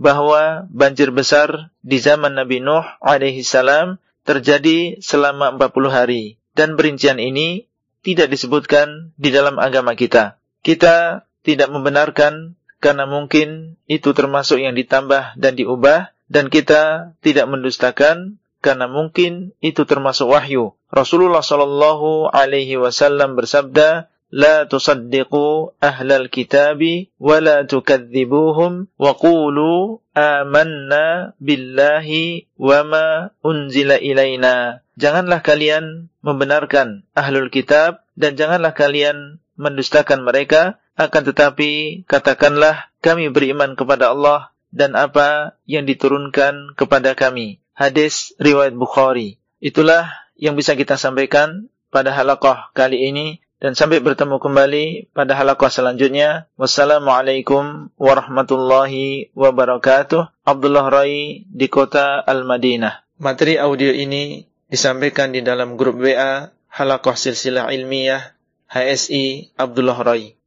bahwa 0.01 0.67
banjir 0.73 1.13
besar 1.13 1.71
di 1.85 2.01
zaman 2.01 2.35
Nabi 2.35 2.65
Nuh 2.65 2.85
alaihi 3.05 3.45
salam 3.45 4.01
terjadi 4.25 4.99
selama 5.05 5.55
40 5.61 5.93
hari 5.93 6.23
dan 6.57 6.75
perincian 6.81 7.21
ini 7.21 7.69
tidak 8.03 8.33
disebutkan 8.33 9.15
di 9.21 9.31
dalam 9.31 9.61
agama 9.61 9.95
kita. 9.95 10.41
Kita 10.65 11.27
tidak 11.43 11.69
membenarkan 11.71 12.59
karena 12.83 13.07
mungkin 13.07 13.79
itu 13.87 14.11
termasuk 14.11 14.59
yang 14.59 14.75
ditambah 14.75 15.39
dan 15.39 15.53
diubah 15.55 16.11
dan 16.27 16.51
kita 16.51 17.15
tidak 17.23 17.47
mendustakan 17.47 18.42
karena 18.63 18.87
mungkin 18.87 19.53
itu 19.59 19.83
termasuk 19.83 20.31
wahyu. 20.31 20.79
Rasulullah 20.95 21.43
Shallallahu 21.43 22.31
alaihi 22.31 22.79
wasallam 22.79 23.35
bersabda, 23.35 24.07
"La 24.33 24.65
تصدقوا 24.65 25.77
أهل 25.85 26.09
الكتاب 26.09 26.81
ولا 27.21 27.69
تكذبوهم 27.69 28.73
وقولوا 28.97 29.81
آمنا 30.17 31.37
بالله 31.37 32.09
وما 32.57 33.09
أنزل 33.45 33.91
إلينا. 33.93 34.57
Janganlah 34.97 35.41
kalian 35.45 36.09
membenarkan 36.25 37.05
ahlul 37.13 37.53
kitab 37.53 38.05
dan 38.17 38.37
janganlah 38.37 38.73
kalian 38.73 39.41
mendustakan 39.57 40.25
mereka, 40.25 40.81
akan 40.97 41.23
tetapi 41.33 42.05
katakanlah 42.05 42.93
kami 43.01 43.33
beriman 43.33 43.73
kepada 43.73 44.13
Allah 44.13 44.53
dan 44.73 44.97
apa 44.97 45.57
yang 45.65 45.89
diturunkan 45.89 46.77
kepada 46.77 47.17
kami 47.17 47.62
Hadis 47.83 48.31
riwayat 48.39 48.79
Bukhari. 48.79 49.43
Itulah 49.59 50.07
yang 50.39 50.55
bisa 50.55 50.79
kita 50.79 50.95
sampaikan 50.95 51.67
pada 51.91 52.15
halaqah 52.15 52.71
kali 52.79 53.11
ini 53.11 53.43
dan 53.59 53.75
sampai 53.75 53.99
bertemu 53.99 54.39
kembali 54.39 55.11
pada 55.11 55.35
halaqah 55.35 55.67
selanjutnya. 55.67 56.47
Wassalamualaikum 56.55 57.91
warahmatullahi 57.99 59.35
wabarakatuh. 59.35 60.47
Abdullah 60.47 60.95
Rai 60.95 61.43
di 61.51 61.67
kota 61.67 62.23
Al-Madinah. 62.23 63.03
Materi 63.19 63.59
audio 63.59 63.91
ini 63.91 64.47
disampaikan 64.71 65.35
di 65.35 65.43
dalam 65.43 65.75
grup 65.75 65.99
WA 65.99 66.55
Halaqah 66.71 67.19
Silsilah 67.19 67.67
Ilmiah 67.75 68.39
HSI 68.71 69.59
Abdullah 69.59 69.99
Rai. 70.07 70.39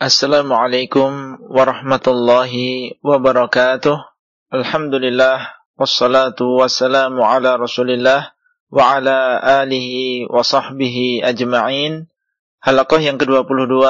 Assalamualaikum 0.00 1.44
warahmatullahi 1.44 2.96
wabarakatuh. 3.04 4.00
Alhamdulillah 4.48 5.61
wassalatu 5.76 6.60
wassalamu 6.60 7.24
ala 7.24 7.56
Rasulillah 7.56 8.32
wa 8.72 8.82
ala 8.96 9.40
alihi 9.62 10.26
wa 10.28 10.40
sahbihi 10.40 11.20
ajma'in. 11.24 12.08
Halaqah 12.62 13.02
yang 13.02 13.18
ke-22 13.18 13.82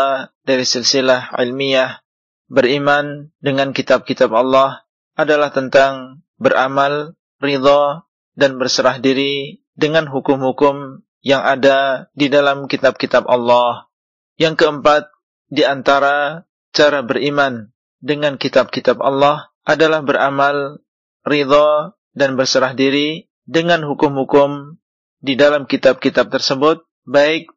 dari 0.49 0.65
silsilah 0.65 1.37
ilmiah 1.37 2.01
beriman 2.49 3.29
dengan 3.45 3.77
kitab-kitab 3.77 4.33
Allah 4.33 4.89
adalah 5.13 5.53
tentang 5.53 6.25
beramal, 6.41 7.15
ridha 7.39 8.09
dan 8.33 8.57
berserah 8.57 8.97
diri 8.97 9.61
dengan 9.77 10.09
hukum-hukum 10.09 11.05
yang 11.21 11.45
ada 11.45 12.09
di 12.17 12.33
dalam 12.33 12.67
kitab-kitab 12.67 13.29
Allah. 13.29 13.93
Yang 14.41 14.65
keempat, 14.65 15.13
di 15.53 15.63
antara 15.69 16.49
cara 16.73 17.05
beriman 17.05 17.71
dengan 18.01 18.41
kitab-kitab 18.41 18.99
Allah 19.05 19.53
adalah 19.69 20.01
beramal, 20.01 20.81
ridha 21.27 21.97
dan 22.13 22.37
berserah 22.37 22.77
diri 22.77 23.31
dengan 23.49 23.83
hukum-hukum 23.87 24.79
di 25.23 25.39
dalam 25.39 25.71
kitab-kitab 25.71 26.31
tersebut, 26.31 26.83
baik 27.07 27.51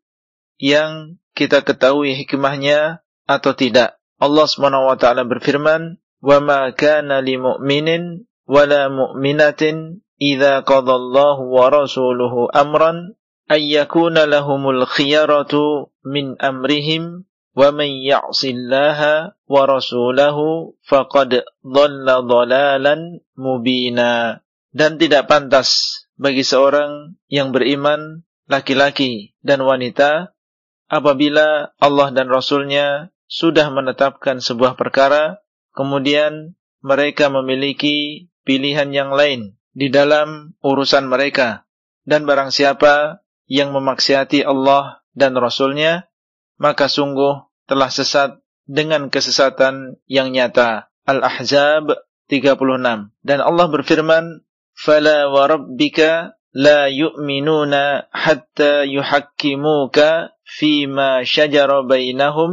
yang 0.62 1.18
kita 1.36 1.66
ketahui 1.66 2.16
hikmahnya 2.16 3.04
atau 3.28 3.52
tidak. 3.58 4.00
Allah 4.22 4.48
Subhanahu 4.48 4.88
wa 4.88 4.96
taala 4.96 5.28
berfirman, 5.28 6.00
"Wa 6.24 6.40
ma 6.40 6.72
kana 6.72 7.20
lil 7.20 7.42
mu'minin 7.42 8.24
wala 8.48 8.88
mu'minatin 8.88 10.06
idza 10.22 10.64
qadallahu 10.64 11.52
wa 11.52 11.68
rasuluhu 11.74 12.48
amran 12.54 13.18
ay 13.52 13.66
yakuna 13.76 14.30
lahumul 14.30 14.88
khiyaratu 14.88 15.92
min 16.06 16.40
amrihim 16.40 17.28
man 17.56 17.90
ya'sillaha 18.04 19.40
wa 19.48 19.62
rasulahu 19.64 20.76
faqad 20.84 21.48
dhalla 21.64 22.22
dhalalan 22.22 23.24
mubina." 23.40 24.44
dan 24.76 25.00
tidak 25.00 25.32
pantas 25.32 26.04
bagi 26.20 26.44
seorang 26.44 27.16
yang 27.32 27.56
beriman 27.56 28.28
laki-laki 28.52 29.32
dan 29.40 29.64
wanita 29.64 30.36
apabila 30.92 31.72
Allah 31.80 32.12
dan 32.12 32.28
Rasulnya 32.28 33.16
sudah 33.32 33.72
menetapkan 33.72 34.44
sebuah 34.44 34.76
perkara 34.76 35.40
kemudian 35.72 36.60
mereka 36.84 37.32
memiliki 37.32 38.28
pilihan 38.44 38.92
yang 38.92 39.16
lain 39.16 39.56
di 39.72 39.88
dalam 39.88 40.60
urusan 40.60 41.08
mereka 41.08 41.64
dan 42.04 42.28
barang 42.28 42.52
siapa 42.52 43.26
yang 43.48 43.72
memaksiati 43.72 44.44
Allah 44.44 45.02
dan 45.18 45.34
Rasulnya 45.40 46.12
maka 46.58 46.88
sungguh 46.88 47.46
telah 47.68 47.90
sesat 47.92 48.40
dengan 48.66 49.14
kesesatan 49.14 50.02
yang 50.10 50.34
nyata. 50.34 50.90
Al-Ahzab 51.06 51.94
36. 52.28 53.14
Dan 53.22 53.40
Allah 53.42 53.68
berfirman, 53.70 54.42
"Fala 54.74 55.30
وَرَبِّكَ 55.30 56.00
لَا 56.56 56.88
la 56.88 57.88
حَتَّى 58.16 58.88
hatta 59.04 60.34
فِي 60.46 60.88
مَا 60.88 61.22
شَجَرَ 61.22 61.70
بَيْنَهُمْ 61.86 62.52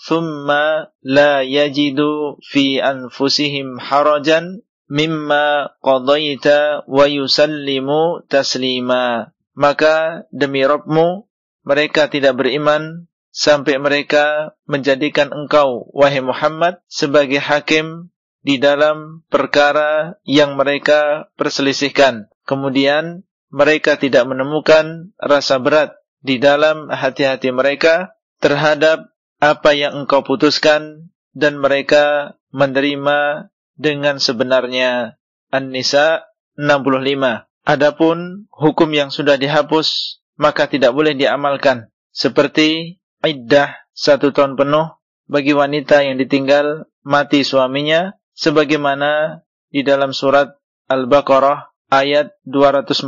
thumma 0.00 0.92
la 1.02 1.40
يَجِدُوا 1.44 2.40
fi 2.40 2.80
anfusihim 2.80 3.80
harajan 3.80 4.64
mimma 4.88 5.72
qadayta 5.82 6.84
wa 6.86 7.04
yusallimu 7.08 8.28
taslima." 8.30 9.34
Maka 9.56 10.24
demi 10.30 10.62
Rabbmu 10.62 11.26
mereka 11.66 12.08
tidak 12.08 12.38
beriman 12.38 13.09
sampai 13.30 13.78
mereka 13.78 14.54
menjadikan 14.66 15.30
engkau 15.30 15.86
wahai 15.94 16.22
Muhammad 16.22 16.82
sebagai 16.90 17.38
hakim 17.38 18.10
di 18.42 18.58
dalam 18.58 19.22
perkara 19.30 20.18
yang 20.26 20.58
mereka 20.58 21.30
perselisihkan. 21.38 22.28
Kemudian 22.44 23.24
mereka 23.50 23.98
tidak 23.98 24.26
menemukan 24.26 25.14
rasa 25.18 25.58
berat 25.62 25.94
di 26.20 26.38
dalam 26.38 26.90
hati-hati 26.90 27.50
mereka 27.54 28.14
terhadap 28.40 29.12
apa 29.40 29.70
yang 29.72 30.04
engkau 30.04 30.20
putuskan 30.24 31.12
dan 31.32 31.56
mereka 31.60 32.36
menerima 32.52 33.50
dengan 33.78 34.20
sebenarnya. 34.20 35.16
An-Nisa 35.50 36.30
65. 36.54 37.50
Adapun 37.66 38.46
hukum 38.54 38.90
yang 38.94 39.10
sudah 39.10 39.34
dihapus 39.34 40.20
maka 40.38 40.70
tidak 40.70 40.96
boleh 40.96 41.12
diamalkan 41.18 41.92
seperti 42.14 42.99
iddah 43.24 43.76
satu 43.92 44.32
tahun 44.32 44.56
penuh 44.56 44.96
bagi 45.30 45.52
wanita 45.52 46.02
yang 46.02 46.16
ditinggal 46.16 46.88
mati 47.04 47.44
suaminya 47.44 48.16
sebagaimana 48.34 49.42
di 49.70 49.86
dalam 49.86 50.10
surat 50.10 50.56
Al-Baqarah 50.90 51.70
ayat 51.92 52.34
240 52.48 53.06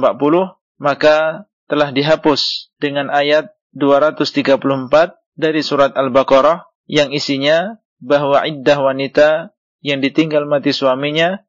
maka 0.79 1.47
telah 1.67 1.89
dihapus 1.91 2.73
dengan 2.77 3.09
ayat 3.09 3.55
234 3.73 4.61
dari 5.39 5.61
surat 5.65 5.97
Al-Baqarah 5.97 6.69
yang 6.85 7.11
isinya 7.15 7.81
bahwa 8.03 8.45
iddah 8.45 8.79
wanita 8.83 9.29
yang 9.81 10.03
ditinggal 10.03 10.45
mati 10.45 10.75
suaminya 10.75 11.41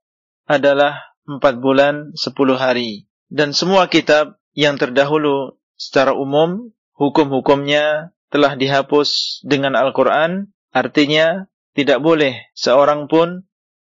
adalah 0.48 1.14
4 1.26 1.42
bulan 1.60 2.16
10 2.16 2.34
hari. 2.56 3.10
Dan 3.28 3.52
semua 3.52 3.90
kitab 3.90 4.38
yang 4.54 4.78
terdahulu 4.78 5.58
secara 5.76 6.14
umum 6.14 6.72
hukum-hukumnya 6.94 8.13
telah 8.33 8.55
dihapus 8.55 9.41
dengan 9.45 9.77
Al-Quran, 9.79 10.53
artinya 10.71 11.49
tidak 11.73 12.03
boleh 12.05 12.37
seorang 12.53 13.09
pun, 13.09 13.49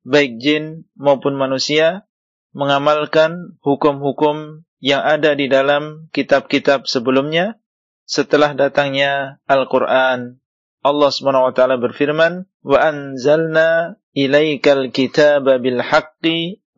baik 0.06 0.38
jin 0.40 0.88
maupun 0.96 1.36
manusia, 1.36 2.06
mengamalkan 2.52 3.56
hukum-hukum 3.64 4.64
yang 4.82 5.00
ada 5.02 5.32
di 5.38 5.46
dalam 5.46 6.10
kitab-kitab 6.10 6.90
sebelumnya 6.90 7.60
setelah 8.02 8.52
datangnya 8.52 9.40
Al-Quran. 9.46 10.42
Allah 10.82 11.10
SWT 11.14 11.60
berfirman, 11.78 12.50
وَأَنزَلْنَا 12.66 13.98
إِلَيْكَ 14.18 14.66
الْكِتَابَ 14.66 15.46
بِالْحَقِّ 15.62 16.24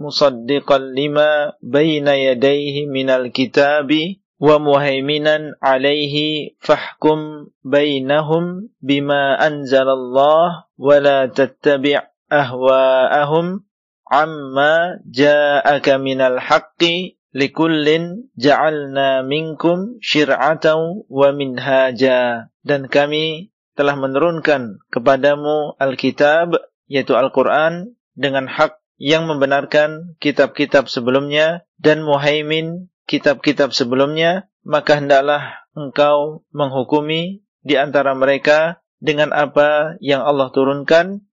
مُصَدِّقًا 0.00 0.78
لِمَا 0.78 1.30
بَيْنَ 1.64 2.06
يَدَيْهِ 2.08 2.86
مِنَ 2.88 3.08
الْكِتَابِ 3.08 3.90
wa 4.39 4.55
muhaiminan 4.57 5.59
alaihi 5.59 6.55
fahkum 6.63 7.51
bainahum 7.61 8.71
bima 8.79 9.35
anzalallah 9.35 10.71
wa 10.79 10.95
la 11.03 11.27
tattabi' 11.27 11.99
ahwa'ahum 12.31 13.67
amma 14.07 14.97
ja'aka 15.05 15.99
minal 15.99 16.39
haqqi 16.39 17.19
likullin 17.35 18.31
ja'alna 18.39 19.21
minkum 19.27 20.01
syir'atan 20.01 21.05
wa 21.05 21.29
minhaja. 21.35 22.49
Dan 22.65 22.89
kami 22.89 23.53
telah 23.77 23.95
menurunkan 23.95 24.81
kepadamu 24.91 25.77
Alkitab 25.77 26.57
yaitu 26.89 27.13
Al-Qur'an 27.13 27.93
dengan 28.17 28.49
hak 28.49 28.81
yang 28.99 29.29
membenarkan 29.31 30.19
kitab-kitab 30.19 30.91
sebelumnya 30.91 31.63
dan 31.79 32.03
muhaimin 32.03 32.91
kitab-kitab 33.09 33.73
sebelumnya, 33.73 34.45
maka 34.61 35.01
hendaklah 35.01 35.65
engkau 35.73 36.45
menghukumi 36.53 37.41
di 37.65 37.75
antara 37.75 38.13
mereka 38.13 38.85
dengan 39.01 39.33
apa 39.33 39.97
yang 39.97 40.21
Allah 40.21 40.53
turunkan 40.53 41.25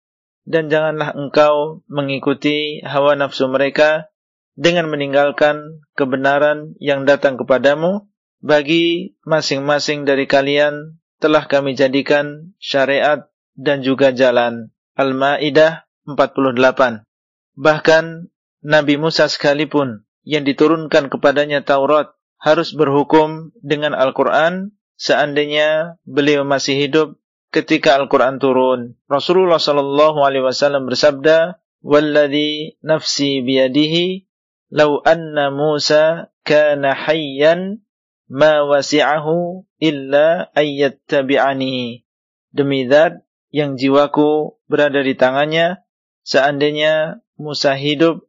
dan 0.48 0.72
janganlah 0.72 1.12
engkau 1.12 1.84
mengikuti 1.90 2.80
hawa 2.80 3.18
nafsu 3.18 3.50
mereka 3.52 4.08
dengan 4.56 4.88
meninggalkan 4.88 5.84
kebenaran 5.92 6.72
yang 6.80 7.04
datang 7.04 7.36
kepadamu 7.36 8.08
bagi 8.40 9.18
masing-masing 9.26 10.08
dari 10.08 10.24
kalian 10.24 10.96
telah 11.20 11.44
kami 11.44 11.76
jadikan 11.76 12.56
syariat 12.56 13.28
dan 13.52 13.84
juga 13.84 14.16
jalan. 14.16 14.72
Al-Ma'idah 14.96 15.84
48. 16.08 17.04
Bahkan 17.56 18.04
Nabi 18.64 18.94
Musa 18.96 19.28
sekalipun 19.28 20.05
yang 20.26 20.42
diturunkan 20.42 21.06
kepadanya 21.06 21.62
Taurat 21.62 22.10
harus 22.42 22.74
berhukum 22.74 23.54
dengan 23.62 23.94
Al-Quran 23.94 24.74
seandainya 24.98 25.96
beliau 26.02 26.42
masih 26.42 26.74
hidup 26.76 27.16
ketika 27.54 27.94
Al-Quran 27.96 28.42
turun. 28.42 28.98
Rasulullah 29.06 29.62
sallallahu 29.62 30.20
alaihi 30.26 30.44
wasallam 30.44 30.90
bersabda, 30.90 31.62
"Walladhi 31.80 32.76
nafsi 32.82 33.40
biyadihi 33.46 34.26
law 34.74 34.98
anna 35.06 35.54
Musa 35.54 36.34
kana 36.42 36.92
hayyan 36.92 37.86
ma 38.26 38.66
wasi'ahu 38.66 39.62
illa 39.78 40.50
ayyattabi'ani. 40.52 42.02
Demi 42.50 42.88
zat 42.90 43.22
yang 43.54 43.78
jiwaku 43.78 44.58
berada 44.66 45.00
di 45.04 45.14
tangannya, 45.14 45.86
seandainya 46.26 47.22
Musa 47.38 47.76
hidup, 47.76 48.26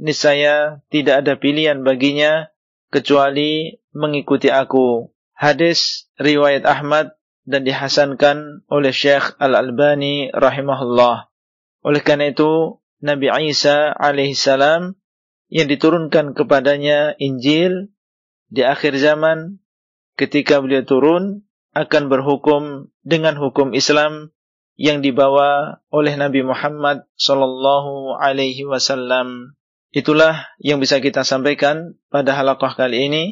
niscaya 0.00 0.80
tidak 0.88 1.22
ada 1.22 1.36
pilihan 1.36 1.84
baginya 1.84 2.48
kecuali 2.88 3.78
mengikuti 3.92 4.48
aku. 4.48 5.12
Hadis 5.36 6.10
riwayat 6.16 6.64
Ahmad 6.64 7.16
dan 7.44 7.64
dihasankan 7.64 8.64
oleh 8.68 8.92
Syekh 8.92 9.36
Al-Albani 9.36 10.32
rahimahullah. 10.32 11.28
Oleh 11.84 12.02
karena 12.04 12.32
itu, 12.32 12.80
Nabi 13.00 13.32
Isa 13.48 13.96
alaihissalam 13.96 14.92
yang 15.48 15.66
diturunkan 15.66 16.36
kepadanya 16.36 17.16
Injil 17.16 17.88
di 18.52 18.60
akhir 18.60 19.00
zaman 19.00 19.58
ketika 20.20 20.60
beliau 20.60 20.84
turun 20.84 21.48
akan 21.72 22.12
berhukum 22.12 22.92
dengan 23.00 23.40
hukum 23.40 23.72
Islam 23.72 24.36
yang 24.76 25.00
dibawa 25.00 25.80
oleh 25.88 26.16
Nabi 26.16 26.44
Muhammad 26.44 27.08
sallallahu 27.16 28.16
alaihi 28.20 28.68
wasallam. 28.68 29.56
Itulah 29.90 30.46
yang 30.62 30.78
bisa 30.78 31.02
kita 31.02 31.26
sampaikan 31.26 31.98
pada 32.14 32.38
halaqah 32.38 32.78
kali 32.78 33.10
ini 33.10 33.24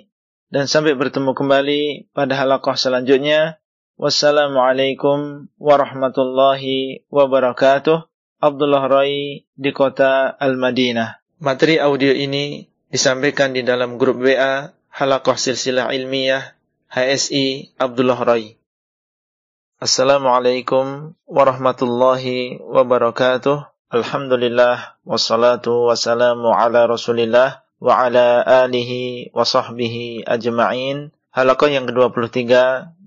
dan 0.50 0.66
sampai 0.66 0.98
bertemu 0.98 1.30
kembali 1.30 2.10
pada 2.10 2.34
halaqah 2.34 2.74
selanjutnya. 2.74 3.62
Wassalamualaikum 3.98 5.50
warahmatullahi 5.58 7.06
wabarakatuh. 7.10 8.06
Abdullah 8.38 8.86
Rai 8.86 9.46
di 9.58 9.70
kota 9.74 10.30
Al-Madinah. 10.38 11.18
Materi 11.42 11.82
audio 11.82 12.14
ini 12.14 12.66
disampaikan 12.90 13.50
di 13.50 13.66
dalam 13.66 13.98
grup 13.98 14.22
WA 14.22 14.70
Halaqah 14.94 15.34
Silsilah 15.34 15.90
Ilmiah 15.90 16.54
HSI 16.90 17.74
Abdullah 17.78 18.18
Rai. 18.22 18.58
Assalamualaikum 19.78 21.14
warahmatullahi 21.26 22.58
wabarakatuh. 22.62 23.77
Alhamdulillah 23.88 25.00
wassalatu 25.08 25.88
wassalamu 25.88 26.52
ala 26.52 26.84
Rasulillah 26.84 27.64
wa 27.80 27.92
ala 27.96 28.44
alihi 28.44 29.32
wa 29.32 29.48
sahbihi 29.48 30.28
ajma'in. 30.28 31.08
Halaqah 31.32 31.72
yang 31.72 31.88
ke-23 31.88 32.52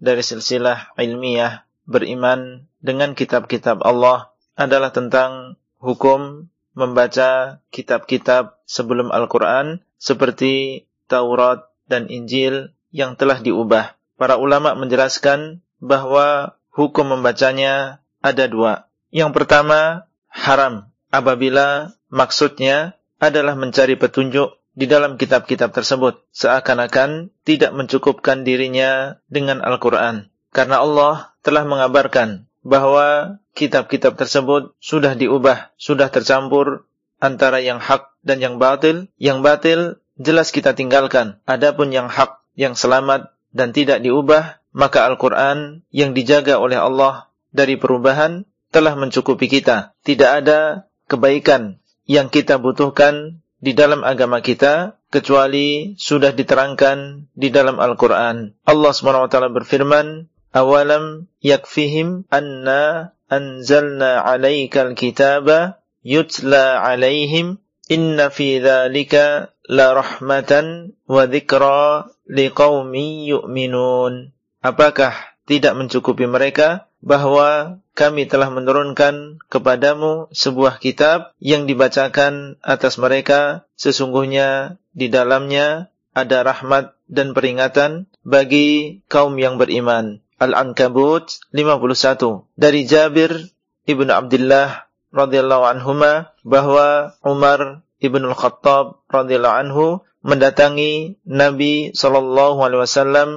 dari 0.01 0.25
silsilah 0.25 0.97
ilmiah 0.97 1.69
beriman 1.85 2.65
dengan 2.81 3.13
kitab-kitab 3.13 3.85
Allah 3.85 4.33
adalah 4.57 4.89
tentang 4.89 5.61
hukum 5.77 6.49
membaca 6.73 7.61
kitab-kitab 7.69 8.57
sebelum 8.65 9.13
Al-Quran 9.13 9.85
seperti 10.01 10.89
Taurat, 11.05 11.69
dan 11.85 12.09
Injil 12.09 12.73
yang 12.89 13.13
telah 13.19 13.37
diubah. 13.37 14.01
Para 14.17 14.41
ulama 14.41 14.73
menjelaskan 14.73 15.61
bahwa 15.77 16.57
hukum 16.73 17.05
membacanya 17.05 18.01
ada 18.23 18.49
dua. 18.49 18.89
Yang 19.13 19.35
pertama, 19.37 20.09
haram 20.31 20.89
apabila 21.11 21.91
maksudnya 22.07 22.95
adalah 23.21 23.53
mencari 23.53 23.99
petunjuk 23.99 24.57
di 24.73 24.87
dalam 24.87 25.19
kitab-kitab 25.19 25.75
tersebut. 25.75 26.23
Seakan-akan 26.31 27.29
tidak 27.43 27.71
mencukupkan 27.75 28.47
dirinya 28.47 29.21
dengan 29.27 29.59
Al-Quran. 29.61 30.31
Karena 30.51 30.83
Allah 30.83 31.35
telah 31.43 31.63
mengabarkan 31.67 32.47
bahwa 32.63 33.39
kitab-kitab 33.53 34.15
tersebut 34.15 34.75
sudah 34.79 35.15
diubah, 35.15 35.75
sudah 35.75 36.07
tercampur 36.11 36.87
antara 37.21 37.59
yang 37.61 37.77
hak 37.77 38.11
dan 38.23 38.39
yang 38.39 38.57
batil. 38.57 39.11
Yang 39.19 39.39
batil 39.43 39.79
jelas 40.17 40.49
kita 40.49 40.73
tinggalkan. 40.73 41.39
Adapun 41.45 41.91
yang 41.91 42.07
hak, 42.07 42.41
yang 42.55 42.75
selamat 42.75 43.31
dan 43.51 43.75
tidak 43.75 43.99
diubah, 43.99 44.63
maka 44.71 45.07
Al-Quran 45.07 45.83
yang 45.91 46.15
dijaga 46.15 46.59
oleh 46.59 46.79
Allah 46.79 47.27
dari 47.51 47.75
perubahan 47.75 48.47
telah 48.71 48.95
mencukupi 48.95 49.51
kita. 49.51 49.93
Tidak 50.01 50.29
ada 50.43 50.89
kebaikan 51.11 51.77
yang 52.07 52.31
kita 52.31 52.57
butuhkan 52.57 53.43
di 53.61 53.77
dalam 53.77 54.01
agama 54.01 54.41
kita 54.41 54.97
kecuali 55.13 55.93
sudah 55.99 56.33
diterangkan 56.33 57.29
di 57.35 57.51
dalam 57.53 57.77
Al-Quran. 57.77 58.57
Allah 58.65 58.91
SWT 58.95 59.35
berfirman, 59.53 60.31
Awalam 60.51 61.31
yakfihim 61.39 62.27
anna 62.27 63.15
anzalna 63.31 64.19
alaikal 64.19 64.91
kitaba 64.99 65.79
yutla 66.03 66.83
alaihim 66.83 67.63
inna 67.87 68.27
fi 68.27 68.59
dhalika 68.59 69.55
la 69.71 69.95
rahmatan 69.95 70.99
wa 71.07 71.23
dzikra 71.23 72.11
liqaumin 72.27 73.23
yu'minun. 73.31 74.35
Apakah 74.59 75.15
tidak 75.47 75.79
mencukupi 75.79 76.27
mereka 76.27 76.90
bahwa 77.01 77.81
kami 77.97 78.29
telah 78.29 78.53
menurunkan 78.53 79.41
kepadamu 79.49 80.29
sebuah 80.31 80.77
kitab 80.77 81.33
yang 81.41 81.65
dibacakan 81.65 82.61
atas 82.61 83.01
mereka 83.01 83.65
sesungguhnya 83.75 84.77
di 84.93 85.09
dalamnya 85.09 85.89
ada 86.13 86.45
rahmat 86.45 86.93
dan 87.09 87.33
peringatan 87.35 88.07
bagi 88.21 89.01
kaum 89.09 89.35
yang 89.41 89.57
beriman. 89.57 90.21
Al-Ankabut 90.41 91.37
51 91.53 92.49
dari 92.57 92.81
Jabir 92.89 93.53
ibnu 93.85 94.09
Abdullah 94.09 94.89
radhiyallahu 95.13 95.63
anhuma 95.67 96.33
bahwa 96.41 97.13
Umar 97.21 97.85
Ibnu 98.01 98.33
Khattab 98.33 99.05
radhiyallahu 99.13 99.59
anhu 99.61 99.85
mendatangi 100.25 101.21
Nabi 101.25 101.93
sallallahu 101.93 102.57
alaihi 102.65 102.81
wasallam 102.81 103.29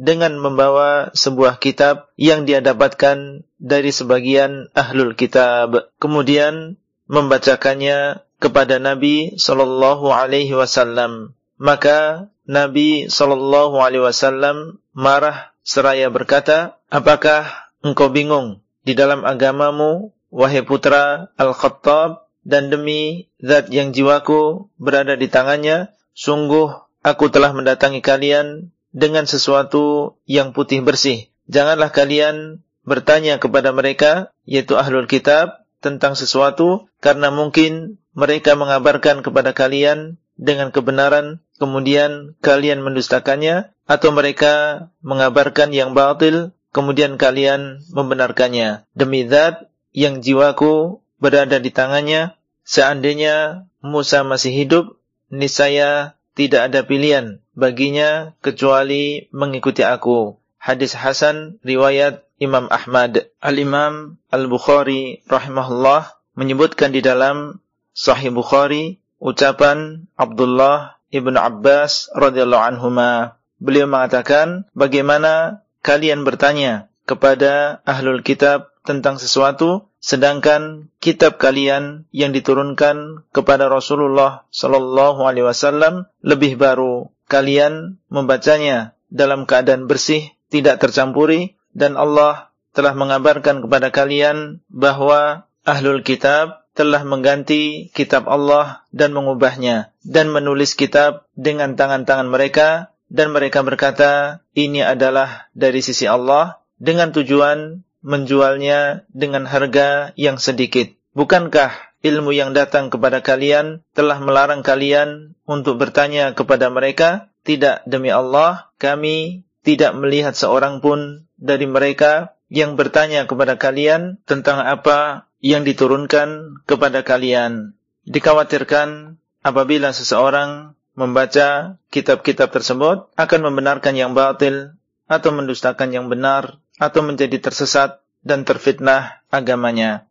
dengan 0.00 0.40
membawa 0.40 1.12
sebuah 1.12 1.60
kitab 1.60 2.08
yang 2.16 2.48
dia 2.48 2.64
dapatkan 2.64 3.44
dari 3.60 3.92
sebagian 3.92 4.72
ahlul 4.72 5.12
kitab. 5.12 5.92
Kemudian 6.00 6.80
membacakannya 7.04 8.24
kepada 8.40 8.80
Nabi 8.80 9.36
sallallahu 9.36 10.08
alaihi 10.08 10.56
wasallam. 10.56 11.36
maka 11.60 12.32
Nabi 12.50 13.06
Shallallahu 13.06 13.78
Alaihi 13.78 14.02
Wasallam 14.02 14.82
marah 14.90 15.54
seraya 15.62 16.10
berkata, 16.10 16.82
apakah 16.90 17.46
engkau 17.78 18.10
bingung 18.10 18.58
di 18.82 18.98
dalam 18.98 19.22
agamamu, 19.22 20.10
wahai 20.34 20.66
putra 20.66 21.30
Al-Khattab, 21.38 22.26
dan 22.42 22.72
demi 22.72 23.30
zat 23.38 23.70
yang 23.70 23.94
jiwaku 23.94 24.66
berada 24.82 25.14
di 25.14 25.30
tangannya, 25.30 25.94
sungguh 26.16 26.74
aku 27.06 27.30
telah 27.30 27.54
mendatangi 27.54 28.02
kalian 28.02 28.74
dengan 28.90 29.26
sesuatu 29.26 30.16
yang 30.26 30.54
putih 30.54 30.82
bersih. 30.82 31.30
Janganlah 31.50 31.90
kalian 31.90 32.62
bertanya 32.86 33.38
kepada 33.42 33.70
mereka, 33.74 34.30
yaitu 34.46 34.78
ahlul 34.78 35.10
kitab, 35.10 35.66
tentang 35.80 36.14
sesuatu, 36.14 36.90
karena 37.00 37.32
mungkin 37.32 37.98
mereka 38.12 38.58
mengabarkan 38.58 39.22
kepada 39.24 39.54
kalian 39.54 40.18
dengan 40.40 40.72
kebenaran 40.72 41.44
kemudian 41.60 42.32
kalian 42.40 42.80
mendustakannya 42.80 43.76
atau 43.84 44.08
mereka 44.10 44.88
mengabarkan 45.04 45.76
yang 45.76 45.92
batil 45.92 46.56
kemudian 46.72 47.20
kalian 47.20 47.84
membenarkannya 47.92 48.88
demi 48.96 49.28
zat 49.28 49.68
yang 49.92 50.24
jiwaku 50.24 51.04
berada 51.20 51.60
di 51.60 51.68
tangannya 51.68 52.32
seandainya 52.64 53.68
Musa 53.84 54.24
masih 54.24 54.56
hidup 54.64 54.96
niscaya 55.28 56.16
tidak 56.32 56.72
ada 56.72 56.88
pilihan 56.88 57.44
baginya 57.60 58.32
kecuali 58.40 59.28
mengikuti 59.36 59.84
aku 59.84 60.40
hadis 60.56 60.96
hasan 60.96 61.60
riwayat 61.60 62.24
Imam 62.40 62.72
Ahmad 62.72 63.28
Al-Imam 63.44 64.16
Al-Bukhari 64.32 65.20
rahimahullah 65.28 66.16
menyebutkan 66.40 66.96
di 66.96 67.04
dalam 67.04 67.60
Sahih 67.92 68.32
Bukhari 68.32 68.96
ucapan 69.20 70.08
Abdullah 70.16 71.00
Ibnu 71.12 71.36
Abbas 71.36 72.08
radhiyallahu 72.16 72.64
anhuma. 72.64 73.36
Beliau 73.60 73.84
mengatakan, 73.84 74.64
bagaimana 74.72 75.66
kalian 75.84 76.24
bertanya 76.24 76.88
kepada 77.04 77.84
ahlul 77.84 78.24
kitab 78.24 78.72
tentang 78.86 79.20
sesuatu 79.20 79.90
sedangkan 80.00 80.88
kitab 80.96 81.36
kalian 81.36 82.08
yang 82.08 82.32
diturunkan 82.32 83.28
kepada 83.36 83.68
Rasulullah 83.68 84.48
sallallahu 84.48 85.20
alaihi 85.28 85.44
wasallam 85.44 86.08
lebih 86.24 86.56
baru. 86.56 87.12
Kalian 87.30 88.02
membacanya 88.10 88.98
dalam 89.06 89.46
keadaan 89.46 89.86
bersih, 89.86 90.34
tidak 90.50 90.82
tercampuri 90.82 91.54
dan 91.70 91.94
Allah 91.94 92.50
telah 92.74 92.94
mengabarkan 92.94 93.62
kepada 93.62 93.94
kalian 93.94 94.58
bahwa 94.66 95.46
ahlul 95.62 96.02
kitab 96.02 96.66
telah 96.74 97.02
mengganti 97.02 97.90
kitab 97.94 98.30
Allah 98.30 98.86
dan 98.94 99.14
mengubahnya 99.14 99.94
dan 100.06 100.30
menulis 100.30 100.78
kitab 100.78 101.26
dengan 101.34 101.74
tangan-tangan 101.74 102.30
mereka 102.30 102.94
dan 103.10 103.34
mereka 103.34 103.66
berkata 103.66 104.42
ini 104.54 104.86
adalah 104.86 105.50
dari 105.54 105.82
sisi 105.82 106.06
Allah 106.06 106.62
dengan 106.78 107.10
tujuan 107.10 107.82
menjualnya 108.00 109.04
dengan 109.12 109.44
harga 109.44 110.14
yang 110.16 110.38
sedikit. 110.40 110.94
Bukankah 111.12 111.89
ilmu 112.00 112.32
yang 112.32 112.56
datang 112.56 112.88
kepada 112.88 113.20
kalian 113.20 113.84
telah 113.92 114.18
melarang 114.20 114.64
kalian 114.64 115.36
untuk 115.44 115.76
bertanya 115.76 116.32
kepada 116.32 116.72
mereka? 116.72 117.28
Tidak 117.40 117.88
demi 117.88 118.12
Allah, 118.12 118.68
kami 118.76 119.48
tidak 119.64 119.96
melihat 119.96 120.36
seorang 120.36 120.84
pun 120.84 121.28
dari 121.40 121.64
mereka 121.64 122.36
yang 122.52 122.76
bertanya 122.76 123.24
kepada 123.24 123.56
kalian 123.56 124.20
tentang 124.28 124.60
apa 124.60 125.30
yang 125.40 125.64
diturunkan 125.64 126.60
kepada 126.68 127.00
kalian. 127.00 127.72
Dikhawatirkan 128.04 129.16
apabila 129.40 129.92
seseorang 129.96 130.76
membaca 130.98 131.80
kitab-kitab 131.88 132.52
tersebut 132.52 133.08
akan 133.16 133.40
membenarkan 133.48 133.96
yang 133.96 134.12
batil 134.12 134.76
atau 135.08 135.30
mendustakan 135.32 135.94
yang 135.94 136.06
benar 136.12 136.60
atau 136.76 137.00
menjadi 137.00 137.40
tersesat 137.40 138.04
dan 138.20 138.44
terfitnah 138.44 139.24
agamanya. 139.32 140.04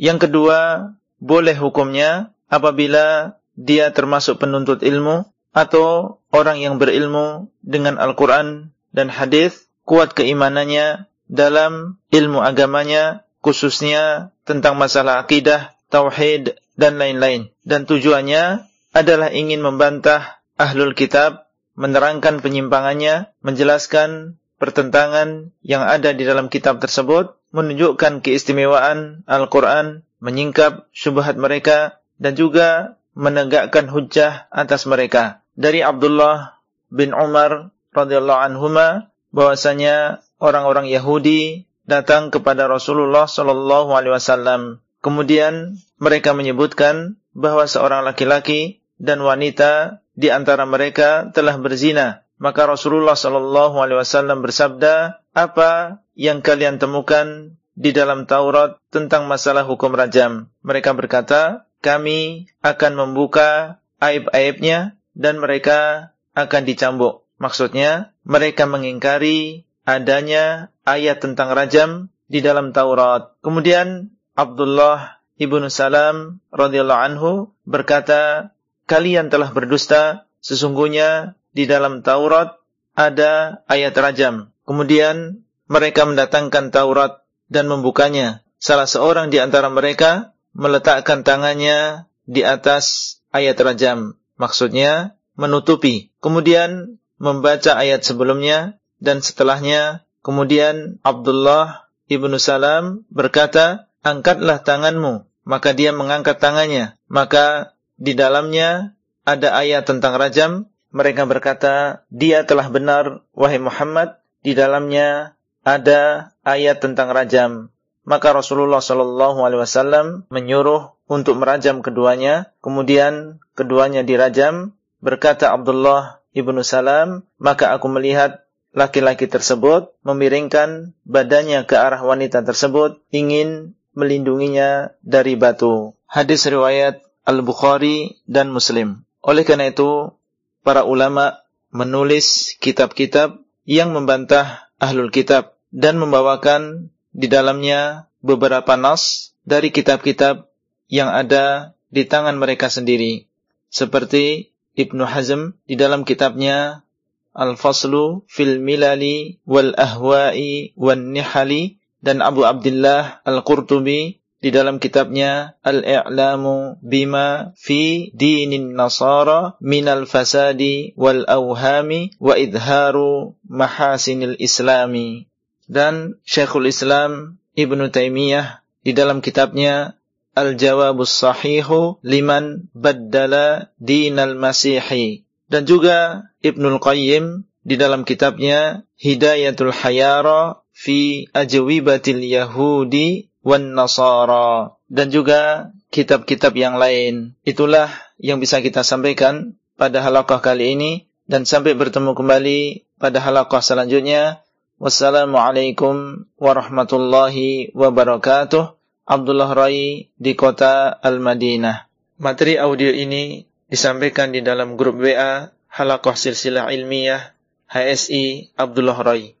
Yang 0.00 0.30
kedua, 0.30 0.92
boleh 1.20 1.54
hukumnya 1.54 2.32
apabila 2.48 3.36
dia 3.54 3.92
termasuk 3.92 4.40
penuntut 4.40 4.80
ilmu 4.80 5.28
atau 5.52 6.18
orang 6.32 6.58
yang 6.58 6.80
berilmu 6.80 7.52
dengan 7.60 8.00
Al-Quran 8.00 8.72
dan 8.90 9.12
hadis 9.12 9.68
kuat 9.84 10.16
keimanannya 10.16 11.06
dalam 11.30 12.02
ilmu 12.10 12.42
agamanya 12.42 13.22
khususnya 13.44 14.34
tentang 14.44 14.76
masalah 14.76 15.22
akidah, 15.22 15.76
tauhid, 15.88 16.58
dan 16.76 16.96
lain-lain. 16.96 17.52
Dan 17.62 17.84
tujuannya 17.84 18.66
adalah 18.96 19.28
ingin 19.30 19.62
membantah 19.62 20.42
ahlul 20.58 20.96
kitab, 20.96 21.48
menerangkan 21.78 22.42
penyimpangannya, 22.42 23.32
menjelaskan 23.40 24.40
pertentangan 24.60 25.54
yang 25.64 25.86
ada 25.86 26.12
di 26.12 26.26
dalam 26.28 26.52
kitab 26.52 26.82
tersebut, 26.82 27.38
menunjukkan 27.50 28.20
keistimewaan 28.20 29.24
Al-Quran, 29.24 30.04
menyingkap 30.20 30.88
syubhat 30.92 31.36
mereka, 31.40 32.00
dan 32.20 32.36
juga 32.36 33.00
menegakkan 33.16 33.88
hujah 33.88 34.46
atas 34.52 34.84
mereka. 34.86 35.42
Dari 35.56 35.82
Abdullah 35.82 36.60
bin 36.92 37.16
Umar 37.16 37.74
radhiyallahu 37.90 38.40
anhuma 38.40 39.10
bahwasanya 39.34 40.22
orang-orang 40.38 40.86
Yahudi 40.86 41.66
datang 41.88 42.30
kepada 42.30 42.70
Rasulullah 42.70 43.26
Shallallahu 43.26 43.90
Alaihi 43.96 44.14
Wasallam. 44.14 44.78
Kemudian 45.00 45.80
mereka 45.98 46.36
menyebutkan 46.36 47.18
bahwa 47.34 47.66
seorang 47.66 48.04
laki-laki 48.04 48.84
dan 49.00 49.24
wanita 49.24 50.04
di 50.12 50.28
antara 50.28 50.68
mereka 50.68 51.32
telah 51.32 51.56
berzina. 51.56 52.22
Maka 52.40 52.68
Rasulullah 52.68 53.16
Shallallahu 53.16 53.80
Alaihi 53.80 54.00
Wasallam 54.00 54.44
bersabda, 54.44 55.20
apa 55.30 56.02
yang 56.18 56.42
kalian 56.42 56.82
temukan 56.82 57.56
di 57.80 57.96
dalam 57.96 58.28
Taurat 58.28 58.76
tentang 58.92 59.24
masalah 59.24 59.64
hukum 59.64 59.96
rajam? 59.96 60.52
Mereka 60.60 60.92
berkata, 60.92 61.64
kami 61.80 62.52
akan 62.60 62.92
membuka 62.92 63.80
aib-aibnya 64.04 65.00
dan 65.16 65.40
mereka 65.40 66.12
akan 66.36 66.68
dicambuk. 66.68 67.24
Maksudnya, 67.40 68.12
mereka 68.28 68.68
mengingkari 68.68 69.64
adanya 69.88 70.68
ayat 70.84 71.24
tentang 71.24 71.56
rajam 71.56 72.12
di 72.28 72.44
dalam 72.44 72.76
Taurat. 72.76 73.32
Kemudian 73.40 74.12
Abdullah 74.36 75.24
ibnu 75.40 75.72
Salam 75.72 76.44
radhiyallahu 76.52 77.00
anhu 77.00 77.32
berkata, 77.64 78.52
kalian 78.84 79.32
telah 79.32 79.56
berdusta. 79.56 80.28
Sesungguhnya 80.44 81.36
di 81.56 81.64
dalam 81.64 82.04
Taurat 82.04 82.60
ada 82.92 83.64
ayat 83.68 83.96
rajam. 83.96 84.52
Kemudian 84.68 85.44
mereka 85.68 86.04
mendatangkan 86.04 86.72
Taurat 86.72 87.24
dan 87.50 87.66
membukanya. 87.66 88.46
Salah 88.62 88.86
seorang 88.86 89.28
di 89.28 89.42
antara 89.42 89.68
mereka 89.68 90.32
meletakkan 90.54 91.26
tangannya 91.26 92.06
di 92.24 92.46
atas 92.46 93.18
ayat 93.34 93.58
rajam. 93.58 94.16
Maksudnya 94.38 95.18
menutupi. 95.34 96.14
Kemudian 96.22 97.02
membaca 97.20 97.76
ayat 97.76 98.06
sebelumnya 98.06 98.78
dan 99.02 99.20
setelahnya 99.20 100.06
kemudian 100.22 101.02
Abdullah 101.02 101.90
ibnu 102.06 102.36
Salam 102.38 103.04
berkata, 103.10 103.90
angkatlah 104.06 104.62
tanganmu. 104.62 105.26
Maka 105.44 105.72
dia 105.72 105.90
mengangkat 105.90 106.38
tangannya. 106.38 106.94
Maka 107.10 107.74
di 107.96 108.14
dalamnya 108.14 108.94
ada 109.26 109.56
ayat 109.56 109.88
tentang 109.88 110.16
rajam. 110.16 110.70
Mereka 110.90 111.22
berkata, 111.26 112.02
dia 112.10 112.42
telah 112.42 112.66
benar, 112.66 113.22
wahai 113.30 113.62
Muhammad. 113.62 114.18
Di 114.42 114.56
dalamnya 114.56 115.38
ada 115.62 116.29
ayat 116.44 116.80
tentang 116.80 117.12
rajam. 117.12 117.72
Maka 118.04 118.32
Rasulullah 118.32 118.80
Shallallahu 118.80 119.44
Alaihi 119.44 119.60
Wasallam 119.60 120.06
menyuruh 120.32 120.96
untuk 121.06 121.36
merajam 121.36 121.84
keduanya. 121.84 122.50
Kemudian 122.64 123.42
keduanya 123.52 124.02
dirajam. 124.02 124.74
Berkata 125.00 125.52
Abdullah 125.52 126.20
ibnu 126.36 126.60
Salam, 126.64 127.24
maka 127.40 127.72
aku 127.72 127.88
melihat 127.88 128.44
laki-laki 128.70 129.26
tersebut 129.26 129.90
memiringkan 130.06 130.94
badannya 131.02 131.66
ke 131.66 131.74
arah 131.74 132.00
wanita 132.04 132.44
tersebut 132.46 133.02
ingin 133.10 133.74
melindunginya 133.96 134.94
dari 135.02 135.34
batu. 135.34 135.98
Hadis 136.06 136.46
riwayat 136.46 137.02
Al-Bukhari 137.26 138.22
dan 138.26 138.50
Muslim. 138.50 139.02
Oleh 139.20 139.44
karena 139.44 139.68
itu, 139.68 140.14
para 140.62 140.86
ulama 140.86 141.42
menulis 141.70 142.56
kitab-kitab 142.58 143.38
yang 143.68 143.92
membantah 143.94 144.70
ahlul 144.80 145.12
kitab 145.12 145.59
dan 145.70 145.98
membawakan 145.98 146.90
di 147.10 147.26
dalamnya 147.26 148.10
beberapa 148.22 148.76
nas 148.76 149.34
dari 149.42 149.74
kitab-kitab 149.74 150.50
yang 150.90 151.10
ada 151.10 151.74
di 151.90 152.06
tangan 152.06 152.38
mereka 152.38 152.70
sendiri. 152.70 153.26
Seperti 153.70 154.50
Ibnu 154.74 155.06
Hazm 155.06 155.54
di 155.66 155.74
dalam 155.78 156.02
kitabnya 156.06 156.82
Al-Faslu 157.30 158.26
fil 158.26 158.58
Milali 158.58 159.38
wal 159.46 159.74
Ahwa'i 159.78 160.74
wan 160.74 161.14
Nihali 161.14 161.78
dan 162.02 162.22
Abu 162.26 162.42
Abdullah 162.42 163.22
Al-Qurtubi 163.22 164.18
di 164.40 164.50
dalam 164.50 164.82
kitabnya 164.82 165.54
Al-I'lamu 165.62 166.80
bima 166.82 167.54
fi 167.54 168.10
dinin 168.16 168.74
nasara 168.74 169.54
minal 169.62 170.08
fasadi 170.08 170.96
wal 170.98 171.28
awhami 171.28 172.16
wa 172.18 172.34
idharu 172.34 173.38
mahasinil 173.46 174.34
islami. 174.40 175.29
Dan 175.70 176.18
Syekhul 176.26 176.66
Islam 176.66 177.38
Ibnu 177.54 177.94
Taimiyah 177.94 178.66
di 178.82 178.90
dalam 178.90 179.22
kitabnya 179.22 179.94
Al-Jawabus 180.34 181.14
Sahihu 181.14 182.02
liman 182.02 182.66
baddala 182.74 183.70
dinal 183.78 184.34
masihi. 184.34 185.22
Dan 185.46 185.66
juga 185.66 186.30
Ibnul 186.42 186.82
Qayyim 186.82 187.46
di 187.66 187.74
dalam 187.78 188.02
kitabnya 188.06 188.86
Hidayatul 188.98 189.74
Hayara 189.74 190.62
fi 190.70 191.26
ajwibatil 191.34 192.22
Yahudi 192.22 193.30
wan 193.42 193.74
Nasara 193.74 194.78
dan 194.86 195.10
juga 195.10 195.72
kitab-kitab 195.90 196.54
yang 196.54 196.78
lain. 196.78 197.34
Itulah 197.42 197.90
yang 198.22 198.38
bisa 198.38 198.62
kita 198.62 198.86
sampaikan 198.86 199.58
pada 199.74 200.04
halaqah 200.04 200.40
kali 200.40 200.78
ini 200.78 200.92
dan 201.26 201.44
sampai 201.46 201.74
bertemu 201.74 202.14
kembali 202.14 202.60
pada 203.00 203.18
halaqah 203.22 203.62
selanjutnya. 203.62 204.44
Wassalamualaikum 204.80 206.24
warahmatullahi 206.40 207.68
wabarakatuh. 207.76 208.80
Abdullah 209.04 209.52
Rai 209.52 210.08
di 210.16 210.32
kota 210.32 210.96
Al-Madinah. 210.96 211.84
Materi 212.16 212.56
audio 212.56 212.88
ini 212.88 213.44
disampaikan 213.68 214.32
di 214.32 214.40
dalam 214.40 214.80
grup 214.80 215.04
WA 215.04 215.52
Halaqah 215.68 216.16
Silsilah 216.16 216.72
Ilmiah 216.72 217.36
HSI 217.68 218.56
Abdullah 218.56 218.96
Rai. 219.04 219.36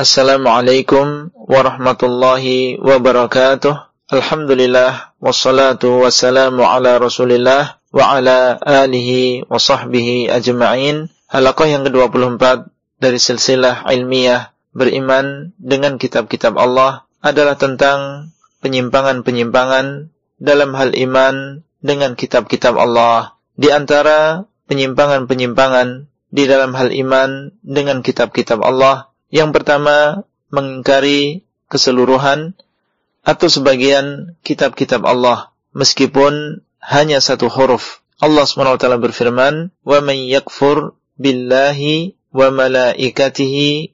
Assalamualaikum 0.00 1.28
warahmatullahi 1.36 2.80
wabarakatuh. 2.80 3.92
Alhamdulillah 4.16 5.12
wassalatu 5.20 6.08
wassalamu 6.08 6.64
ala 6.64 6.96
Rasulillah 6.96 7.84
wa 7.92 8.16
ala 8.16 8.56
alihi 8.64 9.44
wa 9.44 9.60
sahbihi 9.60 10.32
ajma'in. 10.32 11.12
Halaqah 11.28 11.68
yang 11.68 11.84
ke-24 11.84 12.72
dari 12.96 13.20
silsilah 13.20 13.84
ilmiah 13.92 14.53
beriman 14.74 15.56
dengan 15.56 15.96
kitab-kitab 15.96 16.58
Allah 16.58 17.06
adalah 17.24 17.56
tentang 17.56 18.30
penyimpangan-penyimpangan 18.60 20.12
dalam 20.36 20.70
hal 20.76 20.92
iman 20.92 21.64
dengan 21.80 22.18
kitab-kitab 22.18 22.76
Allah. 22.76 23.38
Di 23.54 23.70
antara 23.70 24.50
penyimpangan-penyimpangan 24.66 26.10
di 26.34 26.44
dalam 26.50 26.74
hal 26.74 26.90
iman 26.90 27.54
dengan 27.62 28.02
kitab-kitab 28.02 28.60
Allah 28.60 29.14
yang 29.34 29.50
pertama, 29.50 30.22
mengingkari 30.54 31.42
keseluruhan 31.66 32.54
atau 33.26 33.50
sebagian 33.50 34.38
kitab-kitab 34.46 35.02
Allah 35.02 35.50
meskipun 35.74 36.62
hanya 36.78 37.18
satu 37.18 37.50
huruf. 37.50 38.06
Allah 38.22 38.46
SWT 38.46 38.86
berfirman, 39.02 39.74
"Wa 39.82 39.98
man 40.06 40.22
yakfur 40.22 40.94
billahi 41.18 42.14
wa 42.30 42.54
malaikatihi 42.54 43.93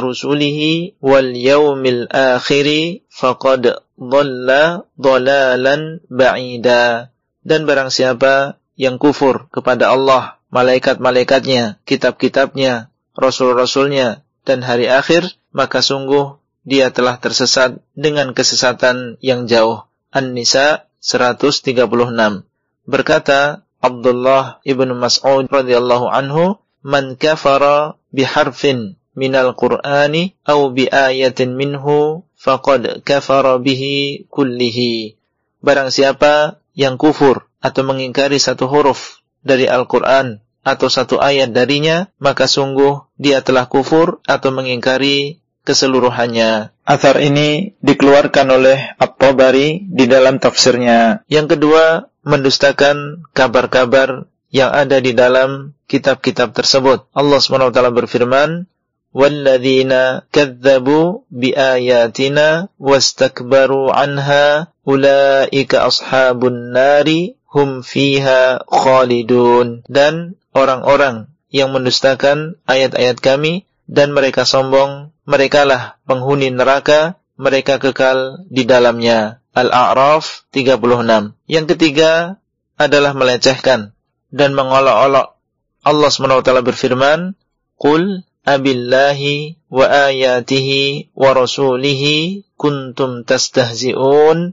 rusulihi 0.00 0.96
wal 1.04 1.32
yaumil 1.36 2.08
akhiri 2.08 3.04
faqad 3.12 3.84
dhalla 3.96 4.88
dhalalan 4.96 6.00
ba'ida." 6.08 7.12
Dan 7.44 7.64
barang 7.64 7.88
siapa 7.88 8.60
yang 8.76 9.00
kufur 9.00 9.48
kepada 9.48 9.92
Allah, 9.92 10.36
malaikat-malaikatnya, 10.52 11.80
kitab-kitabnya, 11.84 12.92
Rasul-Rasulnya 13.18 14.22
dan 14.46 14.62
hari 14.62 14.86
akhir, 14.86 15.34
maka 15.50 15.82
sungguh 15.82 16.38
dia 16.68 16.92
telah 16.92 17.16
tersesat 17.18 17.80
dengan 17.96 18.36
kesesatan 18.36 19.16
yang 19.24 19.48
jauh. 19.48 19.88
An-Nisa 20.12 20.88
136. 21.00 22.44
Berkata 22.88 23.64
Abdullah 23.78 24.60
ibnu 24.64 24.92
Mas'ud 24.96 25.48
radhiyallahu 25.48 26.06
anhu, 26.08 26.60
"Man 26.82 27.18
kafara 27.18 27.98
biharfin 28.14 28.98
minal 29.18 29.54
Qur'ani 29.58 30.38
aw 30.46 30.60
bi 30.70 30.86
ayatin 30.86 31.58
minhu 31.58 32.22
faqad 32.38 33.02
kafara 33.02 33.58
bihi 33.58 34.26
kullihi." 34.30 35.18
Barang 35.58 35.90
siapa 35.90 36.62
yang 36.78 36.94
kufur 36.94 37.50
atau 37.58 37.82
mengingkari 37.82 38.38
satu 38.38 38.70
huruf 38.70 39.18
dari 39.42 39.66
Al-Qur'an 39.66 40.38
atau 40.62 40.86
satu 40.86 41.18
ayat 41.18 41.50
darinya, 41.50 42.06
maka 42.22 42.46
sungguh 42.46 43.08
dia 43.18 43.42
telah 43.42 43.66
kufur 43.66 44.22
atau 44.28 44.54
mengingkari 44.54 45.42
keseluruhannya. 45.66 46.70
Athar 46.86 47.20
ini 47.20 47.76
dikeluarkan 47.84 48.46
oleh 48.48 48.78
At-Tabari 48.96 49.84
di 49.84 50.04
dalam 50.08 50.40
tafsirnya. 50.40 51.24
Yang 51.28 51.58
kedua, 51.58 52.08
mendustakan 52.24 53.24
kabar-kabar 53.32 54.28
yang 54.53 54.69
ada 54.69 55.01
di 55.01 55.17
dalam 55.17 55.73
kitab-kitab 55.89 56.53
tersebut. 56.53 57.09
Allah 57.13 57.39
SWT 57.41 57.79
berfirman, 57.93 58.69
وَالَّذِينَ 59.13 59.93
كَذَّبُوا 60.33 61.07
بِآيَاتِنَا 61.29 62.47
وَاسْتَكْبَرُوا 62.81 63.87
عَنْهَا 63.93 64.45
أُولَئِكَ 64.89 65.71
أَصْحَابُ 65.75 66.39
النَّارِ 66.41 67.09
hum 67.53 67.85
fiha 67.85 68.65
khalidun 68.65 69.85
dan 69.85 70.41
orang-orang 70.57 71.29
yang 71.53 71.69
mendustakan 71.69 72.57
ayat-ayat 72.65 73.21
kami 73.21 73.69
dan 73.85 74.09
mereka 74.09 74.41
sombong 74.41 75.13
merekalah 75.29 76.01
penghuni 76.09 76.49
neraka 76.49 77.21
mereka 77.37 77.77
kekal 77.77 78.41
di 78.49 78.65
dalamnya 78.65 79.37
Al-A'raf 79.53 80.49
36 80.49 81.37
yang 81.45 81.65
ketiga 81.69 82.41
adalah 82.73 83.13
melecehkan 83.13 83.93
dan 84.32 84.52
mengolok-olok. 84.52 85.36
Allah 85.84 86.10
SWT 86.10 86.50
berfirman 86.64 87.38
Qul 87.78 88.26
abillahi 88.42 89.56
wa 89.70 89.86
ayatihi 89.86 91.14
wa 91.14 91.30
rasulihi 91.32 92.44
kuntum 92.58 93.22
tastahzi'un. 93.22 94.52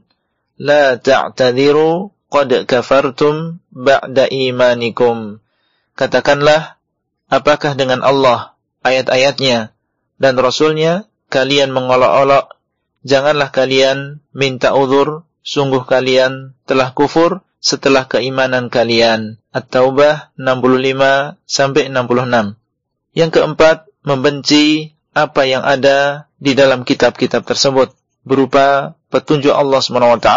La 0.56 0.96
ta'tadiru 0.96 2.16
qad 2.32 2.64
kafartum 2.64 3.60
ba'da 3.74 4.30
imanikum. 4.30 5.44
Katakanlah, 5.96 6.80
apakah 7.28 7.76
dengan 7.76 8.00
Allah, 8.00 8.56
ayat-ayatnya, 8.84 9.76
dan 10.16 10.34
Rasulnya, 10.40 11.08
kalian 11.28 11.72
mengolok-olok, 11.72 12.56
janganlah 13.04 13.52
kalian 13.52 14.24
minta 14.32 14.72
uzur, 14.72 15.28
sungguh 15.44 15.84
kalian 15.84 16.56
telah 16.64 16.92
kufur 16.96 17.44
setelah 17.66 18.06
keimanan 18.06 18.70
kalian. 18.70 19.42
At-Taubah 19.50 20.30
65 20.38 21.34
sampai 21.42 21.90
66. 21.90 22.54
Yang 23.18 23.30
keempat, 23.34 23.90
membenci 24.06 24.94
apa 25.10 25.42
yang 25.50 25.66
ada 25.66 26.30
di 26.38 26.54
dalam 26.54 26.86
kitab-kitab 26.86 27.42
tersebut 27.42 27.90
berupa 28.22 28.94
petunjuk 29.10 29.50
Allah 29.50 29.82
SWT 29.82 30.30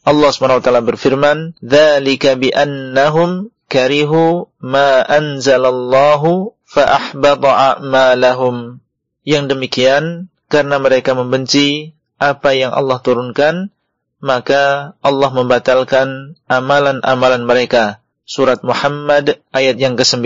Allah 0.00 0.30
SWT 0.32 0.64
berfirman, 0.64 1.60
"Dzalika 1.60 2.40
bi 2.40 2.48
annahum 2.48 3.52
karihu 3.68 4.48
ma 4.64 5.04
anzalallahu 5.04 6.56
fa 6.64 6.84
ahbata 6.96 7.76
a'malahum." 7.76 8.80
Yang 9.28 9.44
demikian 9.52 10.32
karena 10.48 10.80
mereka 10.80 11.12
membenci 11.12 11.92
apa 12.16 12.56
yang 12.56 12.72
Allah 12.72 12.96
turunkan, 13.04 13.68
maka 14.25 14.95
Allah 15.05 15.29
membatalkan 15.29 16.39
amalan-amalan 16.49 17.45
mereka. 17.45 18.01
Surat 18.25 18.65
Muhammad 18.65 19.37
ayat 19.53 19.77
yang 19.77 19.93
ke-9. 19.93 20.25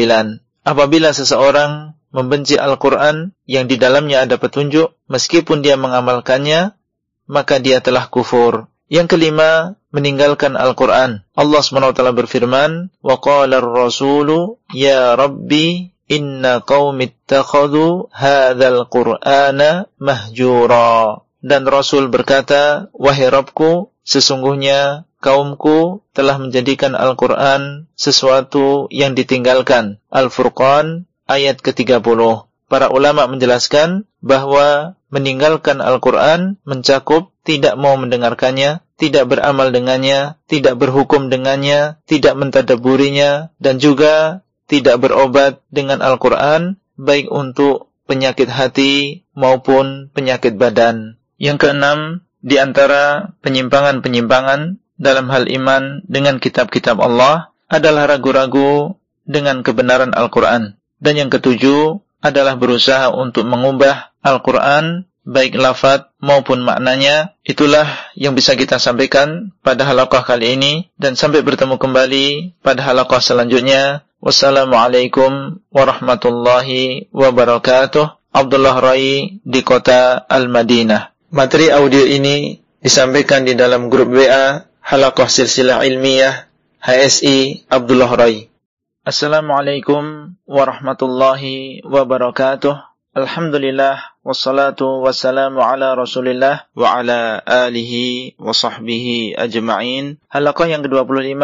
Apabila 0.64 1.12
seseorang 1.12 2.00
membenci 2.16 2.56
Al-Quran 2.56 3.36
yang 3.44 3.68
di 3.68 3.76
dalamnya 3.76 4.24
ada 4.24 4.40
petunjuk, 4.40 4.96
meskipun 5.12 5.60
dia 5.60 5.76
mengamalkannya, 5.76 6.80
maka 7.28 7.60
dia 7.60 7.84
telah 7.84 8.08
kufur. 8.08 8.72
Yang 8.90 9.20
kelima, 9.20 9.78
meninggalkan 9.94 10.58
Al-Quran. 10.58 11.22
Allah 11.38 11.62
SWT 11.62 12.02
berfirman, 12.02 12.90
وَقَالَ 13.06 13.52
الرَّسُولُ 13.54 14.30
يَا 14.74 15.14
رَبِّي 15.14 15.94
إِنَّ 16.10 16.42
قَوْمِ 16.66 16.98
اتَّخَذُوا 16.98 17.94
هَذَا 18.10 18.68
الْقُرْآنَ 18.68 19.62
مَهْجُورًا 20.02 21.23
dan 21.45 21.69
Rasul 21.69 22.09
berkata, 22.09 22.89
Wahai 22.97 23.29
Rabbku, 23.29 23.93
sesungguhnya 24.01 25.05
kaumku 25.21 26.01
telah 26.17 26.41
menjadikan 26.41 26.97
Al-Quran 26.97 27.85
sesuatu 27.93 28.89
yang 28.89 29.13
ditinggalkan. 29.13 30.01
Al-Furqan 30.09 31.05
ayat 31.29 31.61
ke-30. 31.61 32.01
Para 32.65 32.89
ulama 32.89 33.29
menjelaskan 33.29 34.09
bahwa 34.25 34.97
meninggalkan 35.13 35.85
Al-Quran 35.85 36.57
mencakup 36.65 37.29
tidak 37.45 37.77
mau 37.77 38.01
mendengarkannya, 38.01 38.81
tidak 38.97 39.29
beramal 39.29 39.69
dengannya, 39.69 40.41
tidak 40.49 40.81
berhukum 40.81 41.29
dengannya, 41.29 42.01
tidak 42.09 42.41
mentadaburinya, 42.41 43.53
dan 43.61 43.77
juga 43.77 44.41
tidak 44.65 44.97
berobat 44.97 45.61
dengan 45.69 46.01
Al-Quran, 46.01 46.81
baik 46.97 47.29
untuk 47.29 47.93
penyakit 48.09 48.49
hati 48.49 49.29
maupun 49.37 50.09
penyakit 50.17 50.57
badan. 50.57 51.21
Yang 51.39 51.67
keenam, 51.67 51.99
di 52.45 52.61
antara 52.61 53.33
penyimpangan-penyimpangan 53.41 54.77
dalam 55.01 55.27
hal 55.33 55.49
iman 55.49 56.05
dengan 56.07 56.37
kitab-kitab 56.37 57.01
Allah 57.01 57.51
adalah 57.73 58.07
ragu-ragu 58.07 59.01
dengan 59.25 59.65
kebenaran 59.65 60.13
Al-Quran. 60.13 60.77
Dan 61.01 61.15
yang 61.17 61.31
ketujuh 61.33 62.05
adalah 62.21 62.55
berusaha 62.57 63.11
untuk 63.13 63.49
mengubah 63.49 64.13
Al-Quran 64.21 65.09
baik 65.25 65.57
lafad 65.57 66.13
maupun 66.21 66.63
maknanya. 66.63 67.33
Itulah 67.43 68.13
yang 68.13 68.37
bisa 68.37 68.55
kita 68.55 68.77
sampaikan 68.77 69.57
pada 69.65 69.89
halaqah 69.89 70.23
kali 70.23 70.61
ini 70.61 70.93
dan 71.01 71.17
sampai 71.17 71.41
bertemu 71.41 71.81
kembali 71.81 72.61
pada 72.61 72.85
halaqah 72.85 73.25
selanjutnya. 73.25 74.05
Wassalamualaikum 74.25 75.61
warahmatullahi 75.69 77.13
wabarakatuh. 77.13 78.21
Abdullah 78.35 78.77
Rai 78.83 79.41
di 79.45 79.61
kota 79.63 80.19
Al-Madinah 80.27 81.14
materi 81.35 81.67
audio 81.75 82.07
ini 82.07 82.63
disampaikan 82.79 83.43
di 83.43 83.59
dalam 83.59 83.91
grup 83.91 84.15
WA 84.15 84.71
halaqah 84.79 85.27
silsilah 85.27 85.83
ilmiah 85.83 86.47
HSI 86.79 87.67
Abdullah 87.67 88.07
Rai 88.15 88.47
Assalamualaikum 89.03 90.39
warahmatullahi 90.47 91.83
wabarakatuh 91.83 92.95
Alhamdulillah 93.19 94.15
wassalatu 94.23 95.03
wassalamu 95.03 95.59
ala 95.59 95.99
Rasulillah 95.99 96.71
wa 96.71 97.03
ala 97.03 97.39
alihi 97.43 98.35
wa 98.43 98.51
sahbihi 98.51 99.39
ajma'in. 99.39 100.19
Halaqah 100.27 100.67
yang 100.67 100.83
ke-25 100.83 101.39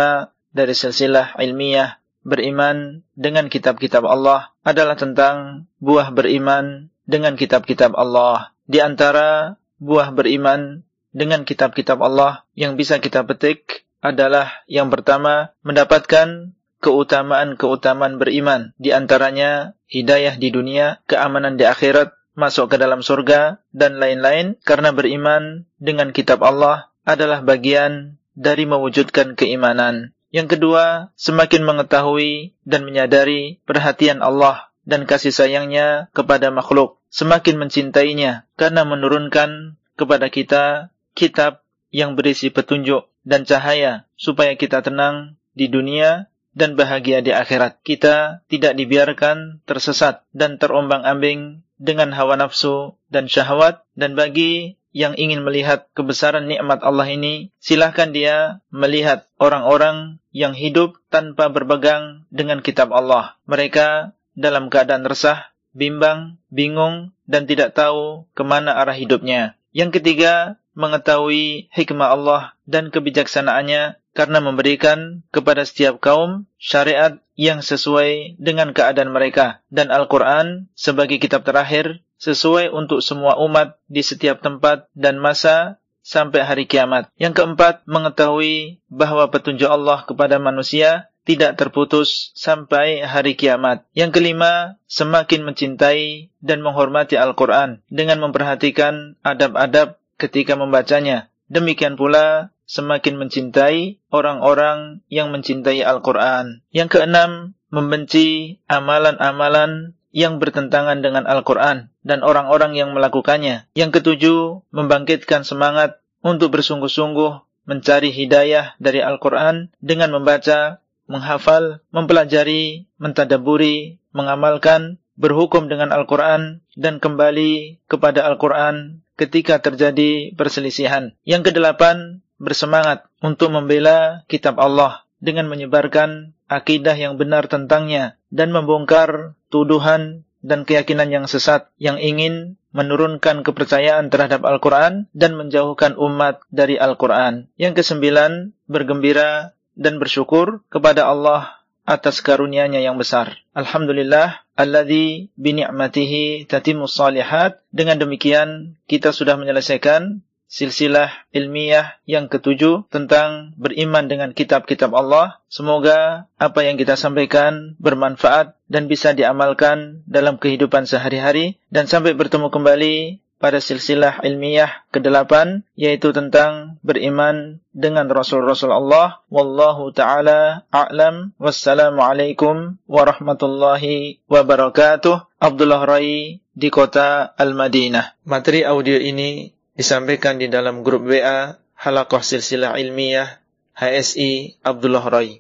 dari 0.51 0.75
silsilah 0.75 1.39
ilmiah 1.39 2.03
beriman 2.27 3.07
dengan 3.15 3.47
kitab-kitab 3.47 4.03
Allah 4.03 4.51
adalah 4.67 4.99
tentang 4.99 5.71
buah 5.79 6.11
beriman 6.11 6.91
dengan 7.07 7.39
kitab-kitab 7.39 7.95
Allah. 7.95 8.51
Di 8.67 8.83
antara 8.83 9.60
buah 9.81 10.13
beriman 10.13 10.85
dengan 11.11 11.43
kitab-kitab 11.43 11.99
Allah 11.99 12.47
yang 12.55 12.79
bisa 12.79 13.03
kita 13.03 13.27
petik 13.27 13.89
adalah 14.01 14.63
yang 14.71 14.89
pertama 14.89 15.53
mendapatkan 15.67 16.55
keutamaan-keutamaan 16.81 18.17
beriman. 18.17 18.73
Di 18.81 18.97
antaranya 18.97 19.77
hidayah 19.89 20.41
di 20.41 20.49
dunia, 20.49 21.05
keamanan 21.05 21.61
di 21.61 21.69
akhirat, 21.69 22.17
masuk 22.33 22.73
ke 22.73 22.77
dalam 22.81 23.05
surga, 23.05 23.61
dan 23.71 24.01
lain-lain. 24.01 24.57
Karena 24.65 24.91
beriman 24.91 25.69
dengan 25.77 26.11
kitab 26.17 26.41
Allah 26.41 26.89
adalah 27.05 27.45
bagian 27.45 28.17
dari 28.33 28.65
mewujudkan 28.65 29.37
keimanan. 29.37 30.17
Yang 30.31 30.57
kedua, 30.57 31.13
semakin 31.19 31.67
mengetahui 31.67 32.57
dan 32.65 32.87
menyadari 32.87 33.61
perhatian 33.67 34.23
Allah 34.25 34.71
dan 34.87 35.05
kasih 35.05 35.35
sayangnya 35.35 36.09
kepada 36.17 36.49
makhluk. 36.55 37.00
Semakin 37.11 37.59
mencintainya 37.59 38.47
karena 38.55 38.87
menurunkan 38.87 39.77
kepada 39.99 40.31
kita 40.31 40.95
kitab 41.19 41.67
yang 41.91 42.15
berisi 42.15 42.49
petunjuk 42.55 43.11
dan 43.27 43.45
cahaya 43.45 44.07
supaya 44.15 44.55
kita 44.55 44.81
tenang 44.81 45.37
di 45.53 45.67
dunia 45.67 46.31
dan 46.55 46.75
bahagia 46.75 47.23
di 47.23 47.35
akhirat. 47.35 47.83
Kita 47.83 48.47
tidak 48.47 48.79
dibiarkan 48.79 49.63
tersesat 49.67 50.27
dan 50.31 50.57
terombang-ambing 50.57 51.67
dengan 51.81 52.15
hawa 52.15 52.39
nafsu 52.39 52.95
dan 53.11 53.27
syahwat 53.27 53.83
dan 53.99 54.15
bagi 54.15 54.81
yang 54.91 55.15
ingin 55.15 55.47
melihat 55.47 55.87
kebesaran 55.95 56.51
nikmat 56.51 56.83
Allah 56.83 57.07
ini, 57.07 57.55
silahkan 57.63 58.11
dia 58.11 58.59
melihat 58.75 59.31
orang-orang 59.39 60.19
yang 60.35 60.51
hidup 60.51 60.99
tanpa 61.15 61.47
berpegang 61.47 62.27
dengan 62.35 62.59
kitab 62.59 62.91
Allah. 62.91 63.39
Mereka 63.47 64.19
dalam 64.35 64.67
keadaan 64.67 65.07
resah, 65.07 65.55
bimbang, 65.77 66.39
bingung, 66.51 67.15
dan 67.27 67.47
tidak 67.47 67.75
tahu 67.75 68.27
kemana 68.35 68.75
arah 68.79 68.95
hidupnya. 68.95 69.55
Yang 69.71 70.03
ketiga, 70.03 70.59
mengetahui 70.75 71.71
hikmah 71.71 72.15
Allah 72.15 72.43
dan 72.67 72.91
kebijaksanaannya 72.91 73.99
karena 74.11 74.39
memberikan 74.43 75.23
kepada 75.31 75.63
setiap 75.63 76.03
kaum 76.03 76.51
syariat 76.59 77.23
yang 77.39 77.63
sesuai 77.63 78.41
dengan 78.43 78.75
keadaan 78.75 79.15
mereka 79.15 79.63
dan 79.71 79.95
Al-Quran 79.95 80.67
sebagai 80.75 81.23
kitab 81.23 81.47
terakhir 81.47 82.03
sesuai 82.21 82.69
untuk 82.75 83.01
semua 83.01 83.39
umat 83.41 83.81
di 83.89 84.05
setiap 84.05 84.45
tempat 84.45 84.91
dan 84.93 85.17
masa 85.17 85.81
sampai 86.05 86.43
hari 86.43 86.65
kiamat. 86.67 87.09
Yang 87.17 87.41
keempat, 87.41 87.87
mengetahui 87.87 88.83
bahwa 88.91 89.31
petunjuk 89.31 89.69
Allah 89.71 90.05
kepada 90.05 90.37
manusia 90.43 91.10
tidak 91.31 91.55
terputus 91.55 92.35
sampai 92.35 93.07
hari 93.07 93.39
kiamat. 93.39 93.87
Yang 93.95 94.19
kelima, 94.19 94.83
semakin 94.91 95.47
mencintai 95.47 96.35
dan 96.43 96.59
menghormati 96.59 97.15
Al-Quran 97.15 97.87
dengan 97.87 98.19
memperhatikan 98.19 99.15
adab-adab 99.23 100.03
ketika 100.19 100.59
membacanya. 100.59 101.31
Demikian 101.47 101.95
pula 101.95 102.51
semakin 102.67 103.15
mencintai 103.15 104.03
orang-orang 104.11 105.07
yang 105.07 105.31
mencintai 105.31 105.87
Al-Quran. 105.87 106.67
Yang 106.75 106.99
keenam, 106.99 107.55
membenci 107.71 108.59
amalan-amalan 108.67 109.95
yang 110.11 110.43
bertentangan 110.43 110.99
dengan 110.99 111.31
Al-Quran 111.31 111.95
dan 112.03 112.27
orang-orang 112.27 112.75
yang 112.75 112.91
melakukannya. 112.91 113.71
Yang 113.79 114.03
ketujuh, 114.03 114.67
membangkitkan 114.75 115.47
semangat 115.47 116.03
untuk 116.27 116.59
bersungguh-sungguh 116.59 117.47
mencari 117.71 118.11
hidayah 118.11 118.75
dari 118.83 118.99
Al-Quran 118.99 119.71
dengan 119.79 120.11
membaca, 120.11 120.83
menghafal, 121.11 121.83
mempelajari, 121.91 122.87
mentadaburi, 123.03 123.99
mengamalkan, 124.15 125.03
berhukum 125.19 125.67
dengan 125.67 125.91
Al-Quran, 125.91 126.63
dan 126.79 127.03
kembali 127.03 127.83
kepada 127.91 128.25
Al-Quran 128.31 129.03
ketika 129.19 129.59
terjadi 129.59 130.33
perselisihan. 130.39 131.13
Yang 131.27 131.53
kedelapan, 131.53 132.23
bersemangat 132.41 133.05
untuk 133.21 133.53
membela 133.53 134.25
kitab 134.31 134.57
Allah 134.57 135.05
dengan 135.21 135.51
menyebarkan 135.53 136.33
akidah 136.49 136.97
yang 136.97 137.21
benar 137.21 137.47
tentangnya 137.53 138.17
dan 138.33 138.49
membongkar 138.51 139.37
tuduhan 139.53 140.25
dan 140.41 140.65
keyakinan 140.65 141.13
yang 141.13 141.29
sesat 141.29 141.69
yang 141.77 142.01
ingin 142.01 142.57
menurunkan 142.73 143.45
kepercayaan 143.45 144.09
terhadap 144.09 144.41
Al-Quran 144.41 145.05
dan 145.13 145.37
menjauhkan 145.37 146.01
umat 146.01 146.41
dari 146.49 146.81
Al-Quran. 146.81 147.53
Yang 147.61 147.85
kesembilan, 147.85 148.57
bergembira 148.65 149.53
dan 149.81 149.97
bersyukur 149.97 150.61
kepada 150.69 151.09
Allah 151.09 151.57
atas 151.89 152.21
karunia-Nya 152.21 152.85
yang 152.85 153.01
besar. 153.01 153.41
Alhamdulillah, 153.57 154.45
alladzi 154.55 155.33
bi 155.35 155.57
ni'matihi 155.57 156.45
tatimmus 156.47 156.95
salihat. 156.95 157.65
Dengan 157.73 157.97
demikian 157.97 158.77
kita 158.85 159.17
sudah 159.17 159.41
menyelesaikan 159.41 160.21
silsilah 160.51 161.31
ilmiah 161.31 161.95
yang 162.11 162.27
ketujuh 162.27 162.91
tentang 162.91 163.55
beriman 163.55 164.11
dengan 164.11 164.31
kitab-kitab 164.37 164.91
Allah. 164.93 165.39
Semoga 165.47 166.27
apa 166.37 166.61
yang 166.67 166.75
kita 166.77 166.99
sampaikan 166.99 167.79
bermanfaat 167.79 168.59
dan 168.67 168.91
bisa 168.91 169.15
diamalkan 169.17 170.03
dalam 170.11 170.37
kehidupan 170.37 170.85
sehari-hari. 170.91 171.59
Dan 171.71 171.87
sampai 171.87 172.13
bertemu 172.15 172.51
kembali 172.51 173.23
pada 173.41 173.57
silsilah 173.59 174.21
ilmiah 174.21 174.85
ke-8 174.93 175.65
yaitu 175.73 176.13
tentang 176.13 176.77
beriman 176.85 177.65
dengan 177.73 178.07
Rasul-Rasul 178.13 178.69
Allah. 178.69 179.25
Wallahu 179.33 179.91
taala 179.97 180.69
a'lam. 180.69 181.33
Wassalamualaikum 181.41 182.77
warahmatullahi 182.85 184.21
wabarakatuh. 184.29 185.41
Abdullah 185.41 185.89
Rai 185.89 186.45
di 186.53 186.69
kota 186.69 187.33
Al-Madinah. 187.33 188.21
Materi 188.29 188.61
audio 188.69 189.01
ini 189.01 189.49
disampaikan 189.73 190.37
di 190.37 190.53
dalam 190.53 190.85
grup 190.85 191.09
WA 191.09 191.57
Halaqah 191.81 192.21
Silsilah 192.21 192.77
Ilmiah 192.77 193.41
HSI 193.73 194.61
Abdullah 194.61 195.09
Rai. 195.09 195.40